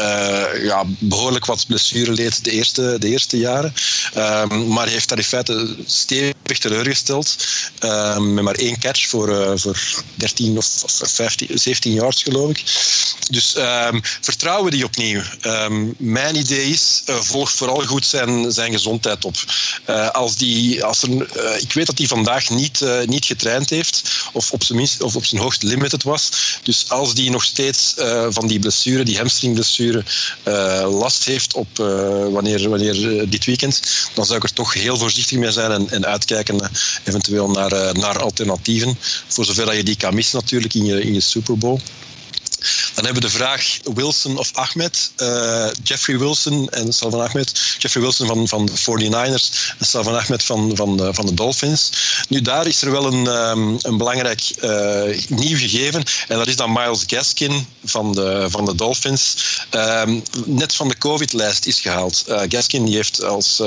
ja, 0.63 0.83
behoorlijk 0.85 1.45
wat 1.45 1.67
blessureleed 1.67 2.43
de 2.43 2.51
eerste, 2.51 2.95
de 2.99 3.07
eerste 3.07 3.37
jaren. 3.37 3.73
Ehm, 4.13 4.67
maar 4.67 4.83
hij 4.83 4.93
heeft 4.93 5.09
daar 5.09 5.17
in 5.17 5.23
feite 5.23 5.75
stevig 5.85 6.57
teleurgesteld. 6.59 7.47
Ehm, 7.79 8.33
met 8.33 8.43
maar 8.43 8.55
één 8.55 8.79
catch 8.79 9.07
voor 9.07 9.29
uh, 9.29 9.51
voor 9.55 10.03
13 10.15 10.57
of 10.57 10.83
15, 11.01 11.59
17 11.59 11.93
yards, 11.93 12.23
geloof 12.23 12.49
ik. 12.49 12.63
Dus 13.29 13.55
vertrouwen 14.21 14.71
die 14.71 14.83
opnieuw. 14.83 15.21
Mijn 15.97 16.35
idee 16.35 16.69
is, 16.69 17.03
volg 17.05 17.51
vooral 17.51 17.81
goed 17.85 18.05
zijn, 18.05 18.51
zijn 18.51 18.71
gezondheid 18.71 19.25
op. 19.25 19.35
Als 20.11 20.35
die, 20.35 20.83
als 20.83 21.03
ik 21.59 21.73
weet 21.73 21.85
dat 21.85 21.97
hij 21.97 22.07
vandaag 22.07 22.49
niet, 22.49 22.85
niet 23.05 23.25
getraind 23.25 23.68
heeft, 23.69 24.29
of 24.33 24.51
op 24.51 24.63
zijn, 24.63 24.77
minst, 24.77 25.01
of 25.03 25.15
op 25.15 25.25
zijn 25.25 25.41
hoogst 25.41 25.63
limited 25.63 26.03
was. 26.03 26.29
Dus 26.63 26.89
als 26.89 27.13
die 27.13 27.29
nog 27.29 27.43
steeds 27.43 27.93
van 28.29 28.47
die 28.47 28.59
blessure, 28.59 29.03
die 29.03 29.17
hamstringblessure, 29.17 30.03
last 30.89 31.23
heeft 31.23 31.53
op 31.53 31.77
wanneer, 32.31 32.69
wanneer 32.69 33.29
dit 33.29 33.45
weekend, 33.45 33.81
dan 34.13 34.25
zou 34.25 34.37
ik 34.37 34.43
er 34.43 34.53
toch 34.53 34.73
heel 34.73 34.97
voorzichtig 34.97 35.37
mee 35.37 35.51
zijn 35.51 35.71
en, 35.71 35.89
en 35.89 36.05
uitkijken 36.05 36.71
eventueel 37.03 37.49
naar, 37.49 37.97
naar 37.97 38.21
alternatieven 38.21 38.97
voor 39.27 39.45
zover 39.45 39.65
dat 39.65 39.75
je 39.75 39.83
die 39.83 39.95
kan 39.95 40.15
missen 40.15 40.39
natuurlijk 40.39 40.73
in 40.73 40.85
je, 40.85 41.01
in 41.01 41.13
je 41.13 41.21
Super 41.21 41.57
Bowl. 41.57 41.79
Dan 42.95 43.05
hebben 43.05 43.21
we 43.23 43.29
de 43.29 43.35
vraag 43.35 43.79
Wilson 43.93 44.37
of 44.37 44.49
Ahmed. 44.53 45.11
Uh, 45.17 45.67
Jeffrey 45.83 46.17
Wilson 46.17 46.69
en 46.69 46.93
Salvan 46.93 47.21
Ahmed. 47.21 47.59
Jeffrey 47.77 48.03
Wilson 48.03 48.27
van, 48.27 48.47
van 48.47 48.65
de 48.65 48.71
49ers 48.71 49.75
en 49.77 49.85
Salvan 49.85 50.17
Ahmed 50.17 50.43
van, 50.43 50.75
van, 50.75 50.97
de, 50.97 51.13
van 51.13 51.25
de 51.25 51.33
Dolphins. 51.33 51.91
Nu, 52.27 52.41
daar 52.41 52.67
is 52.67 52.81
er 52.81 52.91
wel 52.91 53.05
een, 53.05 53.27
um, 53.27 53.77
een 53.81 53.97
belangrijk 53.97 54.41
uh, 54.63 55.27
nieuw 55.27 55.57
gegeven. 55.57 56.03
En 56.27 56.37
dat 56.37 56.47
is 56.47 56.55
dan 56.55 56.71
Miles 56.71 57.03
Gaskin 57.07 57.67
van 57.83 58.13
de, 58.13 58.47
van 58.49 58.65
de 58.65 58.75
Dolphins. 58.75 59.35
Um, 59.71 60.23
net 60.45 60.75
van 60.75 60.87
de 60.87 60.97
COVID-lijst 60.97 61.65
is 61.65 61.79
gehaald. 61.79 62.23
Uh, 62.27 62.41
Gaskin 62.47 62.85
die 62.85 62.95
heeft 62.95 63.23
als 63.23 63.57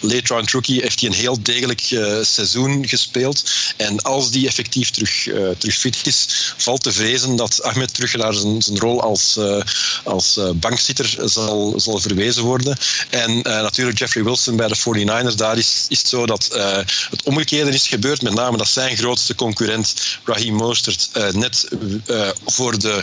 late 0.00 0.26
round 0.26 0.50
rookie 0.50 0.80
heeft 0.80 1.00
hij 1.00 1.08
een 1.08 1.14
heel 1.14 1.42
degelijk 1.42 1.80
seizoen 2.22 2.88
gespeeld. 2.88 3.50
En 3.76 4.02
als 4.02 4.30
die 4.30 4.46
effectief 4.46 4.90
terug, 4.90 5.22
terug 5.58 5.74
fit 5.74 6.06
is, 6.06 6.26
valt 6.56 6.82
te 6.82 6.92
vrezen 6.92 7.36
dat 7.36 7.62
Ahmed 7.62 7.94
terug 7.94 8.10
naar 8.18 8.34
zijn, 8.34 8.62
zijn 8.62 8.78
rol 8.78 9.02
als, 9.02 9.36
uh, 9.38 9.60
als 10.04 10.36
uh, 10.36 10.50
bankzitter 10.50 11.16
zal, 11.24 11.74
zal 11.76 11.98
verwezen 11.98 12.42
worden. 12.42 12.76
En 13.10 13.30
uh, 13.30 13.42
natuurlijk 13.42 13.98
Jeffrey 13.98 14.24
Wilson 14.24 14.56
bij 14.56 14.68
de 14.68 14.76
49ers, 14.76 15.34
daar 15.36 15.58
is, 15.58 15.86
is 15.88 15.98
het 15.98 16.08
zo 16.08 16.26
dat 16.26 16.48
het 17.10 17.22
omgekeerde 17.22 17.70
is 17.70 17.88
gebeurd. 17.88 18.22
Met 18.22 18.34
name 18.34 18.56
dat 18.56 18.68
zijn 18.68 18.96
grootste 18.96 19.34
concurrent 19.34 19.94
Raheem 20.24 20.54
Mostert 20.54 21.10
net 21.32 21.68
voor 22.46 22.78
de 22.78 23.02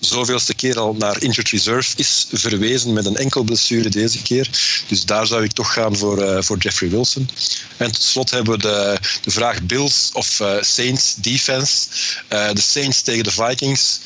zoveelste 0.00 0.54
keer 0.54 0.78
al 0.78 0.94
naar 0.94 1.22
injured 1.22 1.48
reserve 1.48 1.92
is 1.96 2.26
verwezen 2.32 2.92
met 2.92 3.06
een 3.06 3.16
enkel 3.16 3.42
blessure 3.42 3.88
deze 3.88 4.22
keer. 4.22 4.48
Dus 4.88 5.04
daar 5.04 5.26
zou 5.26 5.44
ik 5.44 5.52
toch 5.52 5.72
gaan 5.72 5.96
voor, 5.96 6.44
voor 6.44 6.58
Jeffrey 6.58 6.90
Wilson. 6.90 7.28
En 7.76 7.92
tot 7.92 8.02
slot 8.02 8.30
hebben 8.30 8.52
we 8.52 8.58
de, 8.58 8.98
de 9.22 9.30
vraag 9.30 9.62
Bills 9.62 10.10
of 10.12 10.40
Saints 10.60 11.14
defense. 11.16 11.86
de 12.28 12.60
Saints 12.60 13.02
tegen 13.02 13.24
de 13.24 13.30
Vikings. 13.30 14.00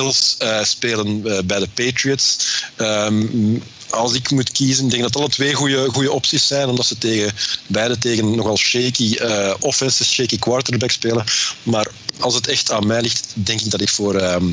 Uh, 0.00 0.64
spelen 0.64 1.26
uh, 1.26 1.38
bij 1.44 1.58
de 1.58 1.68
Patriots. 1.74 2.36
Um, 2.78 3.62
als 3.90 4.14
ik 4.14 4.30
moet 4.30 4.52
kiezen, 4.52 4.84
ik 4.84 4.90
denk 4.90 5.02
dat 5.02 5.16
alle 5.16 5.28
twee 5.28 5.54
goede 5.54 6.12
opties 6.12 6.46
zijn, 6.46 6.68
omdat 6.68 6.86
ze 6.86 6.98
tegen, 6.98 7.32
beide 7.66 7.98
tegen 7.98 8.34
nogal 8.34 8.56
shaky 8.56 9.16
uh, 9.20 9.54
offenses, 9.60 10.12
shaky 10.12 10.38
quarterback 10.38 10.90
spelen. 10.90 11.24
Maar 11.62 11.86
als 12.18 12.34
het 12.34 12.48
echt 12.48 12.70
aan 12.70 12.86
mij 12.86 13.02
ligt, 13.02 13.32
denk 13.34 13.60
ik 13.60 13.70
dat 13.70 13.80
ik 13.80 13.88
voor, 13.88 14.14
ehm, 14.14 14.52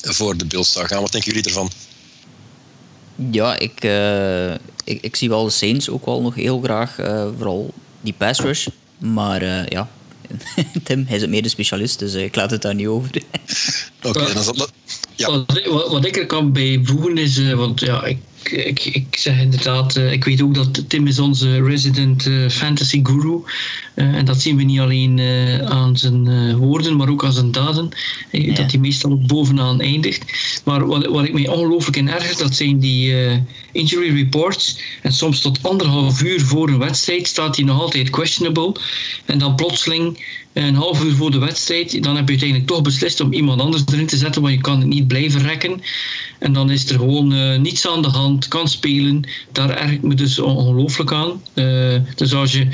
voor 0.00 0.36
de 0.36 0.44
Bills 0.44 0.72
zou 0.72 0.86
gaan. 0.86 1.00
Wat 1.00 1.12
denken 1.12 1.32
jullie 1.32 1.46
ervan? 1.46 1.70
Ja, 3.30 3.58
ik, 3.58 3.84
eh, 3.84 4.52
ik, 4.84 5.02
ik 5.02 5.16
zie 5.16 5.28
wel 5.28 5.44
de 5.44 5.50
Saints 5.50 5.88
ook 5.88 6.04
wel 6.04 6.22
nog 6.22 6.34
heel 6.34 6.60
graag. 6.60 6.98
eh, 6.98 7.26
vooral 7.36 7.74
die 8.00 8.14
pass 8.18 8.40
rush. 8.40 8.66
Maar 8.98 9.42
eh, 9.42 9.66
ja, 9.66 9.88
Tim, 10.84 11.04
hij 11.06 11.16
is 11.16 11.22
het 11.22 11.30
meer 11.30 11.42
de 11.42 11.48
specialist, 11.48 11.98
dus 11.98 12.14
eh, 12.14 12.24
ik 12.24 12.36
laat 12.36 12.50
het 12.50 12.62
daar 12.62 12.74
niet 12.74 12.86
over. 12.86 13.10
Oké, 14.02 14.32
dan 14.32 14.42
zal 14.42 14.56
dat... 14.56 14.72
Ja. 15.14 15.30
Wat, 15.30 15.62
wat, 15.68 15.90
wat 15.90 16.04
ik 16.04 16.16
er 16.16 16.26
kan 16.26 16.52
bij 16.52 16.80
voegen 16.82 17.18
is, 17.18 17.38
eh, 17.38 17.52
want 17.52 17.80
ja, 17.80 18.04
ik, 18.04 18.18
ik, 18.48 18.84
ik 18.84 19.16
zeg 19.18 19.40
inderdaad, 19.40 19.96
eh, 19.96 20.12
ik 20.12 20.24
weet 20.24 20.42
ook 20.42 20.54
dat 20.54 20.88
Tim 20.88 21.06
is 21.06 21.18
onze 21.18 21.62
resident 21.62 22.26
eh, 22.26 22.48
fantasy 22.48 23.00
guru. 23.02 23.40
Eh, 23.94 24.14
en 24.14 24.24
dat 24.24 24.40
zien 24.40 24.56
we 24.56 24.62
niet 24.62 24.80
alleen 24.80 25.20
aan 25.68 25.96
zijn 25.96 26.56
woorden, 26.56 26.96
maar 26.96 27.08
ook 27.08 27.24
aan 27.24 27.32
zijn 27.32 27.52
daden. 27.52 27.88
Ja. 28.30 28.54
Dat 28.54 28.70
hij 28.70 28.80
meestal 28.80 29.10
ook 29.10 29.26
bovenaan 29.26 29.80
eindigt. 29.80 30.24
Maar 30.64 30.86
wat, 30.86 31.06
wat 31.06 31.24
ik 31.24 31.32
mij 31.32 31.48
ongelooflijk 31.48 31.96
in 31.96 32.08
erger, 32.08 32.36
dat 32.36 32.54
zijn 32.54 32.78
die 32.78 33.14
injury 33.72 34.14
reports. 34.14 34.78
En 35.02 35.12
soms 35.12 35.40
tot 35.40 35.62
anderhalf 35.62 36.22
uur 36.22 36.40
voor 36.40 36.68
een 36.68 36.78
wedstrijd 36.78 37.26
staat 37.26 37.56
hij 37.56 37.64
nog 37.64 37.80
altijd 37.80 38.10
questionable. 38.10 38.72
En 39.24 39.38
dan 39.38 39.54
plotseling 39.54 40.18
een 40.64 40.74
half 40.74 41.04
uur 41.04 41.14
voor 41.14 41.30
de 41.30 41.38
wedstrijd, 41.38 42.02
dan 42.02 42.16
heb 42.16 42.24
je 42.24 42.30
uiteindelijk 42.30 42.68
toch 42.68 42.82
beslist 42.82 43.20
om 43.20 43.32
iemand 43.32 43.60
anders 43.60 43.82
erin 43.92 44.06
te 44.06 44.16
zetten, 44.16 44.42
want 44.42 44.54
je 44.54 44.60
kan 44.60 44.78
het 44.78 44.88
niet 44.88 45.08
blijven 45.08 45.42
rekken. 45.42 45.80
En 46.38 46.52
dan 46.52 46.70
is 46.70 46.90
er 46.90 46.98
gewoon 46.98 47.32
eh, 47.32 47.58
niets 47.58 47.88
aan 47.88 48.02
de 48.02 48.08
hand, 48.08 48.48
kan 48.48 48.68
spelen. 48.68 49.28
Daar 49.52 49.70
erg 49.70 49.90
ik 49.90 50.02
me 50.02 50.14
dus 50.14 50.38
ongelooflijk 50.38 51.12
aan. 51.12 51.42
Eh, 51.54 51.94
dus 52.14 52.34
als 52.34 52.52
je, 52.52 52.68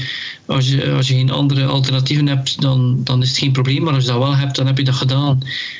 als, 0.46 0.68
je, 0.68 0.90
als 0.90 1.08
je 1.08 1.14
geen 1.14 1.30
andere 1.30 1.64
alternatieven 1.66 2.26
hebt, 2.26 2.60
dan, 2.60 3.00
dan 3.04 3.22
is 3.22 3.28
het 3.28 3.38
geen 3.38 3.52
probleem. 3.52 3.82
Maar 3.82 3.94
als 3.94 4.04
je 4.04 4.10
dat 4.10 4.18
wel 4.18 4.36
hebt, 4.36 4.56
dan 4.56 4.66
heb 4.66 4.78
je 4.78 4.84
dat 4.84 4.94
gedaan. 4.94 5.38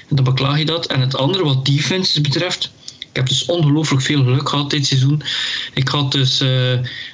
En 0.08 0.16
dan 0.16 0.24
beklaag 0.24 0.58
je 0.58 0.64
dat. 0.64 0.86
En 0.86 1.00
het 1.00 1.16
andere 1.16 1.44
wat 1.44 1.66
defenses 1.66 2.20
betreft, 2.20 2.72
ik 3.12 3.18
heb 3.18 3.28
dus 3.28 3.44
ongelooflijk 3.44 4.02
veel 4.02 4.22
geluk 4.22 4.48
gehad 4.48 4.70
dit 4.70 4.86
seizoen. 4.86 5.22
Ik 5.74 5.88
had 5.88 6.12
dus 6.12 6.40
eh, 6.40 6.72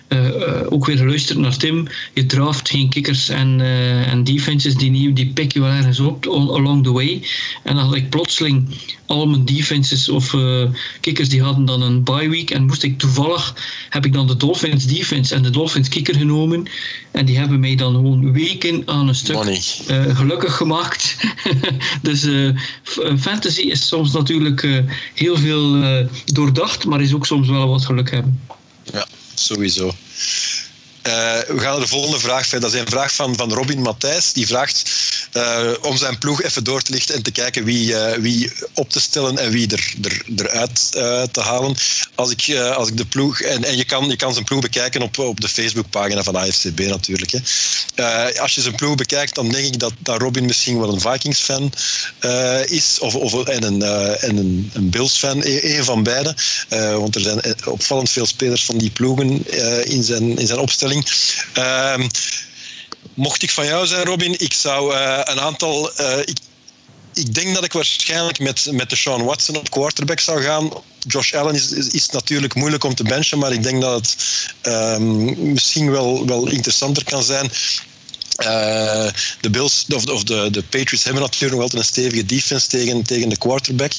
eh, 0.08 0.66
ook 0.68 0.86
weer 0.86 0.96
geluisterd 0.96 1.38
naar 1.38 1.56
Tim. 1.56 1.86
Je 2.14 2.26
draft 2.26 2.68
geen 2.68 2.88
kickers 2.88 3.28
en, 3.28 3.60
eh, 3.60 4.12
en 4.12 4.24
defenses 4.24 4.74
die 4.74 4.90
nieuw, 4.90 5.12
die 5.12 5.26
pick 5.26 5.52
je 5.52 5.60
wel 5.60 5.70
ergens 5.70 6.00
op 6.00 6.26
on- 6.26 6.50
along 6.50 6.84
the 6.84 6.92
way. 6.92 7.22
En 7.62 7.74
dan 7.74 7.84
had 7.84 7.94
ik 7.94 8.10
plotseling 8.10 8.68
al 9.06 9.26
mijn 9.26 9.44
defenses 9.44 10.08
of 10.08 10.36
kickers 11.00 11.28
die 11.28 11.42
hadden 11.42 11.64
dan 11.64 11.82
een 11.82 12.04
bye 12.04 12.28
week. 12.28 12.50
En 12.50 12.66
moest 12.66 12.82
ik 12.82 12.98
toevallig, 12.98 13.54
heb 13.88 14.04
ik 14.04 14.12
dan 14.12 14.26
de 14.26 14.36
Dolphins 14.36 14.86
defense 14.86 15.34
en 15.34 15.42
de 15.42 15.50
Dolphins 15.50 15.88
kicker 15.88 16.14
genomen. 16.14 16.68
En 17.10 17.24
die 17.24 17.38
hebben 17.38 17.60
mij 17.60 17.74
dan 17.74 17.94
gewoon 17.94 18.32
weken 18.32 18.82
aan 18.84 19.08
een 19.08 19.14
stuk 19.14 19.44
gelukkig 20.14 20.56
gemaakt. 20.56 21.16
dus 22.02 22.26
fantasy 23.18 23.60
is 23.60 23.86
soms 23.86 24.12
natuurlijk 24.12 24.84
heel 25.14 25.36
veel 25.36 25.76
doordacht, 26.24 26.85
maar 26.85 27.01
is 27.01 27.15
ook 27.15 27.27
soms 27.27 27.48
wel 27.48 27.69
wat 27.69 27.85
geluk 27.85 28.10
hebben. 28.10 28.40
Ja, 28.93 29.06
sowieso. 29.35 29.93
Eh, 31.02 31.12
we 31.46 31.58
gaan 31.58 31.72
naar 31.72 31.80
de 31.80 31.86
volgende 31.86 32.18
vraag. 32.18 32.48
Dat 32.48 32.74
is 32.74 32.80
een 32.80 32.88
vraag 32.88 33.14
van, 33.14 33.36
van 33.36 33.52
Robin 33.52 33.82
Matthijs. 33.82 34.32
Die 34.32 34.46
vraagt 34.46 34.90
eh, 35.32 35.70
om 35.82 35.96
zijn 35.96 36.18
ploeg 36.18 36.42
even 36.42 36.64
door 36.64 36.82
te 36.82 36.92
lichten 36.92 37.14
en 37.14 37.22
te 37.22 37.30
kijken 37.30 37.64
wie, 37.64 37.96
eh, 37.96 38.18
wie 38.18 38.52
op 38.74 38.90
te 38.90 39.00
stellen 39.00 39.38
en 39.38 39.50
wie 39.50 39.70
er, 39.70 39.94
er, 40.02 40.22
eruit 40.36 40.92
te 41.32 41.40
halen. 41.40 41.76
Als 42.14 42.30
ik, 42.30 42.56
als 42.56 42.88
ik 42.88 42.96
de 42.96 43.06
ploeg... 43.06 43.40
En, 43.40 43.64
en 43.64 43.76
je, 43.76 43.84
kan, 43.84 44.08
je 44.08 44.16
kan 44.16 44.32
zijn 44.32 44.44
ploeg 44.44 44.60
bekijken 44.60 45.02
op, 45.02 45.18
op 45.18 45.40
de 45.40 45.48
Facebookpagina 45.48 46.22
van 46.22 46.36
AFCB 46.36 46.78
natuurlijk. 46.78 47.32
Hè. 47.32 48.40
Als 48.40 48.54
je 48.54 48.60
zijn 48.60 48.74
ploeg 48.74 48.94
bekijkt, 48.94 49.34
dan 49.34 49.48
denk 49.48 49.66
ik 49.66 49.78
dat, 49.78 49.92
dat 49.98 50.20
Robin 50.20 50.44
misschien 50.44 50.78
wel 50.78 50.92
een 50.92 51.00
Vikings-fan 51.00 51.72
is. 52.64 52.98
Of, 53.00 53.14
of, 53.14 53.44
en 53.44 53.62
een, 53.62 53.82
en 54.20 54.36
een, 54.36 54.70
een 54.74 54.90
Bills-fan, 54.90 55.42
e- 55.42 55.76
een 55.76 55.84
van 55.84 56.02
beide. 56.02 56.34
Want 56.98 57.14
er 57.14 57.20
zijn 57.20 57.40
opvallend 57.64 58.10
veel 58.10 58.26
spelers 58.26 58.64
van 58.64 58.78
die 58.78 58.90
ploegen 58.90 59.50
in, 59.86 60.04
zijn, 60.04 60.38
in 60.38 60.46
zijn 60.46 60.58
opstelling. 60.58 60.97
Ehm, 61.52 62.08
mocht 63.14 63.42
ik 63.42 63.50
van 63.50 63.66
jou 63.66 63.86
zijn, 63.86 64.04
Robin, 64.04 64.40
ik 64.40 64.52
zou 64.52 64.94
eh, 64.94 65.20
een 65.24 65.40
aantal. 65.40 65.92
eh, 65.94 66.18
ik, 66.18 66.38
ik 67.14 67.34
denk 67.34 67.54
dat 67.54 67.64
ik 67.64 67.72
waarschijnlijk 67.72 68.38
met, 68.38 68.68
met 68.70 68.90
de 68.90 68.96
Sean 68.96 69.24
Watson 69.24 69.56
op 69.56 69.70
quarterback 69.70 70.20
zou 70.20 70.42
gaan. 70.42 70.70
Josh 70.98 71.34
Allen 71.34 71.54
is, 71.54 71.70
is, 71.70 72.08
natuurlijk 72.08 72.54
moeilijk 72.54 72.84
om 72.84 72.94
te 72.94 73.02
benchen, 73.02 73.38
maar 73.38 73.52
ik 73.52 73.62
denk 73.62 73.80
dat 73.80 73.94
het 73.94 74.16
ehm, 74.60 75.52
misschien 75.52 75.90
wel, 75.90 76.26
wel 76.26 76.48
interessanter 76.48 77.04
kan 77.04 77.22
zijn. 77.22 77.50
Eh, 78.39 79.09
de 79.40 79.51
Bills 79.51 79.85
of, 79.94 80.06
of 80.06 80.24
de, 80.24 80.48
de 80.51 80.62
Patriots 80.62 81.05
hebben 81.05 81.23
natuurlijk 81.23 81.52
nog 81.52 81.62
altijd 81.62 81.82
een 81.82 81.89
stevige 81.89 82.27
defense 82.27 82.66
tegen, 82.66 83.02
tegen 83.02 83.28
de 83.28 83.36
quarterback. 83.36 83.93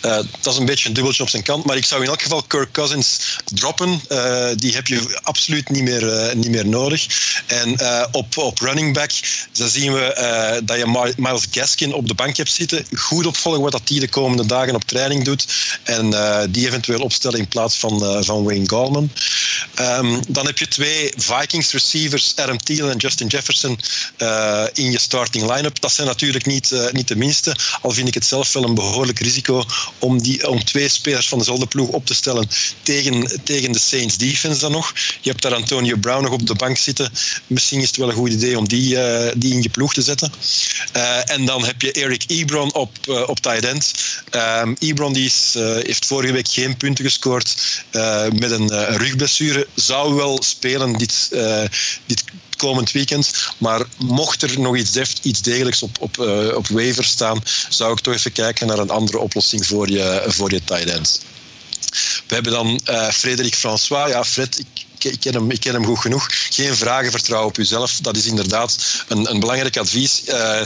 Eh, 0.00 0.16
dat 0.40 0.52
is 0.52 0.58
een 0.58 0.64
beetje 0.66 0.88
een 0.88 0.94
dubbeltje 0.94 1.22
op 1.22 1.28
zijn 1.28 1.42
kant, 1.42 1.64
maar 1.64 1.76
ik 1.76 1.84
zou 1.84 2.02
in 2.02 2.08
elk 2.08 2.22
geval 2.22 2.42
Kirk 2.42 2.72
Cousins 2.72 3.38
droppen. 3.44 4.00
Eh, 4.08 4.46
die 4.56 4.74
heb 4.74 4.86
je 4.86 5.18
absoluut 5.22 5.68
niet 5.68 5.82
meer, 5.82 6.32
niet 6.36 6.50
meer 6.50 6.66
nodig. 6.66 7.06
En 7.46 7.78
op, 8.12 8.36
op 8.38 8.58
running 8.58 8.94
back 8.94 9.10
dan 9.52 9.68
zien 9.68 9.92
we 9.92 10.60
dat 10.64 10.78
je 10.78 10.86
Mi- 10.86 11.14
Miles 11.16 11.46
Gaskin 11.50 11.92
op 11.92 12.08
de 12.08 12.14
bank 12.14 12.36
hebt 12.36 12.52
zitten. 12.52 12.86
Goed 12.92 13.26
opvolgen 13.26 13.62
wat 13.62 13.72
dat 13.72 13.86
die 13.86 14.00
de 14.00 14.08
komende 14.08 14.46
dagen 14.46 14.74
op 14.74 14.84
training 14.84 15.24
doet. 15.24 15.46
En 15.82 16.10
die 16.50 16.66
eventueel 16.66 17.00
opstellen 17.00 17.38
in 17.38 17.48
plaats 17.48 17.76
van, 17.76 18.24
van 18.24 18.44
Wayne 18.44 18.68
Gallman. 18.68 19.10
Ehm, 19.74 20.20
dan 20.28 20.46
heb 20.46 20.58
je 20.58 20.68
twee 20.68 21.12
Vikings 21.16 21.72
receivers, 21.72 22.32
Adam 22.36 22.58
Thielen 22.58 22.90
en 22.90 22.96
Justin 22.96 23.26
Jefferson, 23.26 23.78
eh, 24.16 24.64
in 24.72 24.90
je 24.90 24.98
starting 24.98 25.50
line-up. 25.54 25.80
Dat 25.80 25.92
zijn 25.92 26.06
natuurlijk 26.06 26.46
niet, 26.46 26.72
eh, 26.72 26.92
niet 26.92 27.08
de 27.08 27.16
minste. 27.16 27.56
Al 27.80 27.90
vind 27.90 28.08
ik 28.08 28.14
het 28.14 28.26
zelf 28.26 28.52
wel 28.52 28.64
een 28.64 28.74
behoorlijk 28.74 29.18
risico 29.18 29.64
om, 29.98 30.22
die, 30.22 30.48
om 30.48 30.64
twee 30.64 30.88
spelers 30.88 31.28
van 31.28 31.38
dezelfde 31.38 31.66
ploeg 31.66 31.88
op 31.88 32.06
te 32.06 32.14
stellen 32.14 32.48
tegen, 32.82 33.40
tegen 33.44 33.72
de 33.72 33.78
Saints 33.78 34.16
defense 34.16 34.60
dan 34.60 34.72
nog. 34.72 34.92
Je 35.20 35.30
hebt 35.30 35.42
daar 35.42 35.54
Antonio 35.54 35.96
Brown 35.96 36.22
nog 36.22 36.32
op 36.32 36.46
de 36.46 36.54
bank 36.54 36.76
zitten. 36.76 37.12
Misschien 37.46 37.80
is 37.80 37.86
het 37.86 37.96
wel 37.96 38.08
een 38.08 38.14
goed 38.14 38.32
idee 38.32 38.58
om 38.58 38.68
die, 38.68 39.00
eh, 39.00 39.32
die 39.36 39.52
in 39.52 39.62
je 39.62 39.68
ploeg 39.68 39.94
te 39.94 40.02
zetten. 40.02 40.32
En 41.24 41.44
dan 41.44 41.64
heb 41.64 41.82
je 41.82 41.92
Eric 41.92 42.24
Ebron 42.26 42.74
op, 42.74 42.90
op 43.26 43.40
tight 43.40 43.64
end. 43.64 43.92
Ehm, 44.30 44.74
Ebron 44.78 45.12
die 45.12 45.24
is, 45.24 45.54
heeft 45.58 46.06
vorige 46.06 46.32
week 46.32 46.48
geen 46.48 46.76
punten 46.76 47.04
gescoord 47.04 47.56
met 48.32 48.50
een 48.50 48.96
rugblessure. 48.96 49.66
Zou 49.74 50.14
wel 50.14 50.42
spelen 50.42 50.92
dit, 50.92 51.28
dit 52.06 52.24
komend 52.64 52.92
weekend. 52.92 53.32
Maar 53.58 53.82
mocht 53.98 54.42
er 54.42 54.60
nog 54.60 54.76
iets, 54.76 54.90
def, 54.90 55.12
iets 55.22 55.40
degelijks 55.42 55.82
op, 55.82 55.96
op, 56.00 56.18
eh, 56.20 56.56
op 56.56 56.68
waiver 56.68 57.04
staan, 57.04 57.42
zou 57.68 57.92
ik 57.92 58.00
toch 58.00 58.14
even 58.14 58.32
kijken 58.32 58.66
naar 58.66 58.78
een 58.78 58.90
andere 58.90 59.18
oplossing 59.18 59.66
voor 59.66 59.90
je, 59.90 60.24
voor 60.26 60.50
je 60.50 60.64
tight. 60.64 61.20
We 62.26 62.34
hebben 62.34 62.52
dan 62.52 62.80
eh 62.84 63.08
Frederik 63.10 63.54
François. 63.54 64.10
Ja, 64.10 64.24
Fred, 64.24 64.58
ik, 64.58 64.66
ik, 64.98 65.20
ken 65.20 65.34
hem, 65.34 65.50
ik 65.50 65.60
ken 65.60 65.74
hem 65.74 65.84
goed 65.84 65.98
genoeg. 65.98 66.26
Geen 66.30 66.76
vragen, 66.76 67.10
vertrouw 67.10 67.44
op 67.46 67.58
uzelf. 67.58 67.98
Dat 68.00 68.16
is 68.16 68.26
inderdaad 68.26 68.76
een, 69.08 69.30
een 69.30 69.40
belangrijk 69.40 69.76
advies. 69.76 70.24
Eh, 70.24 70.62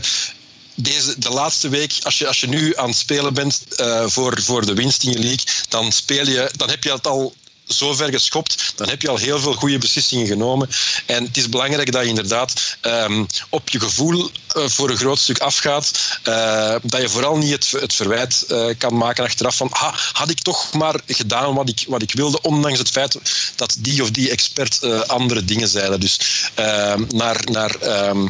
deze, 0.74 1.18
de 1.18 1.30
laatste 1.30 1.68
week, 1.68 1.92
als 2.02 2.18
je, 2.18 2.26
als 2.26 2.40
je 2.40 2.48
nu 2.48 2.76
aan 2.76 2.88
het 2.88 2.98
spelen 2.98 3.34
bent 3.34 3.62
voor, 4.06 4.42
voor 4.42 4.66
de 4.66 4.74
winst 4.74 5.02
in 5.02 5.12
je 5.12 5.18
league, 5.18 5.44
dan, 5.68 5.92
speel 5.92 6.26
je, 6.26 6.50
dan 6.56 6.70
heb 6.70 6.84
je 6.84 6.92
het 6.92 7.06
al 7.06 7.34
zo 7.68 7.94
ver 7.94 8.10
geschopt, 8.12 8.72
dan 8.76 8.88
heb 8.88 9.02
je 9.02 9.08
al 9.08 9.16
heel 9.16 9.40
veel 9.40 9.52
goede 9.52 9.78
beslissingen 9.78 10.26
genomen. 10.26 10.68
En 11.06 11.24
het 11.24 11.36
is 11.36 11.48
belangrijk 11.48 11.92
dat 11.92 12.02
je 12.02 12.08
inderdaad 12.08 12.76
ehm, 12.80 13.24
op 13.48 13.68
je 13.68 13.80
gevoel 13.80 14.30
eh, 14.54 14.68
voor 14.68 14.90
een 14.90 14.96
groot 14.96 15.18
stuk 15.18 15.38
afgaat. 15.38 16.18
Eh, 16.22 16.74
dat 16.82 17.00
je 17.00 17.08
vooral 17.08 17.36
niet 17.36 17.52
het, 17.52 17.70
het 17.70 17.94
verwijt 17.94 18.42
eh, 18.42 18.66
kan 18.78 18.96
maken 18.96 19.24
achteraf 19.24 19.56
van 19.56 19.68
ha, 19.72 19.94
had 20.12 20.30
ik 20.30 20.38
toch 20.38 20.72
maar 20.72 21.00
gedaan 21.06 21.54
wat 21.54 21.68
ik, 21.68 21.84
wat 21.88 22.02
ik 22.02 22.12
wilde, 22.12 22.40
ondanks 22.40 22.78
het 22.78 22.90
feit 22.90 23.18
dat 23.56 23.76
die 23.78 24.02
of 24.02 24.10
die 24.10 24.30
expert 24.30 24.82
andere 25.06 25.44
dingen 25.44 25.68
zeiden. 25.68 26.00
Dus 26.00 26.18
ehm, 26.54 27.04
naar... 27.08 27.40
naar 27.50 27.74
ehm, 27.74 28.26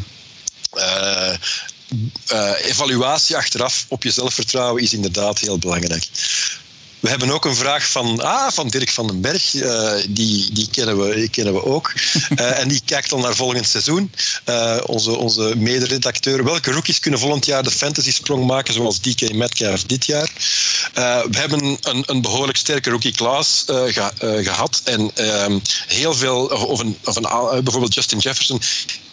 eh, 0.71 1.35
eh, 2.27 2.65
evaluatie 2.65 3.37
achteraf 3.37 3.87
op 3.89 4.03
je 4.03 4.11
zelfvertrouwen 4.11 4.83
is 4.83 4.93
inderdaad 4.93 5.39
heel 5.39 5.59
belangrijk. 5.59 6.09
We 7.01 7.09
hebben 7.09 7.31
ook 7.31 7.45
een 7.45 7.55
vraag 7.57 7.91
van, 7.91 8.21
ah, 8.23 8.51
van 8.53 8.69
Dirk 8.69 8.91
van 8.91 9.07
den 9.07 9.21
Berg. 9.21 9.55
Eh, 9.55 9.93
die, 10.09 10.53
die, 10.53 10.69
kennen 10.71 10.99
we, 10.99 11.29
kennen 11.29 11.55
we 11.55 11.65
ook. 11.65 11.93
Eh, 12.37 12.59
en 12.59 12.69
die 12.69 12.81
kijkt 12.85 13.13
al 13.13 13.19
naar 13.19 13.35
volgend 13.35 13.67
seizoen. 13.69 14.13
Eh, 14.45 14.77
onze, 14.87 15.17
onze 15.17 15.55
mederedacteur. 15.57 16.45
Welke 16.45 16.71
rookies 16.73 16.99
kunnen 16.99 17.21
volgend 17.21 17.45
jaar 17.47 17.63
de 17.63 17.71
fantasy-sprong 17.71 18.47
maken, 18.47 18.75
zoals 18.75 19.01
DK 19.01 19.33
Metcalf 19.33 19.83
dit 19.85 20.07
jaar? 20.07 20.31
We 21.31 21.39
hebben 21.39 21.79
een, 21.81 22.03
een 22.07 22.23
behoorlijk 22.23 22.59
sterke 22.59 22.91
rookie 22.91 23.13
class 23.13 23.65
eh, 23.67 23.83
ge- 23.87 24.13
eh, 24.19 24.45
gehad. 24.45 24.81
En 24.85 25.11
ehm, 25.15 25.59
heel 25.87 26.15
veel, 26.15 26.45
of, 26.47 26.81
een, 26.81 26.97
of 27.05 27.17
een, 27.17 27.63
bijvoorbeeld 27.65 27.95
Justin 27.95 28.19
Jefferson, 28.19 28.61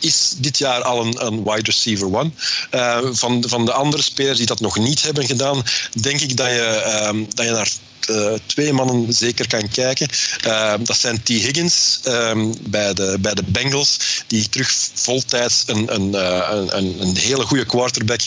is 0.06 0.34
dit 0.38 0.57
jaar 0.57 0.84
al 0.84 1.06
een, 1.06 1.26
een 1.26 1.44
wide 1.44 1.61
receiver 1.61 2.15
one. 2.15 2.32
Eh, 2.69 2.98
van, 3.11 3.44
van 3.48 3.65
de 3.65 3.73
andere 3.73 4.03
spelers 4.03 4.38
die 4.38 4.48
dat 4.48 4.60
nog 4.60 4.77
niet 4.77 5.02
hebben 5.02 5.26
gedaan, 5.26 5.64
denk 6.02 6.22
ik 6.22 6.38
dat 6.38 6.48
je, 6.48 6.61
ehm, 6.61 7.23
dat 7.34 7.45
je 7.45 7.52
naar 7.52 7.72
eh, 8.10 8.34
twee 8.45 8.73
mannen 8.73 9.14
zeker 9.14 9.48
kan 9.48 9.69
kijken. 9.69 10.07
Uh, 10.48 10.73
dat 10.80 10.98
zijn 10.98 11.23
T. 11.23 11.27
Higgins 11.27 11.99
um, 12.07 12.53
bij, 12.69 12.94
de, 12.94 13.18
bij 13.19 13.34
de 13.34 13.44
Bengals, 13.44 13.98
die 14.27 14.49
terug 14.49 14.77
voltijds 14.94 15.64
een, 15.65 15.95
een, 15.95 16.14
een, 16.77 17.02
een 17.02 17.15
hele 17.18 17.44
goede 17.44 17.65
quarterback 17.65 18.19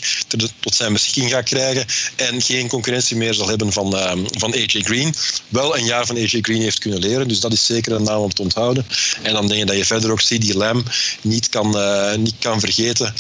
tot 0.61 0.75
zijn 0.75 0.93
beschikking 0.93 1.31
gaat 1.31 1.45
krijgen 1.45 1.87
en 2.17 2.43
geen 2.43 2.69
concurrentie 2.69 3.17
meer 3.17 3.35
zal 3.35 3.49
hebben 3.49 3.73
van, 3.73 4.11
um, 4.11 4.27
van 4.31 4.53
AJ 4.53 4.67
Green. 4.67 5.15
Wel 5.49 5.79
een 5.79 5.85
jaar 5.85 6.07
van 6.07 6.17
AJ 6.17 6.39
Green 6.43 6.63
heeft 6.63 6.79
kunnen 6.79 7.01
leren, 7.01 7.29
dus 7.29 7.41
dat 7.41 7.53
is 7.53 7.67
zeker 7.67 7.93
een 7.93 8.03
naam 8.03 8.21
om 8.21 8.35
te 8.35 8.43
onthouden. 8.43 8.87
En 9.23 9.33
dan 9.33 9.47
denk 9.47 9.61
je 9.61 9.67
dat 9.67 9.77
je 9.77 9.85
verder 9.85 10.11
ook 10.11 10.23
CD 10.23 10.55
Lamb 10.55 10.91
niet 11.23 11.49
kan, 11.49 11.77
niet 12.21 12.35
kan 12.39 12.61
vergeten. 12.61 13.15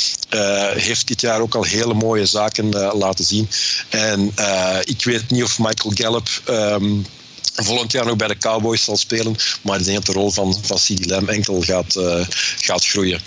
heeft 0.74 1.06
dit 1.06 1.20
jaar 1.20 1.40
ook 1.40 1.54
al 1.54 1.62
hele 1.62 1.94
mooie 1.94 2.26
zaken 2.26 2.68
laten 2.98 3.24
zien. 3.24 3.48
En 3.88 4.34
ik 4.84 5.04
weet 5.04 5.30
niet 5.30 5.42
of 5.42 5.58
Michael 5.58 5.94
Gallup 5.94 6.28
um, 6.50 7.06
volgend 7.54 7.92
jaar 7.92 8.06
nog 8.06 8.16
bij 8.16 8.28
de 8.28 8.36
Cowboys 8.36 8.84
zal 8.84 8.96
spelen. 8.96 9.36
Maar 9.62 9.78
ik 9.78 9.84
denk 9.84 9.96
dat 9.96 10.06
de 10.06 10.20
rol 10.20 10.30
van, 10.30 10.56
van 10.62 10.76
CD 10.76 11.06
Lamb 11.06 11.28
enkel 11.28 11.62
gaat, 11.62 11.96
uh, 11.96 12.24
gaat 12.58 12.86
groeien. 12.86 13.20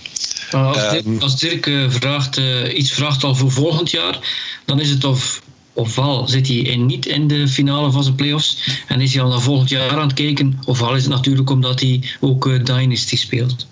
Als 0.51 0.89
Dirk, 0.89 1.05
um, 1.05 1.21
als 1.21 1.39
Dirk 1.39 1.65
uh, 1.65 1.89
vraagt, 1.89 2.37
uh, 2.37 2.77
iets 2.77 2.91
vraagt 2.91 3.23
al 3.23 3.35
voor 3.35 3.51
volgend 3.51 3.91
jaar, 3.91 4.19
dan 4.65 4.79
is 4.79 4.89
het 4.89 5.03
of 5.03 5.41
ofwel 5.73 6.27
zit 6.27 6.47
hij 6.47 6.55
in, 6.55 6.85
niet 6.85 7.05
in 7.05 7.27
de 7.27 7.47
finale 7.47 7.91
van 7.91 8.03
zijn 8.03 8.15
playoffs 8.15 8.57
en 8.87 9.01
is 9.01 9.13
hij 9.13 9.23
al 9.23 9.29
naar 9.29 9.41
volgend 9.41 9.69
jaar 9.69 9.91
aan 9.91 10.07
het 10.07 10.13
kijken, 10.13 10.59
ofwel 10.65 10.95
is 10.95 11.03
het 11.03 11.11
natuurlijk 11.11 11.49
omdat 11.49 11.79
hij 11.79 12.03
ook 12.19 12.65
Dynasty 12.65 13.15
speelt 13.15 13.67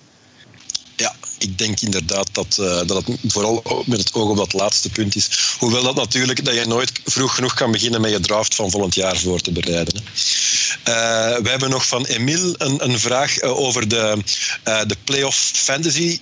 ik 1.40 1.58
denk 1.58 1.80
inderdaad 1.80 2.29
dat, 2.44 2.58
uh, 2.60 2.82
dat 2.86 3.06
het 3.06 3.18
vooral 3.28 3.84
met 3.86 4.00
het 4.00 4.14
oog 4.14 4.30
op 4.30 4.38
dat 4.38 4.54
laatste 4.54 4.90
punt 4.90 5.16
is. 5.16 5.30
Hoewel 5.58 5.84
dat 5.84 5.96
natuurlijk 5.96 6.46
dat 6.46 6.54
je 6.54 6.66
nooit 6.66 6.92
vroeg 7.06 7.36
genoeg 7.36 7.54
kan 7.54 7.72
beginnen 7.72 8.02
met 8.02 8.12
je 8.12 8.20
draft 8.20 8.56
van 8.56 8.72
volgend 8.72 8.96
jaar 8.96 9.18
voor 9.18 9.40
te 9.40 9.52
bereiden. 9.52 10.04
Uh, 10.04 10.94
we 11.38 11.50
hebben 11.50 11.70
nog 11.70 11.88
van 11.88 12.06
Emile 12.06 12.56
een, 12.58 12.84
een 12.84 13.00
vraag 13.00 13.42
uh, 13.42 13.60
over 13.60 13.88
de, 13.88 14.24
de 14.64 14.98
playoff 15.04 15.52
fantasy. 15.56 16.20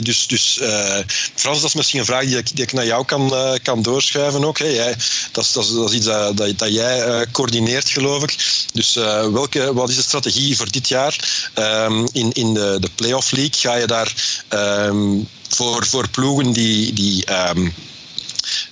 dus 0.00 0.26
dus 0.26 0.60
Frans, 1.34 1.60
dat 1.60 1.68
is 1.68 1.74
misschien 1.74 2.00
een 2.00 2.06
vraag 2.06 2.24
die 2.24 2.36
ik, 2.36 2.56
die 2.56 2.64
ik 2.64 2.72
naar 2.72 2.86
jou 2.86 3.04
kan, 3.04 3.32
kan 3.62 3.82
doorschuiven 3.82 4.44
ook. 4.44 4.58
Jij, 4.58 4.94
dat, 5.32 5.44
is, 5.44 5.52
dat, 5.52 5.90
is, 5.90 5.94
iets 5.94 6.06
dat, 6.06 6.36
dat, 6.36 6.72
jij 6.72 7.26
coördineert, 7.32 7.88
geloof 7.88 8.22
ik. 8.22 8.36
Dus 8.72 8.94
welke, 9.32 9.72
wat 9.74 9.88
is 9.88 9.96
de 9.96 10.02
strategie 10.02 10.56
voor 10.56 10.70
dit 10.70 10.88
jaar 10.88 11.50
um, 11.54 12.08
in, 12.12 12.32
in 12.32 12.54
de, 12.54 12.76
de 12.80 12.90
playoff 12.94 13.30
league? 13.30 13.60
Ga 13.60 13.74
je 13.74 13.86
daar 13.86 14.12
um, 14.48 15.28
voor, 15.54 15.86
voor 15.86 16.08
ploegen 16.08 16.52
die, 16.52 16.92
die 16.92 17.48
um, 17.48 17.74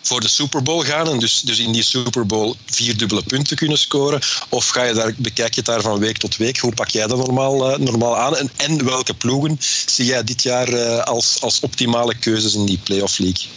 voor 0.03 0.21
de 0.21 0.29
Super 0.29 0.63
Bowl 0.63 0.85
gaan 0.85 1.09
en 1.09 1.19
dus, 1.19 1.41
dus 1.41 1.59
in 1.59 1.73
die 1.73 1.83
Super 1.83 2.27
Bowl 2.27 2.55
vier 2.67 2.97
dubbele 2.97 3.23
punten 3.23 3.57
kunnen 3.57 3.79
scoren? 3.79 4.21
Of 4.49 4.69
ga 4.69 4.83
je 4.83 4.95
daar, 4.95 5.15
bekijk 5.17 5.55
je 5.55 5.63
daar 5.63 5.81
van 5.81 5.99
week 5.99 6.17
tot 6.17 6.37
week? 6.37 6.59
Hoe 6.59 6.75
pak 6.75 6.89
jij 6.89 7.07
dat 7.07 7.19
normaal, 7.19 7.73
uh, 7.73 7.79
normaal 7.79 8.17
aan? 8.17 8.37
En, 8.37 8.51
en 8.57 8.85
welke 8.85 9.15
ploegen 9.15 9.59
zie 9.87 10.05
jij 10.05 10.25
dit 10.25 10.43
jaar 10.43 10.69
uh, 10.69 11.03
als, 11.03 11.41
als 11.41 11.61
optimale 11.61 12.15
keuzes 12.15 12.55
in 12.55 12.67
die 12.67 12.79
playoff 12.79 13.19
league? 13.19 13.49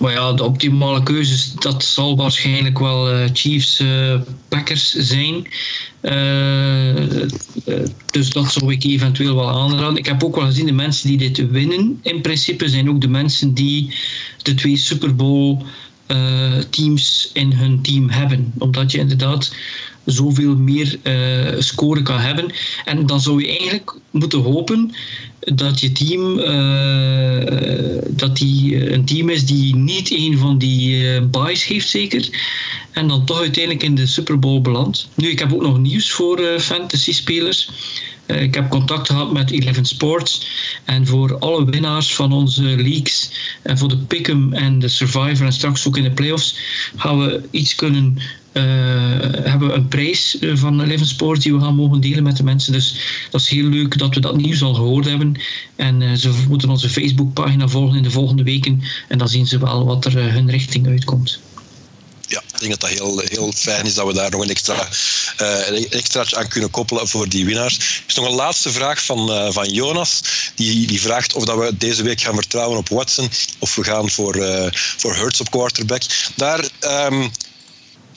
Maar 0.00 0.12
ja, 0.12 0.32
de 0.32 0.44
optimale 0.44 1.02
keuzes, 1.02 1.52
dat 1.52 1.84
zal 1.84 2.16
waarschijnlijk 2.16 2.78
wel 2.78 3.12
uh, 3.12 3.24
Chiefs 3.32 3.80
uh, 3.80 4.20
Packers 4.48 4.92
zijn. 4.92 5.46
Uh, 6.02 7.20
dus 8.10 8.30
dat 8.30 8.52
zou 8.52 8.72
ik 8.72 8.84
eventueel 8.84 9.34
wel 9.34 9.50
aanraden. 9.50 9.96
Ik 9.96 10.06
heb 10.06 10.24
ook 10.24 10.36
wel 10.36 10.44
gezien, 10.44 10.66
de 10.66 10.72
mensen 10.72 11.08
die 11.08 11.18
dit 11.18 11.50
winnen, 11.50 12.00
in 12.02 12.20
principe 12.20 12.68
zijn 12.68 12.90
ook 12.90 13.00
de 13.00 13.08
mensen 13.08 13.54
die 13.54 13.94
de 14.42 14.54
twee 14.54 14.76
Super 14.76 15.14
Bowl 15.14 15.62
teams 16.70 17.30
in 17.32 17.52
hun 17.52 17.82
team 17.82 18.10
hebben. 18.10 18.52
Omdat 18.58 18.92
je 18.92 18.98
inderdaad 18.98 19.52
zoveel 20.04 20.56
meer 20.56 20.98
uh, 21.02 21.60
score 21.60 22.02
kan 22.02 22.18
hebben. 22.18 22.52
En 22.84 23.06
dan 23.06 23.20
zou 23.20 23.40
je 23.40 23.48
eigenlijk 23.48 23.94
moeten 24.10 24.40
hopen 24.40 24.94
dat 25.40 25.80
je 25.80 25.92
team 25.92 26.38
uh, 26.38 27.98
dat 28.08 28.36
die 28.36 28.92
een 28.92 29.04
team 29.04 29.28
is 29.28 29.46
die 29.46 29.76
niet 29.76 30.10
een 30.10 30.38
van 30.38 30.58
die 30.58 31.02
uh, 31.02 31.22
buys 31.30 31.64
heeft 31.64 31.88
zeker 31.88 32.28
en 32.92 33.08
dan 33.08 33.24
toch 33.24 33.40
uiteindelijk 33.40 33.84
in 33.84 33.94
de 33.94 34.06
Super 34.06 34.38
Bowl 34.38 34.60
belandt. 34.60 35.08
Nu, 35.14 35.28
ik 35.28 35.38
heb 35.38 35.52
ook 35.52 35.62
nog 35.62 35.78
nieuws 35.78 36.10
voor 36.10 36.60
fantasy 36.60 37.12
spelers. 37.12 37.70
Ik 38.36 38.54
heb 38.54 38.68
contact 38.68 39.06
gehad 39.06 39.32
met 39.32 39.50
Eleven 39.50 39.84
Sports 39.84 40.46
en 40.84 41.06
voor 41.06 41.38
alle 41.38 41.64
winnaars 41.64 42.14
van 42.14 42.32
onze 42.32 42.62
leagues 42.62 43.30
en 43.62 43.78
voor 43.78 43.88
de 43.88 43.96
Pick'em 43.96 44.52
en 44.52 44.78
de 44.78 44.88
Survivor 44.88 45.46
en 45.46 45.52
straks 45.52 45.86
ook 45.86 45.96
in 45.96 46.02
de 46.02 46.10
playoffs 46.10 46.56
gaan 46.96 47.18
we 47.18 47.42
iets 47.50 47.74
kunnen 47.74 48.18
uh, 48.52 48.62
hebben 49.42 49.68
we 49.68 49.74
een 49.74 49.88
prijs 49.88 50.38
eh, 50.38 50.50
van 50.54 50.80
Eleven 50.80 51.06
Sports 51.06 51.42
die 51.42 51.54
we 51.54 51.60
gaan 51.60 51.74
mogen 51.74 52.00
delen 52.00 52.22
met 52.22 52.36
de 52.36 52.44
mensen. 52.44 52.72
Dus 52.72 52.96
dat 53.30 53.40
is 53.40 53.48
heel 53.48 53.68
leuk 53.68 53.98
dat 53.98 54.14
we 54.14 54.20
dat 54.20 54.36
nieuws 54.36 54.62
al 54.62 54.74
gehoord 54.74 55.04
hebben. 55.04 55.34
En 55.76 56.18
ze 56.18 56.44
moeten 56.48 56.70
onze 56.70 56.88
Facebookpagina 56.88 57.68
volgen 57.68 57.96
in 57.96 58.02
de 58.02 58.10
volgende 58.10 58.42
weken. 58.42 58.82
En 59.08 59.18
dan 59.18 59.28
zien 59.28 59.46
ze 59.46 59.58
wel 59.58 59.84
wat 59.84 60.04
er 60.04 60.32
hun 60.32 60.50
richting 60.50 60.86
uitkomt. 60.86 61.40
Ja, 62.30 62.42
ik 62.52 62.58
denk 62.58 62.70
dat 62.70 62.80
dat 62.80 62.90
heel, 62.90 63.22
heel 63.24 63.52
fijn 63.56 63.86
is 63.86 63.94
dat 63.94 64.06
we 64.06 64.12
daar 64.12 64.30
nog 64.30 64.42
een 64.42 64.50
extra, 64.50 64.88
een 65.36 65.90
extraatje 65.90 66.36
aan 66.36 66.48
kunnen 66.48 66.70
koppelen 66.70 67.08
voor 67.08 67.28
die 67.28 67.44
winnaars. 67.44 67.76
Er 67.76 68.02
is 68.06 68.14
nog 68.14 68.26
een 68.26 68.34
laatste 68.34 68.70
vraag 68.72 69.04
van, 69.04 69.52
van 69.52 69.68
Jonas. 69.68 70.20
Die, 70.54 70.86
die 70.86 71.00
vraagt 71.00 71.34
of 71.34 71.44
dat 71.44 71.58
we 71.58 71.76
deze 71.76 72.02
week 72.02 72.20
gaan 72.20 72.34
vertrouwen 72.34 72.78
op 72.78 72.88
Watson 72.88 73.30
of 73.58 73.74
we 73.74 73.84
gaan 73.84 74.10
voor, 74.10 74.34
voor 74.72 75.14
Hurts 75.14 75.40
op 75.40 75.50
quarterback. 75.50 76.02
Daar... 76.36 76.68
Um, 76.80 77.30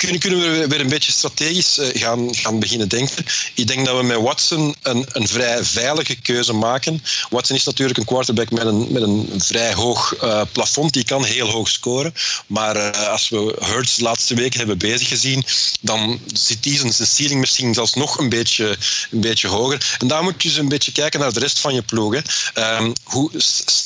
kunnen, 0.03 0.21
kunnen 0.21 0.59
we 0.59 0.67
weer 0.67 0.79
een 0.79 0.89
beetje 0.89 1.11
strategisch 1.11 1.77
eh, 1.77 2.01
gaan, 2.01 2.35
gaan 2.35 2.59
beginnen 2.59 2.87
denken. 2.87 3.25
Ik 3.53 3.67
denk 3.67 3.85
dat 3.85 3.97
we 3.97 4.03
met 4.03 4.21
Watson 4.21 4.75
een, 4.81 5.05
een 5.11 5.27
vrij 5.27 5.63
veilige 5.63 6.15
keuze 6.15 6.53
maken. 6.53 7.03
Watson 7.29 7.55
is 7.55 7.63
natuurlijk 7.63 7.97
een 7.97 8.05
quarterback 8.05 8.51
met 8.51 8.65
een, 8.65 8.91
met 8.91 9.01
een 9.01 9.33
vrij 9.37 9.73
hoog 9.73 10.23
uh, 10.23 10.41
plafond. 10.51 10.93
Die 10.93 11.03
kan 11.03 11.23
heel 11.23 11.49
hoog 11.49 11.69
scoren. 11.69 12.13
Maar 12.47 12.75
uh, 12.75 13.07
als 13.09 13.29
we 13.29 13.55
Hurts 13.59 13.95
de 13.95 14.03
laatste 14.03 14.35
weken 14.35 14.57
hebben 14.57 14.77
bezig 14.77 15.07
gezien, 15.07 15.45
dan 15.81 16.19
zit 16.33 16.63
die 16.63 16.77
zijn 16.77 16.93
ceiling 16.93 17.39
misschien 17.39 17.73
zelfs 17.73 17.93
nog 17.93 18.17
een 18.17 18.29
beetje, 18.29 18.77
een 19.11 19.21
beetje 19.21 19.47
hoger. 19.47 19.95
En 19.99 20.07
daar 20.07 20.23
moet 20.23 20.43
je 20.43 20.49
dus 20.49 20.57
een 20.57 20.69
beetje 20.69 20.91
kijken 20.91 21.19
naar 21.19 21.33
de 21.33 21.39
rest 21.39 21.59
van 21.59 21.73
je 21.73 21.81
ploeg. 21.81 22.01
Um, 22.13 22.93
hoe, 23.03 23.31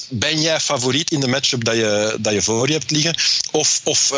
ben 0.09 0.41
jij 0.41 0.59
favoriet 0.59 1.11
in 1.11 1.19
de 1.19 1.27
matchup 1.27 1.63
dat 1.63 1.75
je, 1.75 2.17
dat 2.19 2.33
je 2.33 2.41
voor 2.41 2.67
je 2.67 2.73
hebt 2.73 2.91
liggen? 2.91 3.15
Of, 3.51 3.81
of 3.83 4.11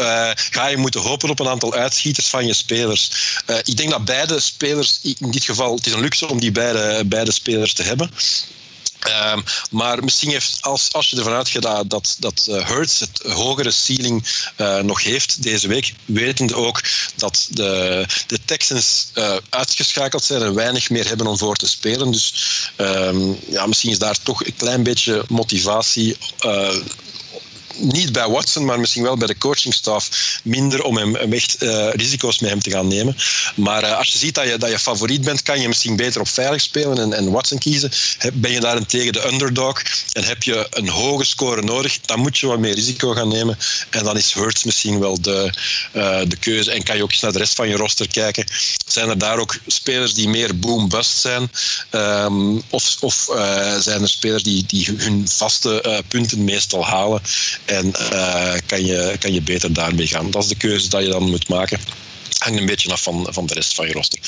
ga 0.51 0.67
je 0.67 0.77
moeten 0.77 1.01
hopen 1.01 1.29
op 1.29 1.39
een 1.39 1.47
aantal 1.47 1.73
uit 1.73 1.88
uitschieters 1.89 2.27
van 2.27 2.45
je 2.45 2.53
spelers. 2.53 3.09
Uh, 3.47 3.57
ik 3.63 3.77
denk 3.77 3.89
dat 3.89 4.05
beide 4.05 4.39
spelers, 4.39 4.99
in 5.01 5.31
dit 5.31 5.43
geval, 5.43 5.75
het 5.75 5.85
is 5.85 5.93
een 5.93 5.99
luxe 5.99 6.27
om 6.27 6.39
die 6.39 6.51
beide, 6.51 7.03
beide 7.05 7.31
spelers 7.31 7.73
te 7.73 7.83
hebben. 7.83 8.11
Um, 9.33 9.43
maar 9.71 10.03
misschien 10.03 10.29
heeft, 10.29 10.57
als, 10.61 10.87
als 10.91 11.09
je 11.09 11.17
ervan 11.17 11.33
uitgaat 11.33 11.61
dat, 11.61 11.85
dat, 11.87 12.15
dat 12.19 12.47
uh, 12.49 12.67
Hurts 12.67 12.99
het 12.99 13.21
hogere 13.23 13.71
ceiling 13.71 14.27
uh, 14.57 14.79
nog 14.79 15.03
heeft 15.03 15.43
deze 15.43 15.67
week, 15.67 15.93
wetende 16.05 16.55
ook 16.55 16.81
dat 17.15 17.47
de, 17.49 18.05
de 18.27 18.39
Texans 18.45 19.07
uitgeschakeld 19.49 20.23
zijn 20.23 20.41
en 20.41 20.55
weinig 20.55 20.89
meer 20.89 21.07
hebben 21.07 21.27
om 21.27 21.37
voor 21.37 21.55
te 21.55 21.67
spelen. 21.67 22.11
Dus 22.11 22.33
um, 22.77 23.39
ja, 23.49 23.65
misschien 23.65 23.91
is 23.91 23.99
daar 23.99 24.17
toch 24.23 24.45
een 24.45 24.55
klein 24.55 24.83
beetje 24.83 25.23
motivatie 25.27 26.17
niet 27.79 28.11
bij 28.11 28.27
Watson, 28.27 28.65
maar 28.65 28.79
misschien 28.79 29.03
wel 29.03 29.17
bij 29.17 29.27
de 29.27 29.37
coachingstaf 29.37 30.09
minder 30.43 30.83
om 30.83 30.97
hem, 30.97 31.15
echt 31.15 31.63
uh, 31.63 31.89
risico's 31.91 32.39
met 32.39 32.49
hem 32.49 32.61
te 32.61 32.71
gaan 32.71 32.87
nemen. 32.87 33.15
Maar 33.55 33.83
uh, 33.83 33.97
als 33.97 34.07
je 34.07 34.17
ziet 34.17 34.35
dat 34.35 34.47
je, 34.47 34.57
dat 34.57 34.69
je 34.69 34.79
favoriet 34.79 35.21
bent, 35.21 35.41
kan 35.41 35.61
je 35.61 35.67
misschien 35.67 35.95
beter 35.95 36.21
op 36.21 36.27
veilig 36.27 36.61
spelen 36.61 36.97
en, 36.97 37.13
en 37.13 37.31
Watson 37.31 37.57
kiezen. 37.57 37.91
Ben 38.33 38.51
je 38.51 38.59
daarentegen 38.59 39.13
de 39.13 39.27
underdog 39.27 39.81
en 40.11 40.23
heb 40.23 40.43
je 40.43 40.67
een 40.69 40.89
hoge 40.89 41.25
score 41.25 41.61
nodig, 41.61 41.99
dan 42.01 42.19
moet 42.19 42.37
je 42.37 42.47
wat 42.47 42.59
meer 42.59 42.73
risico 42.73 43.13
gaan 43.13 43.27
nemen. 43.27 43.57
En 43.89 44.03
dan 44.03 44.17
is 44.17 44.33
Hurts 44.33 44.63
misschien 44.63 44.99
wel 44.99 45.21
de, 45.21 45.53
uh, 45.93 46.19
de 46.27 46.35
keuze. 46.35 46.71
En 46.71 46.83
kan 46.83 46.95
je 46.95 47.03
ook 47.03 47.11
eens 47.11 47.21
naar 47.21 47.31
de 47.31 47.37
rest 47.37 47.55
van 47.55 47.69
je 47.69 47.75
roster 47.75 48.07
kijken. 48.07 48.45
Zijn 48.87 49.09
er 49.09 49.17
daar 49.17 49.37
ook 49.37 49.57
spelers 49.67 50.13
die 50.13 50.27
meer 50.27 50.59
boom-bust 50.59 51.17
zijn? 51.17 51.51
Um, 51.91 52.61
of 52.69 52.97
of 52.99 53.27
zijn 53.79 54.01
er 54.01 54.09
spelers 54.09 54.43
die, 54.43 54.63
die 54.67 54.93
hun 54.97 55.27
vaste 55.29 56.03
punten 56.07 56.43
meestal 56.43 56.85
halen? 56.85 57.21
En 57.69 57.93
uh, 58.13 58.53
kan, 58.65 58.85
je, 58.85 59.15
kan 59.19 59.33
je 59.33 59.41
beter 59.41 59.73
daarmee 59.73 60.07
gaan. 60.07 60.31
Dat 60.31 60.43
is 60.43 60.49
de 60.49 60.55
keuze 60.55 60.89
dat 60.89 61.03
je 61.03 61.09
dan 61.09 61.29
moet 61.29 61.47
maken. 61.47 61.79
Hangt 62.37 62.59
een 62.59 62.65
beetje 62.65 62.91
af 62.91 63.01
van, 63.01 63.27
van 63.29 63.45
de 63.45 63.53
rest 63.53 63.75
van 63.75 63.87
je 63.87 63.93
roster. 63.93 64.19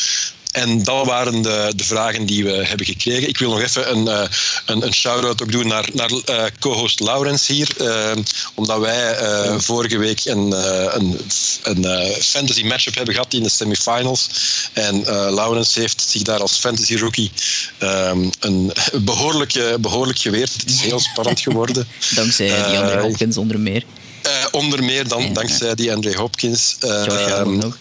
En 0.52 0.84
dat 0.84 1.06
waren 1.06 1.42
de, 1.42 1.74
de, 1.76 1.84
vragen 1.84 2.26
die 2.26 2.44
we 2.44 2.52
hebben 2.52 2.86
gekregen. 2.86 3.28
Ik 3.28 3.38
wil 3.38 3.50
nog 3.50 3.62
even 3.62 3.92
een, 3.92 4.06
uh, 4.08 4.24
een, 4.66 4.86
een 4.86 4.94
shout-out 4.94 5.42
ook 5.42 5.52
doen 5.52 5.68
naar, 5.68 5.90
naar 5.94 6.12
uh, 6.12 6.44
co-host 6.60 7.00
Laurens 7.00 7.48
hier. 7.48 7.70
Uh, 7.82 8.12
omdat 8.54 8.80
wij 8.80 9.16
vorige 9.60 9.98
week 9.98 10.26
een, 10.26 10.52
een, 10.96 11.20
een 11.64 12.14
fantasy 12.22 12.64
matchup 12.64 12.96
hebben 12.96 13.14
gehad 13.14 13.34
in 13.34 13.44
de 13.44 13.50
semifinals. 13.50 14.28
En 14.74 15.04
Laurens 15.34 15.76
heeft 15.76 16.06
zich 16.10 16.22
daar 16.22 16.40
als 16.40 16.58
fantasy 16.58 16.96
rookie 16.96 17.32
um, 17.80 18.30
een 18.40 18.72
behoorlijk, 19.02 19.78
behoorlijk 19.80 20.20
geweerd. 20.20 20.54
Het 20.54 20.70
is 20.70 20.82
heel 20.82 21.00
spannend 21.00 21.40
geworden. 21.50 21.88
Dankzij 22.16 22.48
die 22.48 22.78
andere 22.78 23.00
Hopkins 23.00 23.38
onder 23.38 23.60
meer. 23.60 23.84
onder 24.52 24.84
meer 24.84 25.08
dan, 25.08 25.34
dankzij 25.34 25.76
die 25.76 25.94
Andre 25.94 26.18
Hopkins. 26.18 26.76
Josh 26.80 27.32
Allen 27.32 27.58
nog. 27.58 27.78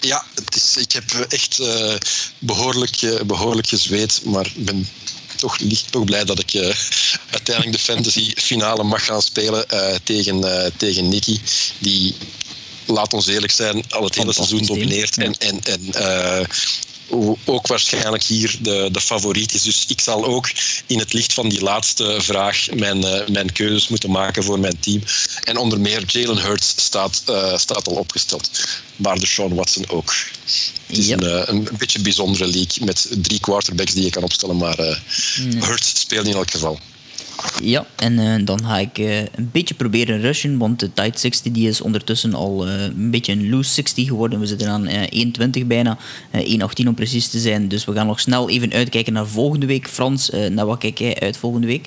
Ja, 0.00 0.24
het 0.34 0.56
is, 0.56 0.76
ik 0.76 0.92
heb 0.92 1.10
echt 1.28 1.60
uh, 1.60 1.94
behoorlijk, 2.38 3.02
uh, 3.02 3.20
behoorlijk 3.20 3.68
gezweet, 3.68 4.20
maar 4.24 4.46
ik 4.46 4.64
ben 4.64 4.88
toch, 5.36 5.56
toch 5.90 6.04
blij 6.04 6.24
dat 6.24 6.38
ik 6.38 6.54
uh, 6.54 6.74
uiteindelijk 7.30 7.76
de 7.76 7.82
fantasy 7.92 8.32
finale 8.34 8.82
mag 8.82 9.04
gaan 9.04 9.22
spelen 9.22 9.66
tegen, 10.04 10.72
tegen 10.76 11.08
Nicky. 11.08 11.40
Die, 11.78 12.14
laat 12.86 13.12
ons 13.12 13.26
eerlijk 13.26 13.52
zijn, 13.52 13.84
al 13.88 14.04
het 14.04 14.14
hele 14.14 14.32
seizoen 14.32 14.66
domineert. 14.66 15.18
En, 15.18 15.34
en, 15.38 15.60
en 15.62 15.80
ook 17.44 17.66
waarschijnlijk 17.66 18.22
hier 18.22 18.56
de, 18.60 18.88
de 18.92 19.00
favoriet 19.00 19.54
is. 19.54 19.62
Dus 19.62 19.84
ik 19.88 20.00
zal 20.00 20.24
ook 20.24 20.50
in 20.86 20.98
het 20.98 21.12
licht 21.12 21.32
van 21.32 21.48
die 21.48 21.62
laatste 21.62 22.16
vraag 22.20 22.66
mijn, 22.74 23.04
uh, 23.04 23.26
mijn 23.26 23.52
keuzes 23.52 23.88
moeten 23.88 24.10
maken 24.10 24.44
voor 24.44 24.58
mijn 24.58 24.80
team. 24.80 25.02
En 25.44 25.56
onder 25.56 25.80
meer 25.80 26.02
Jalen 26.06 26.42
Hurts 26.42 26.74
staat, 26.76 27.22
uh, 27.30 27.56
staat 27.56 27.88
al 27.88 27.94
opgesteld. 27.94 28.50
Maar 28.96 29.18
de 29.18 29.26
Sean 29.26 29.54
Watson 29.54 29.88
ook. 29.88 30.14
Het 30.86 30.98
is 30.98 31.06
yep. 31.06 31.20
een, 31.20 31.54
een, 31.54 31.66
een, 31.66 31.76
beetje 31.78 32.00
bijzondere 32.00 32.46
league 32.46 32.84
met 32.84 33.08
drie 33.10 33.40
quarterbacks 33.40 33.92
die 33.92 34.04
je 34.04 34.10
kan 34.10 34.22
opstellen. 34.22 34.56
Maar 34.56 34.80
uh, 34.80 34.96
nee. 35.40 35.64
Hurts 35.64 36.00
speelt 36.00 36.26
in 36.26 36.34
elk 36.34 36.50
geval. 36.50 36.80
Ja, 37.62 37.86
en 37.96 38.12
uh, 38.12 38.34
dan 38.44 38.64
ga 38.64 38.78
ik 38.78 38.98
uh, 38.98 39.18
een 39.18 39.50
beetje 39.52 39.74
proberen 39.74 40.20
rushen, 40.20 40.58
want 40.58 40.80
de 40.80 40.92
Tide 40.92 41.18
60 41.18 41.52
die 41.52 41.68
is 41.68 41.80
ondertussen 41.80 42.34
al 42.34 42.68
uh, 42.68 42.82
een 42.82 43.10
beetje 43.10 43.32
een 43.32 43.50
loose 43.50 43.72
60 43.72 44.06
geworden. 44.06 44.40
We 44.40 44.46
zitten 44.46 44.68
aan 44.68 44.88
1,20 45.60 45.66
bijna, 45.66 45.98
1,18 46.32 46.86
om 46.86 46.94
precies 46.94 47.28
te 47.28 47.38
zijn. 47.38 47.68
Dus 47.68 47.84
we 47.84 47.92
gaan 47.92 48.06
nog 48.06 48.20
snel 48.20 48.48
even 48.50 48.72
uitkijken 48.72 49.12
naar 49.12 49.26
volgende 49.26 49.66
week. 49.66 49.88
Frans, 49.88 50.30
naar 50.50 50.66
wat 50.66 50.78
kijk 50.78 50.98
jij 50.98 51.20
uit 51.20 51.36
volgende 51.36 51.66
week? 51.66 51.86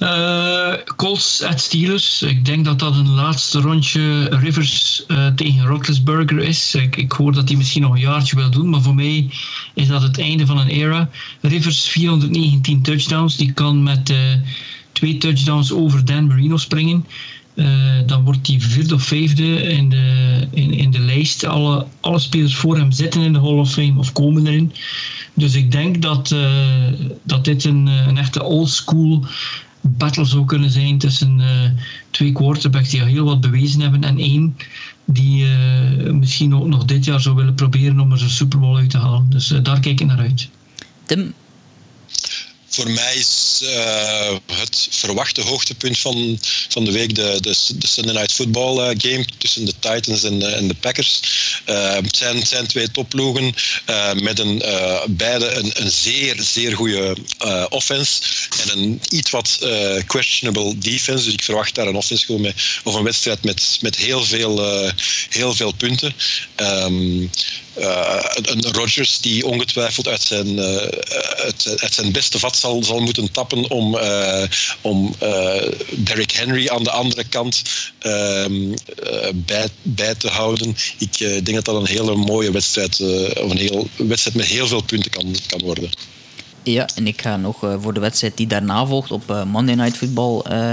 Uh, 0.00 0.72
Colts 0.96 1.42
at 1.42 1.60
Steelers. 1.60 2.22
Ik 2.22 2.44
denk 2.44 2.64
dat 2.64 2.78
dat 2.78 2.96
een 2.96 3.10
laatste 3.10 3.60
rondje 3.60 4.24
Rivers 4.24 5.04
uh, 5.08 5.26
tegen 5.26 5.66
Roethlisberger 5.66 6.38
is. 6.38 6.74
Ik, 6.74 6.96
ik, 6.96 7.12
hoor 7.12 7.32
dat 7.32 7.48
hij 7.48 7.56
misschien 7.56 7.82
nog 7.82 7.92
een 7.92 8.00
jaartje 8.00 8.36
wil 8.36 8.50
doen, 8.50 8.70
maar 8.70 8.82
voor 8.82 8.94
mij 8.94 9.28
is 9.74 9.88
dat 9.88 10.02
het 10.02 10.18
einde 10.18 10.46
van 10.46 10.58
een 10.58 10.68
era. 10.68 11.08
Rivers 11.40 11.88
419 11.88 12.82
touchdowns. 12.82 13.36
Die 13.36 13.52
kan 13.52 13.82
met 13.82 14.10
uh, 14.10 14.16
twee 14.92 15.18
touchdowns 15.18 15.72
over 15.72 16.04
Dan 16.04 16.26
Marino 16.26 16.56
springen. 16.56 17.06
dan 18.06 18.24
wordt 18.24 18.46
hij 18.46 18.60
vierde 18.60 18.94
of 18.94 19.02
vijfde 19.02 19.62
in 19.62 19.88
de, 19.88 20.48
in, 20.50 20.72
in 20.72 20.90
de 20.90 21.00
lijst. 21.00 21.44
Alle, 21.44 21.86
alle 22.00 22.18
spelers 22.18 22.56
voor 22.56 22.76
hem 22.76 22.92
zitten 22.92 23.20
in 23.20 23.32
de 23.32 23.40
Hall 23.40 23.58
of 23.58 23.72
Fame 23.72 23.98
of 23.98 24.12
komen 24.12 24.46
erin. 24.46 24.72
Dus 25.34 25.54
ik 25.54 25.72
denk 25.72 26.02
dat, 26.02 26.34
dat 27.22 27.44
dit 27.44 27.64
een, 27.64 27.86
een 27.86 28.18
echte 28.18 28.42
old 28.42 28.70
school 28.70 29.24
battle 29.88 30.24
zou 30.24 30.44
kunnen 30.44 30.70
zijn 30.70 30.98
tussen 30.98 31.38
uh, 31.38 31.46
twee 32.10 32.32
quarterbacks 32.32 32.90
die 32.90 33.00
al 33.00 33.06
heel 33.06 33.24
wat 33.24 33.40
bewezen 33.40 33.80
hebben 33.80 34.04
en 34.04 34.18
één 34.18 34.56
die 35.04 35.44
uh, 35.44 36.12
misschien 36.12 36.54
ook 36.54 36.66
nog 36.66 36.84
dit 36.84 37.04
jaar 37.04 37.20
zou 37.20 37.36
willen 37.36 37.54
proberen 37.54 38.00
om 38.00 38.12
er 38.12 38.22
een 38.22 38.30
Super 38.30 38.58
Bowl 38.58 38.76
uit 38.76 38.90
te 38.90 38.98
halen. 38.98 39.26
Dus 39.28 39.50
uh, 39.50 39.58
daar 39.62 39.80
kijk 39.80 40.00
ik 40.00 40.06
naar 40.06 40.18
uit. 40.18 40.48
Tim? 41.04 41.32
Voor 42.76 42.90
mij 42.90 43.14
is 43.14 43.62
het 44.52 44.88
verwachte 44.90 45.40
hoogtepunt 45.40 45.98
van, 45.98 46.38
van 46.68 46.84
de 46.84 46.92
week 46.92 47.14
de, 47.14 47.38
de, 47.40 47.54
Sunday 47.86 48.14
Night 48.14 48.32
Football 48.32 48.94
game 48.98 49.24
tussen 49.38 49.64
de 49.64 49.72
Titans 49.78 50.22
en, 50.22 50.54
en 50.54 50.68
de 50.68 50.74
Packers. 50.74 51.20
het, 51.64 52.16
zijn, 52.16 52.46
zijn 52.46 52.66
twee 52.66 52.90
topploegen 52.90 53.54
met 54.22 54.38
een, 54.38 54.62
beide 55.08 55.54
een, 55.54 55.70
een 55.74 55.90
zeer, 55.90 56.36
zeer 56.42 56.76
goede 56.76 57.16
offense 57.68 58.22
en 58.62 58.78
een 58.78 59.00
iets 59.08 59.30
wat 59.30 59.58
questionable 60.06 60.78
defense. 60.78 61.24
Dus 61.24 61.32
ik 61.32 61.44
verwacht 61.44 61.74
daar 61.74 61.86
een 61.86 61.96
offense 61.96 62.54
of 62.84 62.94
een 62.94 63.04
wedstrijd 63.04 63.44
met, 63.44 63.78
met 63.80 63.96
heel, 63.96 64.24
veel, 64.24 64.92
heel 65.28 65.54
veel 65.54 65.72
punten. 65.72 66.14
Um, 66.56 67.30
uh, 67.78 68.24
een 68.32 68.72
Rodgers 68.72 69.20
die 69.20 69.46
ongetwijfeld 69.46 70.08
uit 70.08 70.22
zijn, 70.22 70.60
uit, 70.60 71.94
zijn 71.94 72.12
beste 72.12 72.38
vat 72.38 72.56
zal, 72.56 72.84
zal 72.84 73.00
moeten 73.00 73.32
tappen 73.32 73.70
om, 73.70 73.94
uh, 73.94 74.42
om 74.80 75.14
Derrick 75.90 76.30
Henry 76.30 76.68
aan 76.68 76.82
de 76.82 76.90
andere 76.90 77.24
kant 77.24 77.62
ehm, 77.98 78.74
bij, 79.34 79.68
bij 79.82 80.14
te 80.14 80.28
houden. 80.28 80.76
Ik 80.98 81.18
denk 81.18 81.54
dat 81.54 81.64
dat 81.64 81.74
een 81.74 81.86
hele 81.86 82.14
mooie 82.14 82.50
wedstrijd, 82.50 83.00
of 83.40 83.50
een 83.50 83.58
heel, 83.58 83.88
wedstrijd 83.96 84.36
met 84.36 84.46
heel 84.46 84.66
veel 84.66 84.82
punten 84.82 85.10
kan, 85.10 85.36
kan 85.46 85.60
worden. 85.60 85.90
Ja, 86.68 86.88
en 86.94 87.06
ik 87.06 87.20
ga 87.20 87.36
nog 87.36 87.64
uh, 87.64 87.74
voor 87.80 87.94
de 87.94 88.00
wedstrijd 88.00 88.36
die 88.36 88.46
daarna 88.46 88.86
volgt 88.86 89.10
op 89.10 89.30
uh, 89.30 89.44
Monday 89.44 89.74
Night 89.74 89.96
Football 89.96 90.42
uh, 90.50 90.72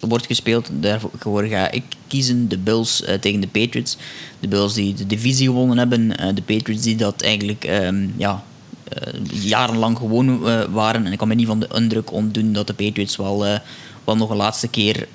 wordt 0.00 0.26
gespeeld. 0.26 0.70
Daarvoor 0.72 1.44
ga 1.44 1.70
ik 1.70 1.82
kiezen 2.06 2.48
de 2.48 2.58
Bills 2.58 3.04
tegen 3.20 3.40
de 3.40 3.46
Patriots. 3.46 3.96
De 4.40 4.48
Bills 4.48 4.74
die 4.74 4.94
de 4.94 5.06
divisie 5.06 5.46
gewonnen 5.46 5.78
hebben. 5.78 6.08
de 6.34 6.42
Patriots 6.42 6.82
die 6.82 6.96
dat 6.96 7.22
eigenlijk 7.22 7.66
um, 7.68 8.14
ja, 8.16 8.42
jarenlang 9.30 9.98
gewoon 9.98 10.40
waren. 10.72 11.06
En 11.06 11.12
ik 11.12 11.18
kan 11.18 11.28
me 11.28 11.34
niet 11.34 11.46
van 11.46 11.60
de 11.60 11.68
indruk 11.74 12.12
ontdoen 12.12 12.52
dat 12.52 12.66
de 12.66 12.74
Patriots 12.74 13.16
wel, 13.16 13.38
wel 14.04 14.16
nog 14.16 14.30
een 14.30 14.36
laatste 14.36 14.68
keer 14.68 15.08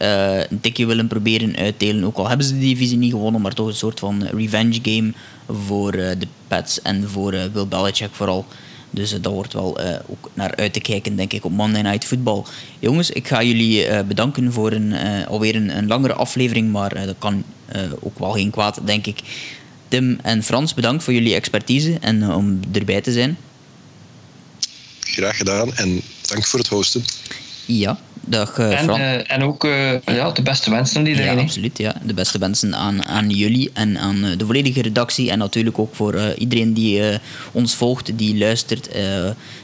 een 0.49 0.61
tikje 0.61 0.85
willen 0.85 1.07
proberen 1.07 1.55
uitdelen. 1.55 2.03
Ook 2.03 2.17
al 2.17 2.27
hebben 2.27 2.45
ze 2.45 2.53
de 2.53 2.59
divisie 2.59 2.97
niet 2.97 3.11
gewonnen, 3.11 3.41
maar 3.41 3.53
toch 3.53 3.67
een 3.67 3.73
soort 3.73 3.99
van 3.99 4.23
revenge 4.23 4.79
game 4.81 5.13
voor 5.47 5.91
de 5.91 6.27
Pats 6.47 6.81
en 6.81 7.09
voor 7.09 7.31
Bill 7.53 7.67
Belichick 7.67 8.09
vooral. 8.11 8.45
Dus 8.89 9.13
uh, 9.13 9.19
daar 9.21 9.33
wordt 9.33 9.53
wel 9.53 9.81
uh, 9.81 9.95
ook 10.07 10.29
naar 10.33 10.55
uit 10.55 10.73
te 10.73 10.79
kijken, 10.79 11.15
denk 11.15 11.33
ik, 11.33 11.45
op 11.45 11.51
Monday 11.51 11.81
Night 11.81 12.05
Football. 12.05 12.43
Jongens, 12.79 13.09
ik 13.09 13.27
ga 13.27 13.43
jullie 13.43 13.87
uh, 13.87 14.01
bedanken 14.01 14.53
voor 14.53 14.71
een, 14.71 14.93
alweer 15.27 15.55
een, 15.55 15.77
een, 15.77 15.87
langere 15.87 16.13
aflevering, 16.13 16.71
maar 16.71 17.05
dat 17.05 17.15
kan 17.19 17.43
ook 17.99 18.19
wel 18.19 18.31
geen 18.31 18.49
kwaad, 18.49 18.79
denk 18.85 19.05
ik. 19.07 19.19
Tim 19.87 20.19
en 20.21 20.43
Frans, 20.43 20.73
bedankt 20.73 21.03
voor 21.03 21.13
jullie 21.13 21.33
expertise 21.33 21.97
en 22.01 22.33
om 22.33 22.59
erbij 22.71 23.01
te 23.01 23.11
zijn. 23.11 23.37
Graag 24.99 25.37
gedaan 25.37 25.73
en 25.75 26.01
dank 26.21 26.45
voor 26.45 26.59
het 26.59 26.67
hosten. 26.67 27.03
Ja, 27.65 27.99
Dag, 28.29 28.57
uh, 28.57 28.81
en, 28.81 29.27
en 29.27 29.43
ook 29.43 29.63
uh, 29.63 29.99
ja, 30.05 30.31
de 30.31 30.41
beste 30.41 30.69
wensen 30.69 31.03
die 31.03 31.15
Ja, 31.15 31.35
absoluut. 31.35 31.77
Ja. 31.77 31.95
De 32.03 32.13
beste 32.13 32.37
wensen 32.37 32.75
aan, 32.75 33.05
aan 33.05 33.29
jullie 33.29 33.69
en 33.73 33.97
aan 33.97 34.21
de 34.37 34.45
volledige 34.45 34.81
redactie. 34.81 35.31
En 35.31 35.37
natuurlijk 35.37 35.79
ook 35.79 35.95
voor 35.95 36.33
iedereen 36.37 36.73
die 36.73 37.19
ons 37.51 37.75
volgt, 37.75 38.17
die 38.17 38.37
luistert 38.37 38.87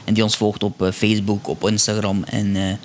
en 0.04 0.14
die 0.14 0.22
ons 0.22 0.36
volgt 0.36 0.62
op 0.62 0.90
Facebook, 0.94 1.48
op 1.48 1.68
Instagram. 1.68 2.24
En 2.24 2.78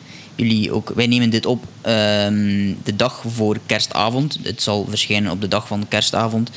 ook. 0.72 0.91
Wij 0.95 1.07
nemen 1.07 1.30
dit 1.30 1.45
op 1.45 1.63
um, 1.63 2.77
de 2.84 2.95
dag 2.95 3.23
voor 3.27 3.57
kerstavond. 3.65 4.39
Het 4.43 4.61
zal 4.61 4.85
verschijnen 4.89 5.31
op 5.31 5.41
de 5.41 5.47
dag 5.47 5.68
van 5.68 5.88
kerstavond. 5.88 6.49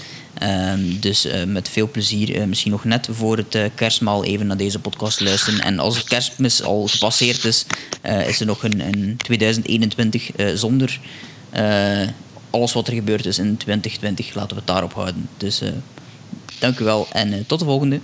Um, 0.42 1.00
dus 1.00 1.26
uh, 1.26 1.44
met 1.44 1.68
veel 1.68 1.90
plezier, 1.90 2.36
uh, 2.36 2.44
misschien 2.44 2.70
nog 2.70 2.84
net 2.84 3.08
voor 3.10 3.36
het 3.36 3.54
uh, 3.54 3.64
kerstmaal 3.74 4.24
even 4.24 4.46
naar 4.46 4.56
deze 4.56 4.78
podcast 4.78 5.20
luisteren. 5.20 5.60
En 5.60 5.78
als 5.78 5.96
het 5.96 6.08
kerstmis 6.08 6.62
al 6.62 6.86
gepasseerd 6.86 7.44
is, 7.44 7.66
is 8.26 8.40
er 8.40 8.46
nog 8.46 8.62
een, 8.62 8.80
een 8.80 9.16
2021 9.16 10.30
zonder 10.54 11.00
alles 12.50 12.72
wat 12.72 12.88
er 12.88 12.94
gebeurd 12.94 13.26
is 13.26 13.38
in 13.38 13.56
2020. 13.56 14.34
Laten 14.34 14.50
we 14.50 14.56
het 14.56 14.66
daarop 14.66 14.92
houden. 14.92 15.28
Dus 15.36 15.62
dank 16.58 16.78
u 16.78 16.84
wel 16.84 17.06
en 17.12 17.46
tot 17.46 17.58
de 17.58 17.64
volgende. 17.64 18.00